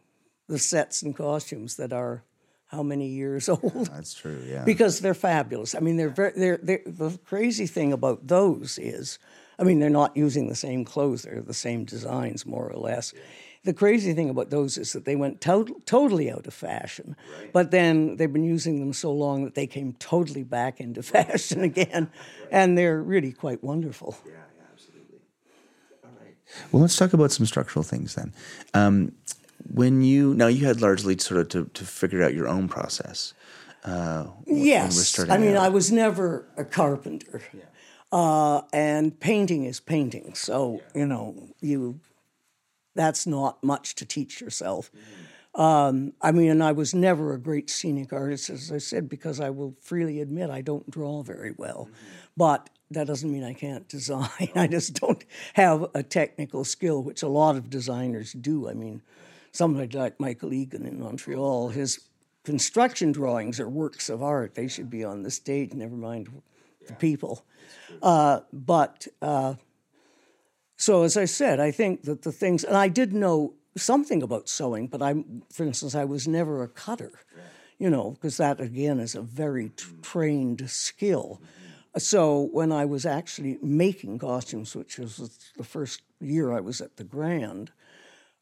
the 0.48 0.58
sets 0.58 1.02
and 1.02 1.16
costumes 1.16 1.76
that 1.76 1.92
are 1.92 2.22
how 2.66 2.82
many 2.82 3.06
years 3.06 3.48
old 3.48 3.88
That's 3.92 4.14
true. 4.14 4.42
Yeah. 4.46 4.64
because 4.64 5.00
they're 5.00 5.14
fabulous. 5.14 5.74
I 5.74 5.80
mean, 5.80 5.96
they're 5.96 6.08
very, 6.08 6.32
they're, 6.36 6.58
they're 6.62 6.82
the 6.86 7.18
crazy 7.24 7.66
thing 7.66 7.92
about 7.92 8.26
those 8.26 8.78
is, 8.78 9.18
I 9.58 9.64
mean, 9.64 9.78
they're 9.78 9.90
not 9.90 10.16
using 10.16 10.48
the 10.48 10.54
same 10.54 10.84
clothes; 10.84 11.22
they're 11.22 11.40
the 11.40 11.54
same 11.54 11.84
designs, 11.84 12.44
more 12.44 12.68
or 12.70 12.78
less. 12.78 13.14
The 13.64 13.72
crazy 13.72 14.12
thing 14.12 14.30
about 14.30 14.50
those 14.50 14.78
is 14.78 14.92
that 14.92 15.06
they 15.06 15.16
went 15.16 15.40
to- 15.40 15.82
totally 15.86 16.30
out 16.30 16.46
of 16.46 16.54
fashion, 16.54 17.16
right. 17.40 17.52
but 17.52 17.70
then 17.72 18.16
they've 18.16 18.32
been 18.32 18.44
using 18.44 18.78
them 18.78 18.92
so 18.92 19.10
long 19.12 19.44
that 19.44 19.54
they 19.54 19.66
came 19.66 19.94
totally 19.94 20.44
back 20.44 20.78
into 20.78 21.02
fashion 21.16 21.62
again, 21.62 22.10
and 22.50 22.76
they're 22.76 23.02
really 23.02 23.32
quite 23.32 23.64
wonderful. 23.64 24.16
Yeah, 24.24 24.32
yeah, 24.32 24.64
absolutely. 24.72 25.18
All 26.04 26.10
right. 26.20 26.36
Well, 26.70 26.82
let's 26.82 26.96
talk 26.96 27.12
about 27.12 27.32
some 27.32 27.46
structural 27.46 27.82
things 27.82 28.14
then. 28.14 28.32
Um, 28.74 29.12
when 29.72 30.02
you 30.02 30.34
now 30.34 30.46
you 30.46 30.66
had 30.66 30.80
largely 30.80 31.18
sort 31.18 31.40
of 31.40 31.48
to, 31.50 31.70
to 31.74 31.84
figure 31.84 32.22
out 32.22 32.34
your 32.34 32.48
own 32.48 32.68
process. 32.68 33.34
Uh, 33.84 34.24
when 34.24 34.56
we 34.56 34.60
were 34.60 34.66
Yes, 34.66 35.18
I 35.30 35.38
mean, 35.38 35.56
out. 35.56 35.64
I 35.64 35.68
was 35.68 35.92
never 35.92 36.48
a 36.56 36.64
carpenter, 36.64 37.40
uh, 38.10 38.62
and 38.72 39.18
painting 39.20 39.64
is 39.64 39.78
painting. 39.80 40.34
So 40.34 40.82
you 40.94 41.06
know, 41.06 41.50
you 41.60 42.00
that's 42.94 43.26
not 43.26 43.62
much 43.62 43.94
to 43.96 44.04
teach 44.04 44.40
yourself. 44.40 44.90
Um, 45.54 46.12
I 46.20 46.32
mean, 46.32 46.50
and 46.50 46.62
I 46.62 46.72
was 46.72 46.94
never 46.94 47.32
a 47.32 47.38
great 47.38 47.70
scenic 47.70 48.12
artist, 48.12 48.50
as 48.50 48.70
I 48.70 48.78
said, 48.78 49.08
because 49.08 49.40
I 49.40 49.50
will 49.50 49.74
freely 49.80 50.20
admit 50.20 50.50
I 50.50 50.60
don't 50.60 50.90
draw 50.90 51.22
very 51.22 51.54
well. 51.56 51.88
But 52.36 52.68
that 52.90 53.06
doesn't 53.06 53.32
mean 53.32 53.42
I 53.42 53.54
can't 53.54 53.88
design. 53.96 54.50
I 54.54 54.66
just 54.66 55.00
don't 55.00 55.24
have 55.54 55.86
a 55.94 56.02
technical 56.02 56.64
skill, 56.64 57.02
which 57.02 57.22
a 57.22 57.28
lot 57.28 57.56
of 57.56 57.70
designers 57.70 58.32
do. 58.32 58.68
I 58.68 58.74
mean, 58.74 59.00
somebody 59.56 59.96
like 59.96 60.20
Michael 60.20 60.52
Eagan 60.52 60.86
in 60.86 61.00
Montreal, 61.00 61.70
his 61.70 62.08
construction 62.44 63.12
drawings 63.12 63.58
are 63.58 63.68
works 63.68 64.08
of 64.08 64.22
art. 64.22 64.54
They 64.54 64.68
should 64.68 64.90
be 64.90 65.02
on 65.04 65.22
the 65.22 65.30
stage, 65.30 65.72
never 65.72 65.96
mind 65.96 66.28
the 66.86 66.94
people. 66.94 67.44
Uh, 68.02 68.40
but 68.52 69.08
uh, 69.20 69.54
so, 70.76 71.02
as 71.02 71.16
I 71.16 71.24
said, 71.24 71.58
I 71.58 71.70
think 71.70 72.02
that 72.02 72.22
the 72.22 72.32
things, 72.32 72.62
and 72.62 72.76
I 72.76 72.88
did 72.88 73.12
know 73.12 73.54
something 73.76 74.22
about 74.22 74.48
sewing, 74.48 74.86
but 74.86 75.02
I, 75.02 75.14
for 75.52 75.64
instance, 75.64 75.94
I 75.94 76.04
was 76.04 76.28
never 76.28 76.62
a 76.62 76.68
cutter, 76.68 77.12
you 77.78 77.90
know, 77.90 78.10
because 78.10 78.36
that 78.36 78.60
again 78.60 79.00
is 79.00 79.14
a 79.14 79.22
very 79.22 79.70
t- 79.70 79.84
trained 80.02 80.70
skill. 80.70 81.40
So 81.98 82.48
when 82.52 82.72
I 82.72 82.84
was 82.84 83.06
actually 83.06 83.58
making 83.62 84.18
costumes, 84.18 84.76
which 84.76 84.98
was 84.98 85.52
the 85.56 85.64
first 85.64 86.02
year 86.20 86.52
I 86.52 86.60
was 86.60 86.80
at 86.80 86.96
the 86.96 87.04
Grand, 87.04 87.72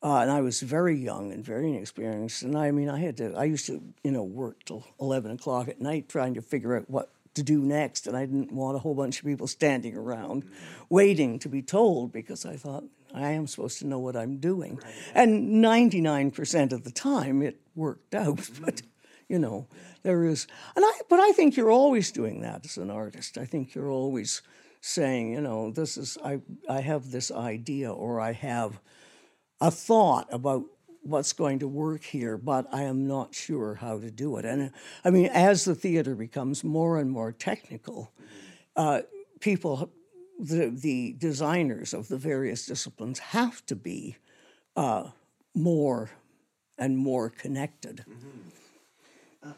Uh, 0.05 0.19
and 0.19 0.31
I 0.31 0.43
was 0.43 0.61
very 0.61 0.95
young 0.95 1.33
and 1.33 1.43
very 1.43 1.71
inexperienced. 1.71 2.43
And 2.43 2.59
I 2.59 2.71
mean, 2.73 2.91
I 2.91 2.99
had 2.99 3.17
to, 3.17 3.35
I 3.35 3.45
used 3.45 3.67
to, 3.69 3.83
you 4.03 4.11
know, 4.11 4.23
work 4.23 4.63
till 4.67 4.87
11 5.01 5.31
o'clock 5.31 5.67
at 5.67 5.81
night 5.81 6.11
trying 6.11 6.35
to 6.35 6.43
figure 6.43 6.77
out 6.77 6.91
what 6.91 7.11
to 7.33 7.43
do 7.43 7.63
next. 7.63 8.07
And 8.07 8.15
I 8.15 8.27
didn't 8.27 8.53
want 8.53 8.77
a 8.77 8.81
whole 8.81 8.95
bunch 8.95 9.21
of 9.21 9.25
people 9.25 9.47
standing 9.47 9.97
around 9.97 10.45
waiting 10.91 11.39
to 11.39 11.49
be 11.49 11.63
told 11.63 12.13
because 12.13 12.45
I 12.45 12.57
thought, 12.57 12.85
I 13.15 13.31
am 13.31 13.47
supposed 13.47 13.79
to 13.79 13.87
know 13.87 13.99
what 13.99 14.15
I'm 14.15 14.37
doing. 14.37 14.79
And 15.15 15.65
99% 15.65 16.73
of 16.73 16.85
the 16.85 16.91
time 16.91 17.41
it 17.41 17.59
worked 17.75 18.15
out. 18.15 18.51
But, 18.61 18.83
you 19.27 19.39
know, 19.39 19.69
there 20.03 20.27
is, 20.27 20.47
and 20.77 20.85
I, 20.85 20.93
but 21.09 21.19
I 21.19 21.33
think 21.33 21.57
you're 21.57 21.71
always 21.71 22.13
doing 22.13 22.43
that 22.43 22.67
as 22.67 22.77
an 22.77 22.91
artist. 22.91 23.39
I 23.39 23.47
think 23.47 23.75
you're 23.75 23.91
always 23.91 24.43
saying, 24.83 25.33
you 25.33 25.41
know, 25.41 25.71
this 25.71 25.97
is, 25.97 26.19
I, 26.23 26.41
I 26.69 26.83
have 26.83 27.11
this 27.11 27.31
idea 27.31 27.91
or 27.91 28.21
I 28.21 28.33
have 28.33 28.79
a 29.65 29.71
thought 29.71 30.29
about 30.31 30.65
what's 31.03 31.33
going 31.33 31.59
to 31.59 31.67
work 31.67 32.05
here, 32.05 32.37
but 32.37 32.67
I 32.71 32.83
am 32.83 33.07
not 33.07 33.35
sure 33.35 33.77
how 33.77 33.99
to 33.99 34.11
do 34.11 34.37
it. 34.37 34.45
And 34.45 34.71
I 35.05 35.11
mean, 35.11 35.27
as 35.33 35.65
the 35.65 35.75
theater 35.75 36.15
becomes 36.15 36.63
more 36.63 36.99
and 36.99 37.11
more 37.11 37.33
technical, 37.33 38.13
uh, 38.77 39.03
people, 39.41 39.91
the, 40.39 40.69
the 40.69 41.15
designers 41.17 41.95
of 41.95 42.09
the 42.09 42.19
various 42.19 42.67
disciplines 42.67 43.19
have 43.19 43.65
to 43.67 43.75
be 43.75 44.17
uh, 44.77 45.09
more 45.55 46.11
and 46.77 46.99
more 46.99 47.31
connected. 47.31 48.05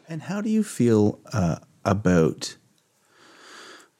And 0.07 0.21
how 0.21 0.39
do 0.39 0.49
you 0.49 0.63
feel 0.63 1.19
uh, 1.33 1.57
about 1.83 2.55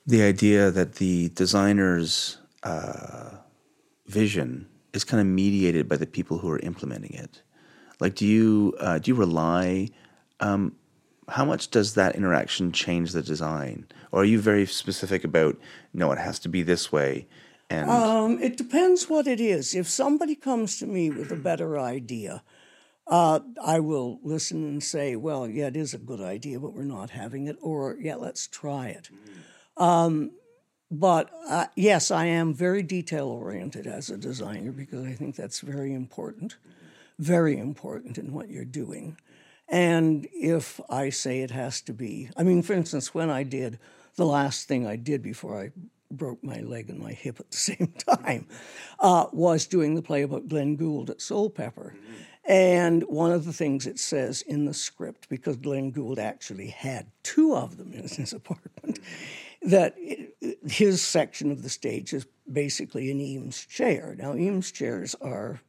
the 0.06 0.22
idea 0.22 0.72
that 0.72 0.96
the 0.96 1.30
designer's 1.30 2.38
uh, 2.64 3.32
vision 4.06 4.68
is 4.98 5.04
kind 5.06 5.22
of 5.22 5.28
mediated 5.28 5.88
by 5.88 5.96
the 5.96 6.06
people 6.06 6.40
who 6.40 6.50
are 6.50 6.60
implementing 6.60 7.14
it? 7.14 7.42
Like, 8.02 8.16
do 8.16 8.26
you 8.26 8.76
uh, 8.80 9.00
do 9.00 9.12
you 9.12 9.16
rely? 9.16 9.90
Um, 10.40 10.76
how 11.30 11.46
much 11.46 11.70
does 11.72 11.94
that 11.96 12.16
interaction 12.16 12.72
change 12.72 13.12
the 13.12 13.22
design, 13.22 13.86
or 14.12 14.22
are 14.22 14.26
you 14.34 14.40
very 14.40 14.66
specific 14.66 15.24
about 15.24 15.58
no, 15.94 16.12
it 16.12 16.20
has 16.20 16.40
to 16.40 16.50
be 16.50 16.64
this 16.64 16.92
way? 16.92 17.28
And 17.70 17.90
Um, 17.90 18.32
it 18.42 18.56
depends 18.58 19.10
what 19.10 19.28
it 19.28 19.42
is. 19.42 19.76
If 19.76 19.88
somebody 19.90 20.36
comes 20.36 20.80
to 20.80 20.86
me 20.86 21.10
with 21.10 21.32
a 21.32 21.36
better 21.50 21.78
idea, 21.78 22.44
uh, 23.08 23.40
I 23.64 23.80
will 23.80 24.20
listen 24.24 24.64
and 24.64 24.84
say, 24.84 25.16
well, 25.16 25.48
yeah, 25.48 25.68
it 25.68 25.76
is 25.76 25.94
a 25.94 25.98
good 25.98 26.22
idea, 26.22 26.60
but 26.60 26.74
we're 26.74 26.84
not 27.00 27.10
having 27.10 27.48
it, 27.48 27.58
or 27.62 27.98
yeah, 28.00 28.16
let's 28.16 28.48
try 28.48 28.88
it. 28.88 29.10
Um, 29.76 30.32
but 30.90 31.30
uh, 31.50 31.68
yes, 31.76 32.12
I 32.12 32.26
am 32.26 32.54
very 32.54 32.82
detail 32.82 33.28
oriented 33.28 33.88
as 33.88 34.10
a 34.10 34.18
designer 34.18 34.72
because 34.72 35.06
I 35.06 35.14
think 35.14 35.36
that's 35.36 35.60
very 35.60 35.94
important, 35.94 36.58
very 37.20 37.58
important 37.58 38.18
in 38.18 38.34
what 38.34 38.50
you're 38.50 38.66
doing. 38.66 39.18
And 39.68 40.28
if 40.32 40.80
I 40.90 41.10
say 41.10 41.42
it 41.42 41.52
has 41.52 41.82
to 41.82 41.94
be, 41.94 42.30
I 42.38 42.44
mean, 42.44 42.62
for 42.62 42.74
instance, 42.74 43.14
when 43.14 43.30
I 43.30 43.44
did 43.44 43.80
the 44.16 44.26
last 44.26 44.68
thing 44.68 44.88
I 44.88 44.96
did 44.96 45.22
before 45.22 45.60
I 45.62 45.72
broke 46.10 46.42
my 46.42 46.62
leg 46.62 46.90
and 46.90 47.00
my 47.00 47.12
hip 47.12 47.40
at 47.40 47.52
the 47.52 47.58
same 47.58 47.94
time, 47.98 48.48
uh, 49.00 49.28
was 49.34 49.68
doing 49.68 49.96
the 49.96 50.02
play 50.02 50.22
about 50.22 50.48
Glenn 50.48 50.76
Gould 50.76 51.10
at 51.10 51.20
Soulpepper. 51.20 51.96
And 52.46 53.04
one 53.04 53.34
of 53.34 53.44
the 53.44 53.52
things 53.52 53.86
it 53.86 54.00
says 54.00 54.42
in 54.42 54.64
the 54.64 54.74
script, 54.74 55.28
because 55.28 55.58
Glenn 55.58 55.92
Gould 55.92 56.18
actually 56.18 56.68
had 56.68 57.08
two 57.22 57.54
of 57.54 57.76
them 57.76 57.92
in 57.92 58.08
his 58.08 58.32
apartment, 58.34 59.00
that 59.62 59.96
his 60.68 61.02
section 61.02 61.52
of 61.52 61.64
the 61.64 61.70
stage 61.70 62.14
is 62.14 62.26
basically 62.52 63.12
an 63.12 63.20
Eames 63.20 63.66
chair. 63.66 64.16
Now, 64.18 64.36
Eames 64.36 64.72
chairs 64.72 65.16
are 65.22 65.62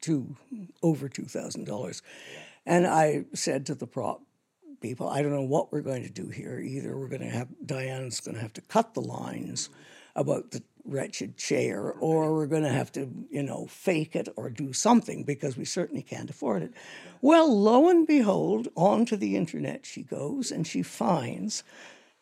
two 0.00 0.36
over 0.82 1.08
two 1.08 1.26
thousand 1.26 1.64
dollars, 1.64 2.02
and 2.64 2.86
I 2.86 3.24
said 3.34 3.66
to 3.66 3.74
the 3.74 3.86
prop 3.86 4.22
people, 4.80 5.08
I 5.08 5.22
don't 5.22 5.32
know 5.32 5.42
what 5.42 5.70
we're 5.70 5.82
going 5.82 6.02
to 6.04 6.10
do 6.10 6.28
here. 6.28 6.58
Either 6.58 6.96
we're 6.96 7.08
going 7.08 7.20
to 7.20 7.28
have 7.28 7.48
Diane's 7.64 8.20
going 8.20 8.34
to 8.34 8.40
have 8.40 8.54
to 8.54 8.62
cut 8.62 8.94
the 8.94 9.02
lines 9.02 9.68
about 10.16 10.50
the 10.50 10.62
wretched 10.84 11.36
chair, 11.36 11.92
or 11.92 12.34
we're 12.34 12.46
going 12.46 12.62
to 12.62 12.72
have 12.72 12.90
to, 12.90 13.08
you 13.30 13.42
know, 13.42 13.66
fake 13.66 14.16
it 14.16 14.28
or 14.36 14.48
do 14.48 14.72
something 14.72 15.22
because 15.22 15.56
we 15.56 15.64
certainly 15.64 16.02
can't 16.02 16.30
afford 16.30 16.62
it. 16.62 16.72
Well, 17.20 17.54
lo 17.54 17.88
and 17.90 18.06
behold, 18.06 18.68
onto 18.74 19.16
the 19.16 19.36
internet 19.36 19.84
she 19.84 20.02
goes 20.02 20.50
and 20.50 20.66
she 20.66 20.82
finds 20.82 21.62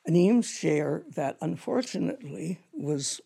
an 0.09 0.17
Eames 0.17 0.59
chair 0.59 1.03
that 1.15 1.37
unfortunately 1.43 2.59
was 2.73 3.21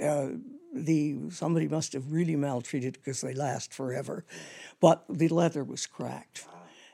uh, 0.00 0.28
the 0.72 1.16
somebody 1.30 1.66
must 1.66 1.92
have 1.92 2.12
really 2.12 2.36
maltreated 2.36 2.94
because 2.94 3.20
they 3.20 3.34
last 3.34 3.74
forever, 3.74 4.24
but 4.80 5.04
the 5.08 5.28
leather 5.28 5.64
was 5.64 5.84
cracked, 5.86 6.46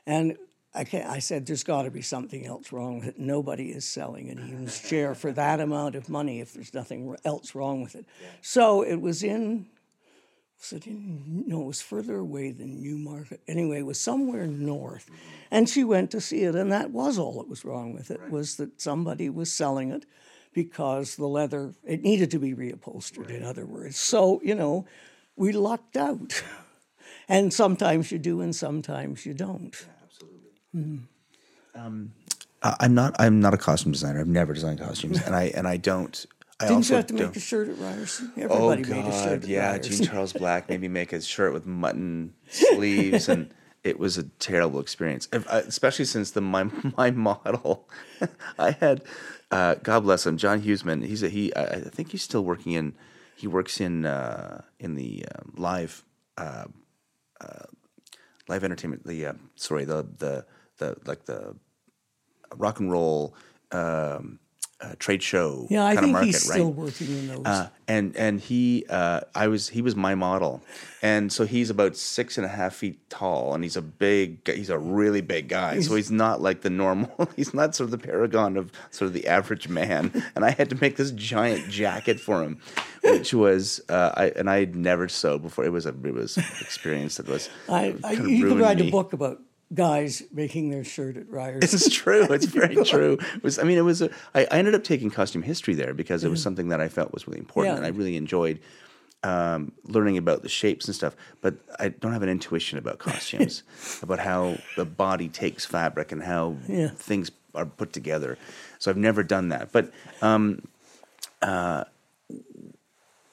and 0.07 0.35
I, 0.73 0.83
can't, 0.83 1.07
I 1.07 1.19
said 1.19 1.45
there's 1.45 1.63
got 1.63 1.83
to 1.83 1.91
be 1.91 2.01
something 2.01 2.45
else 2.45 2.71
wrong 2.71 2.99
with 2.99 3.09
it. 3.09 3.19
Nobody 3.19 3.69
is 3.69 3.85
selling 3.85 4.29
an 4.29 4.39
Eames 4.39 4.81
chair 4.81 5.13
for 5.13 5.31
that 5.33 5.59
amount 5.59 5.93
of 5.93 6.09
money 6.09 6.41
if 6.41 6.53
there's 6.53 6.73
nothing 6.73 7.15
else 7.23 7.53
wrong 7.53 7.83
with 7.83 7.95
it. 7.95 8.05
So 8.41 8.81
it 8.81 8.99
was 8.99 9.23
in. 9.23 9.67
Was 10.59 10.73
it 10.73 10.87
in? 10.87 11.43
No, 11.47 11.63
it 11.63 11.67
was 11.67 11.81
further 11.81 12.17
away 12.17 12.51
than 12.51 12.81
Newmarket. 12.81 13.41
Anyway, 13.47 13.79
it 13.79 13.85
was 13.85 13.99
somewhere 13.99 14.47
north, 14.47 15.09
and 15.51 15.69
she 15.69 15.83
went 15.83 16.11
to 16.11 16.21
see 16.21 16.43
it, 16.43 16.55
and 16.55 16.71
that 16.71 16.91
was 16.91 17.19
all 17.19 17.33
that 17.39 17.49
was 17.49 17.63
wrong 17.65 17.93
with 17.93 18.09
it 18.09 18.19
was 18.29 18.55
that 18.55 18.81
somebody 18.81 19.29
was 19.29 19.51
selling 19.51 19.91
it 19.91 20.05
because 20.53 21.17
the 21.17 21.27
leather 21.27 21.73
it 21.83 22.01
needed 22.01 22.31
to 22.31 22.39
be 22.39 22.53
reupholstered. 22.55 23.29
In 23.29 23.43
other 23.43 23.65
words, 23.65 23.97
so 23.97 24.41
you 24.43 24.55
know, 24.55 24.85
we 25.35 25.51
lucked 25.51 25.97
out, 25.97 26.41
and 27.29 27.53
sometimes 27.53 28.11
you 28.11 28.17
do, 28.17 28.41
and 28.41 28.55
sometimes 28.55 29.25
you 29.25 29.33
don't. 29.33 29.85
Mm-hmm. 30.75 31.79
Um, 31.79 32.13
I- 32.63 32.77
I'm 32.79 32.95
not 32.95 33.15
I'm 33.19 33.39
not 33.39 33.53
a 33.53 33.57
costume 33.57 33.91
designer. 33.91 34.21
I've 34.21 34.27
never 34.27 34.53
designed 34.53 34.79
costumes, 34.79 35.21
and 35.21 35.35
I 35.35 35.51
and 35.55 35.67
I 35.67 35.77
don't. 35.77 36.25
I 36.59 36.67
Didn't 36.69 36.89
you 36.89 36.95
have 36.95 37.07
to 37.07 37.13
make 37.13 37.23
don't- 37.23 37.35
a 37.35 37.39
shirt 37.39 37.67
at 37.67 37.77
Ryerson? 37.77 38.31
Oh 38.37 38.41
Everybody 38.71 38.83
made 38.83 39.05
a 39.05 39.11
shirt 39.11 39.41
God, 39.41 39.43
at 39.43 39.47
yeah. 39.49 39.71
Ryerson. 39.71 39.91
Jean 39.97 40.07
Charles 40.07 40.33
Black 40.33 40.69
made 40.69 40.79
me 40.81 40.87
make 40.87 41.11
a 41.11 41.19
shirt 41.21 41.51
with 41.53 41.65
mutton 41.65 42.33
sleeves, 42.49 43.27
and 43.27 43.53
it 43.83 43.99
was 43.99 44.17
a 44.17 44.23
terrible 44.23 44.79
experience. 44.79 45.27
If- 45.33 45.45
uh, 45.49 45.63
Especially 45.67 46.05
since 46.05 46.31
the 46.31 46.39
my 46.41 46.63
my 46.97 47.11
model, 47.11 47.89
I 48.57 48.71
had, 48.71 49.03
uh, 49.51 49.75
God 49.83 50.01
bless 50.01 50.25
him, 50.25 50.37
John 50.37 50.61
Hughesman. 50.61 51.03
He's 51.05 51.23
a, 51.23 51.29
he. 51.29 51.53
I 51.55 51.63
I 51.65 51.79
think 51.81 52.11
he's 52.11 52.23
still 52.23 52.45
working 52.45 52.71
in. 52.71 52.93
He 53.35 53.47
works 53.47 53.81
in 53.81 54.05
uh, 54.05 54.61
in 54.79 54.95
the 54.95 55.25
um, 55.35 55.53
live 55.57 56.05
uh, 56.37 56.65
uh, 57.41 57.65
live 58.47 58.63
entertainment. 58.63 59.05
The 59.05 59.25
uh, 59.25 59.33
sorry, 59.57 59.83
the 59.83 60.07
the 60.19 60.45
the 60.77 60.95
like 61.05 61.25
the 61.25 61.57
rock 62.55 62.79
and 62.79 62.89
roll 62.89 63.35
um, 63.73 64.39
uh, 64.85 64.95
trade 64.99 65.23
show. 65.23 65.67
yeah, 65.69 65.85
I 65.85 65.95
think 65.95 66.13
market, 66.13 66.25
he's 66.27 66.47
right? 66.49 66.55
still 66.55 66.71
working 66.71 67.07
in 67.07 67.27
those. 67.27 67.45
Uh, 67.45 67.69
and 67.87 68.15
and 68.15 68.39
he 68.39 68.85
uh, 68.89 69.21
I 69.33 69.47
was 69.47 69.69
he 69.69 69.81
was 69.81 69.95
my 69.95 70.15
model, 70.15 70.61
and 71.01 71.31
so 71.31 71.45
he's 71.45 71.69
about 71.69 71.95
six 71.95 72.37
and 72.37 72.45
a 72.45 72.49
half 72.49 72.75
feet 72.75 73.09
tall, 73.09 73.53
and 73.53 73.63
he's 73.63 73.75
a 73.77 73.81
big 73.81 74.47
he's 74.47 74.69
a 74.69 74.77
really 74.77 75.21
big 75.21 75.47
guy. 75.49 75.79
so 75.81 75.95
he's 75.95 76.11
not 76.11 76.41
like 76.41 76.61
the 76.61 76.69
normal. 76.69 77.29
He's 77.35 77.53
not 77.53 77.75
sort 77.75 77.85
of 77.85 77.91
the 77.91 77.97
paragon 77.97 78.55
of 78.57 78.71
sort 78.91 79.07
of 79.07 79.13
the 79.13 79.27
average 79.27 79.67
man. 79.67 80.23
And 80.35 80.45
I 80.45 80.51
had 80.51 80.69
to 80.69 80.77
make 80.79 80.95
this 80.95 81.11
giant 81.11 81.69
jacket 81.69 82.19
for 82.19 82.41
him, 82.43 82.59
which 83.03 83.33
was 83.33 83.81
uh, 83.89 84.11
I 84.15 84.25
and 84.35 84.49
I 84.49 84.59
had 84.59 84.75
never 84.75 85.07
sewed 85.07 85.41
before. 85.41 85.65
It 85.65 85.71
was 85.71 85.85
a 85.85 85.89
it 85.89 86.13
was 86.13 86.37
an 86.37 86.43
experience 86.61 87.17
that 87.17 87.27
was 87.27 87.49
I, 87.69 87.95
I, 88.03 88.13
you 88.13 88.47
could 88.47 88.59
write 88.59 88.79
me. 88.79 88.87
a 88.87 88.91
book 88.91 89.13
about 89.13 89.41
guys 89.75 90.23
making 90.31 90.69
their 90.69 90.83
shirt 90.83 91.17
at 91.17 91.29
Ryerson. 91.29 91.59
It's 91.63 91.93
true. 91.93 92.25
It's 92.31 92.45
very 92.45 92.75
true. 92.83 93.17
It 93.35 93.43
was 93.43 93.59
I 93.59 93.63
mean, 93.63 93.77
it 93.77 93.81
was. 93.81 94.01
A, 94.01 94.09
I, 94.33 94.45
I 94.49 94.57
ended 94.57 94.73
up 94.75 94.83
taking 94.83 95.11
costume 95.11 95.43
history 95.43 95.75
there 95.75 95.93
because 95.93 96.23
it 96.23 96.29
was 96.29 96.41
something 96.41 96.69
that 96.69 96.81
I 96.81 96.87
felt 96.89 97.13
was 97.13 97.27
really 97.27 97.39
important, 97.39 97.73
Yeah. 97.73 97.77
and 97.77 97.85
I 97.85 97.89
really 97.89 98.15
enjoyed 98.17 98.59
um, 99.23 99.71
learning 99.85 100.17
about 100.17 100.41
the 100.43 100.49
shapes 100.49 100.85
and 100.87 100.95
stuff. 100.95 101.15
But 101.41 101.55
I 101.79 101.89
don't 101.89 102.13
have 102.13 102.23
an 102.23 102.29
intuition 102.29 102.77
about 102.77 102.97
costumes, 102.99 103.63
about 104.01 104.19
how 104.19 104.57
the 104.77 104.85
body 104.85 105.29
takes 105.29 105.65
fabric 105.65 106.11
and 106.11 106.23
how 106.23 106.57
Yeah. 106.67 106.89
things 106.89 107.31
are 107.53 107.65
put 107.65 107.91
together. 107.93 108.37
So 108.79 108.91
I've 108.91 108.97
never 108.97 109.23
done 109.23 109.49
that. 109.49 109.71
But 109.71 109.91
um, 110.21 110.61
uh, 111.41 111.85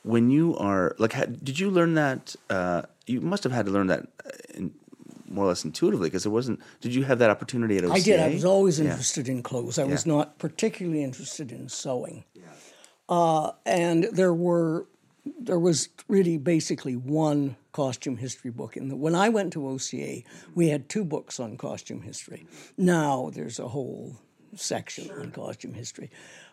when 0.02 0.30
you 0.30 0.56
are 0.56 0.94
like, 0.98 1.12
ha- 1.12 1.26
did 1.26 1.58
you 1.58 1.70
learn 1.70 1.94
that? 1.94 2.34
Uh, 2.50 2.82
you 3.06 3.20
must 3.20 3.42
have 3.44 3.52
had 3.52 3.66
to 3.66 3.72
learn 3.72 3.88
that. 3.88 4.06
In, 4.54 4.72
more 5.32 5.44
or 5.46 5.48
less 5.48 5.64
intuitively, 5.64 6.08
because 6.08 6.26
it 6.26 6.30
wasn't. 6.30 6.60
Did 6.80 6.94
you 6.94 7.04
have 7.04 7.18
that 7.18 7.30
opportunity 7.30 7.78
at 7.78 7.84
OCA? 7.84 7.94
I 7.94 8.00
did. 8.00 8.20
I 8.20 8.28
was 8.28 8.44
always 8.44 8.78
Yeah. 8.78 8.90
interested 8.90 9.28
in 9.28 9.42
clothes. 9.42 9.78
I 9.78 9.84
was 9.84 10.06
not 10.06 10.38
particularly 10.38 11.02
interested 11.02 11.50
in 11.52 11.68
sewing. 11.68 12.24
Uh, 13.08 13.52
and 13.66 14.04
there 14.04 14.32
were 14.34 14.86
there 15.38 15.58
was 15.58 15.88
really 16.08 16.36
basically 16.36 16.96
one 16.96 17.56
costume 17.70 18.16
history 18.16 18.50
book 18.50 18.76
in 18.76 18.88
the 18.88 18.96
when 18.96 19.14
I 19.14 19.28
went 19.28 19.52
to 19.52 19.68
OCA, 19.68 20.22
we 20.54 20.68
had 20.68 20.88
two 20.88 21.04
books 21.04 21.38
on 21.38 21.56
costume 21.56 22.02
history. 22.02 22.44
Now 22.76 23.30
there's 23.32 23.58
a 23.60 23.68
whole 23.68 24.16
section 24.56 25.10
on 25.10 25.30
costume 25.30 25.74
history. 25.74 26.10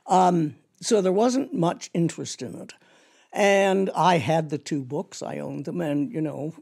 Um, 0.08 0.56
so 0.82 1.02
there 1.02 1.12
wasn't 1.12 1.54
much 1.54 1.90
interest 1.94 2.42
in 2.42 2.56
it. 2.56 2.74
And 3.34 3.90
I 3.96 4.18
had 4.18 4.50
the 4.50 4.58
two 4.58 4.84
books, 4.84 5.22
I 5.22 5.38
owned 5.40 5.66
them, 5.66 5.82
and 5.82 6.12
you 6.12 6.22
know, 6.22 6.54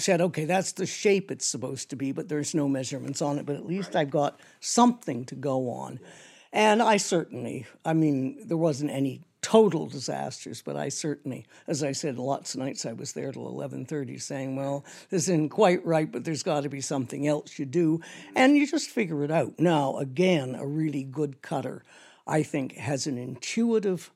said, 0.00 0.20
okay, 0.20 0.44
that's 0.44 0.72
the 0.72 0.86
shape 0.86 1.30
it's 1.30 1.46
supposed 1.46 1.90
to 1.90 1.96
be, 1.96 2.12
but 2.12 2.28
there's 2.28 2.54
no 2.54 2.68
measurements 2.68 3.22
on 3.22 3.38
it. 3.38 3.46
But 3.46 3.56
at 3.56 3.66
least 3.66 3.94
I've 3.94 4.10
got 4.10 4.40
something 4.58 5.24
to 5.26 5.34
go 5.34 5.70
on. 5.70 6.00
And 6.52 6.82
I 6.82 6.96
certainly, 6.96 7.66
I 7.84 7.92
mean, 7.92 8.48
there 8.48 8.56
wasn't 8.56 8.90
any 8.90 9.20
total 9.42 9.86
disasters, 9.86 10.62
but 10.62 10.76
I 10.76 10.88
certainly, 10.88 11.46
as 11.66 11.82
I 11.82 11.92
said, 11.92 12.18
lots 12.18 12.54
of 12.54 12.60
nights 12.60 12.84
I 12.84 12.92
was 12.92 13.12
there 13.12 13.32
till 13.32 13.46
eleven 13.46 13.86
thirty, 13.86 14.18
saying, 14.18 14.56
"Well, 14.56 14.84
this 15.10 15.28
isn't 15.28 15.50
quite 15.50 15.84
right, 15.86 16.10
but 16.10 16.24
there's 16.24 16.42
got 16.42 16.64
to 16.64 16.68
be 16.68 16.80
something 16.80 17.26
else 17.26 17.58
you 17.58 17.64
do," 17.64 18.00
and 18.34 18.56
you 18.56 18.66
just 18.66 18.90
figure 18.90 19.24
it 19.24 19.30
out. 19.30 19.58
Now, 19.58 19.96
again, 19.96 20.54
a 20.54 20.66
really 20.66 21.04
good 21.04 21.40
cutter, 21.40 21.84
I 22.26 22.42
think, 22.42 22.76
has 22.76 23.06
an 23.06 23.16
intuitive. 23.16 24.10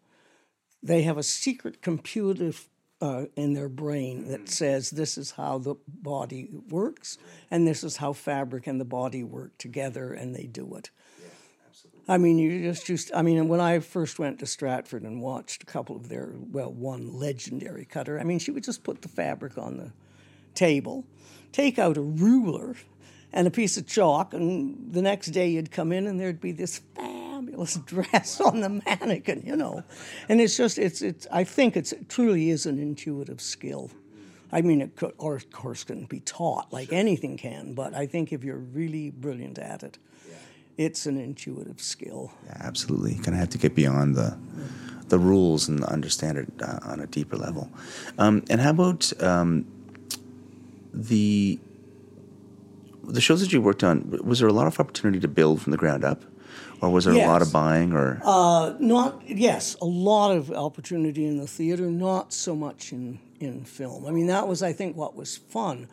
They 0.82 1.02
have 1.02 1.16
a 1.16 1.23
secret 1.23 1.81
computer 1.81 2.52
uh, 3.05 3.26
in 3.36 3.52
their 3.52 3.68
brain 3.68 4.28
that 4.28 4.48
says 4.48 4.89
this 4.89 5.18
is 5.18 5.32
how 5.32 5.59
the 5.59 5.74
body 5.86 6.48
works, 6.70 7.18
and 7.51 7.68
this 7.68 7.85
is 7.85 7.98
how 7.98 8.14
fabric 8.14 8.66
and 8.66 8.81
the 8.81 8.85
body 8.86 9.22
work 9.22 9.56
together, 9.59 10.14
and 10.14 10.35
they 10.35 10.44
do 10.44 10.74
it. 10.74 10.89
I 12.09 12.16
mean, 12.16 12.39
you 12.39 12.62
just 12.62 12.86
just. 12.86 13.10
I 13.14 13.20
mean, 13.20 13.47
when 13.48 13.60
I 13.60 13.81
first 13.81 14.18
went 14.18 14.39
to 14.39 14.47
Stratford 14.47 15.02
and 15.02 15.20
watched 15.20 15.62
a 15.62 15.66
couple 15.66 15.97
of 15.97 16.09
their, 16.09 16.32
well, 16.51 16.72
one 16.72 17.12
legendary 17.18 17.85
cutter. 17.85 18.18
I 18.18 18.24
mean, 18.24 18.39
she 18.39 18.51
would 18.51 18.64
just 18.64 18.82
put 18.82 19.02
the 19.02 19.09
fabric 19.09 19.59
on 19.59 19.76
the 19.76 19.93
table, 20.55 21.05
take 21.52 21.78
out 21.78 21.98
a 21.98 22.02
ruler 22.02 22.74
and 23.35 23.47
a 23.47 23.51
piece 23.51 23.76
of 23.76 23.86
chalk, 23.86 24.32
and 24.32 24.94
the 24.94 25.02
next 25.02 25.26
day 25.28 25.48
you'd 25.48 25.70
come 25.70 25.93
in 25.93 26.06
and 26.06 26.18
there'd 26.18 26.40
be 26.40 26.52
this 26.52 26.81
fabulous 27.55 27.74
dress 27.86 28.40
on 28.40 28.60
the 28.60 28.68
mannequin, 28.68 29.43
you 29.44 29.56
know. 29.56 29.82
And 30.28 30.40
it's 30.40 30.56
just, 30.56 30.78
it's, 30.78 31.02
it's. 31.02 31.26
I 31.31 31.44
think 31.44 31.76
it's, 31.76 31.93
it 31.93 32.09
truly 32.09 32.51
is 32.51 32.66
an 32.66 32.78
intuitive 32.78 33.40
skill. 33.40 33.90
I 34.52 34.60
mean, 34.60 34.81
it 34.81 34.97
could, 34.97 35.12
or 35.18 35.35
of 35.36 35.51
course, 35.51 35.85
can 35.85 36.05
be 36.05 36.20
taught 36.20 36.72
like 36.72 36.93
anything 36.93 37.36
can, 37.36 37.74
but 37.74 37.94
I 37.94 38.06
think 38.06 38.32
if 38.32 38.44
you're 38.44 38.56
really 38.56 39.10
brilliant 39.10 39.59
at 39.59 39.82
it 39.82 39.98
it's 40.76 41.06
an 41.06 41.18
intuitive 41.18 41.81
skill. 41.81 42.32
Yeah, 42.47 42.56
absolutely. 42.60 43.12
You 43.12 43.22
kind 43.22 43.35
of 43.35 43.39
have 43.40 43.51
to 43.51 43.59
get 43.59 43.74
beyond 43.74 44.16
the 44.16 44.36
the 45.09 45.18
rules 45.18 45.68
and 45.68 45.85
understand 45.85 46.39
it 46.39 46.48
uh, 46.62 46.78
on 46.82 46.98
a 46.98 47.06
deeper 47.06 47.36
level. 47.36 47.70
Um, 48.18 48.43
and 48.48 48.60
how 48.60 48.70
about 48.70 49.12
um, 49.22 49.66
the 50.93 51.59
the 53.05 53.20
shows 53.20 53.40
that 53.40 53.52
you 53.52 53.60
worked 53.60 53.85
on? 53.85 54.20
Was 54.24 54.40
there 54.40 54.48
a 54.48 54.52
lot 54.52 54.66
of 54.66 54.81
opportunity 54.81 55.20
to 55.20 55.28
build 55.28 55.62
from 55.62 55.70
the 55.70 55.76
ground 55.76 56.05
up, 56.05 56.24
or 56.80 56.90
was 56.90 57.05
there 57.05 57.14
yes. 57.14 57.26
a 57.26 57.30
lot 57.30 57.42
of 57.42 57.52
buying? 57.52 57.92
Or 57.92 58.20
uh, 58.24 58.74
not? 58.78 59.22
Yes, 59.28 59.76
a 59.80 59.86
lot 59.86 60.36
of 60.36 60.51
opportunity 60.51 61.26
in 61.26 61.38
the 61.38 61.46
theater, 61.46 61.90
not 61.90 62.32
so 62.32 62.55
much 62.55 62.92
in 62.92 63.18
in 63.40 63.64
film. 63.64 64.06
I 64.06 64.10
mean, 64.10 64.28
that 64.28 64.48
was, 64.48 64.62
I 64.62 64.72
think, 64.72 64.96
what 64.96 65.14
was 65.14 65.36
fun 65.36 65.88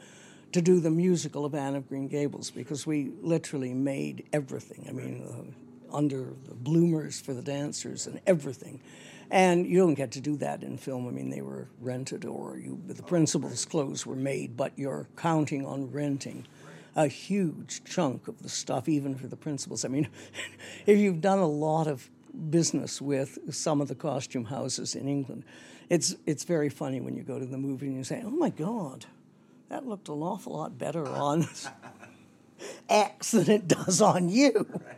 to 0.51 0.61
do 0.61 0.79
the 0.79 0.91
musical 0.91 1.45
of 1.45 1.55
Anne 1.55 1.75
of 1.75 1.87
Green 1.87 2.07
Gables 2.07 2.51
because 2.51 2.85
we 2.85 3.11
literally 3.21 3.73
made 3.73 4.25
everything. 4.33 4.85
I 4.87 4.91
mean, 4.91 5.23
uh, 5.23 5.95
under 5.95 6.33
the 6.47 6.55
bloomers 6.55 7.19
for 7.19 7.33
the 7.33 7.41
dancers 7.41 8.07
and 8.07 8.19
everything. 8.25 8.81
And 9.29 9.65
you 9.65 9.79
don't 9.79 9.93
get 9.93 10.11
to 10.11 10.21
do 10.21 10.35
that 10.37 10.61
in 10.61 10.77
film. 10.77 11.07
I 11.07 11.11
mean, 11.11 11.29
they 11.29 11.41
were 11.41 11.69
rented 11.79 12.25
or 12.25 12.57
you, 12.57 12.81
the 12.85 13.01
principal's 13.03 13.65
clothes 13.65 14.05
were 14.05 14.15
made, 14.15 14.57
but 14.57 14.73
you're 14.75 15.07
counting 15.15 15.65
on 15.65 15.89
renting 15.91 16.45
a 16.95 17.07
huge 17.07 17.84
chunk 17.84 18.27
of 18.27 18.41
the 18.41 18.49
stuff, 18.49 18.89
even 18.89 19.15
for 19.15 19.27
the 19.27 19.35
principals. 19.35 19.85
I 19.85 19.88
mean, 19.88 20.07
if 20.85 20.97
you've 20.97 21.22
done 21.22 21.39
a 21.39 21.47
lot 21.47 21.88
of 21.88 22.09
business 22.49 23.01
with 23.01 23.38
some 23.53 23.81
of 23.81 23.88
the 23.88 23.95
costume 23.95 24.45
houses 24.45 24.95
in 24.95 25.07
England, 25.07 25.43
it's, 25.89 26.15
it's 26.26 26.43
very 26.43 26.69
funny 26.69 27.01
when 27.01 27.15
you 27.15 27.23
go 27.23 27.39
to 27.39 27.45
the 27.45 27.57
movie 27.57 27.88
and 27.88 27.97
you 27.97 28.03
say, 28.03 28.22
oh 28.26 28.30
my 28.30 28.49
God, 28.49 29.05
that 29.69 29.85
looked 29.85 30.09
an 30.09 30.22
awful 30.22 30.53
lot 30.53 30.77
better 30.77 31.07
on 31.07 31.47
X 32.89 33.31
than 33.31 33.49
it 33.49 33.68
does 33.68 34.01
on 34.01 34.30
you. 34.30 34.68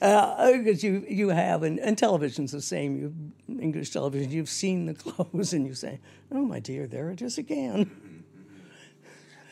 Because 0.00 0.82
uh, 0.82 0.88
you, 0.88 1.06
you 1.08 1.28
have, 1.28 1.62
and, 1.62 1.78
and 1.78 1.96
television's 1.96 2.50
the 2.50 2.60
same. 2.60 2.96
You 2.96 3.14
English 3.60 3.90
television, 3.90 4.32
you've 4.32 4.48
seen 4.48 4.86
the 4.86 4.94
clothes, 4.94 5.52
and 5.52 5.64
you 5.64 5.74
say, 5.74 6.00
"Oh 6.32 6.42
my 6.42 6.58
dear, 6.58 6.88
there 6.88 7.10
it 7.10 7.22
is 7.22 7.38
again." 7.38 7.88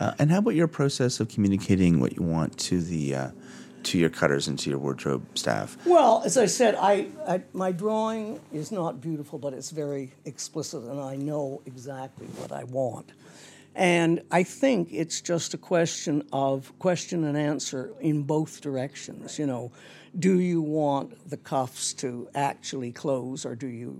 Uh, 0.00 0.14
and 0.18 0.30
how 0.30 0.38
about 0.38 0.54
your 0.54 0.66
process 0.66 1.20
of 1.20 1.28
communicating 1.28 2.00
what 2.00 2.16
you 2.16 2.22
want 2.22 2.58
to 2.58 2.80
the 2.80 3.14
uh, 3.14 3.30
to 3.82 3.98
your 3.98 4.10
cutters 4.10 4.48
and 4.48 4.58
to 4.58 4.70
your 4.70 4.78
wardrobe 4.78 5.26
staff? 5.34 5.76
Well, 5.86 6.22
as 6.24 6.36
I 6.36 6.46
said, 6.46 6.74
I, 6.74 7.06
I, 7.26 7.42
my 7.52 7.72
drawing 7.72 8.40
is 8.52 8.72
not 8.72 9.00
beautiful, 9.00 9.38
but 9.38 9.52
it's 9.52 9.70
very 9.70 10.12
explicit, 10.24 10.82
and 10.84 11.00
I 11.00 11.16
know 11.16 11.62
exactly 11.66 12.26
what 12.26 12.52
I 12.52 12.64
want. 12.64 13.12
And 13.74 14.22
I 14.30 14.42
think 14.42 14.88
it's 14.90 15.20
just 15.20 15.54
a 15.54 15.58
question 15.58 16.26
of 16.32 16.76
question 16.78 17.24
and 17.24 17.36
answer 17.36 17.92
in 18.00 18.24
both 18.24 18.60
directions. 18.60 19.38
You 19.38 19.46
know, 19.46 19.72
do 20.18 20.40
you 20.40 20.60
want 20.60 21.30
the 21.30 21.36
cuffs 21.36 21.94
to 21.94 22.28
actually 22.34 22.92
close, 22.92 23.46
or 23.46 23.54
do 23.54 23.68
you, 23.68 23.96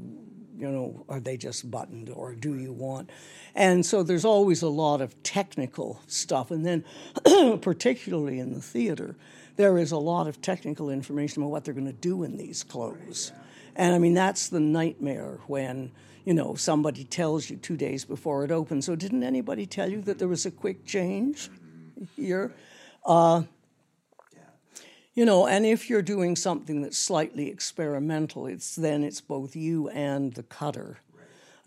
you 0.61 0.69
know, 0.69 1.05
are 1.09 1.20
they 1.20 1.37
just 1.37 1.70
buttoned, 1.70 2.11
or 2.11 2.35
do 2.35 2.57
you 2.57 2.73
want? 2.73 3.11
And 3.55 3.85
so 3.85 4.03
there's 4.03 4.24
always 4.24 4.62
a 4.62 4.69
lot 4.69 5.01
of 5.01 5.20
technical 5.23 6.01
stuff, 6.07 6.51
and 6.51 6.65
then 6.66 6.85
particularly 7.61 8.39
in 8.39 8.53
the 8.53 8.61
theater, 8.61 9.16
there 9.57 9.78
is 9.78 9.93
a 9.93 9.99
lot 9.99 10.27
of 10.27 10.41
technical 10.41 10.91
information 10.91 11.43
about 11.43 11.51
what 11.51 11.65
they're 11.65 11.74
going 11.74 11.87
to 11.87 11.93
do 11.93 12.23
in 12.23 12.37
these 12.37 12.62
clothes. 12.62 13.32
And 13.77 13.95
I 13.95 13.99
mean, 13.99 14.15
that's 14.15 14.49
the 14.49 14.61
nightmare 14.61 15.39
when 15.47 15.93
you 16.24 16.35
know, 16.35 16.55
somebody 16.55 17.05
tells 17.05 17.49
you 17.49 17.57
two 17.57 17.77
days 17.77 18.05
before 18.05 18.45
it 18.45 18.51
opens. 18.51 18.87
So, 18.87 18.95
didn't 18.95 19.23
anybody 19.23 19.66
tell 19.66 19.91
you 19.91 20.01
that 20.03 20.19
there 20.19 20.28
was 20.28 20.47
a 20.47 20.51
quick 20.51 20.85
change 20.85 21.51
here? 22.15 22.55
Uh, 23.05 23.43
you 25.20 25.26
know, 25.26 25.47
and 25.47 25.66
if 25.66 25.90
you're 25.90 26.01
doing 26.01 26.34
something 26.34 26.80
that's 26.80 26.97
slightly 26.97 27.51
experimental, 27.51 28.47
it's 28.47 28.74
then 28.74 29.05
it's 29.05 29.20
both 29.20 29.55
you 29.55 29.90
and 29.90 30.32
the 30.32 30.42
cutter. 30.42 30.97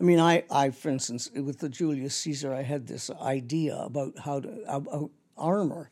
I 0.00 0.02
mean, 0.02 0.18
I, 0.18 0.42
I, 0.50 0.70
for 0.70 0.88
instance, 0.88 1.30
with 1.32 1.60
the 1.60 1.68
Julius 1.68 2.16
Caesar, 2.16 2.52
I 2.52 2.62
had 2.62 2.88
this 2.88 3.10
idea 3.22 3.76
about 3.76 4.18
how 4.18 4.40
to 4.40 4.64
about 4.66 5.12
armor, 5.38 5.88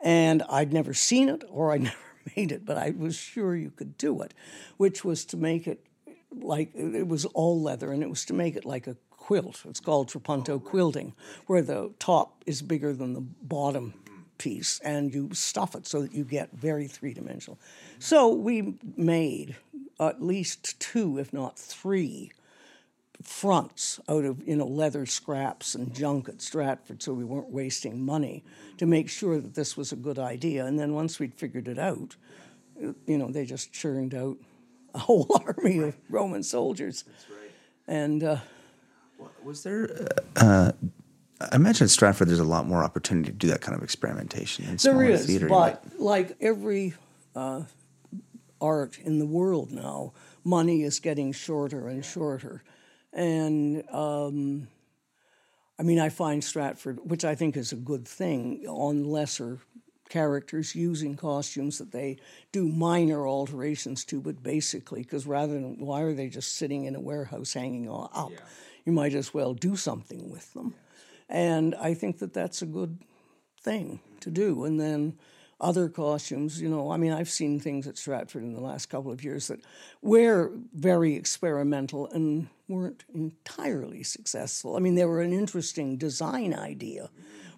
and 0.00 0.42
I'd 0.48 0.72
never 0.72 0.94
seen 0.94 1.28
it 1.28 1.44
or 1.50 1.70
I 1.70 1.76
never 1.90 1.96
made 2.34 2.50
it, 2.50 2.64
but 2.64 2.78
I 2.78 2.94
was 2.96 3.14
sure 3.14 3.54
you 3.54 3.72
could 3.72 3.98
do 3.98 4.22
it, 4.22 4.32
which 4.78 5.04
was 5.04 5.26
to 5.26 5.36
make 5.36 5.68
it 5.68 5.84
like 6.32 6.74
it 6.74 7.06
was 7.06 7.26
all 7.26 7.60
leather, 7.60 7.92
and 7.92 8.02
it 8.02 8.08
was 8.08 8.24
to 8.24 8.32
make 8.32 8.56
it 8.56 8.64
like 8.64 8.86
a 8.86 8.96
quilt. 9.10 9.64
It's 9.68 9.80
called 9.80 10.08
trapunto 10.08 10.48
oh, 10.48 10.60
quilting, 10.60 11.12
where 11.46 11.60
the 11.60 11.92
top 11.98 12.42
is 12.46 12.62
bigger 12.62 12.94
than 12.94 13.12
the 13.12 13.20
bottom 13.20 13.92
piece, 14.38 14.80
and 14.80 15.14
you 15.14 15.30
stuff 15.32 15.74
it 15.74 15.86
so 15.86 16.02
that 16.02 16.12
you 16.12 16.24
get 16.24 16.50
very 16.52 16.86
three 16.86 17.14
dimensional. 17.14 17.58
So 17.98 18.32
we 18.32 18.74
made 18.96 19.56
at 19.98 20.22
least 20.22 20.78
two, 20.78 21.18
if 21.18 21.32
not 21.32 21.58
three, 21.58 22.32
fronts 23.22 23.98
out 24.08 24.24
of 24.24 24.46
you 24.46 24.56
know 24.56 24.66
leather 24.66 25.06
scraps 25.06 25.74
and 25.74 25.94
junk 25.94 26.28
at 26.28 26.42
Stratford, 26.42 27.02
so 27.02 27.12
we 27.12 27.24
weren't 27.24 27.50
wasting 27.50 28.04
money 28.04 28.44
to 28.78 28.86
make 28.86 29.08
sure 29.08 29.40
that 29.40 29.54
this 29.54 29.76
was 29.76 29.92
a 29.92 29.96
good 29.96 30.18
idea. 30.18 30.66
And 30.66 30.78
then 30.78 30.94
once 30.94 31.18
we'd 31.18 31.34
figured 31.34 31.68
it 31.68 31.78
out, 31.78 32.16
you 32.78 33.18
know, 33.18 33.30
they 33.30 33.44
just 33.44 33.72
churned 33.72 34.14
out 34.14 34.36
a 34.94 34.98
whole 34.98 35.26
army 35.46 35.78
of 35.78 35.96
Roman 36.10 36.42
soldiers. 36.42 37.04
Right. 37.30 37.50
And 37.88 38.22
uh, 38.22 38.36
was 39.42 39.62
there? 39.62 40.08
Uh, 40.36 40.72
I 41.40 41.56
imagine 41.56 41.84
at 41.84 41.90
Stratford, 41.90 42.28
there's 42.28 42.38
a 42.40 42.44
lot 42.44 42.66
more 42.66 42.82
opportunity 42.82 43.30
to 43.30 43.36
do 43.36 43.48
that 43.48 43.60
kind 43.60 43.76
of 43.76 43.82
experimentation. 43.82 44.64
In 44.66 44.76
there 44.76 45.02
is, 45.04 45.26
theater, 45.26 45.48
but 45.48 45.84
like 45.98 46.36
every 46.40 46.94
uh, 47.34 47.62
art 48.60 48.98
in 48.98 49.18
the 49.18 49.26
world 49.26 49.70
now, 49.70 50.12
money 50.44 50.82
is 50.82 51.00
getting 51.00 51.32
shorter 51.32 51.88
and 51.88 52.04
shorter, 52.04 52.62
and. 53.12 53.88
Um, 53.90 54.68
I 55.78 55.82
mean, 55.82 55.98
I 55.98 56.08
find 56.08 56.42
Stratford, 56.42 57.00
which 57.04 57.24
I 57.24 57.34
think 57.34 57.56
is 57.56 57.72
a 57.72 57.76
good 57.76 58.08
thing, 58.08 58.64
on 58.66 59.04
lesser 59.04 59.58
characters 60.08 60.74
using 60.74 61.16
costumes 61.16 61.78
that 61.78 61.92
they 61.92 62.16
do 62.52 62.68
minor 62.68 63.26
alterations 63.26 64.04
to, 64.06 64.20
but 64.20 64.42
basically, 64.42 65.02
because 65.02 65.26
rather 65.26 65.54
than 65.54 65.78
why 65.78 66.02
are 66.02 66.14
they 66.14 66.28
just 66.28 66.54
sitting 66.54 66.84
in 66.84 66.94
a 66.94 67.00
warehouse 67.00 67.52
hanging 67.52 67.90
up, 67.90 68.30
yeah. 68.30 68.38
you 68.84 68.92
might 68.92 69.14
as 69.14 69.34
well 69.34 69.52
do 69.52 69.76
something 69.76 70.30
with 70.30 70.52
them. 70.54 70.74
And 71.28 71.74
I 71.74 71.94
think 71.94 72.18
that 72.18 72.32
that's 72.32 72.62
a 72.62 72.66
good 72.66 72.98
thing 73.60 74.00
to 74.20 74.30
do. 74.30 74.64
And 74.64 74.78
then 74.78 75.18
other 75.60 75.88
costumes, 75.88 76.60
you 76.60 76.68
know, 76.68 76.90
I 76.90 76.96
mean, 76.98 77.12
I've 77.12 77.30
seen 77.30 77.58
things 77.58 77.86
at 77.86 77.96
Stratford 77.96 78.42
in 78.42 78.52
the 78.52 78.60
last 78.60 78.86
couple 78.86 79.10
of 79.10 79.24
years 79.24 79.48
that 79.48 79.60
were 80.02 80.52
very 80.74 81.14
experimental 81.14 82.08
and 82.08 82.48
weren't 82.68 83.04
entirely 83.14 84.02
successful. 84.02 84.76
I 84.76 84.80
mean, 84.80 84.94
they 84.94 85.04
were 85.04 85.22
an 85.22 85.32
interesting 85.32 85.96
design 85.96 86.52
idea, 86.52 87.10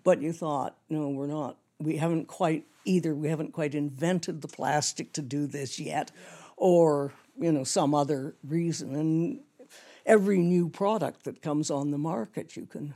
but 0.05 0.23
you 0.23 0.33
thought, 0.33 0.77
no, 0.89 1.09
we're 1.09 1.27
not 1.27 1.57
we 1.81 1.97
haven't 1.97 2.27
quite 2.27 2.65
either 2.85 3.15
we 3.15 3.29
haven't 3.29 3.53
quite 3.53 3.75
invented 3.75 4.41
the 4.41 4.49
plastic 4.49 5.13
to 5.13 5.23
do 5.23 5.47
this 5.47 5.79
yet 5.79 6.11
or 6.57 7.13
you 7.39 7.53
know 7.53 7.65
some 7.65 7.95
other 7.95 8.35
reason 8.45 8.95
and 8.95 9.41
every 10.07 10.39
new 10.39 10.69
product 10.69 11.25
that 11.25 11.43
comes 11.43 11.71
on 11.71 11.91
the 11.91 11.99
market 11.99 12.57
you 12.57 12.67
can 12.67 12.95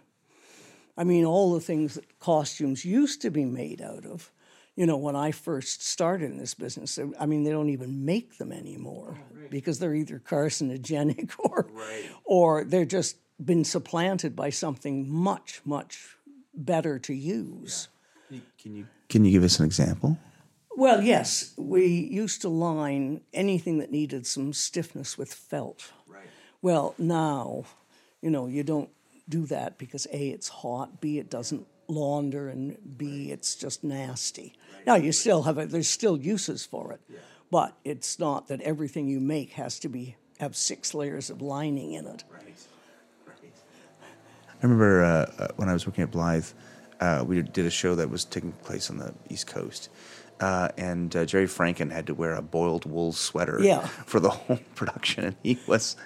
I 0.97 1.05
mean, 1.05 1.25
all 1.25 1.55
the 1.55 1.61
things 1.61 1.95
that 1.95 2.19
costumes 2.19 2.85
used 2.85 3.23
to 3.23 3.31
be 3.31 3.45
made 3.45 3.81
out 3.81 4.05
of. 4.05 4.31
You 4.75 4.87
know, 4.87 4.97
when 4.97 5.17
I 5.17 5.33
first 5.33 5.87
started 5.87 6.31
in 6.31 6.39
this 6.39 6.55
business, 6.55 6.99
uh, 6.99 7.09
I 7.21 7.27
mean, 7.27 7.45
they 7.45 7.51
don't 7.51 7.69
even 7.69 8.05
make 8.07 8.39
them 8.39 8.53
anymore 8.53 9.19
oh, 9.19 9.39
because 9.51 9.79
they're 9.79 9.95
either 9.95 10.19
carcinogenic 10.19 11.33
or, 11.39 11.67
or 12.25 12.65
they're 12.65 12.87
just 12.87 13.17
been 13.45 13.65
supplanted 13.65 14.35
by 14.35 14.51
something 14.51 15.11
much, 15.11 15.61
much 15.65 16.17
better 16.55 16.99
to 17.01 17.13
use. 17.13 17.89
Can 18.59 18.75
you 18.75 18.87
can 19.09 19.27
you 19.27 19.31
give 19.31 19.45
us 19.45 19.59
an 19.59 19.67
example? 19.67 20.19
Well, 20.75 21.03
yes, 21.03 21.53
we 21.59 21.87
used 21.87 22.41
to 22.43 22.49
line 22.49 23.21
anything 23.35 23.79
that 23.79 23.91
needed 23.91 24.27
some 24.27 24.55
stiffness 24.55 25.19
with 25.19 25.35
felt. 25.35 25.93
Right. 26.07 26.25
Well, 26.63 26.95
now, 26.97 27.65
you 28.23 28.31
know, 28.31 28.47
you 28.47 28.63
don't 28.63 28.89
do 29.29 29.47
that 29.47 29.79
because 29.79 30.07
A, 30.13 30.29
it's 30.31 30.49
hot, 30.49 31.01
B, 31.01 31.19
it 31.19 31.31
doesn't 31.31 31.67
launder, 31.89 32.49
and 32.49 32.77
B, 32.97 33.31
it's 33.31 33.55
just 33.55 33.85
nasty. 33.85 34.55
Now, 34.87 34.95
you 34.97 35.13
still 35.13 35.43
have 35.45 35.59
it, 35.59 35.71
there's 35.71 35.89
still 35.89 36.17
uses 36.19 36.65
for 36.65 36.93
it, 36.93 37.01
but 37.51 37.77
it's 37.85 38.19
not 38.19 38.49
that 38.49 38.61
everything 38.63 39.09
you 39.09 39.21
make 39.21 39.53
has 39.53 39.79
to 39.81 39.89
be 39.89 40.17
have 40.41 40.57
six 40.57 40.93
layers 40.95 41.31
of 41.31 41.41
lining 41.41 41.93
in 41.93 42.07
it. 42.07 42.25
I 43.29 44.63
remember 44.63 45.03
uh, 45.05 45.31
uh, 45.39 45.49
when 45.57 45.69
I 45.69 45.73
was 45.73 45.87
working 45.87 46.05
at 46.05 46.11
Blyth, 46.11 46.53
uh, 47.01 47.25
we 47.27 47.43
did 47.43 47.67
a 47.67 47.71
show 47.71 47.95
that 47.97 48.11
was 48.11 48.25
taking 48.25 48.53
place 48.53 48.91
on 48.91 48.99
the 48.99 49.13
East 49.29 49.47
Coast. 49.47 49.89
Uh, 50.41 50.69
and 50.77 51.15
uh, 51.15 51.25
Jerry 51.25 51.47
Franken 51.47 51.91
had 51.93 52.07
to 52.09 52.15
wear 52.15 52.35
a 52.35 52.43
boiled 52.43 52.85
wool 52.85 53.13
sweater 53.13 53.59
Yeah. 53.61 53.81
for 54.07 54.19
the 54.21 54.31
whole 54.31 54.59
production, 54.75 55.25
and 55.25 55.37
he 55.43 55.59
was 55.67 55.97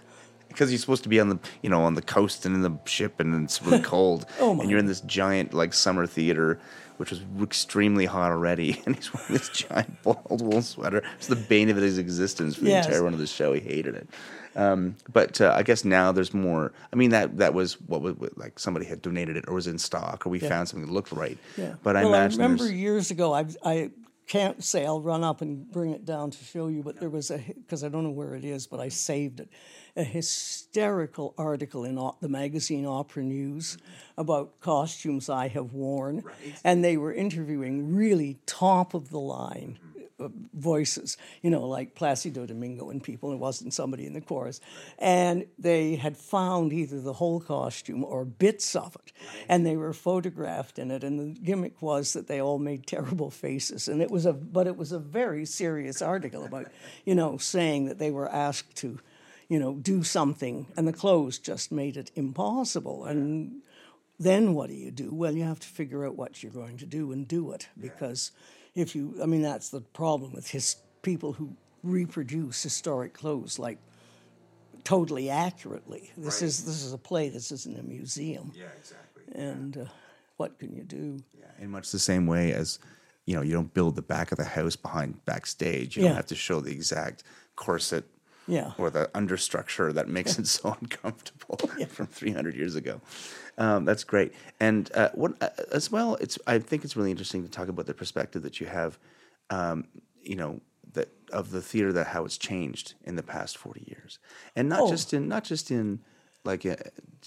because 0.56 0.70
he's 0.70 0.80
supposed 0.80 1.02
to 1.02 1.08
be 1.10 1.20
on 1.20 1.28
the 1.28 1.38
you 1.62 1.68
know 1.68 1.82
on 1.82 1.94
the 1.94 2.02
coast 2.02 2.46
and 2.46 2.54
in 2.54 2.62
the 2.62 2.72
ship, 2.86 3.20
and 3.20 3.44
it's 3.44 3.62
really 3.62 3.82
cold, 3.94 4.24
Oh, 4.40 4.54
my. 4.54 4.62
and 4.62 4.70
you're 4.70 4.78
in 4.80 4.86
this 4.86 5.02
giant 5.02 5.52
like 5.52 5.74
summer 5.74 6.06
theater, 6.06 6.58
which 6.96 7.10
was 7.10 7.20
extremely 7.42 8.06
hot 8.06 8.32
already, 8.32 8.82
and 8.86 8.96
he's 8.96 9.12
wearing 9.12 9.32
this 9.34 9.48
giant 9.50 10.02
boiled 10.02 10.40
wool 10.40 10.62
sweater. 10.62 11.02
It's 11.18 11.26
the 11.26 11.36
bane 11.36 11.68
of 11.68 11.76
his 11.76 11.98
existence 11.98 12.56
for 12.56 12.64
the 12.64 12.70
Yes. 12.70 12.86
entire 12.86 13.02
run 13.02 13.12
of 13.12 13.18
the 13.18 13.26
show. 13.26 13.52
He 13.52 13.60
hated 13.60 13.94
it. 13.94 14.08
Um, 14.56 14.96
but 15.12 15.38
uh, 15.42 15.52
I 15.54 15.62
guess 15.62 15.84
now 15.84 16.12
there's 16.12 16.32
more. 16.32 16.72
I 16.90 16.96
mean 16.96 17.10
that 17.10 17.36
that 17.36 17.52
was 17.52 17.74
what 17.82 18.00
was 18.00 18.14
like 18.36 18.58
somebody 18.58 18.86
had 18.86 19.02
donated 19.02 19.36
it 19.36 19.44
or 19.48 19.54
was 19.54 19.66
in 19.66 19.76
stock 19.78 20.26
or 20.26 20.30
we 20.30 20.38
found 20.38 20.68
something 20.70 20.86
that 20.86 20.92
looked 20.94 21.12
right. 21.12 21.36
Yeah. 21.58 21.74
But 21.82 21.94
I 21.96 22.04
well, 22.04 22.14
I 22.14 22.18
imagine 22.20 22.40
remember 22.40 22.64
there's- 22.64 22.78
years 22.78 23.10
ago, 23.10 23.34
I, 23.34 23.44
I 23.62 23.90
can't 24.26 24.62
say 24.64 24.84
I'll 24.84 25.00
run 25.00 25.22
up 25.22 25.40
and 25.40 25.70
bring 25.70 25.92
it 25.92 26.04
down 26.04 26.30
to 26.30 26.44
show 26.44 26.66
you, 26.68 26.82
but 26.82 26.98
there 26.98 27.08
was 27.08 27.30
a, 27.30 27.38
because 27.38 27.84
I 27.84 27.88
don't 27.88 28.02
know 28.02 28.10
where 28.10 28.34
it 28.34 28.44
is, 28.44 28.66
but 28.66 28.80
I 28.80 28.88
saved 28.88 29.40
it, 29.40 29.48
a 29.96 30.02
hysterical 30.02 31.34
article 31.38 31.84
in 31.84 31.94
the 32.20 32.28
magazine 32.28 32.86
Opera 32.86 33.22
News 33.22 33.78
about 34.18 34.60
costumes 34.60 35.28
I 35.28 35.48
have 35.48 35.72
worn. 35.72 36.24
And 36.64 36.84
they 36.84 36.96
were 36.96 37.12
interviewing 37.12 37.94
really 37.94 38.38
top 38.46 38.94
of 38.94 39.10
the 39.10 39.20
line 39.20 39.78
voices, 40.54 41.16
you 41.42 41.50
know, 41.50 41.66
like 41.66 41.94
Placido 41.94 42.46
Domingo 42.46 42.90
and 42.90 43.02
people. 43.02 43.32
It 43.32 43.38
wasn't 43.38 43.74
somebody 43.74 44.06
in 44.06 44.14
the 44.14 44.20
chorus, 44.20 44.60
and 44.98 45.46
they 45.58 45.96
had 45.96 46.16
found 46.16 46.72
either 46.72 47.00
the 47.00 47.12
whole 47.12 47.40
costume 47.40 48.04
or 48.04 48.24
bits 48.24 48.74
of 48.74 48.96
it, 48.96 49.12
and 49.48 49.66
they 49.66 49.76
were 49.76 49.92
photographed 49.92 50.78
in 50.78 50.90
it. 50.90 51.04
And 51.04 51.18
the 51.18 51.38
gimmick 51.40 51.82
was 51.82 52.14
that 52.14 52.28
they 52.28 52.40
all 52.40 52.58
made 52.58 52.86
terrible 52.86 53.30
faces, 53.30 53.88
and 53.88 54.00
it 54.00 54.10
was 54.10 54.26
a, 54.26 54.32
but 54.32 54.66
it 54.66 54.76
was 54.76 54.92
a 54.92 54.98
very 54.98 55.44
serious 55.44 56.00
article 56.00 56.44
about, 56.44 56.66
you 57.04 57.14
know, 57.14 57.36
saying 57.36 57.86
that 57.86 57.98
they 57.98 58.10
were 58.10 58.28
asked 58.30 58.74
to, 58.76 58.98
you 59.48 59.58
know, 59.58 59.74
do 59.74 60.02
something, 60.02 60.66
and 60.76 60.88
the 60.88 60.92
clothes 60.92 61.38
just 61.38 61.70
made 61.70 61.96
it 61.96 62.10
impossible, 62.14 63.04
and 63.04 63.60
then 64.18 64.54
what 64.54 64.68
do 64.68 64.74
you 64.74 64.90
do? 64.90 65.10
Well, 65.12 65.32
you 65.32 65.44
have 65.44 65.60
to 65.60 65.68
figure 65.68 66.06
out 66.06 66.16
what 66.16 66.42
you're 66.42 66.52
going 66.52 66.78
to 66.78 66.86
do 66.86 67.12
and 67.12 67.28
do 67.28 67.52
it 67.52 67.68
because 67.78 68.32
if 68.76 68.94
you, 68.94 69.18
I 69.20 69.26
mean, 69.26 69.42
that's 69.42 69.70
the 69.70 69.80
problem 69.80 70.32
with 70.32 70.50
his 70.50 70.76
people 71.02 71.32
who 71.32 71.56
reproduce 71.82 72.62
historic 72.62 73.14
clothes 73.14 73.58
like 73.58 73.78
totally 74.84 75.30
accurately. 75.30 76.12
This 76.16 76.42
is 76.42 76.64
this 76.64 76.82
is 76.84 76.92
a 76.92 76.98
play. 76.98 77.28
This 77.28 77.50
isn't 77.50 77.78
a 77.78 77.82
museum. 77.82 78.52
Yeah, 78.54 78.66
exactly. 78.78 79.24
And 79.34 79.76
uh, 79.78 79.84
what 80.36 80.58
can 80.58 80.74
you 80.74 80.84
do? 80.84 81.18
Yeah, 81.38 81.46
in 81.58 81.70
much 81.70 81.90
the 81.90 81.98
same 81.98 82.26
way 82.26 82.52
as 82.52 82.78
you 83.24 83.34
know, 83.34 83.42
you 83.42 83.52
don't 83.52 83.74
build 83.74 83.96
the 83.96 84.02
back 84.02 84.30
of 84.30 84.38
the 84.38 84.44
house 84.44 84.76
behind 84.76 85.24
backstage. 85.24 85.96
You 85.96 86.04
Yeah. 86.04 86.10
don't 86.10 86.16
have 86.16 86.26
to 86.26 86.36
show 86.36 86.60
the 86.60 86.70
exact 86.70 87.24
corset 87.56 88.04
Yeah. 88.48 88.72
or 88.78 88.90
the 88.90 89.10
understructure 89.14 89.92
that 89.94 90.08
makes 90.08 90.38
it 90.38 90.46
so 90.46 90.76
uncomfortable 90.80 91.56
from 91.88 92.06
300 92.06 92.54
years 92.54 92.74
ago. 92.76 93.00
Um, 93.58 93.84
that's 93.84 94.04
great. 94.04 94.32
And 94.60 94.90
uh, 94.94 95.10
what 95.14 95.40
uh, 95.42 95.48
as 95.72 95.90
well, 95.90 96.16
it's 96.16 96.38
I 96.46 96.58
think 96.58 96.84
it's 96.84 96.96
really 96.96 97.10
interesting 97.10 97.42
to 97.42 97.50
talk 97.50 97.68
about 97.68 97.86
the 97.86 97.94
perspective 97.94 98.42
that 98.42 98.60
you 98.60 98.66
have, 98.66 98.98
um, 99.50 99.88
you 100.22 100.36
know, 100.36 100.60
that 100.92 101.08
of 101.32 101.50
the 101.50 101.60
theater 101.62 101.92
that 101.92 102.08
how 102.08 102.24
it's 102.24 102.38
changed 102.38 102.94
in 103.04 103.16
the 103.16 103.22
past 103.22 103.56
40 103.58 103.84
years, 103.86 104.18
and 104.54 104.68
not 104.68 104.82
Oh. 104.82 104.88
just 104.90 105.12
in 105.12 105.26
not 105.28 105.44
just 105.44 105.70
in 105.70 106.00
like 106.46 106.64
uh, 106.64 106.76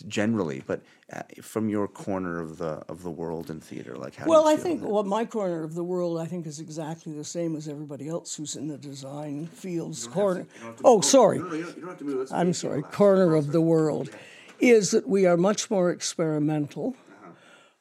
generally, 0.07 0.63
but 0.65 0.81
uh, 1.13 1.21
from 1.41 1.69
your 1.69 1.87
corner 1.87 2.39
of 2.39 2.57
the 2.57 2.81
of 2.87 3.03
the 3.03 3.11
world 3.11 3.49
in 3.49 3.59
theater. 3.59 3.95
Like 3.95 4.15
how? 4.15 4.23
do 4.25 4.29
Well, 4.31 4.43
you 4.45 4.49
I 4.49 4.55
feel 4.55 4.63
think 4.63 4.81
that- 4.81 4.89
well, 4.89 5.03
my 5.03 5.25
corner 5.25 5.63
of 5.63 5.75
the 5.75 5.83
world, 5.83 6.19
I 6.19 6.25
think, 6.25 6.47
is 6.47 6.59
exactly 6.59 7.13
the 7.13 7.23
same 7.23 7.55
as 7.55 7.67
everybody 7.67 8.07
else 8.07 8.35
who's 8.35 8.55
in 8.55 8.67
the 8.67 8.77
design 8.77 9.47
fields. 9.47 10.07
Corner. 10.07 10.47
Oh, 10.83 11.01
sorry. 11.01 11.41
I'm 12.31 12.53
sorry. 12.53 12.81
Corner 12.83 13.35
of 13.35 13.51
the 13.51 13.61
world 13.61 14.09
is 14.59 14.91
that 14.91 15.07
we 15.07 15.25
are 15.25 15.37
much 15.37 15.69
more 15.69 15.91
experimental. 15.91 16.95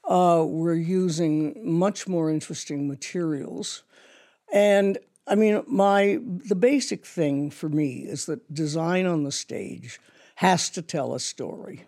Uh, 0.05 0.43
we're 0.47 0.74
using 0.74 1.55
much 1.65 2.09
more 2.09 2.31
interesting 2.31 2.89
materials, 2.89 3.82
and 4.52 4.97
I 5.27 5.35
mean, 5.35 5.62
my 5.66 6.19
the 6.48 6.55
basic 6.55 7.05
thing 7.05 7.51
for 7.51 7.69
me 7.69 8.06
is 8.15 8.24
that 8.27 8.40
design 8.55 9.05
on 9.05 9.24
the 9.24 9.32
stage 9.32 10.01
has 10.39 10.70
to 10.70 10.82
tell 10.82 11.15
a 11.15 11.20
story, 11.20 11.85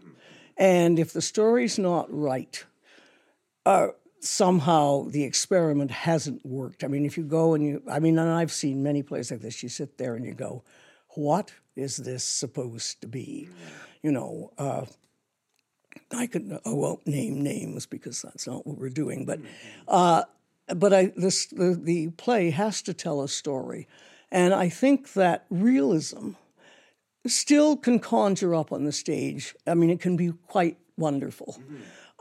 and 0.57 0.99
if 0.99 1.13
the 1.13 1.23
story's 1.23 1.79
not 1.79 2.07
right, 2.11 2.65
somehow 4.21 5.05
the 5.05 5.23
experiment 5.23 5.93
hasn't 5.93 6.45
worked. 6.45 6.83
I 6.83 6.89
mean, 6.89 7.05
if 7.05 7.17
you 7.17 7.23
go 7.23 7.55
and 7.55 7.65
you, 7.65 7.83
I 7.89 8.01
mean, 8.01 8.19
and 8.19 8.29
I've 8.29 8.51
seen 8.51 8.83
many 8.83 9.05
plays 9.05 9.31
like 9.31 9.41
this, 9.41 9.63
you 9.63 9.69
sit 9.69 9.99
there 9.99 10.17
and 10.17 10.25
you 10.25 10.35
go, 10.35 10.65
what 11.11 11.53
is 11.77 11.97
this 11.99 12.25
supposed 12.25 13.01
to 13.03 13.07
be? 13.07 13.49
You 14.03 14.11
know, 14.11 14.53
uh, 14.59 14.87
I 16.11 16.27
could, 16.27 16.59
I 16.67 16.71
won't 16.71 17.07
name 17.07 17.43
names 17.43 17.87
because 17.87 18.21
that's 18.21 18.49
not 18.49 18.67
what 18.67 18.79
we're 18.79 18.89
doing, 18.91 19.27
but, 19.27 19.39
uh, 19.87 20.25
but 20.75 20.93
I, 20.93 21.13
this, 21.17 21.47
the, 21.47 21.79
the 21.81 22.09
play 22.09 22.51
has 22.51 22.83
to 22.83 22.95
tell 22.95 23.23
a 23.23 23.29
story. 23.29 23.87
And 24.33 24.53
I 24.53 24.69
think 24.69 25.13
that 25.13 25.47
realism 25.51 26.33
still 27.27 27.77
can 27.77 27.99
conjure 27.99 28.55
up 28.55 28.73
on 28.73 28.85
the 28.85 28.93
stage. 28.93 29.55
I 29.67 29.75
mean, 29.75 29.91
it 29.91 30.01
can 30.01 30.17
be 30.17 30.33
quite 30.47 30.79
wonderful. 30.97 31.59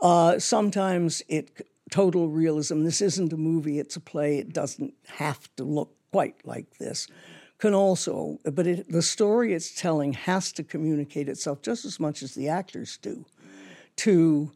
Uh, 0.00 0.38
sometimes 0.38 1.22
it 1.28 1.66
total 1.90 2.28
realism. 2.28 2.84
This 2.84 3.00
isn't 3.00 3.32
a 3.32 3.36
movie; 3.36 3.78
it's 3.78 3.96
a 3.96 4.00
play. 4.00 4.38
It 4.38 4.52
doesn't 4.52 4.94
have 5.08 5.54
to 5.56 5.64
look 5.64 5.94
quite 6.12 6.36
like 6.44 6.78
this. 6.78 7.06
Can 7.58 7.74
also, 7.74 8.38
but 8.44 8.66
it, 8.66 8.90
the 8.90 9.02
story 9.02 9.52
it's 9.52 9.74
telling 9.78 10.14
has 10.14 10.50
to 10.52 10.62
communicate 10.62 11.28
itself 11.28 11.60
just 11.60 11.84
as 11.84 12.00
much 12.00 12.22
as 12.22 12.34
the 12.34 12.48
actors 12.48 12.96
do 12.96 13.26
to 13.96 14.50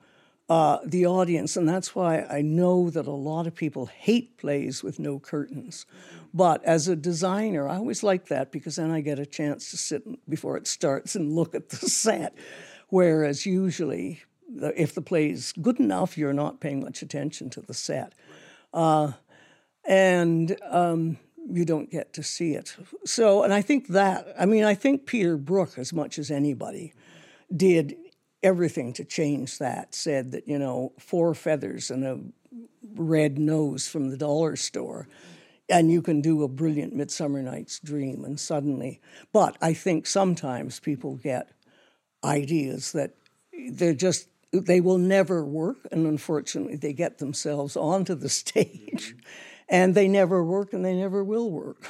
uh, 0.55 0.79
the 0.85 1.05
audience, 1.05 1.57
and 1.57 1.69
that's 1.69 1.97
why 1.97 2.21
I 2.31 2.41
know 2.41 2.89
that 2.89 3.09
a 3.09 3.11
lot 3.11 3.49
of 3.49 3.57
people 3.57 3.87
hate 3.87 4.39
plays 4.39 4.85
with 4.85 5.01
no 5.01 5.19
curtains. 5.19 5.85
But 6.33 6.65
as 6.65 6.87
a 6.87 6.95
designer, 6.95 7.69
I 7.69 7.79
always 7.79 8.05
like 8.05 8.29
that 8.29 8.53
because 8.53 8.77
then 8.77 8.93
I 8.93 9.01
get 9.01 9.19
a 9.19 9.27
chance 9.27 9.73
to 9.73 9.77
sit 9.77 10.05
before 10.31 10.57
it 10.57 10.69
starts 10.69 11.17
and 11.17 11.33
look 11.33 11.57
at 11.57 11.71
the 11.71 11.77
set. 12.05 12.39
Whereas 12.89 13.45
usually, 13.45 14.23
if 14.77 14.95
the 14.95 15.03
play 15.03 15.31
is 15.31 15.53
good 15.61 15.81
enough, 15.81 16.17
you're 16.17 16.33
not 16.33 16.61
paying 16.61 16.85
much 16.85 17.03
attention 17.03 17.51
to 17.51 17.61
the 17.61 17.75
set. 17.75 18.13
Uh, 18.73 19.11
and 19.85 20.57
um, 20.71 21.19
you 21.51 21.65
don't 21.65 21.91
get 21.91 22.13
to 22.13 22.23
see 22.23 22.53
it. 22.55 22.77
So, 23.05 23.43
and 23.43 23.53
I 23.53 23.61
think 23.61 23.89
that, 23.89 24.33
I 24.39 24.47
mean, 24.47 24.63
I 24.63 24.77
think 24.77 25.07
Peter 25.07 25.37
Brook, 25.37 25.79
as 25.79 25.93
much 25.93 26.17
as 26.17 26.31
anybody, 26.31 26.93
did 27.57 27.97
everything 28.45 28.93
to 28.93 29.05
change 29.05 29.59
that. 29.59 29.95
Said 29.95 30.31
that, 30.33 30.47
you 30.47 30.59
know, 30.59 30.93
four 30.99 31.35
feathers 31.35 31.91
and 31.91 32.05
a 32.05 32.21
red 32.95 33.39
nose 33.39 33.89
from 33.89 34.11
the 34.11 34.16
dollar 34.16 34.55
store, 34.55 35.09
and 35.69 35.91
you 35.91 36.03
can 36.03 36.21
do 36.21 36.45
a 36.45 36.49
brilliant 36.49 36.95
Midsummer 36.95 37.43
Night's 37.43 37.81
Dream. 37.81 38.25
And 38.25 38.39
suddenly, 38.39 39.01
but 39.33 39.57
I 39.61 39.73
think 39.73 40.07
sometimes 40.07 40.79
people 40.79 41.16
get 41.16 41.51
ideas 42.23 42.93
that 42.93 43.15
they're 43.71 43.95
just 43.95 44.29
they 44.53 44.81
will 44.81 44.99
never 44.99 45.45
work 45.45 45.79
and 45.91 46.07
unfortunately 46.07 46.77
they 46.77 46.93
get 46.93 47.19
themselves 47.19 47.77
onto 47.77 48.15
the 48.15 48.29
stage 48.41 49.16
and 49.69 49.95
they 49.95 50.09
never 50.09 50.45
work 50.45 50.73
and 50.73 50.85
they 50.85 50.95
never 50.95 51.25
will 51.25 51.51
work 51.51 51.85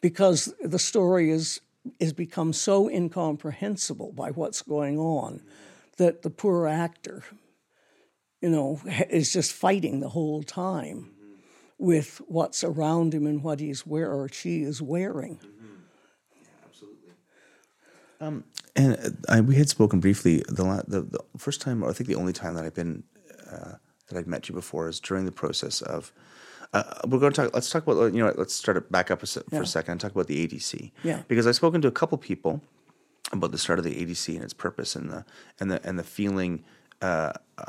because 0.00 0.54
the 0.62 0.78
story 0.78 1.30
is 1.30 1.60
is 1.98 2.12
become 2.12 2.52
so 2.52 2.88
incomprehensible 2.88 4.12
by 4.12 4.30
what's 4.30 4.62
going 4.62 4.98
on 4.98 5.42
that 6.00 6.22
the 6.22 6.30
poor 6.30 6.66
actor 6.66 7.22
you 8.40 8.48
know, 8.48 8.80
is 9.10 9.30
just 9.32 9.52
fighting 9.52 10.00
the 10.00 10.08
whole 10.08 10.42
time 10.42 11.10
with 11.78 12.22
what's 12.26 12.64
around 12.64 13.12
him 13.12 13.26
and 13.26 13.42
what 13.42 13.60
he's 13.60 13.86
wear 13.86 14.10
or 14.10 14.28
she 14.30 14.62
is 14.62 14.80
wearing. 14.80 15.38
absolutely 16.66 17.12
And 18.76 18.96
uh, 18.96 19.10
I, 19.34 19.40
we 19.40 19.56
had 19.56 19.68
spoken 19.68 20.00
briefly 20.00 20.42
the, 20.48 20.64
la- 20.64 20.82
the 20.88 21.02
the 21.02 21.20
first 21.36 21.60
time, 21.60 21.82
or 21.82 21.90
I 21.90 21.92
think 21.92 22.08
the 22.08 22.14
only 22.22 22.32
time 22.32 22.54
that 22.54 22.64
I've 22.64 22.74
been 22.74 23.02
uh, 23.50 23.74
that 24.08 24.18
I'd 24.18 24.26
met 24.26 24.48
you 24.48 24.54
before 24.54 24.88
is 24.88 25.00
during 25.00 25.24
the 25.26 25.32
process 25.32 25.82
of. 25.82 26.12
Uh, 26.72 26.84
we're 27.08 27.18
going 27.18 27.32
to 27.32 27.42
talk. 27.42 27.52
Let's 27.54 27.68
talk 27.68 27.82
about 27.86 28.14
you 28.14 28.24
know. 28.24 28.32
Let's 28.36 28.54
start 28.54 28.76
it 28.76 28.92
back 28.92 29.10
up 29.10 29.22
a 29.22 29.26
se- 29.26 29.42
for 29.50 29.56
Yeah. 29.56 29.62
a 29.62 29.66
second 29.66 29.92
and 29.92 30.00
talk 30.00 30.12
about 30.12 30.28
the 30.28 30.46
ADC. 30.46 30.92
Yeah. 31.02 31.22
Because 31.28 31.46
I've 31.48 31.56
spoken 31.56 31.80
to 31.82 31.88
a 31.88 31.92
couple 32.00 32.16
people 32.18 32.62
about 33.32 33.52
the 33.52 33.58
start 33.58 33.78
of 33.78 33.84
the 33.84 33.94
ADC 33.94 34.34
and 34.34 34.42
its 34.42 34.54
purpose 34.54 34.96
and 34.96 35.10
the 35.10 35.24
and 35.58 35.70
the 35.70 35.86
and 35.86 35.98
the 35.98 36.04
feeling. 36.04 36.64
Uh, 37.00 37.32
uh, 37.58 37.64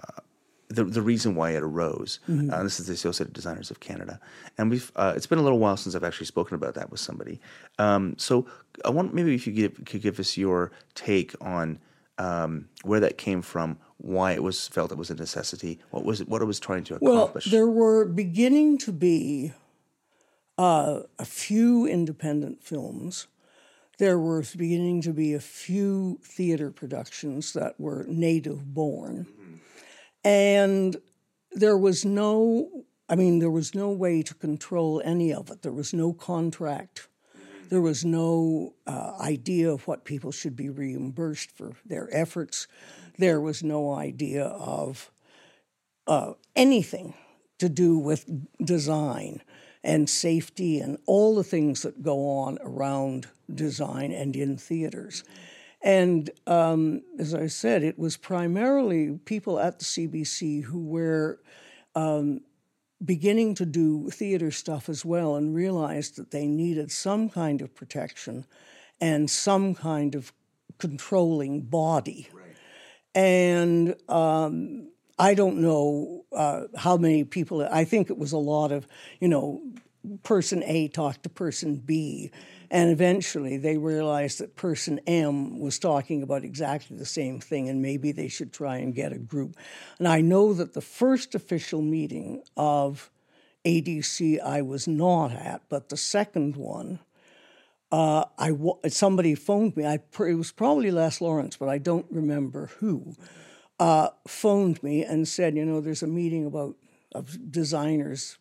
the, 0.68 0.86
the 0.86 1.02
reason 1.02 1.36
why 1.36 1.52
it 1.52 1.64
arose. 1.64 2.20
Uh, 2.30 2.64
this 2.64 2.80
is 2.80 2.88
the 2.88 2.94
Associated 2.94 3.34
Designers 3.34 3.72
of 3.72 3.82
Canada, 3.82 4.22
and 4.58 4.70
we've. 4.70 4.90
Uh, 4.96 5.12
it's 5.16 5.28
been 5.28 5.38
a 5.40 5.42
little 5.42 5.60
while 5.60 5.76
since 5.76 5.96
I've 5.96 6.04
actually 6.04 6.28
spoken 6.28 6.56
about 6.56 6.76
that 6.76 6.90
with 6.90 7.02
somebody. 7.02 7.42
Um, 7.78 8.16
so 8.18 8.46
I 8.86 8.90
want 8.90 9.14
maybe 9.14 9.36
if 9.36 9.46
you 9.46 9.52
give, 9.52 9.84
could 9.86 10.02
give 10.02 10.18
us 10.18 10.38
your 10.38 10.72
take 10.96 11.36
on 11.42 11.80
um, 12.18 12.70
where 12.84 13.00
that 13.00 13.18
came 13.18 13.42
from, 13.42 13.78
why 13.98 14.32
it 14.32 14.44
was 14.44 14.68
felt 14.68 14.92
it 14.92 14.98
was 14.98 15.10
a 15.10 15.16
necessity, 15.16 15.80
what 15.90 16.06
was 16.06 16.22
it, 16.22 16.30
what 16.30 16.42
it 16.42 16.46
was 16.46 16.60
trying 16.60 16.84
to 16.86 16.96
accomplish. 16.96 17.48
Well, 17.48 17.52
there 17.52 17.68
were 17.68 18.06
beginning 18.06 18.78
to 18.80 18.92
be 18.92 19.54
uh, 20.58 21.02
a 21.20 21.26
few 21.26 21.86
independent 21.86 22.64
films. 22.64 23.28
There 24.02 24.18
were 24.18 24.44
beginning 24.58 25.04
to 25.04 25.14
be 25.14 25.36
a 25.36 25.40
few 25.40 26.18
theater 26.24 26.72
productions 26.72 27.54
that 27.54 27.80
were 27.80 28.04
native 28.08 28.74
born. 28.74 29.28
And 30.24 30.98
there 31.52 31.78
was 31.78 32.04
no, 32.04 32.84
I 33.08 33.16
mean, 33.16 33.38
there 33.38 33.52
was 33.52 33.76
no 33.76 33.92
way 33.92 34.24
to 34.24 34.34
control 34.34 35.04
any 35.06 35.32
of 35.32 35.52
it. 35.52 35.62
There 35.62 35.72
was 35.72 35.94
no 35.94 36.14
contract. 36.14 37.10
There 37.70 37.80
was 37.80 38.04
no 38.04 38.74
uh, 38.88 39.18
idea 39.20 39.72
of 39.72 39.86
what 39.88 40.04
people 40.04 40.32
should 40.32 40.56
be 40.56 40.70
reimbursed 40.70 41.52
for 41.52 41.74
their 41.86 42.10
efforts. 42.12 42.66
There 43.20 43.40
was 43.40 43.62
no 43.62 43.94
idea 43.94 44.46
of 44.46 45.12
uh, 46.08 46.34
anything 46.56 47.14
to 47.60 47.70
do 47.70 48.00
with 48.00 48.26
design 48.66 49.44
and 49.84 50.10
safety 50.10 50.80
and 50.80 50.98
all 51.06 51.36
the 51.36 51.44
things 51.44 51.82
that 51.82 52.04
go 52.04 52.28
on 52.30 52.58
around 52.62 53.28
design 53.54 54.12
and 54.12 54.36
in 54.36 54.58
theaters. 54.58 55.24
And 55.82 56.30
um, 56.46 57.02
as 57.18 57.34
I 57.34 57.48
said, 57.48 57.84
it 57.84 57.98
was 57.98 58.16
primarily 58.16 59.20
people 59.26 59.60
at 59.60 59.80
the 59.80 59.86
CBC 59.86 60.64
who 60.64 60.84
were 60.84 61.40
um, 61.96 62.42
beginning 63.04 63.56
to 63.56 63.66
do 63.66 64.10
theater 64.12 64.52
stuff 64.52 64.90
as 64.90 65.04
well 65.04 65.36
and 65.36 65.56
realized 65.56 66.18
that 66.18 66.32
they 66.32 66.46
needed 66.46 66.92
some 66.92 67.30
kind 67.30 67.62
of 67.62 67.74
protection 67.74 68.46
and 69.00 69.30
some 69.30 69.74
kind 69.74 70.14
of 70.14 70.32
controlling 70.78 71.62
body. 71.62 72.28
And 73.16 73.96
um, 74.08 74.91
I 75.22 75.36
don't 75.36 75.58
know 75.58 76.26
uh, 76.32 76.64
how 76.76 76.98
many 76.98 77.24
people, 77.24 77.62
I 77.72 77.84
think 77.84 78.10
it 78.10 78.18
was 78.18 78.32
a 78.32 78.40
lot 78.40 78.72
of, 78.72 78.88
you 79.20 79.28
know, 79.28 79.62
person 80.24 80.64
A 80.64 80.88
talked 80.88 81.22
to 81.24 81.30
person 81.30 81.76
B. 81.76 82.32
And 82.72 82.90
eventually 82.90 83.58
they 83.58 83.78
realized 83.78 84.40
that 84.40 84.56
person 84.56 85.00
M 85.06 85.60
was 85.60 85.78
talking 85.78 86.24
about 86.24 86.44
exactly 86.44 86.98
the 86.98 87.06
same 87.06 87.40
thing 87.40 87.70
and 87.70 87.84
maybe 87.84 88.12
they 88.12 88.30
should 88.30 88.52
try 88.52 88.78
and 88.78 88.96
get 88.96 89.14
a 89.14 89.20
group. 89.20 89.56
And 90.00 90.08
I 90.08 90.22
know 90.22 90.56
that 90.56 90.74
the 90.74 90.82
first 90.82 91.36
official 91.36 91.84
meeting 91.84 92.42
of 92.58 93.12
ADC 93.64 94.42
I 94.42 94.64
was 94.64 94.88
not 94.88 95.34
at, 95.34 95.62
but 95.70 95.90
the 95.90 95.98
second 95.98 96.56
one, 96.56 96.98
uh, 97.92 98.26
I 98.40 98.54
somebody 98.88 99.36
phoned 99.36 99.78
me. 99.78 99.86
I 99.86 100.00
it 100.22 100.34
was 100.34 100.52
probably 100.52 100.90
Les 100.90 101.22
Lawrence, 101.22 101.58
but 101.58 101.70
I 101.70 101.78
don't 101.78 102.08
remember 102.10 102.72
who. 102.80 103.16
Uh, 103.82 104.12
phoned 104.28 104.84
me 104.84 105.04
and 105.04 105.28
said, 105.28 105.56
you 105.56 105.66
know, 105.66 105.82
there's 105.82 106.04
a 106.04 106.08
meeting 106.08 106.46
about 106.46 106.76
of 107.16 107.52
designers 107.52 108.38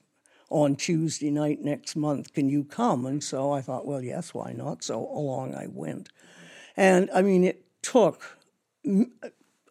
on 0.50 0.76
Tuesday 0.76 1.30
night 1.30 1.62
next 1.62 1.96
month. 1.96 2.34
Can 2.34 2.50
you 2.50 2.62
come? 2.62 3.06
And 3.06 3.24
so 3.24 3.50
I 3.50 3.62
thought, 3.62 3.86
well, 3.86 4.02
yes, 4.02 4.34
why 4.34 4.52
not? 4.52 4.84
So 4.84 4.98
along 4.98 5.54
I 5.54 5.66
went, 5.66 6.10
and 6.76 7.08
I 7.14 7.22
mean, 7.22 7.42
it 7.44 7.64
took. 7.80 8.36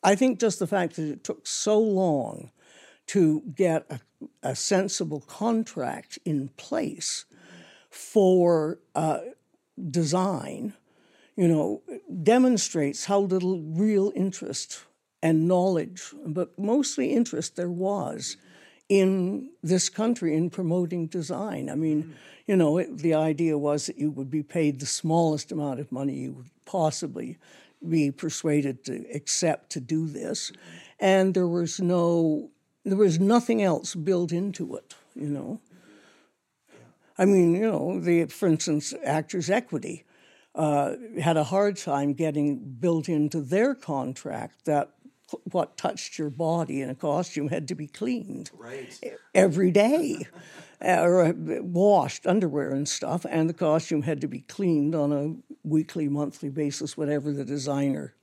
I 0.04 0.16
think 0.16 0.40
just 0.40 0.58
the 0.58 0.66
fact 0.66 0.96
that 0.96 1.08
it 1.08 1.24
took 1.24 1.46
so 1.46 1.78
long 1.78 2.50
to 3.06 3.44
get 3.54 3.86
a, 3.92 4.00
a 4.42 4.56
sensible 4.56 5.22
contract 5.22 6.18
in 6.26 6.50
place 6.58 7.26
for 7.92 8.80
uh, 8.96 9.20
design, 9.92 10.74
you 11.36 11.48
know, 11.48 11.84
demonstrates 12.24 13.06
how 13.06 13.20
little 13.20 13.62
real 13.62 14.12
interest 14.16 14.86
and 15.22 15.48
knowledge, 15.48 16.14
but 16.26 16.58
mostly 16.58 17.14
interest 17.14 17.56
there 17.56 17.70
was 17.70 18.38
in 18.88 19.50
this 19.62 19.90
country 19.90 20.36
in 20.36 20.50
promoting 20.50 21.08
design. 21.08 21.70
I 21.70 21.76
mean, 21.76 22.16
you 22.48 22.56
know, 22.56 22.78
it, 22.78 22.98
the 22.98 23.14
idea 23.14 23.58
was 23.58 23.86
that 23.86 23.98
you 23.98 24.10
would 24.12 24.32
be 24.32 24.44
paid 24.44 24.80
the 24.80 24.86
smallest 24.86 25.52
amount 25.52 25.80
of 25.80 25.92
money 25.92 26.16
you 26.16 26.34
would 26.34 26.50
possibly 26.66 27.38
be 27.88 28.12
persuaded 28.12 28.84
to 28.86 29.06
accept 29.14 29.70
to 29.72 29.80
do 29.80 30.08
this, 30.08 30.52
and 31.00 31.34
there 31.34 31.48
was 31.48 31.80
no, 31.80 32.50
there 32.84 32.98
was 32.98 33.20
nothing 33.20 33.62
else 33.62 33.96
built 33.96 34.32
into 34.32 34.76
it. 34.76 34.96
You 35.16 35.30
know. 35.30 35.62
I 37.18 37.26
mean, 37.26 37.54
you 37.54 37.70
know, 37.70 38.00
the 38.00 38.26
for 38.26 38.48
instance, 38.48 38.94
Actors 39.04 39.50
Equity 39.50 40.06
uh, 40.56 40.96
had 41.22 41.38
a 41.38 41.44
hard 41.44 41.78
time 41.78 42.14
getting 42.14 42.58
built 42.58 43.08
into 43.08 43.42
their 43.42 43.76
contract 43.76 44.66
that 44.66 44.92
what 45.52 45.78
touched 45.78 46.18
your 46.18 46.30
body 46.30 46.82
in 46.82 46.90
a 46.90 46.96
costume 46.96 47.50
had 47.50 47.68
to 47.68 47.76
be 47.76 47.88
cleaned 47.88 48.52
every 49.34 49.72
day, 49.72 50.28
or 50.82 51.26
uh, 51.26 51.34
washed 51.62 52.26
underwear 52.26 52.72
and 52.72 52.88
stuff, 52.88 53.26
and 53.30 53.50
the 53.50 53.54
costume 53.54 54.04
had 54.04 54.22
to 54.22 54.28
be 54.28 54.42
cleaned 54.42 54.96
on 54.96 55.12
a 55.12 55.36
weekly, 55.68 56.08
monthly 56.08 56.50
basis, 56.50 56.98
whatever 56.98 57.32
the 57.32 57.46
designer 57.46 58.16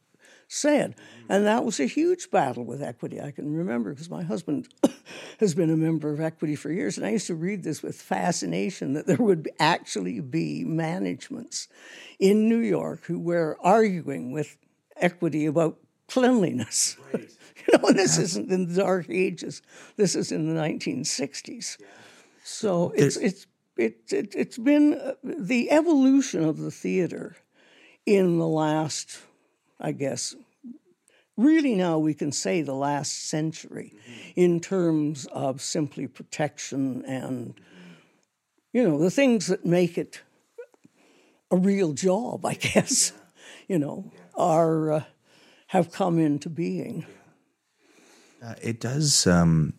said. 0.49 0.95
And 1.28 1.45
that 1.47 1.65
was 1.65 1.81
a 1.81 1.87
huge 1.87 2.31
battle 2.31 2.65
with 2.65 2.83
equity. 2.83 3.20
I 3.20 3.31
can 3.31 3.53
remember 3.53 3.91
because 3.91 4.11
my 4.11 4.23
husband 4.23 4.69
has 5.41 5.55
been 5.55 5.70
a 5.70 5.77
member 5.77 6.12
of 6.12 6.20
equity 6.20 6.55
for 6.55 6.70
years. 6.70 6.97
And 6.97 7.07
I 7.07 7.11
used 7.11 7.27
to 7.27 7.35
read 7.35 7.65
this 7.65 7.83
with 7.83 8.01
fascination 8.01 8.93
that 8.93 9.07
there 9.07 9.16
would 9.16 9.51
actually 9.59 10.20
be 10.20 10.65
managements 10.65 11.69
in 12.19 12.49
New 12.49 12.59
York 12.59 13.05
who 13.05 13.19
were 13.19 13.59
arguing 13.61 14.33
with 14.33 14.57
equity 14.97 15.47
about 15.47 15.78
cleanliness. 16.09 16.97
you 17.12 17.78
know, 17.78 17.89
and 17.89 17.99
this 17.99 18.19
isn't 18.19 18.51
in 18.51 18.69
the 18.69 18.83
dark 18.83 19.07
ages. 19.09 19.62
This 19.97 20.15
is 20.15 20.33
in 20.33 20.55
the 20.55 20.61
1960s. 20.61 21.78
So 22.45 22.93
it's, 22.95 23.16
it's, 23.16 23.47
it, 23.77 24.12
it, 24.12 24.35
it's 24.35 24.59
been 24.59 24.95
uh, 24.95 25.15
the 25.23 25.70
evolution 25.70 26.45
of 26.45 26.59
the 26.59 26.70
theater 26.70 27.37
in 28.07 28.39
the 28.39 28.47
last, 28.47 29.19
I 29.81 29.93
guess, 29.93 30.35
really 31.37 31.74
now 31.74 31.99
we 31.99 32.15
can 32.15 32.33
say 32.33 32.62
the 32.62 32.74
last 32.74 33.28
century 33.28 33.93
in 34.37 34.61
terms 34.61 35.27
of 35.33 35.61
simply 35.61 36.07
protection 36.07 37.05
and, 37.05 37.55
you 38.73 38.89
know, 38.89 38.99
the 38.99 39.11
things 39.11 39.49
that 39.49 39.66
make 39.66 39.99
it 39.99 40.23
a 41.51 41.57
real 41.57 41.93
job, 41.93 42.45
I 42.45 42.55
guess, 42.74 43.12
you 43.69 43.78
know, 43.78 44.11
are, 44.35 44.93
uh, 44.93 45.05
have 45.77 45.93
come 45.93 46.19
into 46.19 46.48
being. 46.48 47.07
Uh, 48.44 48.55
it 48.62 48.81
does. 48.81 49.27
Um, 49.27 49.74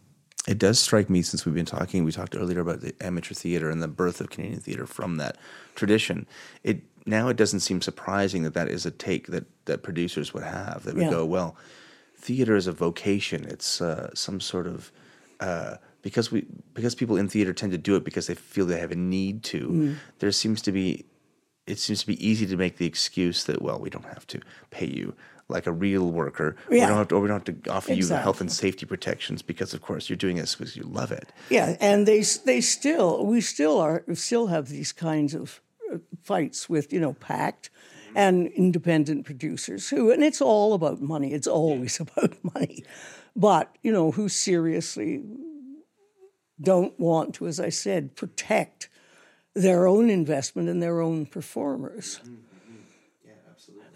it 0.48 0.58
does 0.58 0.80
strike 0.80 1.10
me 1.10 1.22
since 1.22 1.46
we've 1.46 1.56
been 1.56 1.66
talking. 1.66 2.04
We 2.06 2.12
talked 2.12 2.36
earlier 2.36 2.62
about 2.62 2.82
the 2.82 2.96
amateur 3.02 3.34
theater 3.34 3.70
and 3.70 3.84
the 3.84 3.88
birth 3.88 4.22
of 4.22 4.30
Canadian 4.30 4.62
theater 4.62 4.88
from 4.88 5.18
that 5.18 5.38
tradition. 5.76 6.26
It 6.64 6.82
now 7.06 7.28
it 7.28 7.38
doesn't 7.38 7.60
seem 7.62 7.82
surprising 7.82 8.44
that 8.44 8.54
that 8.54 8.68
is 8.70 8.86
a 8.86 8.92
take 8.92 9.28
that 9.28 9.46
that 9.66 9.84
producers 9.84 10.34
would 10.34 10.44
have. 10.44 10.84
That 10.84 10.96
would 10.96 11.04
Yeah. 11.04 11.10
go, 11.12 11.26
well, 11.26 11.56
theater 12.16 12.56
is 12.56 12.68
a 12.68 12.72
vocation. 12.72 13.46
It's 13.46 13.82
uh, 13.82 14.10
some 14.14 14.40
sort 14.40 14.68
of 14.68 14.92
uh, 15.40 15.76
because 16.02 16.32
we 16.32 16.46
because 16.74 16.96
people 16.96 17.18
in 17.18 17.28
theater 17.28 17.54
tend 17.54 17.74
to 17.74 17.78
do 17.78 17.96
it 17.96 18.04
because 18.04 18.28
they 18.28 18.36
feel 18.36 18.66
they 18.66 18.80
have 18.80 18.92
a 18.92 18.96
need 18.96 19.44
to. 19.44 19.68
Mm. 19.70 19.96
There 20.20 20.32
seems 20.32 20.62
to 20.64 20.72
be 20.72 21.06
it 21.68 21.78
seems 21.80 22.00
to 22.00 22.08
be 22.08 22.26
easy 22.26 22.46
to 22.48 22.56
make 22.56 22.78
the 22.78 22.86
excuse 22.86 23.44
that 23.44 23.62
well 23.62 23.78
we 23.80 23.90
don't 23.90 24.06
have 24.06 24.26
to 24.28 24.40
pay 24.72 24.86
you 24.88 25.14
like 25.50 25.66
a 25.66 25.72
real 25.72 26.12
worker 26.12 26.56
we 26.70 26.80
don't 26.80 26.92
have 26.92 27.08
to, 27.08 27.16
or 27.16 27.22
we 27.22 27.28
don't 27.28 27.48
have 27.48 27.64
to 27.64 27.70
offer 27.70 27.94
you 27.94 28.06
the 28.06 28.18
health 28.18 28.42
and 28.42 28.52
safety 28.52 28.86
protections 28.86 29.42
because 29.42 29.74
of 29.74 29.82
course 29.82 30.10
you're 30.10 30.18
doing 30.18 30.36
this 30.38 30.56
because 30.56 30.76
you 30.76 30.84
love 30.84 31.12
it. 31.12 31.30
Yeah, 31.50 31.78
and 31.80 32.08
they 32.08 32.22
they 32.46 32.62
still 32.62 33.26
we 33.26 33.42
still 33.42 33.80
are 33.80 34.04
still 34.14 34.48
have 34.48 34.70
these 34.70 34.92
kinds 34.92 35.34
of 35.34 35.62
uh, 35.94 35.98
fights 36.22 36.70
with 36.70 36.92
you 36.92 37.00
know 37.00 37.14
pact 37.14 37.70
and 38.16 38.48
independent 38.48 39.26
producers 39.26 39.90
who 39.90 40.12
and 40.12 40.24
it's 40.24 40.42
all 40.42 40.74
about 40.74 41.02
money. 41.02 41.34
It's 41.34 41.48
always 41.48 42.00
about 42.02 42.36
money, 42.44 42.84
but 43.36 43.76
you 43.82 43.92
know 43.92 44.12
who 44.12 44.28
seriously 44.30 45.24
don't 46.60 47.00
want 47.00 47.36
to, 47.36 47.48
as 47.48 47.60
I 47.60 47.70
said, 47.70 48.16
protect 48.16 48.90
their 49.54 49.88
own 49.88 50.10
investment 50.10 50.70
and 50.70 50.82
their 50.82 51.02
own 51.02 51.26
performers. 51.26 52.20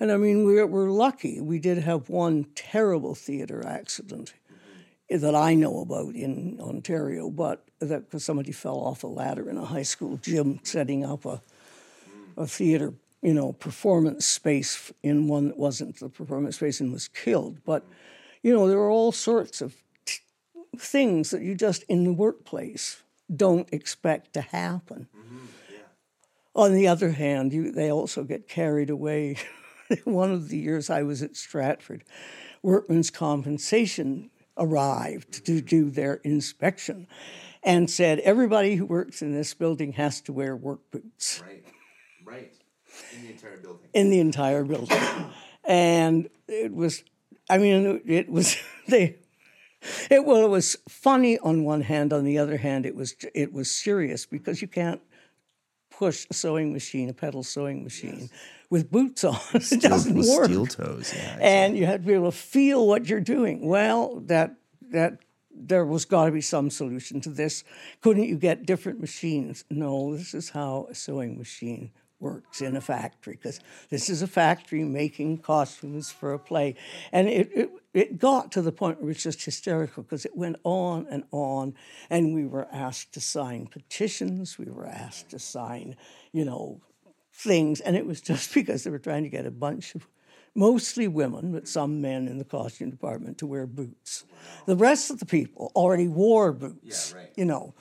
And 0.02 0.12
I 0.12 0.18
mean, 0.18 0.46
we're, 0.46 0.66
we're 0.66 0.90
lucky. 0.90 1.40
We 1.40 1.60
did 1.60 1.78
have 1.78 2.10
one 2.10 2.48
terrible 2.56 3.14
theatre 3.14 3.64
accident 3.64 4.34
that 5.12 5.36
I 5.36 5.54
know 5.54 5.82
about 5.82 6.16
in 6.16 6.58
Ontario, 6.60 7.30
but 7.30 7.64
that 7.78 8.06
because 8.06 8.26
somebody 8.26 8.52
fell 8.52 8.80
off 8.80 9.04
a 9.04 9.08
ladder 9.08 9.48
in 9.48 9.60
a 9.60 9.66
high 9.66 9.84
school 9.84 10.18
gym 10.18 10.60
setting 10.64 11.06
up 11.06 11.24
a, 11.26 11.40
a 12.36 12.48
theatre, 12.48 12.96
you 13.22 13.36
know, 13.36 13.54
performance 13.54 14.26
space 14.26 14.92
in 15.04 15.28
one 15.28 15.50
that 15.50 15.58
wasn't 15.60 16.00
the 16.00 16.10
performance 16.10 16.56
space 16.56 16.80
and 16.80 16.92
was 16.92 17.08
killed. 17.08 17.60
But, 17.64 17.86
you 18.42 18.52
know, 18.52 18.68
there 18.68 18.80
are 18.80 18.90
all 18.90 19.12
sorts 19.12 19.62
of 19.62 19.76
t- 20.06 20.22
things 20.80 21.30
that 21.30 21.44
you 21.44 21.54
just 21.54 21.84
in 21.84 22.06
the 22.06 22.14
workplace 22.14 23.04
don't 23.36 23.72
expect 23.72 24.34
to 24.34 24.42
happen. 24.42 25.08
Mm-hmm. 25.16 25.46
On 26.56 26.74
the 26.74 26.88
other 26.88 27.12
hand, 27.12 27.54
you, 27.54 27.72
they 27.72 27.92
also 27.92 28.24
get 28.24 28.48
carried 28.48 28.90
away. 28.90 29.38
One 30.04 30.32
of 30.32 30.50
the 30.50 30.58
years 30.58 30.90
I 30.90 31.04
was 31.04 31.22
at 31.22 31.36
Stratford, 31.36 32.04
workmen's 32.62 33.10
compensation 33.10 34.30
arrived 34.58 35.46
to 35.46 35.62
do 35.62 35.90
their 35.90 36.16
inspection 36.16 37.08
and 37.64 37.90
said 37.90 38.20
everybody 38.20 38.76
who 38.76 38.86
works 38.86 39.22
in 39.22 39.34
this 39.34 39.54
building 39.54 39.94
has 39.94 40.22
to 40.22 40.34
wear 40.34 40.56
work 40.56 40.80
boots 40.92 41.42
Right, 41.46 41.64
right. 42.26 42.54
In 43.16 43.24
the 43.24 43.32
entire 43.32 43.58
building. 43.58 43.90
in 43.94 44.10
the 44.10 44.20
entire 44.20 44.64
building. 44.64 45.00
and 45.64 46.30
it 46.48 46.74
was, 46.74 47.04
I 47.50 47.58
mean, 47.58 48.02
it 48.06 48.30
was, 48.30 48.58
they, 48.88 49.18
it, 50.10 50.26
well, 50.26 50.46
it 50.46 50.50
was 50.50 50.78
funny 50.90 51.40
on 51.40 51.64
one 51.64 51.82
hand. 51.82 52.14
On 52.14 52.24
the 52.24 52.38
other 52.38 52.58
hand, 52.58 52.86
it 52.86 52.96
was, 52.96 53.16
it 53.34 53.54
was 53.54 53.72
serious 53.72 54.26
because 54.26 54.62
you 54.62 54.68
can't 54.68 55.02
push 55.90 56.28
a 56.30 56.34
sewing 56.34 56.74
machine, 56.74 57.10
a 57.10 57.14
pedal 57.14 57.44
sewing 57.44 57.84
machine, 57.84 58.30
with 58.72 58.90
boots 58.90 59.24
on. 59.24 59.38
it 59.54 59.82
doesn't 59.82 60.16
with 60.16 60.28
work. 60.28 60.46
steel 60.46 60.66
toes, 60.66 61.14
yeah. 61.16 61.38
and 61.40 61.78
you 61.78 61.86
had 61.86 62.02
to 62.02 62.08
be 62.08 62.14
able 62.14 62.32
to 62.32 62.38
feel 62.38 62.88
what 62.88 63.08
you're 63.08 63.20
doing. 63.20 63.68
Well, 63.68 64.22
that 64.26 64.56
that 64.90 65.20
there 65.54 65.86
was 65.86 66.06
got 66.06 66.26
to 66.26 66.32
be 66.32 66.42
some 66.42 66.72
solution 66.72 67.22
to 67.22 67.30
this. 67.30 67.64
Couldn't 68.00 68.24
you 68.24 68.38
get 68.38 68.66
different 68.66 69.00
machines? 69.00 69.64
No, 69.70 70.16
this 70.18 70.34
is 70.34 70.50
how 70.50 70.88
a 70.90 70.96
sewing 70.96 71.38
machine 71.38 71.92
works 72.20 72.62
in 72.62 72.76
a 72.76 72.82
factory 72.82 73.34
because 73.34 73.60
this 73.90 74.08
is 74.10 74.22
a 74.22 74.28
factory 74.28 74.84
making 74.84 75.40
costumes 75.40 76.10
for 76.10 76.34
a 76.34 76.40
play, 76.40 76.76
and 77.12 77.28
it. 77.28 77.52
it 77.54 77.70
it 77.94 78.18
got 78.18 78.54
to 78.54 78.62
the 78.62 78.72
point 78.72 79.02
where 79.02 79.10
it 79.10 79.16
was 79.16 79.24
just 79.24 79.44
hysterical 79.44 80.02
because 80.04 80.24
it 80.24 80.34
went 80.34 80.56
on 80.64 81.06
and 81.12 81.26
on, 81.32 81.76
and 82.10 82.34
we 82.34 82.46
were 82.46 82.66
asked 82.72 83.12
to 83.12 83.20
sign 83.20 83.68
petitions. 83.68 84.58
We 84.58 84.72
were 84.72 84.88
asked 84.88 85.32
to 85.32 85.40
sign, 85.40 85.98
you 86.32 86.46
know, 86.46 86.80
things, 87.34 87.80
and 87.82 87.96
it 87.96 88.06
was 88.06 88.22
just 88.22 88.54
because 88.60 88.84
they 88.84 88.92
were 88.92 89.00
trying 89.00 89.24
to 89.24 89.30
get 89.30 89.46
a 89.46 89.52
bunch 89.52 89.96
of 89.96 90.08
mostly 90.54 91.08
women, 91.08 91.52
but 91.54 91.68
some 91.68 92.02
men 92.02 92.28
in 92.28 92.38
the 92.38 92.44
costume 92.44 92.90
department 92.90 93.38
to 93.38 93.48
wear 93.48 93.66
boots. 93.66 94.26
The 94.66 94.76
rest 94.76 95.10
of 95.12 95.20
the 95.20 95.26
people 95.26 95.72
already 95.76 96.08
wore 96.08 96.52
boots, 96.52 97.12
yeah, 97.14 97.20
right. 97.20 97.32
you 97.38 97.46
know. 97.46 97.74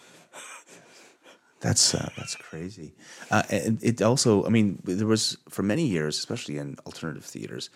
That's 1.61 1.95
uh, 1.95 2.09
that's 2.17 2.37
crazy. 2.37 2.95
Uh, 3.31 3.43
and 3.51 3.79
it 3.83 4.01
also, 4.01 4.47
I 4.47 4.49
mean, 4.49 4.79
there 4.85 5.07
was 5.07 5.37
for 5.51 5.63
many 5.63 5.87
years, 5.87 6.17
especially 6.17 6.57
in 6.57 6.77
alternative 6.87 7.25
theaters, 7.25 7.69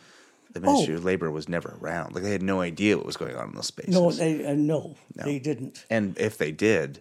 the 0.55 0.61
Ministry 0.61 0.95
Oh. 0.95 0.99
of 0.99 1.05
Labor 1.05 1.31
was 1.31 1.51
never 1.51 1.77
around. 1.83 2.15
Like 2.15 2.23
they 2.23 2.33
had 2.33 2.43
no 2.43 2.63
idea 2.63 2.97
what 2.97 3.05
was 3.05 3.19
going 3.19 3.37
on 3.37 3.49
in 3.51 3.55
those 3.55 3.67
spaces. 3.67 3.93
No, 3.95 4.11
they, 4.11 4.47
uh, 4.47 4.55
no, 4.55 4.95
they 5.17 5.39
didn't. 5.39 5.85
and 5.91 6.17
if 6.19 6.39
they 6.39 6.51
did, 6.51 7.01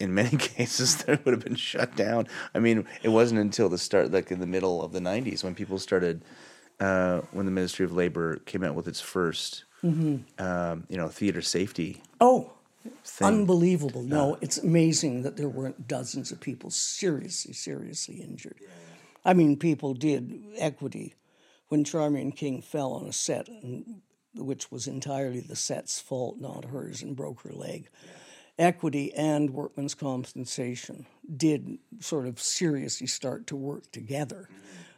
in 0.00 0.14
many 0.14 0.36
cases, 0.38 0.96
they 1.04 1.18
would 1.24 1.32
have 1.34 1.44
been 1.44 1.54
shut 1.56 1.96
down. 1.96 2.28
I 2.54 2.58
mean, 2.58 2.86
it 3.02 3.08
wasn't 3.08 3.40
until 3.40 3.68
the 3.68 3.78
start, 3.78 4.10
like 4.10 4.30
in 4.30 4.40
the 4.40 4.46
middle 4.46 4.82
of 4.82 4.92
the 4.92 5.00
'90s, 5.00 5.42
when 5.44 5.54
people 5.54 5.78
started, 5.78 6.24
uh, 6.80 7.20
when 7.32 7.46
the 7.46 7.52
Ministry 7.52 7.84
of 7.84 7.92
Labor 7.92 8.36
came 8.36 8.62
out 8.64 8.74
with 8.74 8.86
its 8.88 9.00
1st 9.02 9.62
um, 9.82 10.84
you 10.88 10.96
know, 10.96 11.06
theater 11.08 11.40
safety 11.40 12.02
Oh, 12.20 12.50
thing. 13.04 13.28
unbelievable. 13.28 14.02
No, 14.02 14.36
it's 14.40 14.58
amazing 14.58 15.22
that 15.22 15.36
there 15.36 15.48
weren't 15.48 15.86
dozens 15.86 16.32
of 16.32 16.40
people 16.40 16.70
seriously, 16.70 17.52
seriously 17.52 18.16
injured. 18.16 18.58
I 19.24 19.34
mean, 19.34 19.56
people 19.56 19.94
did 19.94 20.40
equity 20.56 21.14
when 21.68 21.84
Charmion 21.84 22.32
King 22.32 22.60
fell 22.60 22.92
on 22.92 23.06
a 23.06 23.12
set, 23.12 23.46
and, 23.48 24.00
which 24.34 24.70
was 24.72 24.86
entirely 24.88 25.40
the 25.40 25.56
set's 25.56 26.00
fault, 26.00 26.40
not 26.40 26.64
hers, 26.66 27.02
and 27.02 27.14
broke 27.14 27.42
her 27.42 27.52
leg. 27.52 27.88
Equity 28.58 29.14
and 29.14 29.50
workman's 29.50 29.94
compensation 29.94 31.06
did 31.36 31.78
sort 32.00 32.26
of 32.26 32.40
seriously 32.40 33.06
start 33.06 33.46
to 33.46 33.56
work 33.56 33.90
together 33.92 34.48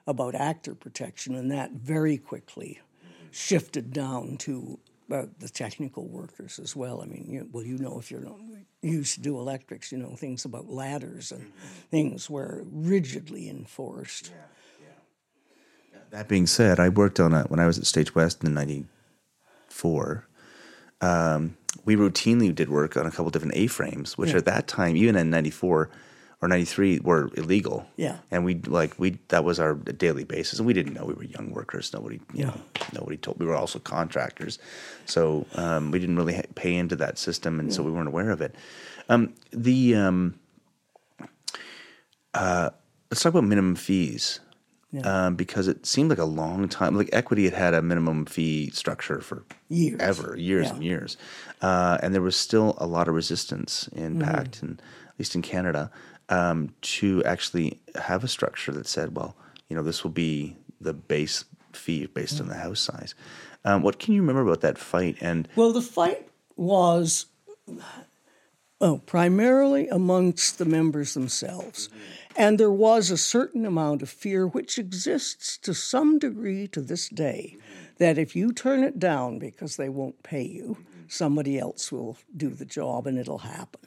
about 0.07 0.35
actor 0.35 0.75
protection, 0.75 1.35
and 1.35 1.51
that 1.51 1.73
very 1.73 2.17
quickly 2.17 2.81
shifted 3.31 3.93
down 3.93 4.37
to 4.39 4.79
uh, 5.13 5.27
the 5.39 5.49
technical 5.49 6.07
workers 6.07 6.59
as 6.59 6.75
well. 6.75 7.03
I 7.03 7.07
mean, 7.07 7.27
you, 7.29 7.49
well, 7.53 7.65
you 7.65 7.79
know, 7.79 7.99
if 7.99 8.11
you're 8.11 8.25
used 8.81 9.15
to 9.15 9.21
do 9.21 9.39
electrics, 9.39 9.93
you 9.93 9.99
know, 9.99 10.17
things 10.17 10.45
about 10.45 10.69
ladders 10.69 11.33
and 11.33 11.53
things 11.91 12.31
were 12.31 12.65
rigidly 12.71 13.49
enforced. 13.49 14.33
That 16.11 16.29
being 16.29 16.47
said, 16.47 16.81
I 16.81 16.89
worked 16.89 17.21
on 17.21 17.35
it 17.35 17.51
when 17.51 17.61
I 17.61 17.67
was 17.67 17.79
at 17.79 17.87
Stage 17.87 18.15
West 18.15 18.43
in 18.43 18.55
'94. 18.55 20.27
Um, 21.01 21.57
we 21.85 21.97
routinely 21.97 22.55
did 22.55 22.69
work 22.69 22.97
on 22.97 23.07
a 23.07 23.11
couple 23.11 23.31
different 23.31 23.55
A-frames, 23.57 24.17
which 24.19 24.31
Yeah. 24.31 24.39
at 24.39 24.45
that 24.47 24.67
time, 24.69 24.97
even 24.97 25.17
in 25.17 25.31
'94 25.31 25.89
or 26.43 26.49
'93, 26.49 27.01
were 27.01 27.31
illegal. 27.35 27.87
Yeah. 27.97 28.19
and 28.31 28.45
we 28.45 28.55
like 28.55 28.99
we 28.99 29.19
that 29.29 29.45
was 29.45 29.61
our 29.61 29.75
daily 29.75 30.25
basis, 30.25 30.59
and 30.59 30.67
we 30.67 30.73
didn't 30.73 30.95
know 30.95 31.05
we 31.05 31.15
were 31.15 31.25
young 31.25 31.51
workers. 31.53 31.93
Nobody, 31.93 32.17
you 32.33 32.41
Yeah. 32.41 32.47
know, 32.47 32.61
nobody 32.95 33.17
told. 33.17 33.39
We 33.39 33.47
were 33.47 33.55
also 33.57 33.79
contractors, 33.79 34.59
so 35.07 35.47
um, 35.55 35.91
we 35.91 35.99
didn't 35.99 36.17
really 36.17 36.35
ha- 36.35 36.43
pay 36.55 36.75
into 36.77 36.97
that 36.97 37.19
system, 37.19 37.61
and 37.61 37.73
so 37.73 37.83
we 37.83 37.91
weren't 37.93 38.09
aware 38.09 38.31
of 38.31 38.41
it. 38.41 38.55
Um, 39.09 39.35
the 39.53 39.95
um, 39.97 40.35
uh, 42.35 42.71
let's 43.11 43.23
talk 43.23 43.31
about 43.33 43.45
minimum 43.45 43.75
fees 43.77 44.41
um, 45.05 45.37
because 45.37 45.69
it 45.69 45.87
seemed 45.87 46.11
like 46.11 46.19
a 46.19 46.25
long 46.25 46.69
time. 46.69 46.97
Like 46.97 47.11
equity 47.13 47.45
had 47.45 47.55
had 47.55 47.75
a 47.75 47.83
minimum 47.83 48.27
fee 48.27 48.71
structure 48.71 49.21
for 49.21 49.45
Years. 49.69 50.01
ever, 50.01 50.37
years 50.37 50.67
Yeah. 50.67 50.75
and 50.75 50.85
years, 50.85 51.17
uh, 51.63 51.99
and 52.03 52.13
there 52.15 52.23
was 52.23 52.37
still 52.37 52.75
a 52.79 52.87
lot 52.87 53.09
of 53.09 53.15
resistance 53.15 53.89
in 53.93 54.17
Mm-hmm. 54.19 54.31
PACT, 54.31 54.63
and 54.63 54.83
at 55.09 55.19
least 55.19 55.35
in 55.35 55.43
Canada, 55.43 55.91
um, 56.29 56.75
to 56.83 57.23
actually 57.25 57.81
have 57.95 58.25
a 58.25 58.29
structure 58.29 58.73
that 58.73 58.87
said, 58.87 59.17
well, 59.17 59.37
you 59.69 59.77
know, 59.77 59.83
this 59.83 60.03
will 60.05 60.11
be 60.13 60.57
the 60.81 60.93
base 60.93 61.45
fee 61.73 62.07
based 62.07 62.41
on 62.41 62.49
the 62.49 62.55
house 62.57 62.81
size. 62.81 63.15
Um, 63.65 63.83
what 63.83 63.99
can 63.99 64.15
you 64.15 64.21
remember 64.23 64.43
about 64.43 64.61
that 64.63 64.79
fight? 64.79 65.17
And 65.21 65.47
Well, 65.55 65.73
the 65.73 65.83
fight 65.83 66.27
was 66.57 67.27
oh, 68.81 68.99
primarily 69.07 69.89
amongst 69.89 70.59
the 70.59 70.65
members 70.65 71.15
themselves. 71.15 71.89
And 72.37 72.59
there 72.59 72.71
was 72.71 73.11
a 73.11 73.17
certain 73.17 73.67
amount 73.67 74.03
of 74.03 74.09
fear, 74.09 74.47
which 74.47 74.79
exists 74.79 75.59
to 75.59 75.75
some 75.75 76.19
degree 76.19 76.69
to 76.69 76.81
this 76.81 77.09
day, 77.09 77.57
that 77.99 78.19
if 78.19 78.35
you 78.35 78.53
turn 78.53 78.83
it 78.83 78.99
down 78.99 79.39
because 79.39 79.77
they 79.77 79.89
won't 79.89 80.23
pay 80.23 80.43
you, 80.43 80.79
somebody 81.09 81.59
else 81.59 81.91
will 81.91 82.17
do 82.37 82.51
the 82.51 82.65
job 82.65 83.07
and 83.07 83.19
it'll 83.19 83.39
happen. 83.39 83.81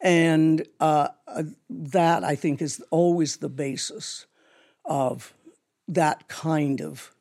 And 0.00 0.66
uh, 0.78 1.08
uh, 1.26 1.42
that, 1.68 2.24
I 2.24 2.34
think, 2.34 2.62
is 2.62 2.82
always 2.90 3.36
the 3.36 3.50
basis 3.50 4.26
of 4.84 5.34
that 5.88 6.28
kind 6.28 6.80
of 6.80 7.14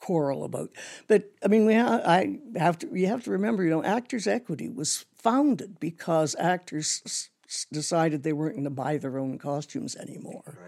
quarrel 0.00 0.44
about. 0.44 0.70
But 1.06 1.30
I 1.44 1.48
mean, 1.48 1.66
we 1.66 1.74
ha- 1.74 2.02
I 2.04 2.38
have 2.56 2.78
to. 2.80 2.88
You 2.92 3.06
have 3.06 3.22
to 3.24 3.30
remember, 3.30 3.62
you 3.62 3.70
know, 3.70 3.84
Actors 3.84 4.26
Equity 4.26 4.68
was 4.68 5.04
founded 5.14 5.78
because 5.78 6.34
actors 6.38 7.30
decided 7.72 8.22
they 8.22 8.32
weren't 8.32 8.54
going 8.54 8.64
to 8.64 8.70
buy 8.70 8.96
their 8.96 9.18
own 9.18 9.38
costumes 9.38 9.96
anymore. 9.96 10.58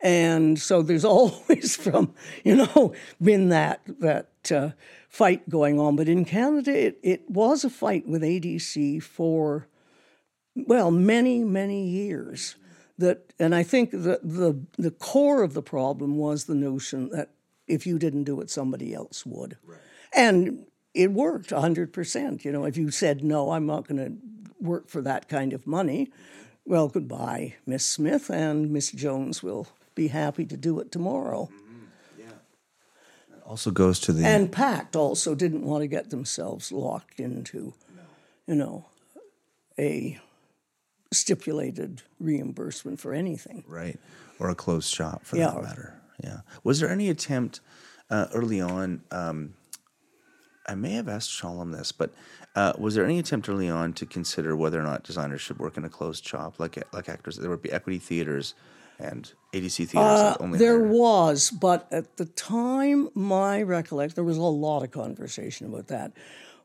And 0.00 0.58
so 0.58 0.82
there's 0.82 1.04
always 1.16 1.76
from 1.76 2.14
you 2.44 2.56
know 2.56 2.94
been 3.20 3.48
that 3.50 3.80
that 4.00 4.52
uh, 4.52 4.70
fight 5.08 5.48
going 5.48 5.78
on. 5.78 5.96
But 5.96 6.08
in 6.08 6.24
Canada, 6.24 6.72
it, 6.72 6.98
it 7.02 7.30
was 7.30 7.64
a 7.64 7.70
fight 7.70 8.06
with 8.06 8.22
ADC 8.22 9.02
for 9.02 9.66
well 10.54 10.90
many 10.90 11.44
many 11.44 11.86
years. 11.86 12.56
That 12.98 13.32
and 13.38 13.54
I 13.54 13.62
think 13.62 13.90
the 13.90 14.20
the 14.22 14.60
the 14.76 14.90
core 14.90 15.42
of 15.42 15.54
the 15.54 15.62
problem 15.62 16.16
was 16.16 16.44
the 16.44 16.54
notion 16.54 17.08
that 17.10 17.30
if 17.66 17.86
you 17.86 17.98
didn't 17.98 18.24
do 18.24 18.40
it, 18.40 18.50
somebody 18.50 18.92
else 18.92 19.24
would, 19.24 19.56
and 20.14 20.66
it 20.92 21.12
worked 21.12 21.50
hundred 21.50 21.92
percent. 21.92 22.44
You 22.44 22.52
know, 22.52 22.64
if 22.64 22.76
you 22.76 22.90
said 22.90 23.24
no, 23.24 23.52
I'm 23.52 23.66
not 23.66 23.88
going 23.88 24.04
to 24.04 24.12
work 24.60 24.88
for 24.88 25.00
that 25.02 25.28
kind 25.28 25.52
of 25.52 25.66
money. 25.66 26.10
Well, 26.64 26.88
goodbye, 26.88 27.54
Miss 27.66 27.84
Smith, 27.86 28.30
and 28.30 28.70
Miss 28.70 28.90
Jones 28.92 29.42
will 29.42 29.66
be 29.94 30.08
happy 30.08 30.44
to 30.46 30.56
do 30.56 30.78
it 30.80 30.92
tomorrow. 30.92 31.48
Yeah. 32.18 32.26
Also 33.44 33.70
goes 33.70 33.98
to 34.00 34.12
the 34.12 34.24
And 34.24 34.52
PACT 34.52 34.94
also 34.94 35.34
didn't 35.34 35.62
want 35.64 35.82
to 35.82 35.88
get 35.88 36.10
themselves 36.10 36.70
locked 36.70 37.18
into, 37.18 37.74
you 38.46 38.54
know, 38.54 38.86
a 39.78 40.18
stipulated 41.12 42.02
reimbursement 42.20 43.00
for 43.00 43.12
anything. 43.12 43.64
right 43.66 43.98
or 44.38 44.48
a 44.48 44.54
closed 44.54 44.92
shop 44.92 45.24
for 45.24 45.36
Yeah. 45.36 45.50
that 45.50 45.62
matter. 45.62 45.94
Yeah. 46.22 46.40
Was 46.64 46.80
there 46.80 46.88
any 46.88 47.08
attempt 47.10 47.60
uh, 48.10 48.26
early 48.32 48.60
on? 48.60 49.02
Um, 49.10 49.54
I 50.66 50.74
may 50.74 50.92
have 50.92 51.08
asked 51.08 51.30
Shalom 51.30 51.72
this, 51.72 51.90
but 51.92 52.14
uh, 52.56 52.72
was 52.78 52.94
there 52.94 53.04
any 53.04 53.18
attempt 53.18 53.48
early 53.48 53.68
on 53.68 53.92
to 53.94 54.06
consider 54.06 54.56
whether 54.56 54.80
or 54.80 54.82
not 54.82 55.04
designers 55.04 55.40
should 55.40 55.58
work 55.58 55.76
in 55.76 55.84
a 55.84 55.88
closed 55.88 56.26
shop, 56.26 56.58
like 56.58 56.82
like 56.92 57.08
actors? 57.08 57.36
There 57.36 57.50
would 57.50 57.62
be 57.62 57.72
equity 57.72 57.98
theaters 57.98 58.54
and 58.98 59.32
ADC 59.52 59.88
theaters. 59.88 60.20
that 60.20 60.40
only 60.40 60.56
Uh, 60.56 60.58
There 60.58 60.82
was, 60.82 61.50
but 61.50 61.86
at 61.90 62.16
the 62.16 62.26
time, 62.26 63.08
my 63.14 63.62
recollection, 63.62 64.14
there 64.14 64.24
was 64.24 64.36
a 64.36 64.42
lot 64.42 64.82
of 64.82 64.90
conversation 64.90 65.66
about 65.66 65.86
that. 65.88 66.12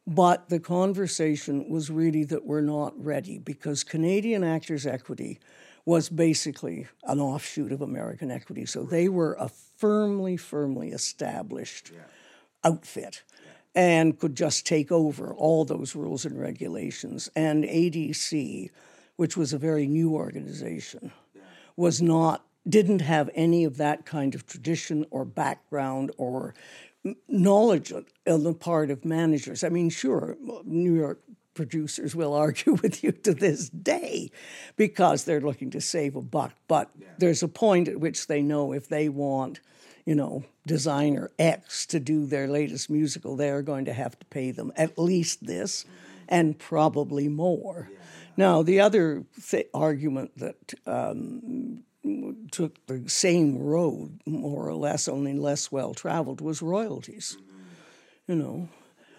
But 0.08 0.50
the 0.50 0.60
conversation 0.60 1.68
was 1.70 1.90
really 1.90 2.26
that 2.26 2.46
we're 2.46 2.62
not 2.62 2.94
ready 3.04 3.40
because 3.40 3.84
Canadian 3.84 4.44
Actors 4.44 4.86
Equity 4.86 5.40
was 5.84 6.10
basically 6.10 6.88
an 7.04 7.20
offshoot 7.20 7.72
of 7.72 7.82
American 7.82 8.30
Equity. 8.30 8.66
So 8.66 8.84
they 8.84 9.08
were 9.10 9.36
a 9.40 9.50
firmly, 9.50 10.38
firmly 10.38 10.90
established 10.90 11.92
outfit 12.64 13.24
and 13.76 14.18
could 14.18 14.36
just 14.36 14.66
take 14.66 14.92
over 14.92 15.34
all 15.34 15.66
those 15.66 15.96
rules 15.96 16.26
and 16.26 16.40
regulations. 16.40 17.30
And 17.36 17.66
ADC, 17.66 18.70
which 19.18 19.36
was 19.36 19.54
a 19.54 19.58
very 19.58 19.88
new 19.88 20.14
organization, 20.14 21.12
was 21.76 22.02
not 22.02 22.46
didn't 22.68 23.02
have 23.02 23.30
any 23.36 23.64
of 23.64 23.78
that 23.78 24.06
kind 24.06 24.34
of 24.34 24.48
tradition 24.48 25.06
or 25.12 25.24
background 25.24 26.12
or 26.18 26.56
knowledge 27.28 27.92
on- 27.92 28.06
the 28.26 28.54
part 28.54 28.90
of 28.90 29.06
managers. 29.06 29.64
I 29.64 29.70
mean, 29.70 29.90
sure, 29.90 30.36
New 30.64 30.96
York 30.96 31.22
producers 31.54 32.16
will 32.16 32.34
argue 32.46 32.74
with 32.74 33.04
you 33.04 33.12
to 33.12 33.34
this 33.34 33.70
day 33.70 34.32
because 34.76 35.24
they're 35.24 35.42
looking 35.42 35.70
to 35.72 35.82
save 35.82 36.16
a 36.16 36.22
buck, 36.22 36.54
but 36.68 36.90
there's 37.18 37.44
a 37.44 37.48
point 37.48 37.88
at 37.88 38.00
which 38.00 38.28
they 38.28 38.42
know 38.42 38.72
if 38.72 38.88
they 38.88 39.10
want, 39.10 39.60
you 40.06 40.16
know, 40.16 40.44
designer 40.68 41.32
X 41.40 41.86
to 41.88 42.00
do 42.00 42.26
their 42.26 42.48
latest 42.48 42.90
musical, 42.90 43.36
they're 43.36 43.62
going 43.62 43.86
to 43.86 43.94
have 43.94 44.18
to 44.20 44.26
pay 44.28 44.52
them 44.52 44.72
at 44.76 44.98
least 44.98 45.46
this 45.46 45.86
and 46.28 46.58
probably 46.58 47.28
more. 47.28 47.90
Now, 48.38 48.62
the 48.62 48.80
other 48.82 49.24
th- 49.50 49.70
argument 49.74 50.38
that 50.38 50.74
um, 50.86 51.84
took 52.52 52.86
the 52.88 53.04
same 53.08 53.58
road, 53.58 54.20
more 54.26 54.68
or 54.68 54.76
less, 54.76 55.08
only 55.08 55.34
less 55.34 55.72
well 55.72 55.94
traveled, 55.94 56.42
was 56.42 56.62
royalties. 56.62 57.38
You 58.28 58.36
know, 58.36 58.70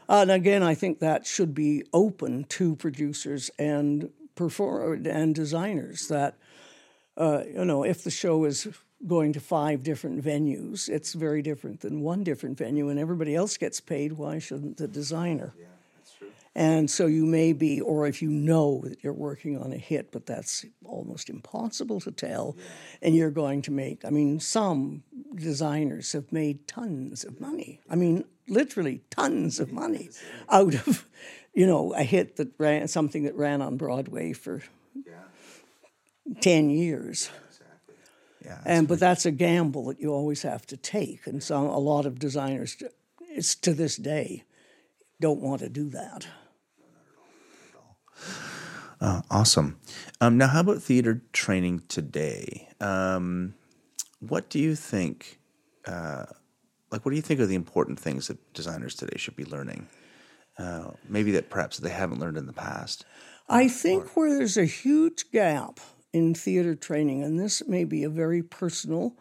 and 0.09 0.31
again, 0.31 0.63
I 0.63 0.75
think 0.75 0.99
that 0.99 1.27
should 1.27 1.55
be 1.55 1.85
open 1.93 2.45
to 2.45 2.77
producers 2.77 3.51
and 3.59 4.11
perform 4.35 5.07
and 5.07 5.35
designers. 5.35 6.09
That 6.09 6.37
uh, 7.17 7.45
you 7.47 7.65
know, 7.65 7.85
if 7.85 8.05
the 8.05 8.11
show 8.11 8.45
is 8.45 8.69
going 9.07 9.33
to 9.33 9.41
five 9.41 9.83
different 9.83 10.25
venues, 10.25 10.89
it's 10.89 11.13
very 11.13 11.43
different 11.43 11.81
than 11.81 12.01
one 12.01 12.25
different 12.25 12.59
venue, 12.59 12.89
and 12.89 12.99
everybody 12.99 13.35
else 13.35 13.57
gets 13.57 13.81
paid. 13.81 14.13
Why 14.13 14.39
shouldn't 14.39 14.77
the 14.77 14.89
designer? 14.89 15.55
Yeah, 15.59 15.67
that's 15.97 16.13
true. 16.13 16.29
And 16.55 16.91
so 16.91 17.07
you 17.07 17.25
may 17.25 17.53
be, 17.53 17.81
or 17.81 18.07
if 18.07 18.23
you 18.23 18.31
know 18.31 18.83
that 18.85 19.05
you're 19.05 19.13
working 19.13 19.61
on 19.63 19.73
a 19.73 19.77
hit, 19.77 20.11
but 20.11 20.27
that's 20.27 20.65
almost 20.85 21.31
impossible 21.31 22.01
to 22.01 22.11
tell, 22.11 22.57
and 23.03 23.15
you're 23.15 23.31
going 23.31 23.63
to 23.63 23.71
make, 23.71 24.05
I 24.05 24.11
mean, 24.11 24.41
some 24.41 25.03
designers 25.35 26.13
have 26.13 26.33
made 26.33 26.67
tons 26.67 27.25
of 27.25 27.41
money. 27.41 27.81
I 27.91 27.95
mean, 27.95 28.25
literally 28.49 29.03
tons 29.11 29.61
of 29.61 29.73
money 29.73 30.11
out 30.49 30.75
of, 30.75 31.07
you 31.53 31.67
know, 31.67 31.93
a 31.95 32.03
hit 32.03 32.37
that 32.37 32.49
ran, 32.59 32.89
something 32.89 33.25
that 33.25 33.35
ran 33.35 33.63
on 33.63 33.77
Broadway 33.77 34.33
for 34.33 34.63
10 36.41 36.71
years. 36.71 37.31
Yeah, 38.47 38.61
And 38.65 38.87
but 38.87 39.01
that's 39.01 39.27
a 39.27 39.33
gamble 39.33 39.87
that 39.87 40.01
you 40.01 40.13
always 40.13 40.43
have 40.43 40.65
to 40.67 40.77
take, 40.77 41.27
and 41.27 41.43
so 41.43 41.63
a 41.63 41.81
lot 41.81 42.07
of 42.07 42.21
designers, 42.21 42.77
it's 43.21 43.57
to 43.57 43.75
this 43.75 43.97
day, 43.97 44.45
don't 45.21 45.41
want 45.41 45.63
to 45.63 45.69
do 45.69 45.89
that. 45.91 46.29
Uh, 49.01 49.23
awesome. 49.33 49.81
Um, 50.21 50.39
now, 50.39 50.47
how 50.47 50.61
about 50.61 50.81
theater 50.81 51.23
training 51.33 51.83
today? 51.89 52.69
Um, 52.81 53.55
what 54.21 54.49
do 54.49 54.61
you 54.61 54.77
think? 54.77 55.41
Uh, 55.85 56.27
like, 56.93 57.05
what 57.05 57.11
do 57.11 57.17
you 57.17 57.23
think 57.23 57.41
are 57.41 57.47
the 57.47 57.57
important 57.57 57.99
things 57.99 58.29
that 58.29 58.39
designers 58.55 58.95
today 58.95 59.19
should 59.19 59.37
be 59.37 59.45
learning? 59.45 59.89
Uh, 60.57 60.93
maybe 61.09 61.33
that 61.33 61.51
perhaps 61.51 61.79
they 61.79 61.91
haven't 61.91 62.21
learned 62.21 62.39
in 62.39 62.47
the 62.47 62.53
past. 62.53 63.05
I 63.49 63.67
think 63.67 64.17
where 64.17 64.39
there's 64.39 64.57
a 64.57 64.65
huge 64.65 65.33
gap 65.33 65.81
in 66.17 66.33
theater 66.33 66.75
training, 66.75 67.23
and 67.23 67.39
this 67.39 67.69
may 67.69 67.85
be 67.85 68.03
a 68.03 68.09
very 68.09 68.43
personal 68.43 69.15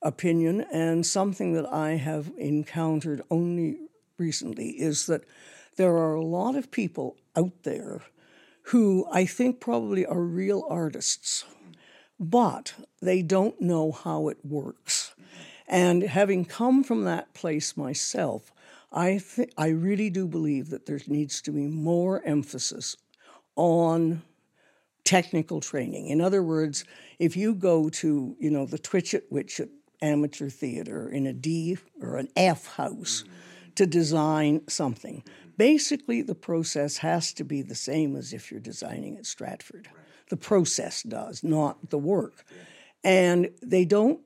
opinion 0.00 0.62
and 0.72 1.04
something 1.04 1.52
that 1.52 1.70
I 1.70 1.90
have 1.96 2.32
encountered 2.38 3.20
only 3.30 3.76
recently, 4.16 4.70
is 4.70 5.04
that 5.06 5.24
there 5.76 5.94
are 5.94 6.14
a 6.14 6.24
lot 6.24 6.56
of 6.56 6.70
people 6.70 7.18
out 7.36 7.64
there 7.64 8.00
who 8.70 9.06
I 9.12 9.26
think 9.26 9.60
probably 9.60 10.06
are 10.06 10.22
real 10.22 10.66
artists, 10.70 11.44
but 12.18 12.72
they 13.02 13.20
don't 13.20 13.60
know 13.60 13.92
how 13.92 14.28
it 14.28 14.38
works. 14.42 15.14
And 15.68 16.02
having 16.02 16.46
come 16.46 16.82
from 16.82 17.04
that 17.04 17.34
place 17.34 17.76
myself, 17.76 18.52
I 18.90 19.18
th- 19.18 19.52
I 19.58 19.68
really 19.68 20.08
do 20.08 20.26
believe 20.26 20.70
that 20.70 20.86
there 20.86 21.00
needs 21.06 21.42
to 21.42 21.52
be 21.52 21.66
more 21.66 22.22
emphasis 22.24 22.96
on 23.54 24.22
technical 25.06 25.60
training. 25.60 26.08
In 26.08 26.20
other 26.20 26.42
words, 26.42 26.84
if 27.18 27.36
you 27.36 27.54
go 27.54 27.88
to, 27.88 28.36
you 28.38 28.50
know, 28.50 28.66
the 28.66 28.78
Twitchett 28.78 29.32
Witchett 29.32 29.70
amateur 30.02 30.50
theater 30.50 31.08
in 31.08 31.26
a 31.26 31.32
D 31.32 31.78
or 32.02 32.16
an 32.16 32.28
F 32.36 32.66
house 32.74 33.24
to 33.76 33.86
design 33.86 34.62
something, 34.68 35.22
basically 35.56 36.20
the 36.20 36.34
process 36.34 36.98
has 36.98 37.32
to 37.34 37.44
be 37.44 37.62
the 37.62 37.74
same 37.74 38.16
as 38.16 38.32
if 38.32 38.50
you're 38.50 38.60
designing 38.60 39.16
at 39.16 39.24
Stratford. 39.24 39.88
The 40.28 40.36
process 40.36 41.02
does, 41.02 41.42
not 41.42 41.90
the 41.90 41.98
work. 41.98 42.44
And 43.02 43.50
they 43.62 43.84
don't 43.84 44.20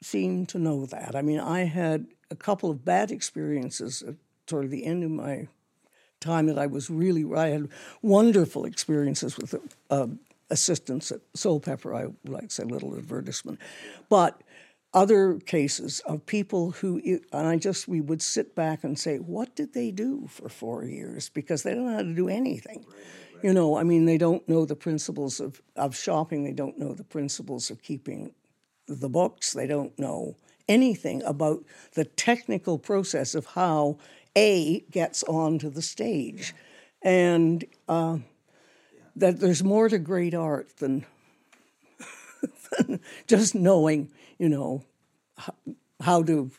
seem 0.00 0.46
to 0.46 0.58
know 0.58 0.86
that. 0.86 1.14
I 1.14 1.22
mean, 1.22 1.40
I 1.40 1.64
had 1.64 2.06
a 2.30 2.36
couple 2.36 2.70
of 2.70 2.84
bad 2.84 3.10
experiences 3.10 4.02
at 4.02 4.14
toward 4.50 4.70
the 4.70 4.84
end 4.84 5.04
of 5.04 5.10
my 5.12 5.46
time 6.20 6.46
that 6.46 6.58
I 6.58 6.66
was 6.66 6.90
really, 6.90 7.24
I 7.34 7.48
had 7.48 7.68
wonderful 8.02 8.64
experiences 8.64 9.36
with 9.36 9.54
uh, 9.90 10.06
assistants 10.50 11.10
at 11.10 11.20
Soulpepper. 11.34 11.96
I 11.96 12.06
would 12.06 12.16
like 12.28 12.48
to 12.48 12.54
say 12.54 12.62
a 12.62 12.66
little 12.66 12.96
advertisement, 12.96 13.58
but 14.08 14.42
other 14.92 15.38
cases 15.46 16.00
of 16.00 16.26
people 16.26 16.72
who, 16.72 17.00
and 17.32 17.46
I 17.46 17.56
just, 17.56 17.86
we 17.86 18.00
would 18.00 18.20
sit 18.20 18.54
back 18.54 18.82
and 18.82 18.98
say, 18.98 19.18
what 19.18 19.54
did 19.54 19.72
they 19.72 19.90
do 19.90 20.26
for 20.28 20.48
four 20.48 20.84
years? 20.84 21.28
Because 21.28 21.62
they 21.62 21.74
don't 21.74 21.86
know 21.86 21.94
how 21.94 22.02
to 22.02 22.14
do 22.14 22.28
anything. 22.28 22.84
You 23.42 23.54
know, 23.54 23.76
I 23.76 23.84
mean, 23.84 24.04
they 24.04 24.18
don't 24.18 24.46
know 24.48 24.64
the 24.64 24.76
principles 24.76 25.40
of, 25.40 25.62
of 25.76 25.96
shopping, 25.96 26.44
they 26.44 26.52
don't 26.52 26.78
know 26.78 26.92
the 26.92 27.04
principles 27.04 27.70
of 27.70 27.82
keeping 27.82 28.34
the 28.86 29.08
books, 29.08 29.52
they 29.52 29.66
don't 29.66 29.96
know 29.98 30.36
anything 30.68 31.22
about 31.22 31.64
the 31.94 32.04
technical 32.04 32.78
process 32.78 33.34
of 33.34 33.46
how 33.46 33.98
A 34.36 34.80
gets 34.90 35.22
onto 35.24 35.70
the 35.70 35.82
stage. 35.82 36.54
And 37.02 37.64
uh, 37.88 38.18
that 39.16 39.40
there's 39.40 39.64
more 39.64 39.88
to 39.88 39.98
great 39.98 40.34
art 40.34 40.76
than, 40.78 41.04
than 42.78 43.00
just 43.26 43.54
knowing, 43.54 44.10
you 44.38 44.48
know, 44.48 44.84
how, 45.36 45.54
how 46.00 46.22
to 46.24 46.50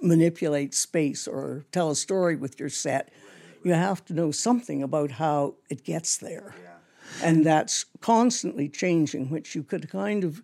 manipulate 0.00 0.74
space 0.74 1.26
or 1.26 1.64
tell 1.72 1.90
a 1.90 1.96
story 1.96 2.36
with 2.36 2.58
your 2.58 2.68
set. 2.68 3.12
You 3.62 3.72
have 3.74 4.04
to 4.06 4.14
know 4.14 4.30
something 4.30 4.82
about 4.82 5.12
how 5.12 5.54
it 5.68 5.84
gets 5.84 6.16
there. 6.16 6.54
And 7.22 7.44
that's 7.44 7.84
constantly 8.00 8.68
changing, 8.68 9.30
which 9.30 9.54
you 9.54 9.62
could 9.62 9.90
kind 9.90 10.24
of, 10.24 10.42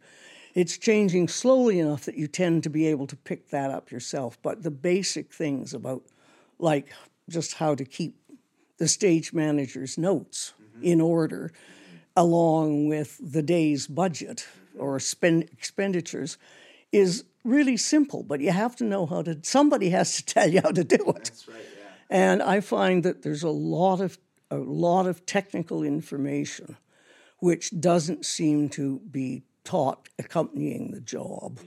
it's 0.55 0.76
changing 0.76 1.28
slowly 1.28 1.78
enough 1.78 2.05
that 2.05 2.16
you 2.16 2.26
tend 2.26 2.64
to 2.64 2.70
be 2.70 2.86
able 2.86 3.06
to 3.06 3.16
pick 3.16 3.51
that 3.51 3.70
up 3.70 3.90
yourself. 3.90 4.36
But 4.43 4.62
the 4.62 4.70
basic 4.70 5.32
things 5.32 5.72
about, 5.72 6.02
like, 6.59 6.93
just 7.28 7.55
how 7.55 7.74
to 7.74 7.85
keep 7.85 8.16
the 8.78 8.89
stage 8.89 9.33
manager's 9.33 9.99
notes 9.99 10.53
mm-hmm. 10.61 10.85
in 10.85 11.01
order, 11.01 11.53
along 12.16 12.89
with 12.89 13.19
the 13.20 13.43
day's 13.43 13.87
budget 13.87 14.47
mm-hmm. 14.49 14.83
or 14.83 15.01
spend 15.01 15.45
expenditures, 15.53 16.39
is 16.93 17.24
really 17.45 17.77
simple. 17.77 18.23
But 18.23 18.41
you 18.41 18.51
have 18.53 18.77
to 18.77 18.85
know 18.85 19.07
how 19.07 19.23
to. 19.23 19.39
Somebody 19.43 19.91
has 19.91 20.16
to 20.16 20.24
tell 20.35 20.49
you 20.49 20.61
how 20.62 20.70
to 20.70 20.85
do 20.85 20.97
it. 20.97 21.15
That's 21.15 21.49
right. 21.49 21.57
Yeah. 21.59 21.89
And 22.09 22.43
I 22.43 22.61
find 22.61 23.03
that 23.05 23.23
there's 23.23 23.43
a 23.43 23.51
lot 23.51 24.01
of 24.01 24.19
a 24.51 24.59
lot 24.59 25.07
of 25.07 25.27
technical 25.27 25.83
information 25.83 26.77
which 27.39 27.78
doesn't 27.81 28.24
seem 28.24 28.69
to 28.69 29.01
be 29.11 29.43
taught 29.65 30.09
accompanying 30.19 30.93
the 30.93 31.01
job. 31.01 31.59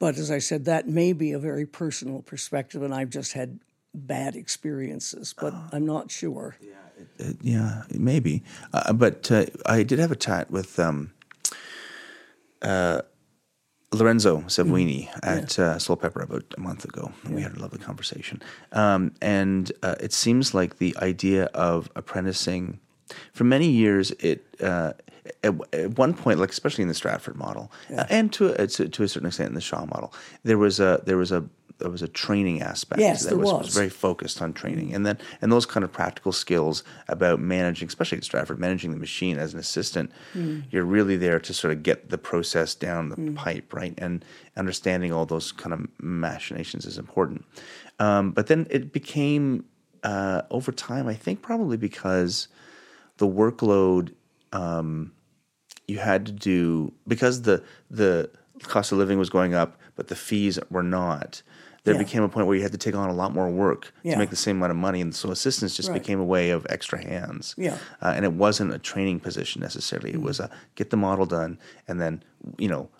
But 0.00 0.16
as 0.16 0.30
I 0.30 0.38
said, 0.38 0.64
that 0.64 0.88
may 0.88 1.12
be 1.12 1.32
a 1.32 1.38
very 1.38 1.66
personal 1.66 2.22
perspective, 2.22 2.82
and 2.82 2.92
I've 2.92 3.10
just 3.10 3.34
had 3.34 3.60
bad 3.94 4.34
experiences, 4.34 5.34
but 5.38 5.52
I'm 5.72 5.86
not 5.86 6.10
sure. 6.10 6.56
Uh, 7.20 7.34
yeah, 7.42 7.82
maybe. 7.90 8.42
Uh, 8.72 8.94
but 8.94 9.30
uh, 9.30 9.46
I 9.66 9.82
did 9.82 9.98
have 9.98 10.10
a 10.10 10.16
chat 10.16 10.50
with 10.50 10.78
um, 10.78 11.12
uh, 12.62 13.02
Lorenzo 13.92 14.38
Savoini 14.46 15.10
at 15.22 15.58
uh, 15.58 15.76
Soulpepper 15.76 16.22
about 16.22 16.44
a 16.56 16.60
month 16.60 16.84
ago, 16.84 17.12
and 17.24 17.34
we 17.34 17.42
had 17.42 17.56
a 17.56 17.60
lovely 17.60 17.78
conversation. 17.78 18.40
Um, 18.72 19.12
and 19.20 19.70
uh, 19.82 19.96
it 20.00 20.14
seems 20.14 20.54
like 20.54 20.78
the 20.78 20.96
idea 21.02 21.44
of 21.46 21.90
apprenticing, 21.94 22.80
for 23.34 23.44
many 23.44 23.68
years, 23.68 24.12
it 24.12 24.46
uh, 24.62 24.92
at, 25.42 25.54
at 25.72 25.98
one 25.98 26.14
point, 26.14 26.38
like 26.38 26.50
especially 26.50 26.82
in 26.82 26.88
the 26.88 26.94
Stratford 26.94 27.36
model, 27.36 27.70
uh, 27.96 28.04
and 28.08 28.32
to 28.34 28.60
a, 28.60 28.66
to, 28.66 28.88
to 28.88 29.02
a 29.02 29.08
certain 29.08 29.26
extent 29.26 29.48
in 29.48 29.54
the 29.54 29.60
Shaw 29.60 29.86
model, 29.86 30.12
there 30.44 30.58
was 30.58 30.80
a 30.80 31.02
there 31.04 31.16
was 31.16 31.32
a 31.32 31.44
there 31.78 31.90
was 31.90 32.02
a 32.02 32.08
training 32.08 32.60
aspect 32.60 33.00
Yes, 33.00 33.22
that 33.22 33.30
there 33.30 33.38
was, 33.38 33.52
was. 33.52 33.74
very 33.74 33.88
focused 33.88 34.42
on 34.42 34.52
training, 34.52 34.94
and 34.94 35.04
then 35.04 35.18
and 35.40 35.50
those 35.50 35.66
kind 35.66 35.82
of 35.82 35.90
practical 35.90 36.32
skills 36.32 36.84
about 37.08 37.40
managing, 37.40 37.88
especially 37.88 38.18
at 38.18 38.24
Stratford, 38.24 38.58
managing 38.58 38.90
the 38.90 38.98
machine 38.98 39.38
as 39.38 39.54
an 39.54 39.60
assistant. 39.60 40.12
You're 40.70 40.84
really 40.84 41.16
there 41.16 41.40
to 41.40 41.54
sort 41.54 41.72
of 41.72 41.82
get 41.82 42.10
the 42.10 42.18
process 42.18 42.74
down 42.74 43.08
the 43.08 43.32
pipe, 43.32 43.72
right? 43.72 43.94
And 43.98 44.24
understanding 44.56 45.12
all 45.12 45.26
those 45.26 45.52
kind 45.52 45.72
of 45.72 45.86
machinations 46.00 46.84
is 46.84 46.98
important. 46.98 47.44
Um, 47.98 48.32
but 48.32 48.46
then 48.46 48.66
it 48.70 48.92
became 48.92 49.64
uh, 50.02 50.42
over 50.50 50.72
time, 50.72 51.06
I 51.08 51.14
think, 51.14 51.42
probably 51.42 51.76
because 51.76 52.48
the 53.18 53.28
workload 53.28 54.12
um, 54.52 55.12
you 55.86 55.98
had 55.98 56.26
to 56.26 56.32
do 56.32 56.92
because 57.06 57.42
the 57.42 57.62
the 57.90 58.30
cost 58.62 58.92
of 58.92 58.98
living 58.98 59.18
was 59.18 59.30
going 59.30 59.54
up, 59.54 59.78
but 59.96 60.08
the 60.08 60.16
fees 60.16 60.58
were 60.70 60.82
not. 60.82 61.42
There 61.84 61.94
Yeah. 61.94 62.00
became 62.02 62.22
a 62.22 62.28
point 62.28 62.46
where 62.46 62.54
you 62.56 62.62
had 62.62 62.72
to 62.72 62.78
take 62.78 62.94
on 62.94 63.08
a 63.08 63.14
lot 63.14 63.32
more 63.32 63.48
work 63.48 63.92
Yeah. 64.02 64.12
to 64.12 64.18
make 64.18 64.28
the 64.30 64.36
same 64.36 64.58
amount 64.58 64.72
of 64.72 64.76
money, 64.76 65.00
and 65.00 65.14
so 65.14 65.30
assistance 65.30 65.74
just 65.76 65.88
Right. 65.88 66.00
became 66.02 66.20
a 66.20 66.24
way 66.24 66.50
of 66.50 66.66
extra 66.68 67.02
hands. 67.02 67.54
Yeah. 67.56 67.78
uh, 68.02 68.12
and 68.14 68.24
it 68.24 68.34
wasn't 68.34 68.74
a 68.74 68.78
training 68.78 69.20
position 69.20 69.62
necessarily. 69.62 70.10
It 70.12 70.20
was 70.20 70.40
a 70.40 70.50
get 70.74 70.90
the 70.90 70.98
model 70.98 71.24
done, 71.26 71.58
and 71.88 71.98
then 72.00 72.22
you 72.58 72.68
know 72.68 72.90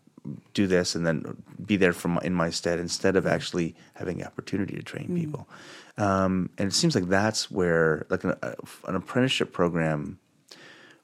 do 0.55 0.67
this, 0.67 0.95
and 0.95 1.07
then 1.07 1.43
be 1.65 1.77
there 1.77 1.93
for 1.95 2.09
my, 2.09 2.21
in 2.23 2.35
my 2.35 2.51
stead 2.51 2.79
instead 2.79 3.17
of 3.17 3.27
actually 3.27 3.75
having 3.95 4.19
the 4.19 4.27
opportunity 4.27 4.77
to 4.77 4.83
train 4.83 5.15
people. 5.15 5.49
Um, 5.97 6.51
and 6.59 6.69
it 6.69 6.75
seems 6.75 6.95
like 6.95 7.09
that's 7.09 7.51
where 7.51 8.07
like 8.11 8.25
an, 8.25 8.35
a, 8.43 8.55
an 8.87 8.97
apprenticeship 8.97 9.53
program 9.53 10.19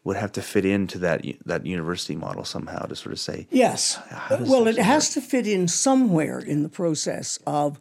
would 0.06 0.16
have 0.16 0.30
to 0.30 0.40
fit 0.40 0.64
into 0.64 0.98
that 0.98 1.24
that 1.44 1.66
university 1.66 2.14
model 2.14 2.44
somehow 2.44 2.86
to 2.86 2.94
sort 2.94 3.12
of 3.12 3.18
say 3.18 3.48
Yes. 3.50 3.98
Well, 4.30 4.64
this 4.64 4.78
it 4.78 4.82
has 4.82 5.12
to 5.14 5.20
fit 5.20 5.48
in 5.48 5.66
somewhere 5.66 6.38
in 6.38 6.62
the 6.62 6.68
process 6.68 7.40
of 7.44 7.80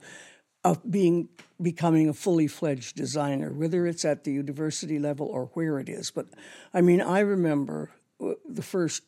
of 0.64 0.80
being 0.89 1.30
becoming 1.61 2.10
a 2.10 2.14
fully 2.14 2.47
fledged 2.47 2.95
designer, 2.95 3.53
whether 3.53 3.85
it's 3.85 4.03
at 4.03 4.23
the 4.23 4.34
university 4.34 4.97
level 4.97 5.27
or 5.27 5.52
where 5.53 5.77
it 5.80 5.88
is. 5.88 6.10
But 6.10 6.26
I 6.73 6.81
mean, 6.81 6.99
I 6.99 7.19
remember 7.19 7.91
uh, 8.19 8.34
the 8.49 8.64
first 8.64 9.03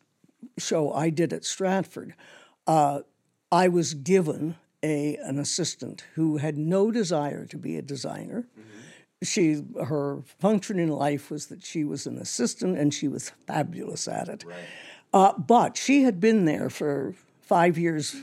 show 0.60 0.94
I 0.94 1.10
did 1.10 1.34
at 1.34 1.44
Stratford. 1.44 2.14
Uh, 2.68 3.00
I 3.52 3.68
was 3.68 3.96
given 3.96 4.58
a 4.84 5.18
an 5.24 5.40
assistant 5.40 6.06
who 6.14 6.38
had 6.38 6.56
no 6.56 6.92
desire 6.92 7.48
to 7.48 7.58
be 7.58 7.78
a 7.78 7.82
designer. 7.82 8.46
She 9.24 9.64
her 9.84 10.22
function 10.40 10.78
in 10.78 10.90
life 10.90 11.32
was 11.32 11.48
that 11.48 11.64
she 11.64 11.84
was 11.84 12.06
an 12.06 12.18
assistant 12.18 12.78
and 12.78 12.94
she 12.94 13.08
was 13.08 13.32
fabulous 13.48 14.08
at 14.08 14.30
it. 14.30 14.46
Uh, 15.14 15.34
but 15.38 15.78
she 15.78 16.04
had 16.04 16.20
been 16.20 16.46
there 16.46 16.70
for 16.70 17.16
five 17.42 17.78
years 17.78 18.16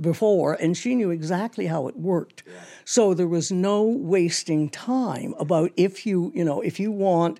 before 0.00 0.54
and 0.54 0.76
she 0.76 0.94
knew 0.94 1.10
exactly 1.10 1.66
how 1.66 1.86
it 1.86 1.96
worked. 1.96 2.42
So 2.84 3.14
there 3.14 3.28
was 3.28 3.52
no 3.52 3.82
wasting 3.82 4.70
time 4.70 5.34
about 5.38 5.70
if 5.76 6.06
you, 6.06 6.32
you 6.34 6.44
know, 6.44 6.60
if 6.60 6.80
you 6.80 6.90
want 6.90 7.38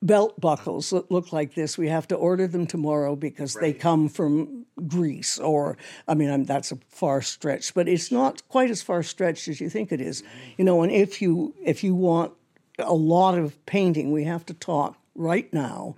belt 0.00 0.40
buckles 0.40 0.90
that 0.90 1.10
look 1.10 1.32
like 1.32 1.54
this, 1.54 1.76
we 1.76 1.88
have 1.88 2.08
to 2.08 2.14
order 2.14 2.46
them 2.46 2.66
tomorrow 2.66 3.16
because 3.16 3.54
they 3.54 3.72
come 3.72 4.08
from 4.08 4.64
Greece 4.86 5.38
or 5.38 5.76
I 6.06 6.14
mean 6.14 6.30
I'm, 6.30 6.44
that's 6.44 6.72
a 6.72 6.78
far 6.88 7.20
stretch, 7.20 7.74
but 7.74 7.88
it's 7.88 8.12
not 8.12 8.48
quite 8.48 8.70
as 8.70 8.80
far 8.80 9.02
stretched 9.02 9.48
as 9.48 9.60
you 9.60 9.68
think 9.68 9.92
it 9.92 10.00
is. 10.00 10.22
You 10.56 10.64
know, 10.64 10.82
and 10.82 10.92
if 10.92 11.20
you 11.20 11.54
if 11.64 11.82
you 11.82 11.94
want 11.94 12.32
a 12.78 12.94
lot 12.94 13.38
of 13.38 13.64
painting, 13.66 14.12
we 14.12 14.24
have 14.24 14.46
to 14.46 14.54
talk 14.54 14.96
right 15.14 15.52
now 15.52 15.96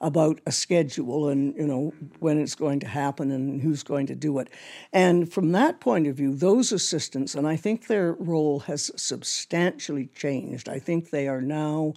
about 0.00 0.40
a 0.46 0.50
schedule 0.50 1.28
and 1.28 1.54
you 1.54 1.66
know 1.66 1.94
when 2.18 2.36
it's 2.36 2.56
going 2.56 2.80
to 2.80 2.88
happen 2.88 3.30
and 3.30 3.62
who's 3.62 3.84
going 3.84 4.06
to 4.06 4.16
do 4.16 4.38
it. 4.40 4.48
And 4.92 5.32
from 5.32 5.52
that 5.52 5.80
point 5.80 6.08
of 6.08 6.16
view 6.16 6.34
those 6.34 6.72
assistants 6.72 7.36
and 7.36 7.46
i 7.46 7.54
think 7.54 7.86
their 7.86 8.14
role 8.14 8.60
has 8.60 8.90
substantially 8.96 10.06
changed. 10.14 10.68
I 10.68 10.80
think 10.80 11.10
they 11.10 11.28
are 11.28 11.40
now 11.40 11.94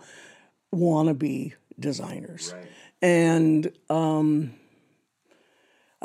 wannabe 0.73 1.53
designers. 1.79 2.53
And 3.01 3.71
um, 3.89 4.53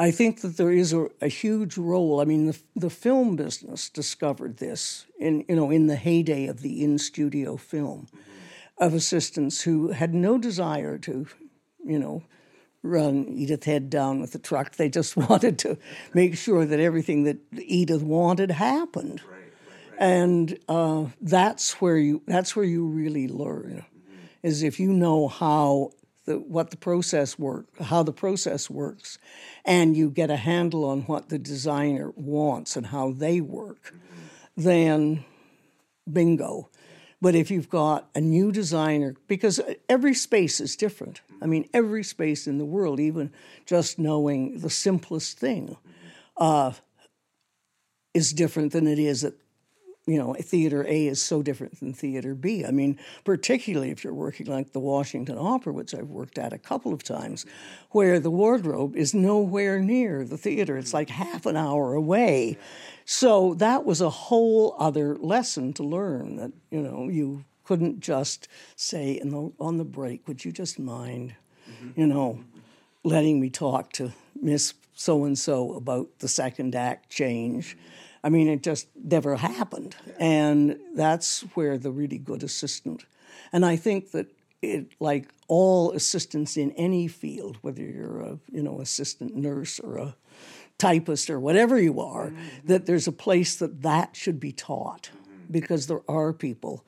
I 0.00 0.10
think 0.10 0.40
that 0.40 0.56
there 0.56 0.72
is 0.72 0.94
a, 0.94 1.08
a 1.20 1.28
huge 1.28 1.76
role. 1.76 2.22
I 2.22 2.24
mean, 2.24 2.46
the, 2.46 2.58
the 2.74 2.88
film 2.88 3.36
business 3.36 3.90
discovered 3.90 4.56
this 4.56 5.04
in 5.18 5.44
you 5.46 5.54
know 5.54 5.70
in 5.70 5.88
the 5.88 5.96
heyday 5.96 6.46
of 6.46 6.62
the 6.62 6.82
in 6.82 6.96
studio 6.98 7.58
film 7.58 8.08
of 8.78 8.94
assistants 8.94 9.60
who 9.60 9.88
had 9.88 10.14
no 10.14 10.38
desire 10.38 10.96
to, 10.96 11.26
you 11.84 11.98
know, 11.98 12.22
run 12.82 13.26
Edith 13.28 13.64
Head 13.64 13.90
down 13.90 14.22
with 14.22 14.32
the 14.32 14.38
truck. 14.38 14.76
They 14.76 14.88
just 14.88 15.16
wanted 15.28 15.58
to 15.60 15.76
make 16.14 16.34
sure 16.38 16.64
that 16.64 16.80
everything 16.80 17.24
that 17.24 17.36
Edith 17.58 18.02
wanted 18.02 18.52
happened. 18.52 19.20
right, 19.30 19.36
right, 19.36 19.90
right. 19.90 20.00
And 20.00 20.58
uh, 20.66 21.04
that's 21.20 21.78
where 21.82 21.98
you 21.98 22.22
that's 22.26 22.56
where 22.56 22.64
you 22.64 22.86
really 22.86 23.28
learn, 23.28 23.84
is 24.42 24.62
if 24.62 24.80
you 24.80 24.94
know 24.94 25.28
how 25.28 25.90
the 26.30 26.38
what 26.38 26.70
the 26.70 26.76
process 26.76 27.38
work 27.38 27.66
how 27.80 28.02
the 28.02 28.12
process 28.12 28.70
works, 28.70 29.18
and 29.64 29.96
you 29.96 30.10
get 30.10 30.30
a 30.30 30.36
handle 30.36 30.84
on 30.84 31.02
what 31.02 31.28
the 31.28 31.38
designer 31.38 32.12
wants 32.14 32.76
and 32.76 32.86
how 32.86 33.12
they 33.12 33.40
work, 33.40 33.92
then 34.56 35.24
bingo. 36.10 36.68
But 37.20 37.34
if 37.34 37.50
you've 37.50 37.68
got 37.68 38.08
a 38.14 38.20
new 38.20 38.50
designer, 38.50 39.14
because 39.26 39.60
every 39.88 40.14
space 40.14 40.60
is 40.60 40.76
different. 40.76 41.20
I 41.42 41.46
mean, 41.46 41.68
every 41.74 42.02
space 42.02 42.46
in 42.46 42.58
the 42.58 42.64
world, 42.64 42.98
even 42.98 43.30
just 43.66 43.98
knowing 43.98 44.60
the 44.60 44.70
simplest 44.70 45.38
thing, 45.38 45.76
uh, 46.36 46.72
is 48.14 48.32
different 48.32 48.72
than 48.72 48.86
it 48.86 48.98
is 48.98 49.24
at 49.24 49.34
you 50.10 50.18
know, 50.18 50.34
theater 50.34 50.84
A 50.88 51.06
is 51.06 51.22
so 51.22 51.40
different 51.40 51.78
than 51.78 51.92
theater 51.92 52.34
B. 52.34 52.64
I 52.64 52.72
mean, 52.72 52.98
particularly 53.24 53.92
if 53.92 54.02
you're 54.02 54.12
working 54.12 54.46
like 54.46 54.72
the 54.72 54.80
Washington 54.80 55.38
Opera, 55.38 55.72
which 55.72 55.94
I've 55.94 56.08
worked 56.08 56.36
at 56.36 56.52
a 56.52 56.58
couple 56.58 56.92
of 56.92 57.04
times, 57.04 57.46
where 57.90 58.18
the 58.18 58.30
wardrobe 58.30 58.96
is 58.96 59.14
nowhere 59.14 59.78
near 59.78 60.24
the 60.24 60.36
theater. 60.36 60.76
It's 60.76 60.92
like 60.92 61.10
half 61.10 61.46
an 61.46 61.56
hour 61.56 61.94
away. 61.94 62.58
So 63.04 63.54
that 63.54 63.84
was 63.84 64.00
a 64.00 64.10
whole 64.10 64.74
other 64.80 65.14
lesson 65.16 65.72
to 65.74 65.84
learn 65.84 66.34
that, 66.36 66.50
you 66.72 66.80
know, 66.80 67.08
you 67.08 67.44
couldn't 67.62 68.00
just 68.00 68.48
say 68.74 69.12
in 69.12 69.28
the, 69.28 69.52
on 69.60 69.76
the 69.76 69.84
break, 69.84 70.26
would 70.26 70.44
you 70.44 70.50
just 70.50 70.76
mind, 70.80 71.36
mm-hmm. 71.70 72.00
you 72.00 72.08
know, 72.08 72.42
letting 73.04 73.40
me 73.40 73.48
talk 73.48 73.92
to 73.92 74.12
Miss 74.34 74.74
so 74.92 75.24
and 75.24 75.38
so 75.38 75.74
about 75.74 76.18
the 76.18 76.28
second 76.28 76.74
act 76.74 77.08
change. 77.10 77.76
I 78.22 78.28
mean, 78.28 78.48
it 78.48 78.62
just 78.62 78.88
never 78.94 79.36
happened. 79.36 79.96
And 80.18 80.78
that's 80.94 81.40
where 81.54 81.78
the 81.78 81.90
really 81.90 82.18
good 82.18 82.42
assistant. 82.42 83.04
And 83.52 83.64
I 83.64 83.76
think 83.76 84.10
that 84.12 84.26
it, 84.62 84.92
like 85.00 85.28
all 85.48 85.92
assistants 85.92 86.56
in 86.56 86.70
any 86.72 87.08
field, 87.08 87.56
whether 87.62 87.82
you're 87.82 88.20
a, 88.20 88.38
you 88.52 88.62
know, 88.62 88.80
assistant 88.80 89.34
nurse 89.34 89.80
or 89.80 89.96
a 89.96 90.16
typist 90.78 91.30
or 91.30 91.40
whatever 91.40 91.80
you 91.80 92.00
are, 92.00 92.28
mm-hmm. 92.28 92.66
that 92.66 92.86
there's 92.86 93.06
a 93.06 93.12
place 93.12 93.56
that 93.56 93.82
that 93.82 94.16
should 94.16 94.38
be 94.38 94.52
taught 94.52 95.10
mm-hmm. 95.12 95.52
because 95.52 95.86
there 95.86 96.02
are 96.08 96.32
people 96.32 96.84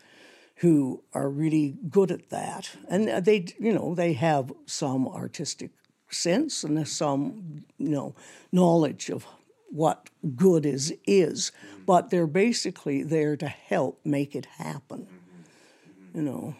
who 0.57 1.03
are 1.13 1.29
really 1.29 1.77
good 1.91 2.11
at 2.11 2.29
that. 2.31 2.71
And 2.89 3.25
they, 3.25 3.47
you 3.59 3.73
know, 3.73 3.95
they 3.95 4.13
have 4.13 4.53
some 4.67 5.09
artistic 5.09 5.71
sense 6.11 6.63
and 6.63 6.87
some, 6.87 7.65
you 7.79 7.89
know, 7.89 8.15
knowledge 8.53 9.11
of 9.11 9.27
what 9.73 10.11
good 10.37 10.65
is 10.67 10.95
is, 11.07 11.51
but 11.87 12.11
they're 12.11 12.27
basically 12.27 13.03
there 13.03 13.37
to 13.37 13.49
help 13.49 14.01
make 14.05 14.35
it 14.37 14.47
happen. 14.59 15.07
Mm-hmm. 15.07 16.19
You 16.19 16.23
know. 16.23 16.55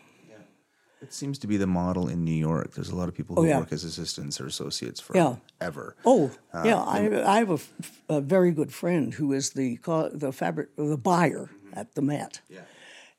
it 1.03 1.13
seems 1.13 1.39
to 1.41 1.47
be 1.47 1.57
the 1.59 1.67
model 1.67 2.09
in 2.09 2.25
New 2.25 2.39
York. 2.51 2.73
There's 2.75 2.89
a 2.91 2.97
lot 2.97 3.09
of 3.09 3.15
people 3.15 3.35
who 3.37 3.43
Oh, 3.43 3.45
yeah. 3.45 3.59
work 3.59 3.73
as 3.73 3.85
assistants 3.85 4.41
or 4.41 4.47
associates 4.47 5.03
Yeah. 5.15 5.37
forever. 5.59 5.97
Oh, 6.07 6.31
Uh, 6.55 6.63
yeah. 6.65 6.81
I, 6.83 7.35
I 7.35 7.39
have 7.41 7.51
a, 7.51 7.61
f- 7.61 8.03
a 8.09 8.21
very 8.21 8.53
good 8.53 8.73
friend 8.73 9.13
who 9.15 9.33
is 9.33 9.51
the 9.51 9.79
the 10.15 10.33
fabric 10.33 10.69
the 10.77 10.97
buyer 10.97 11.51
mm-hmm. 11.53 11.79
at 11.81 11.95
the 11.97 12.03
Met. 12.03 12.41
Yeah. 12.49 12.61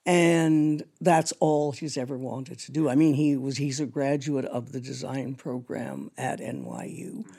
and 0.06 0.84
that's 1.02 1.32
all 1.40 1.72
he's 1.72 1.98
ever 1.98 2.18
wanted 2.18 2.58
to 2.60 2.72
do. 2.72 2.90
I 2.90 2.96
mean, 2.96 3.14
he 3.14 3.38
was 3.38 3.58
he's 3.58 3.80
a 3.80 3.86
graduate 3.86 4.46
of 4.46 4.72
the 4.72 4.80
design 4.82 5.36
program 5.36 6.10
at 6.18 6.40
NYU, 6.40 7.12
mm-hmm. 7.24 7.32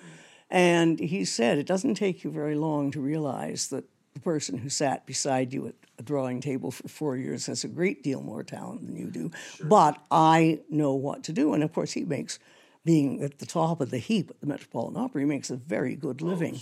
And 0.51 0.99
he 1.01 1.25
said 1.25 1.59
it 1.59 1.67
doesn't 1.67 1.95
take 1.95 2.25
you 2.25 2.31
very 2.31 2.55
long 2.55 2.91
to 2.93 3.01
realize 3.01 3.69
that 3.69 3.85
the 4.15 4.21
person 4.21 4.59
who 4.59 4.69
sat 4.69 5.07
beside 5.07 5.53
you 5.53 5.67
at 5.67 5.75
a 5.99 6.03
drawing 6.03 6.41
table 6.41 6.71
for 6.71 6.87
four 6.89 7.17
years 7.17 7.47
has 7.47 7.65
a 7.65 7.69
great 7.69 8.03
deal 8.03 8.21
more 8.21 8.43
talent 8.43 8.87
than 8.87 8.97
you 8.97 9.11
do. 9.11 9.31
But 9.63 9.99
I 10.11 10.61
know 10.71 10.95
what 10.95 11.25
to 11.25 11.33
do. 11.33 11.55
And 11.55 11.63
of 11.63 11.73
course, 11.73 11.93
he 11.93 12.05
makes, 12.05 12.39
being 12.85 13.23
at 13.23 13.39
the 13.39 13.47
top 13.47 13.81
of 13.81 13.91
the 13.91 13.99
heap 13.99 14.31
at 14.31 14.41
the 14.41 14.47
Metropolitan 14.47 15.01
Opera, 15.01 15.23
he 15.23 15.27
makes 15.27 15.51
a 15.51 15.57
very 15.57 15.97
good 15.97 16.21
oh, 16.23 16.27
living. 16.27 16.61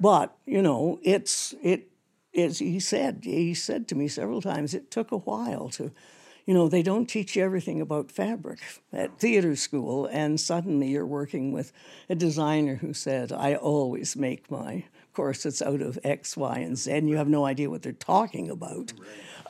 But, 0.00 0.36
you 0.46 0.62
know, 0.62 0.98
it's, 1.02 1.54
it, 1.62 1.88
as 2.36 2.58
he 2.58 2.80
said, 2.80 3.20
he 3.24 3.54
said 3.54 3.88
to 3.88 3.94
me 3.94 4.08
several 4.08 4.40
times, 4.40 4.74
it 4.74 4.90
took 4.90 5.10
a 5.10 5.18
while 5.18 5.68
to, 5.70 5.90
you 6.46 6.54
know, 6.54 6.68
they 6.68 6.82
don't 6.82 7.06
teach 7.06 7.34
you 7.34 7.42
everything 7.42 7.80
about 7.80 8.10
fabric 8.10 8.60
at 8.92 9.18
theater 9.18 9.56
school, 9.56 10.06
and 10.06 10.40
suddenly 10.40 10.88
you're 10.88 11.04
working 11.04 11.50
with 11.50 11.72
a 12.08 12.14
designer 12.14 12.76
who 12.76 12.94
said, 12.94 13.32
I 13.32 13.56
always 13.56 14.14
make 14.14 14.48
my 14.48 14.84
corsets 15.12 15.60
out 15.60 15.80
of 15.80 15.98
X, 16.04 16.36
Y, 16.36 16.58
and 16.58 16.78
Z, 16.78 16.92
and 16.92 17.08
you 17.08 17.16
have 17.16 17.28
no 17.28 17.44
idea 17.44 17.68
what 17.68 17.82
they're 17.82 17.92
talking 17.92 18.48
about. 18.48 18.92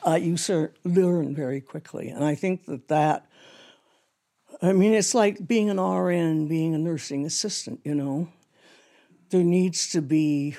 Uh, 0.05 0.15
you 0.15 0.37
sir, 0.37 0.71
learn 0.83 1.35
very 1.35 1.61
quickly. 1.61 2.09
And 2.09 2.23
I 2.23 2.33
think 2.33 2.65
that 2.65 2.87
that, 2.87 3.27
I 4.61 4.73
mean, 4.73 4.93
it's 4.93 5.13
like 5.13 5.47
being 5.47 5.69
an 5.69 5.79
RN, 5.79 6.47
being 6.47 6.73
a 6.73 6.79
nursing 6.79 7.25
assistant, 7.25 7.79
you 7.83 7.93
know. 7.93 8.29
There 9.29 9.43
needs 9.43 9.89
to 9.91 10.01
be 10.01 10.55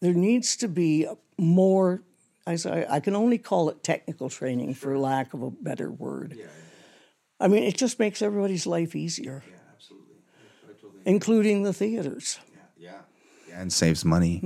there 0.00 0.14
needs 0.14 0.56
to 0.56 0.68
be 0.68 1.06
more 1.38 2.02
I, 2.46 2.86
I 2.88 3.00
can 3.00 3.16
only 3.16 3.38
call 3.38 3.68
it 3.70 3.82
technical 3.82 4.28
training 4.30 4.74
for 4.74 4.96
lack 4.98 5.34
of 5.34 5.42
a 5.42 5.50
better 5.50 5.90
word. 5.90 6.34
Yeah. 6.38 6.46
I 7.40 7.48
mean, 7.48 7.64
it 7.64 7.76
just 7.76 7.98
makes 7.98 8.22
everybody's 8.22 8.66
life 8.66 8.94
easier, 8.96 9.42
Yeah, 9.46 9.56
absolutely. 9.74 10.16
Totally 10.80 11.02
including 11.04 11.62
the 11.64 11.72
theaters. 11.72 12.38
Yeah. 12.78 12.90
yeah. 13.48 13.60
And 13.60 13.72
saves 13.72 14.04
money. 14.04 14.40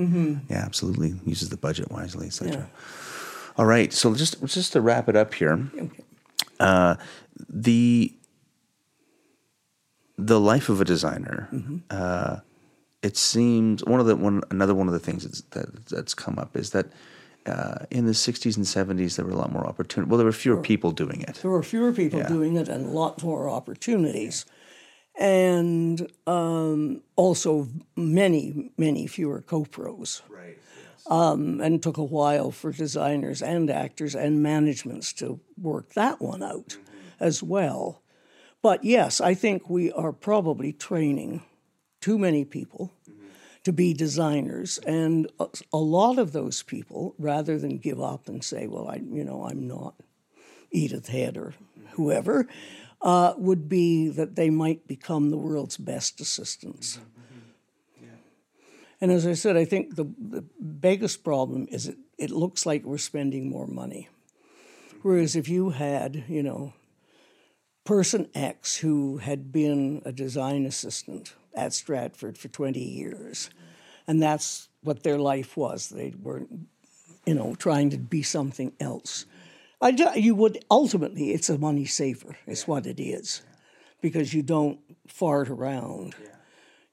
Yeah, 0.49 0.65
absolutely. 0.65 1.21
Uses 1.25 1.51
the 1.51 1.57
budget 1.57 1.91
wisely, 1.91 2.27
etc. 2.29 2.69
All 3.57 3.67
right. 3.67 3.93
So 3.93 4.15
just 4.15 4.43
just 4.47 4.73
to 4.73 4.81
wrap 4.81 5.09
it 5.09 5.17
up 5.17 5.35
here, 5.35 5.69
uh, 6.59 6.97
the 7.49 8.15
the 10.17 10.41
life 10.41 10.69
of 10.69 10.81
a 10.81 10.85
designer. 10.85 11.49
Uh, 11.91 12.39
it 13.03 13.17
seems 13.17 13.85
one 13.85 14.01
of 14.01 14.07
the 14.07 14.17
one 14.17 14.43
another 14.51 14.75
one 14.75 14.87
of 14.87 14.93
the 14.93 14.99
things 14.99 15.25
that's, 15.25 15.41
that 15.51 15.87
that's 15.87 16.15
come 16.15 16.39
up 16.39 16.57
is 16.57 16.71
that 16.71 16.87
uh, 17.47 17.87
in 17.91 18.07
the 18.07 18.13
60s 18.13 18.57
and 18.57 18.67
70s 18.67 19.17
there 19.17 19.25
were 19.25 19.33
a 19.33 19.37
lot 19.37 19.53
more 19.53 19.67
opportunity. 19.67 20.09
Well, 20.09 20.19
there 20.19 20.27
were 20.27 20.33
fewer 20.33 20.61
people 20.63 20.91
doing 20.93 21.23
it. 21.23 21.37
There 21.43 21.51
were 21.51 21.63
fewer 21.63 21.93
people 21.93 22.21
Yeah. 22.21 22.29
doing 22.29 22.57
it 22.57 22.69
and 22.69 22.87
a 22.87 22.91
lot 22.91 23.23
more 23.23 23.49
opportunities. 23.49 24.45
And 25.19 26.11
um, 26.27 27.03
also 27.17 27.69
many, 27.97 28.71
many 28.79 29.07
fewer 29.07 29.43
co-pros. 29.43 30.23
Right. 30.29 30.59
Um, 31.07 31.61
and 31.61 31.83
took 31.83 31.97
a 31.97 32.05
while 32.05 32.51
for 32.51 32.73
designers 32.73 33.43
and 33.43 33.69
actors 33.71 34.15
and 34.15 34.43
managements 34.43 35.13
to 35.15 35.41
work 35.61 35.95
that 35.95 36.21
one 36.21 36.43
out 36.43 36.77
as 37.19 37.43
well. 37.43 38.03
But 38.63 38.85
yes, 38.85 39.21
I 39.21 39.35
think 39.35 39.69
we 39.69 39.91
are 39.93 40.13
probably 40.13 40.73
training 40.73 41.43
too 42.01 42.19
many 42.19 42.45
people 42.45 42.93
to 43.65 43.73
be 43.73 43.93
designers, 43.93 44.79
and 44.87 45.31
a, 45.39 45.49
a 45.73 45.79
lot 45.79 46.19
of 46.19 46.33
those 46.33 46.63
people, 46.63 47.15
rather 47.19 47.59
than 47.59 47.79
give 47.79 48.01
up 48.01 48.29
and 48.29 48.43
say, 48.43 48.67
"Well, 48.67 48.89
I, 48.89 48.97
you 48.97 49.25
know, 49.25 49.45
I'm 49.45 49.67
not 49.67 49.95
Edith 50.71 51.09
Head 51.09 51.37
or 51.37 51.55
whoever," 51.93 52.49
uh, 53.03 53.35
would 53.37 53.69
be 53.69 54.09
that 54.09 54.37
they 54.37 54.51
might 54.51 54.87
become 54.87 55.31
the 55.31 55.37
world's 55.37 55.77
best 55.77 56.21
assistants. 56.21 56.99
And 59.01 59.11
as 59.11 59.27
I 59.27 59.33
said, 59.33 59.57
I 59.57 59.65
think 59.65 59.97
the, 59.97 60.05
the 60.19 60.43
biggest 60.43 61.25
problem 61.25 61.67
is 61.71 61.89
it, 61.89 61.97
it 62.19 62.31
looks 62.31 62.67
like 62.67 62.85
we're 62.85 62.99
spending 62.99 63.49
more 63.49 63.67
money. 63.67 64.09
Whereas 65.03 65.37
if 65.37 65.49
you 65.49 65.71
had, 65.71 66.25
you 66.29 66.43
know, 66.43 66.75
person 67.85 68.29
X 68.35 68.77
who 68.77 69.17
had 69.17 69.51
been 69.53 70.03
a 70.05 70.13
design 70.13 70.67
assistant 70.67 71.35
at 71.55 71.73
Stratford 71.73 72.39
for 72.39 72.49
20 72.49 72.81
years, 72.81 73.51
and 74.07 74.23
that's 74.23 74.69
what 74.83 75.03
their 75.03 75.19
life 75.19 75.57
was, 75.57 75.89
they 75.89 76.15
weren't, 76.21 76.69
you 77.27 77.35
know, 77.35 77.55
trying 77.55 77.91
to 77.91 77.99
be 77.99 78.23
something 78.23 78.73
else. 78.81 79.27
I, 79.83 79.91
you 80.17 80.35
would 80.35 80.65
ultimately, 80.71 81.33
it's 81.33 81.49
a 81.49 81.59
money 81.59 81.85
saver, 81.85 82.37
is 82.47 82.69
what 82.69 82.87
it 82.87 83.01
is, 83.01 83.43
because 84.01 84.35
you 84.35 84.43
don't 84.43 84.79
fart 85.07 85.49
around. 85.49 86.15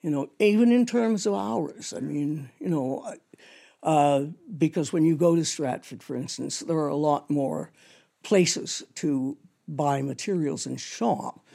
You 0.01 0.11
know, 0.11 0.29
even 0.39 0.71
in 0.71 0.85
terms 0.85 1.25
of 1.25 1.33
hours. 1.33 1.93
I 1.95 1.99
mean, 1.99 2.49
you 2.59 2.69
know, 2.69 3.15
uh, 3.83 4.25
because 4.57 4.93
when 4.93 5.05
you 5.05 5.17
go 5.17 5.35
to 5.35 5.43
Stratford, 5.43 6.03
for 6.03 6.15
instance, 6.15 6.59
there 6.59 6.77
are 6.77 6.87
a 6.87 6.95
lot 6.95 7.29
more 7.29 7.71
places 8.23 8.83
to 8.95 9.37
buy 9.67 10.01
materials 10.01 10.65
and 10.65 10.79
shop 10.79 11.45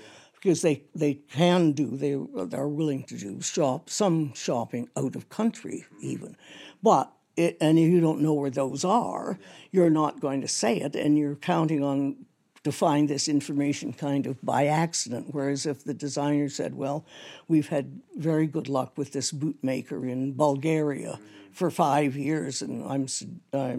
because 0.43 0.61
they, 0.63 0.83
they 0.93 1.15
can 1.15 1.71
do, 1.71 1.97
they 1.97 2.19
they're 2.47 2.67
willing 2.67 3.05
to 3.05 3.17
do 3.17 3.41
shop, 3.41 3.89
some 3.89 4.35
shopping 4.35 4.89
out 4.97 5.15
of 5.15 5.29
country 5.29 5.85
even. 6.01 6.37
But 6.83 7.13
it, 7.37 7.57
and 7.61 7.79
if 7.79 7.89
you 7.89 8.01
don't 8.01 8.21
know 8.21 8.35
where 8.35 8.51
those 8.51 8.85
are, 8.85 9.39
you're 9.71 9.89
not 9.89 10.21
going 10.21 10.41
to 10.41 10.49
say 10.49 10.79
it, 10.79 10.97
and 10.97 11.17
you're 11.17 11.37
counting 11.37 11.85
on 11.85 12.27
to 12.65 12.73
find 12.73 13.09
this 13.09 13.29
information 13.29 13.93
kind 13.93 14.27
of 14.27 14.43
by 14.43 14.67
accident. 14.67 15.29
Whereas 15.31 15.65
if 15.65 15.85
the 15.85 15.95
designer 15.95 16.49
said, 16.49 16.75
"Well, 16.75 17.07
we've 17.47 17.69
had 17.69 18.01
very 18.17 18.49
good 18.49 18.69
luck 18.69 18.99
with 18.99 19.13
this 19.13 19.31
bootmaker 19.31 20.11
in 20.11 20.33
Bulgaria 20.33 21.21
for 21.53 21.71
five 21.71 22.17
years, 22.17 22.63
and 22.63 22.85
I'm, 22.85 23.07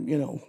you 0.07 0.17
know, 0.17 0.41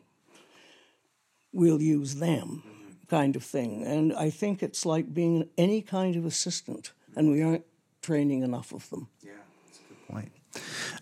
we'll 1.53 1.83
use 1.83 2.15
them," 2.17 2.63
kind 3.09 3.37
of 3.37 3.45
thing. 3.45 3.85
And 3.85 4.13
I 4.13 4.31
think 4.31 4.63
it's 4.63 4.85
like 4.87 5.13
being 5.13 5.49
any 5.57 5.83
kind 5.83 6.17
of 6.17 6.25
assistant, 6.25 6.93
and 7.17 7.31
we 7.31 7.43
aren't 7.43 7.65
training 8.03 8.43
enough 8.43 8.73
of 8.73 8.89
them. 8.91 9.09
Yeah, 9.23 9.33
that's 9.67 9.79
a 9.79 9.83
good 9.89 10.09
point. 10.09 10.33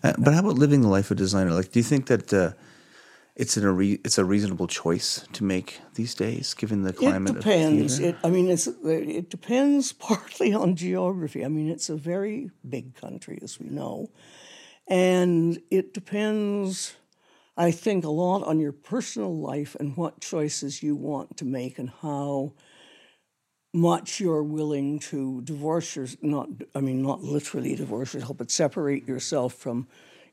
Uh, 0.03 0.13
but 0.17 0.33
how 0.33 0.39
about 0.39 0.55
living 0.55 0.81
the 0.81 0.87
life 0.87 1.11
of 1.11 1.17
a 1.17 1.19
designer? 1.19 1.51
Like, 1.51 1.71
do 1.71 1.79
you 1.79 1.83
think 1.83 2.07
that 2.07 2.33
uh, 2.33 2.51
it's 3.35 3.57
an, 3.57 3.65
a 3.65 3.71
re- 3.71 3.99
it's 4.03 4.17
a 4.17 4.25
reasonable 4.25 4.67
choice 4.67 5.25
to 5.33 5.43
make 5.43 5.79
these 5.95 6.15
days, 6.15 6.53
given 6.53 6.83
the 6.83 6.93
climate? 6.93 7.35
It 7.35 7.39
depends. 7.39 7.93
Of 7.93 7.99
theater? 7.99 8.17
It, 8.17 8.27
I 8.27 8.29
mean, 8.29 8.49
it's 8.49 8.67
it 8.67 9.29
depends 9.29 9.93
partly 10.09 10.53
on 10.53 10.75
geography. 10.75 11.45
I 11.45 11.47
mean, 11.47 11.69
it's 11.69 11.89
a 11.89 11.95
very 11.95 12.51
big 12.67 12.95
country, 12.95 13.39
as 13.41 13.59
we 13.59 13.69
know, 13.69 14.09
and 14.87 15.61
it 15.69 15.93
depends. 15.93 16.95
I 17.55 17.71
think 17.71 18.03
a 18.03 18.09
lot 18.09 18.43
on 18.43 18.59
your 18.59 18.71
personal 18.71 19.35
life 19.35 19.75
and 19.79 19.95
what 19.95 20.21
choices 20.21 20.81
you 20.81 20.95
want 20.95 21.37
to 21.37 21.45
make 21.45 21.77
and 21.77 21.91
how 22.01 22.53
much 23.73 24.19
you're 24.19 24.43
willing 24.43 24.99
to 24.99 25.41
divorce 25.41 25.95
your 25.95 26.07
not 26.21 26.47
I 26.75 26.79
mean 26.79 27.01
not 27.01 27.23
literally 27.23 27.75
divorce 27.75 28.13
yourself, 28.13 28.37
but 28.37 28.51
separate 28.51 29.07
yourself 29.07 29.53
from 29.53 29.87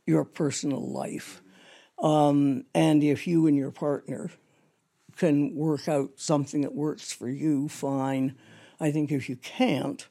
your 0.06 0.24
personal 0.24 0.90
life. 0.90 1.42
Um, 1.98 2.64
and 2.74 3.02
if 3.02 3.26
you 3.26 3.46
and 3.46 3.56
your 3.56 3.70
partner 3.70 4.30
can 5.16 5.54
work 5.54 5.88
out 5.88 6.12
something 6.16 6.62
that 6.62 6.74
works 6.74 7.12
for 7.12 7.28
you, 7.28 7.68
fine. 7.68 8.36
I 8.78 8.90
think 8.90 9.12
if 9.12 9.28
you 9.28 9.36
can't, 9.36 10.06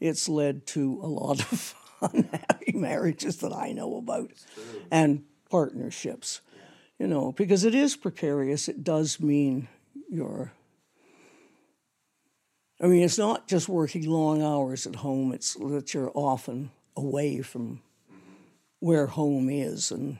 it's 0.00 0.28
led 0.28 0.66
to 0.68 1.00
a 1.02 1.06
lot 1.06 1.40
of 1.52 1.74
unhappy 2.12 2.72
marriages 2.72 3.36
that 3.38 3.52
I 3.52 3.70
know 3.72 3.96
about 3.96 4.32
and 4.90 5.24
partnerships. 5.50 6.40
You 6.98 7.06
know, 7.06 7.32
because 7.32 7.64
it 7.64 7.74
is 7.74 7.96
precarious, 7.96 8.68
it 8.68 8.84
does 8.84 9.20
mean 9.20 9.68
you're. 10.10 10.52
I 12.82 12.86
mean, 12.86 13.02
it's 13.02 13.18
not 13.18 13.48
just 13.48 13.68
working 13.68 14.08
long 14.08 14.42
hours 14.42 14.86
at 14.86 14.96
home, 14.96 15.32
it's 15.32 15.54
that 15.54 15.92
you're 15.92 16.12
often 16.14 16.70
away 16.96 17.40
from 17.42 17.80
where 18.80 19.06
home 19.06 19.50
is 19.50 19.90
and 19.90 20.18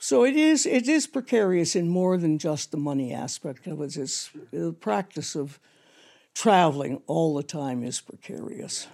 so 0.00 0.24
it 0.24 0.36
is 0.36 0.64
it 0.64 0.88
is 0.88 1.06
precarious 1.06 1.74
in 1.74 1.88
more 1.88 2.16
than 2.16 2.38
just 2.38 2.70
the 2.70 2.76
money 2.76 3.12
aspect 3.12 3.66
of 3.66 3.80
it. 3.80 3.96
It's 3.96 4.30
the 4.52 4.72
practice 4.72 5.34
of 5.34 5.58
traveling 6.34 7.02
all 7.06 7.34
the 7.34 7.42
time 7.42 7.82
is 7.82 8.00
precarious. 8.00 8.86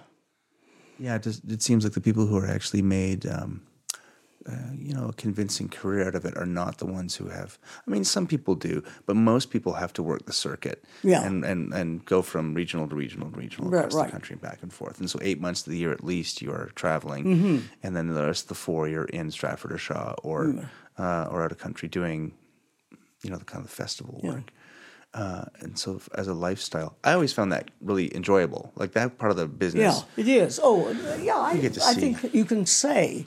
Yeah, 0.97 1.15
it, 1.15 1.23
just, 1.23 1.43
it 1.45 1.61
seems 1.61 1.83
like 1.83 1.93
the 1.93 2.01
people 2.01 2.25
who 2.25 2.37
are 2.37 2.47
actually 2.47 2.81
made, 2.81 3.27
um, 3.27 3.61
uh, 4.47 4.73
you 4.77 4.93
know, 4.93 5.07
a 5.09 5.13
convincing 5.13 5.67
career 5.69 6.07
out 6.07 6.13
of 6.15 6.23
it 6.25 6.37
are 6.37 6.45
not 6.45 6.77
the 6.77 6.85
ones 6.85 7.15
who 7.15 7.29
have. 7.29 7.57
I 7.87 7.91
mean, 7.91 8.03
some 8.03 8.27
people 8.27 8.53
do, 8.55 8.83
but 9.07 9.15
most 9.15 9.49
people 9.49 9.73
have 9.73 9.91
to 9.93 10.03
work 10.03 10.25
the 10.25 10.33
circuit, 10.33 10.83
Yeah. 11.03 11.23
and 11.25 11.43
and 11.43 11.73
and 11.73 12.05
go 12.05 12.21
from 12.21 12.53
regional 12.53 12.87
to 12.87 12.95
regional 12.95 13.31
to 13.31 13.37
regional 13.37 13.69
Right, 13.71 13.79
across 13.79 13.95
right. 13.95 14.05
the 14.05 14.11
country 14.11 14.33
and 14.33 14.41
back 14.41 14.59
and 14.61 14.71
forth. 14.71 14.99
And 14.99 15.09
so, 15.09 15.17
eight 15.21 15.41
months 15.41 15.65
of 15.65 15.71
the 15.71 15.77
year 15.79 15.91
at 15.91 16.03
least, 16.03 16.41
you 16.43 16.51
are 16.51 16.69
traveling, 16.75 17.23
Mm-hmm. 17.25 17.57
and 17.83 17.95
then 17.95 18.07
the 18.07 18.25
rest 18.25 18.43
of 18.43 18.49
the 18.49 18.55
four 18.55 18.87
you're 18.87 19.05
in 19.05 19.31
Stratford 19.31 19.71
or 19.71 19.77
Shaw 19.79 20.13
or 20.23 20.45
Mm. 20.45 20.65
uh, 20.97 21.27
or 21.31 21.43
out 21.43 21.51
of 21.51 21.57
country 21.57 21.87
doing, 21.89 22.33
you 23.23 23.29
know, 23.31 23.37
the 23.37 23.45
kind 23.45 23.63
of 23.65 23.71
festival 23.71 24.19
work. 24.23 24.51
Uh, 25.13 25.45
and 25.61 25.79
so, 25.79 25.99
as 26.13 26.27
a 26.27 26.33
lifestyle, 26.33 26.97
I 27.03 27.13
always 27.13 27.31
found 27.33 27.51
that 27.53 27.71
really 27.81 28.13
enjoyable. 28.13 28.73
Like 28.75 28.91
that 28.91 29.17
part 29.17 29.31
of 29.31 29.37
the 29.37 29.47
business. 29.47 30.03
Yeah, 30.17 30.21
it 30.23 30.27
is. 30.27 30.59
Oh, 30.61 30.91
yeah. 31.21 31.37
I, 31.37 31.53
You 31.53 31.61
get 31.61 31.73
to 31.75 31.83
I 31.85 31.93
think 31.93 32.33
you 32.33 32.43
can 32.45 32.65
say 32.65 33.25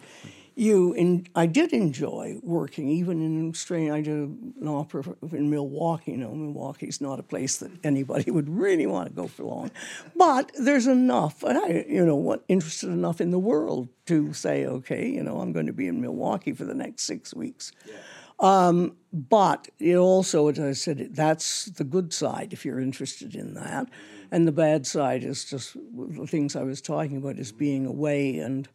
you. 0.58 0.92
In, 0.92 1.26
I 1.34 1.46
did 1.46 1.72
enjoy 1.72 2.38
working, 2.42 2.88
even 2.88 3.22
in 3.22 3.48
Australia. 3.50 3.94
I 3.94 4.00
did 4.00 4.14
an 4.14 4.68
opera 4.68 5.04
in 5.32 5.50
Milwaukee. 5.50 6.12
You 6.12 6.18
know, 6.18 6.34
Milwaukee's 6.34 7.00
not 7.00 7.20
a 7.20 7.22
place 7.22 7.58
that 7.58 7.70
anybody 7.84 8.30
would 8.36 8.48
really 8.48 8.86
want 8.86 9.08
to 9.08 9.14
go 9.14 9.26
for 9.26 9.44
long, 9.44 9.70
but 10.16 10.50
there's 10.58 10.86
enough, 10.86 11.42
and 11.42 11.58
I, 11.58 11.84
you 11.88 12.04
know, 12.04 12.16
what 12.16 12.44
interested 12.48 12.90
enough 12.90 13.20
in 13.20 13.30
the 13.30 13.38
world 13.38 13.88
to 14.06 14.32
say, 14.32 14.66
okay, 14.66 15.08
you 15.08 15.22
know, 15.22 15.40
I'm 15.40 15.52
going 15.52 15.66
to 15.66 15.72
be 15.72 15.88
in 15.88 16.00
Milwaukee 16.00 16.52
for 16.52 16.64
the 16.64 16.74
next 16.74 17.04
six 17.04 17.34
weeks. 17.34 17.72
Yeah. 17.86 17.94
Um, 18.40 18.96
but 19.12 19.68
it 19.78 19.96
also, 19.96 20.48
as 20.48 20.58
I 20.58 20.72
said, 20.72 21.14
that's 21.14 21.66
the 21.66 21.84
good 21.84 22.12
side 22.12 22.52
if 22.52 22.64
you're 22.64 22.80
interested 22.80 23.34
in 23.34 23.54
that. 23.54 23.86
Mm-hmm. 23.86 24.28
And 24.30 24.46
the 24.46 24.52
bad 24.52 24.86
side 24.86 25.24
is 25.24 25.44
just 25.44 25.74
the 25.74 26.26
things 26.26 26.54
I 26.54 26.62
was 26.62 26.80
talking 26.80 27.16
about 27.16 27.38
is 27.38 27.48
mm-hmm. 27.48 27.58
being 27.58 27.86
away 27.86 28.38
and, 28.38 28.68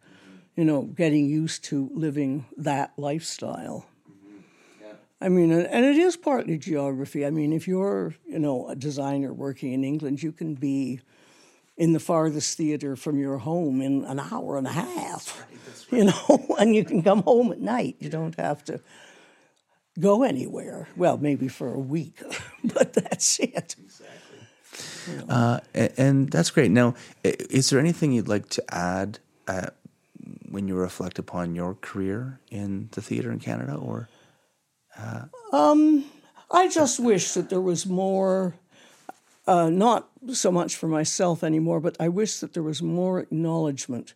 you 0.56 0.64
know, 0.64 0.82
getting 0.82 1.26
used 1.26 1.64
to 1.64 1.90
living 1.94 2.46
that 2.56 2.92
lifestyle. 2.96 3.86
I 5.20 5.30
mean, 5.30 5.52
and 5.52 5.66
and 5.66 5.84
it 5.86 5.96
is 5.96 6.16
partly 6.16 6.58
geography. 6.58 7.24
I 7.24 7.30
mean, 7.30 7.52
if 7.52 7.66
you're, 7.66 8.14
you 8.26 8.38
know, 8.38 8.68
a 8.68 8.76
designer 8.76 9.32
working 9.32 9.72
in 9.72 9.82
England, 9.82 10.22
you 10.22 10.32
can 10.32 10.54
be 10.54 11.00
in 11.76 11.92
the 11.92 12.00
farthest 12.00 12.56
theater 12.56 12.94
from 12.94 13.18
your 13.18 13.38
home 13.38 13.80
in 13.80 14.04
an 14.04 14.20
hour 14.20 14.58
and 14.58 14.66
a 14.66 14.72
half, 14.72 15.46
you 15.90 16.04
know, 16.04 16.46
and 16.58 16.74
you 16.74 16.84
can 16.84 17.02
come 17.02 17.22
home 17.22 17.52
at 17.52 17.60
night. 17.60 17.96
You 18.00 18.10
don't 18.10 18.38
have 18.38 18.64
to 18.64 18.80
go 19.98 20.22
anywhere. 20.22 20.88
Well, 20.96 21.16
maybe 21.16 21.48
for 21.48 21.72
a 21.72 21.78
week, 21.78 22.22
but 22.74 22.92
that's 22.92 23.38
it. 23.40 23.76
Uh, 25.28 25.60
and 25.74 26.30
that's 26.30 26.50
great. 26.50 26.70
Now, 26.70 26.94
is 27.22 27.70
there 27.70 27.78
anything 27.78 28.12
you'd 28.12 28.28
like 28.28 28.48
to 28.50 28.74
add 28.74 29.20
uh, 29.46 29.68
when 30.54 30.68
you 30.68 30.76
reflect 30.76 31.18
upon 31.18 31.56
your 31.56 31.74
career 31.74 32.38
in 32.48 32.88
the 32.92 33.02
theater 33.02 33.32
in 33.32 33.40
Canada? 33.40 33.74
Or 33.74 34.08
uh, 34.96 35.24
um, 35.52 36.04
I 36.48 36.68
just 36.68 37.00
wish 37.00 37.32
that 37.32 37.50
there 37.50 37.60
was 37.60 37.86
more, 37.86 38.54
uh, 39.48 39.68
not 39.68 40.08
so 40.32 40.52
much 40.52 40.76
for 40.76 40.86
myself 40.86 41.42
anymore, 41.42 41.80
but 41.80 41.96
I 41.98 42.08
wish 42.08 42.38
that 42.38 42.54
there 42.54 42.62
was 42.62 42.80
more 42.80 43.18
acknowledgement 43.18 44.14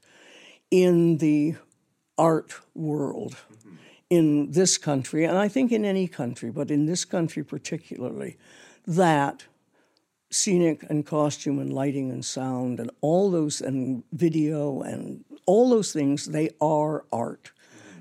in 0.71 1.19
the 1.19 1.57
art 2.17 2.55
world 2.73 3.37
mm-hmm. 3.53 3.75
in 4.09 4.53
this 4.53 4.79
country, 4.79 5.25
and 5.25 5.37
I 5.37 5.49
think 5.49 5.73
in 5.73 5.85
any 5.85 6.07
country, 6.07 6.51
but 6.51 6.71
in 6.71 6.87
this 6.87 7.05
country 7.05 7.43
particularly, 7.43 8.37
that 8.87 9.45
scenic 10.31 10.85
and 10.89 11.05
costume 11.05 11.59
and 11.59 11.73
lighting 11.73 12.11
and 12.11 12.25
sound 12.25 12.79
and 12.79 12.91
all 13.01 13.31
those 13.31 13.61
and 13.61 14.05
video 14.13 14.83
and 14.83 15.25
all 15.49 15.71
those 15.71 15.93
things 15.93 16.27
they 16.27 16.51
are 16.61 17.07
art. 17.11 17.53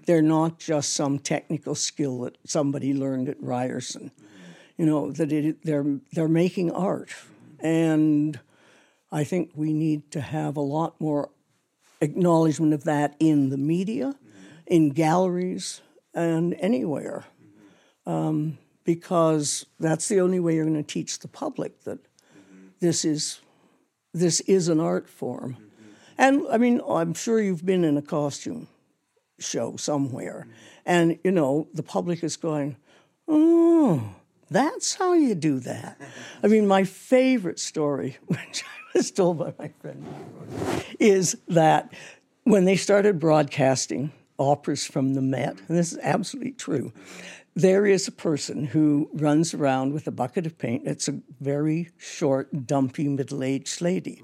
They're 0.06 0.22
not 0.22 0.60
just 0.60 0.92
some 0.94 1.18
technical 1.18 1.76
skill 1.76 2.20
that 2.22 2.38
somebody 2.46 2.94
learned 2.94 3.30
at 3.30 3.42
Ryerson. 3.42 4.12
You 4.78 4.86
know 4.86 5.12
that 5.14 5.32
it, 5.32 5.64
they're 5.64 6.00
they're 6.12 6.28
making 6.28 6.72
art. 6.72 7.10
And 7.60 8.40
i 9.10 9.24
think 9.24 9.52
we 9.56 9.72
need 9.72 10.12
to 10.12 10.20
have 10.20 10.58
a 10.58 10.68
lot 10.78 11.00
more 11.00 11.30
acknowledgement 12.02 12.74
of 12.74 12.84
that 12.84 13.16
in 13.20 13.50
the 13.50 13.58
media 13.58 14.14
in 14.68 14.90
galleries 14.90 15.82
and 16.14 16.54
anywhere. 16.60 17.26
Um, 18.06 18.58
because 18.84 19.66
that's 19.80 20.08
the 20.10 20.20
only 20.20 20.40
way 20.40 20.56
you're 20.56 20.66
going 20.66 20.84
to 20.84 20.94
teach 20.94 21.20
the 21.20 21.28
public 21.28 21.84
that 21.84 22.00
this 22.80 23.06
is 23.06 23.40
this 24.14 24.40
is 24.42 24.68
an 24.68 24.80
art 24.80 25.10
form. 25.10 25.58
And 26.18 26.46
I 26.50 26.58
mean, 26.58 26.82
I'm 26.88 27.14
sure 27.14 27.40
you've 27.40 27.66
been 27.66 27.84
in 27.84 27.98
a 27.98 28.02
costume 28.02 28.68
show 29.40 29.76
somewhere, 29.78 30.48
and 30.86 31.20
you 31.24 31.32
know 31.32 31.68
the 31.74 31.84
public 31.84 32.24
is 32.24 32.38
going, 32.38 32.76
"Oh, 33.28 34.16
that's 34.50 34.96
how 34.96 35.14
you 35.14 35.36
do 35.36 35.60
that." 35.60 36.00
I 36.42 36.48
mean, 36.48 36.68
my 36.68 36.84
favorite 36.84 37.60
story, 37.60 38.18
which 38.26 38.64
I 38.64 38.98
was 38.98 39.12
told 39.12 39.40
by 39.40 39.54
my 39.60 39.72
friend, 39.80 40.06
is 41.00 41.38
that 41.48 41.94
when 42.44 42.66
they 42.66 42.76
started 42.76 43.20
broadcasting 43.20 44.12
operas 44.40 44.86
from 44.86 45.14
the 45.14 45.22
Met, 45.22 45.58
and 45.68 45.78
this 45.78 45.92
is 45.92 46.00
absolutely 46.02 46.52
true, 46.52 46.94
there 47.56 47.88
is 47.88 48.08
a 48.08 48.12
person 48.12 48.66
who 48.66 49.10
runs 49.14 49.54
around 49.54 49.92
with 49.92 50.06
a 50.08 50.12
bucket 50.12 50.46
of 50.46 50.60
paint. 50.60 50.84
It's 50.86 51.08
a 51.08 51.20
very 51.42 51.90
short, 51.98 52.68
dumpy, 52.68 53.08
middle 53.08 53.44
aged 53.44 53.82
lady 53.82 54.22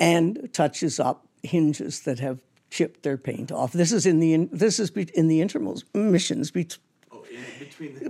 and 0.00 0.48
touches 0.52 0.98
up 0.98 1.26
hinges 1.44 2.00
that 2.00 2.18
have 2.18 2.40
chipped 2.70 3.02
their 3.02 3.16
paint 3.16 3.52
off. 3.52 3.72
This 3.72 3.92
is 3.92 4.06
in 4.06 4.18
the, 4.20 4.32
in, 4.34 4.48
this 4.52 4.78
is 4.80 4.90
be- 4.90 5.10
in 5.14 5.28
the 5.28 5.40
intermissions 5.40 6.50
be- 6.50 6.68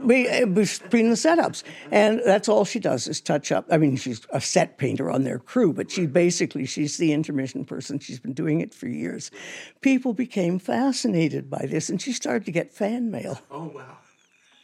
be- 0.07 0.29
uh, 0.29 0.47
between 0.47 1.11
the 1.11 1.17
setups. 1.17 1.63
And 1.91 2.21
that's 2.25 2.49
all 2.49 2.65
she 2.65 2.79
does 2.79 3.09
is 3.09 3.21
touch 3.21 3.53
up. 3.53 3.67
I 3.71 3.79
mean, 3.79 3.97
she's 3.97 4.21
a 4.31 4.41
set 4.41 4.77
painter 4.79 5.11
on 5.11 5.25
their 5.25 5.39
crew, 5.39 5.73
but 5.73 5.91
she 5.91 6.07
basically, 6.07 6.67
she's 6.67 6.97
the 6.97 7.13
intermission 7.13 7.65
person. 7.65 7.99
She's 7.99 8.19
been 8.21 8.33
doing 8.35 8.61
it 8.61 8.75
for 8.75 8.89
years. 8.89 9.31
People 9.81 10.13
became 10.13 10.59
fascinated 10.59 11.49
by 11.51 11.67
this, 11.69 11.89
and 11.89 12.01
she 12.01 12.13
started 12.13 12.45
to 12.47 12.53
get 12.53 12.73
fan 12.73 13.11
mail. 13.11 13.41
oh 13.51 13.73
wow, 13.75 13.99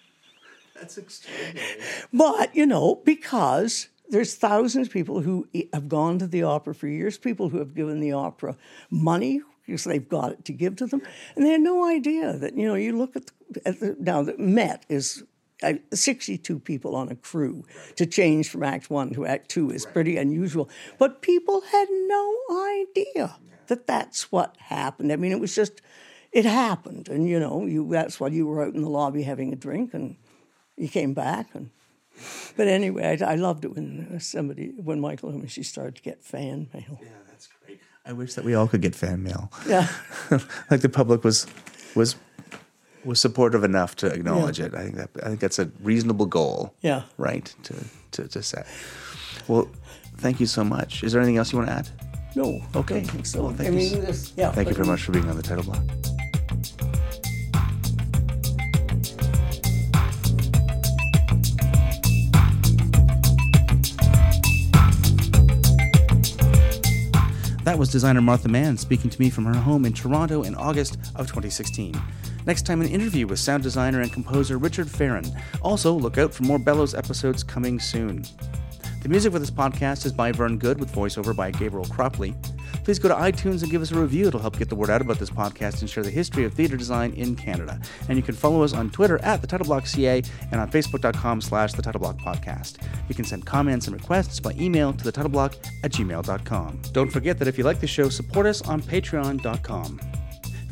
that's 0.75 0.99
extraordinary. 0.99 1.81
But, 2.13 2.55
you 2.55 2.67
know, 2.67 2.97
because 3.05 3.89
there's 4.09 4.35
thousands 4.35 4.89
of 4.89 4.93
people 4.93 5.21
who 5.21 5.49
have 5.73 5.89
gone 5.89 6.19
to 6.19 6.27
the 6.27 6.43
opera 6.43 6.75
for 6.75 6.87
years, 6.87 7.19
people 7.19 7.49
who 7.49 7.59
have 7.59 7.75
given 7.75 8.01
the 8.01 8.13
opera 8.13 8.57
money 8.91 9.41
because 9.67 9.85
they've 9.85 10.09
got 10.09 10.33
it 10.33 10.45
to 10.45 10.53
give 10.53 10.77
to 10.77 10.87
them, 10.87 11.03
and 11.35 11.45
they 11.45 11.51
had 11.51 11.61
no 11.61 11.85
idea 11.85 12.35
that, 12.35 12.57
you 12.57 12.67
know, 12.67 12.75
you 12.75 12.97
look 12.97 13.17
at 13.17 13.27
the, 13.27 13.69
at 13.69 13.81
the 13.81 13.97
now, 13.99 14.23
the 14.23 14.39
Met 14.39 14.87
is 14.89 15.25
uh, 15.63 15.75
62 15.93 16.59
people 16.61 16.95
on 16.95 17.09
a 17.09 17.17
crew. 17.17 17.65
To 17.97 18.07
change 18.07 18.49
from 18.49 18.63
Act 18.63 18.91
One 18.91 19.13
to 19.15 19.27
Act 19.27 19.49
Two 19.49 19.71
is 19.71 19.87
pretty 19.87 20.17
unusual. 20.17 20.69
But 20.99 21.23
people 21.23 21.63
had 21.73 21.89
no 21.91 22.37
idea 22.81 23.37
that 23.67 23.87
that's 23.87 24.31
what 24.31 24.57
happened. 24.59 25.13
I 25.13 25.17
mean, 25.17 25.33
it 25.33 25.41
was 25.41 25.55
just, 25.55 25.81
it 26.31 26.45
happened. 26.45 27.09
And, 27.09 27.29
you 27.29 27.41
know, 27.41 27.67
you, 27.67 27.89
that's 27.91 28.21
why 28.21 28.29
you 28.29 28.47
were 28.47 28.65
out 28.65 28.75
in 28.75 28.83
the 28.83 28.89
lobby 28.89 29.23
having 29.23 29.53
a 29.53 29.57
drink 29.57 29.95
and 29.95 30.17
you 30.77 30.89
came 30.89 31.15
back 31.15 31.55
and 31.55 31.71
but 32.57 32.69
anyway, 32.69 33.19
I, 33.21 33.33
I 33.33 33.35
loved 33.37 33.65
it 33.65 33.75
when 33.75 34.19
somebody, 34.21 34.73
when 34.77 35.01
Michael 35.01 35.31
and 35.31 35.51
she 35.51 35.63
started 35.63 35.97
to 35.97 36.03
get 36.03 36.23
fan 36.25 36.69
mail. 36.73 36.99
Yeah, 37.03 37.09
that's 37.29 37.49
great. 37.67 37.81
I 38.05 38.13
wish 38.13 38.35
that 38.35 38.45
we 38.45 38.55
all 38.55 38.69
could 38.69 38.83
get 38.83 38.95
fan 38.95 39.23
mail. 39.23 39.51
Yeah, 39.69 39.89
like 40.71 40.81
the 40.81 40.89
public 40.89 41.25
was 41.25 41.47
was 41.95 42.17
was 43.05 43.21
supportive 43.21 43.63
enough 43.65 43.95
to 43.97 44.07
acknowledge 44.09 44.59
it. 44.61 44.75
I 44.75 44.83
think 44.85 44.97
that 44.97 45.11
I 45.23 45.29
think 45.29 45.41
that's 45.41 45.59
a 45.59 45.71
reasonable 45.83 46.27
goal. 46.27 46.75
Yeah. 46.83 47.03
Right 47.19 47.55
to 47.65 47.75
to, 48.13 48.29
to 48.29 48.43
set. 48.43 48.67
Well, 49.49 49.69
thank 50.19 50.41
you 50.41 50.47
so 50.47 50.65
much. 50.65 51.05
Is 51.05 51.13
there 51.13 51.21
anything 51.21 51.37
else 51.39 51.53
you 51.53 51.59
want 51.59 51.69
to 51.71 51.75
add? 51.77 51.89
no, 52.35 52.61
Okay. 52.75 52.97
I 52.97 53.01
don't 53.01 53.11
think 53.11 53.27
so. 53.27 53.43
Well, 53.45 53.53
thank 53.55 53.71
I 53.71 53.73
you 53.73 53.97
mean, 53.99 54.15
yeah. 54.37 54.53
Thank 54.53 54.69
you 54.69 54.75
very 54.75 54.87
much 54.87 55.03
for 55.03 55.13
being 55.13 55.29
on 55.31 55.37
the 55.37 55.43
title 55.43 55.65
block. 55.65 55.83
That 67.67 67.81
was 67.81 67.91
designer 67.91 68.21
Martha 68.21 68.49
Mann 68.49 68.77
speaking 68.77 69.11
to 69.11 69.21
me 69.21 69.29
from 69.29 69.45
her 69.45 69.61
home 69.61 69.87
in 69.87 69.93
Toronto 69.93 70.45
in 70.45 70.55
August 70.55 70.99
of 71.17 71.27
2016. 71.27 72.01
Next 72.47 72.65
time, 72.65 72.81
an 72.81 72.87
interview 72.87 73.27
with 73.27 73.41
sound 73.41 73.65
designer 73.65 74.03
and 74.03 74.13
composer 74.13 74.57
Richard 74.57 74.87
Feren. 74.87 75.37
Also, 75.63 75.93
look 75.93 76.17
out 76.17 76.33
for 76.33 76.45
more 76.45 76.61
Bellows 76.61 76.95
episodes 76.95 77.43
coming 77.43 77.81
soon. 77.81 78.25
The 79.03 79.09
music 79.09 79.33
for 79.33 79.41
this 79.41 79.51
podcast 79.51 80.07
is 80.07 80.13
by 80.13 80.31
Vern 80.31 80.59
Good 80.59 80.79
with 80.79 80.95
voiceover 80.95 81.35
by 81.35 81.51
Gabriel 81.51 81.87
Cropley. 81.87 82.37
Please 82.87 83.01
go 83.01 83.09
to 83.09 83.17
iTunes 83.17 83.63
and 83.63 83.71
give 83.73 83.83
us 83.83 83.91
a 83.91 84.01
review. 84.01 84.29
It'll 84.29 84.39
help 84.39 84.61
get 84.61 84.69
the 84.69 84.77
word 84.77 84.91
out 84.91 85.01
about 85.01 85.19
this 85.19 85.29
podcast 85.29 85.81
and 85.81 85.91
share 85.91 86.05
the 86.05 86.11
history 86.11 86.45
of 86.45 86.55
theater 86.55 86.77
design 86.77 87.13
in 87.15 87.35
Canada. 87.35 87.81
And 88.09 88.17
you 88.17 88.23
can 88.23 88.37
follow 88.37 88.63
us 88.63 88.73
on 88.75 88.91
Twitter 88.91 89.19
at 89.25 89.41
the 89.41 89.49
TitleBlockCA 89.49 90.31
and 90.53 90.61
on 90.61 90.71
Facebook.com 90.71 91.41
slash 91.41 91.73
the 91.73 91.83
Titleblock 91.83 92.21
Podcast. 92.21 92.77
You 93.09 93.17
can 93.17 93.25
send 93.25 93.45
comments 93.45 93.89
and 93.89 93.97
requests 93.97 94.39
by 94.39 94.53
email 94.53 94.93
to 94.93 95.03
the 95.03 95.11
Titleblock 95.11 95.57
at 95.83 95.91
gmail.com. 95.91 96.83
Don't 96.93 97.11
forget 97.11 97.41
that 97.41 97.49
if 97.49 97.59
you 97.59 97.65
like 97.65 97.81
the 97.81 97.89
show, 97.89 98.09
support 98.09 98.47
us 98.47 98.63
on 98.63 98.81
Patreon.com. 98.81 100.01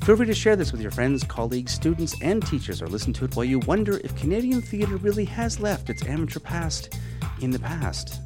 Feel 0.05 0.17
free 0.17 0.27
to 0.27 0.35
share 0.35 0.55
this 0.55 0.71
with 0.71 0.81
your 0.81 0.93
friends, 0.93 1.25
colleagues, 1.25 1.73
students, 1.73 2.15
and 2.23 2.47
teachers, 2.47 2.81
or 2.81 2.87
listen 2.87 3.13
to 3.15 3.25
it 3.25 3.35
while 3.35 3.45
you 3.45 3.59
wonder 3.59 3.99
if 4.05 4.15
Canadian 4.15 4.63
theatre 4.63 4.99
really 4.99 5.25
has 5.25 5.59
left 5.59 5.91
its 5.91 6.07
amateur 6.07 6.39
past 6.39 6.97
in 7.41 7.51
the 7.51 7.59
past. 7.59 8.24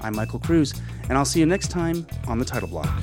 I'm 0.00 0.14
Michael 0.14 0.38
Cruz, 0.38 0.74
and 1.08 1.18
I'll 1.18 1.24
see 1.24 1.40
you 1.40 1.46
next 1.46 1.68
time 1.68 2.06
on 2.28 2.38
the 2.38 2.44
Title 2.44 2.68
Block. 2.68 3.02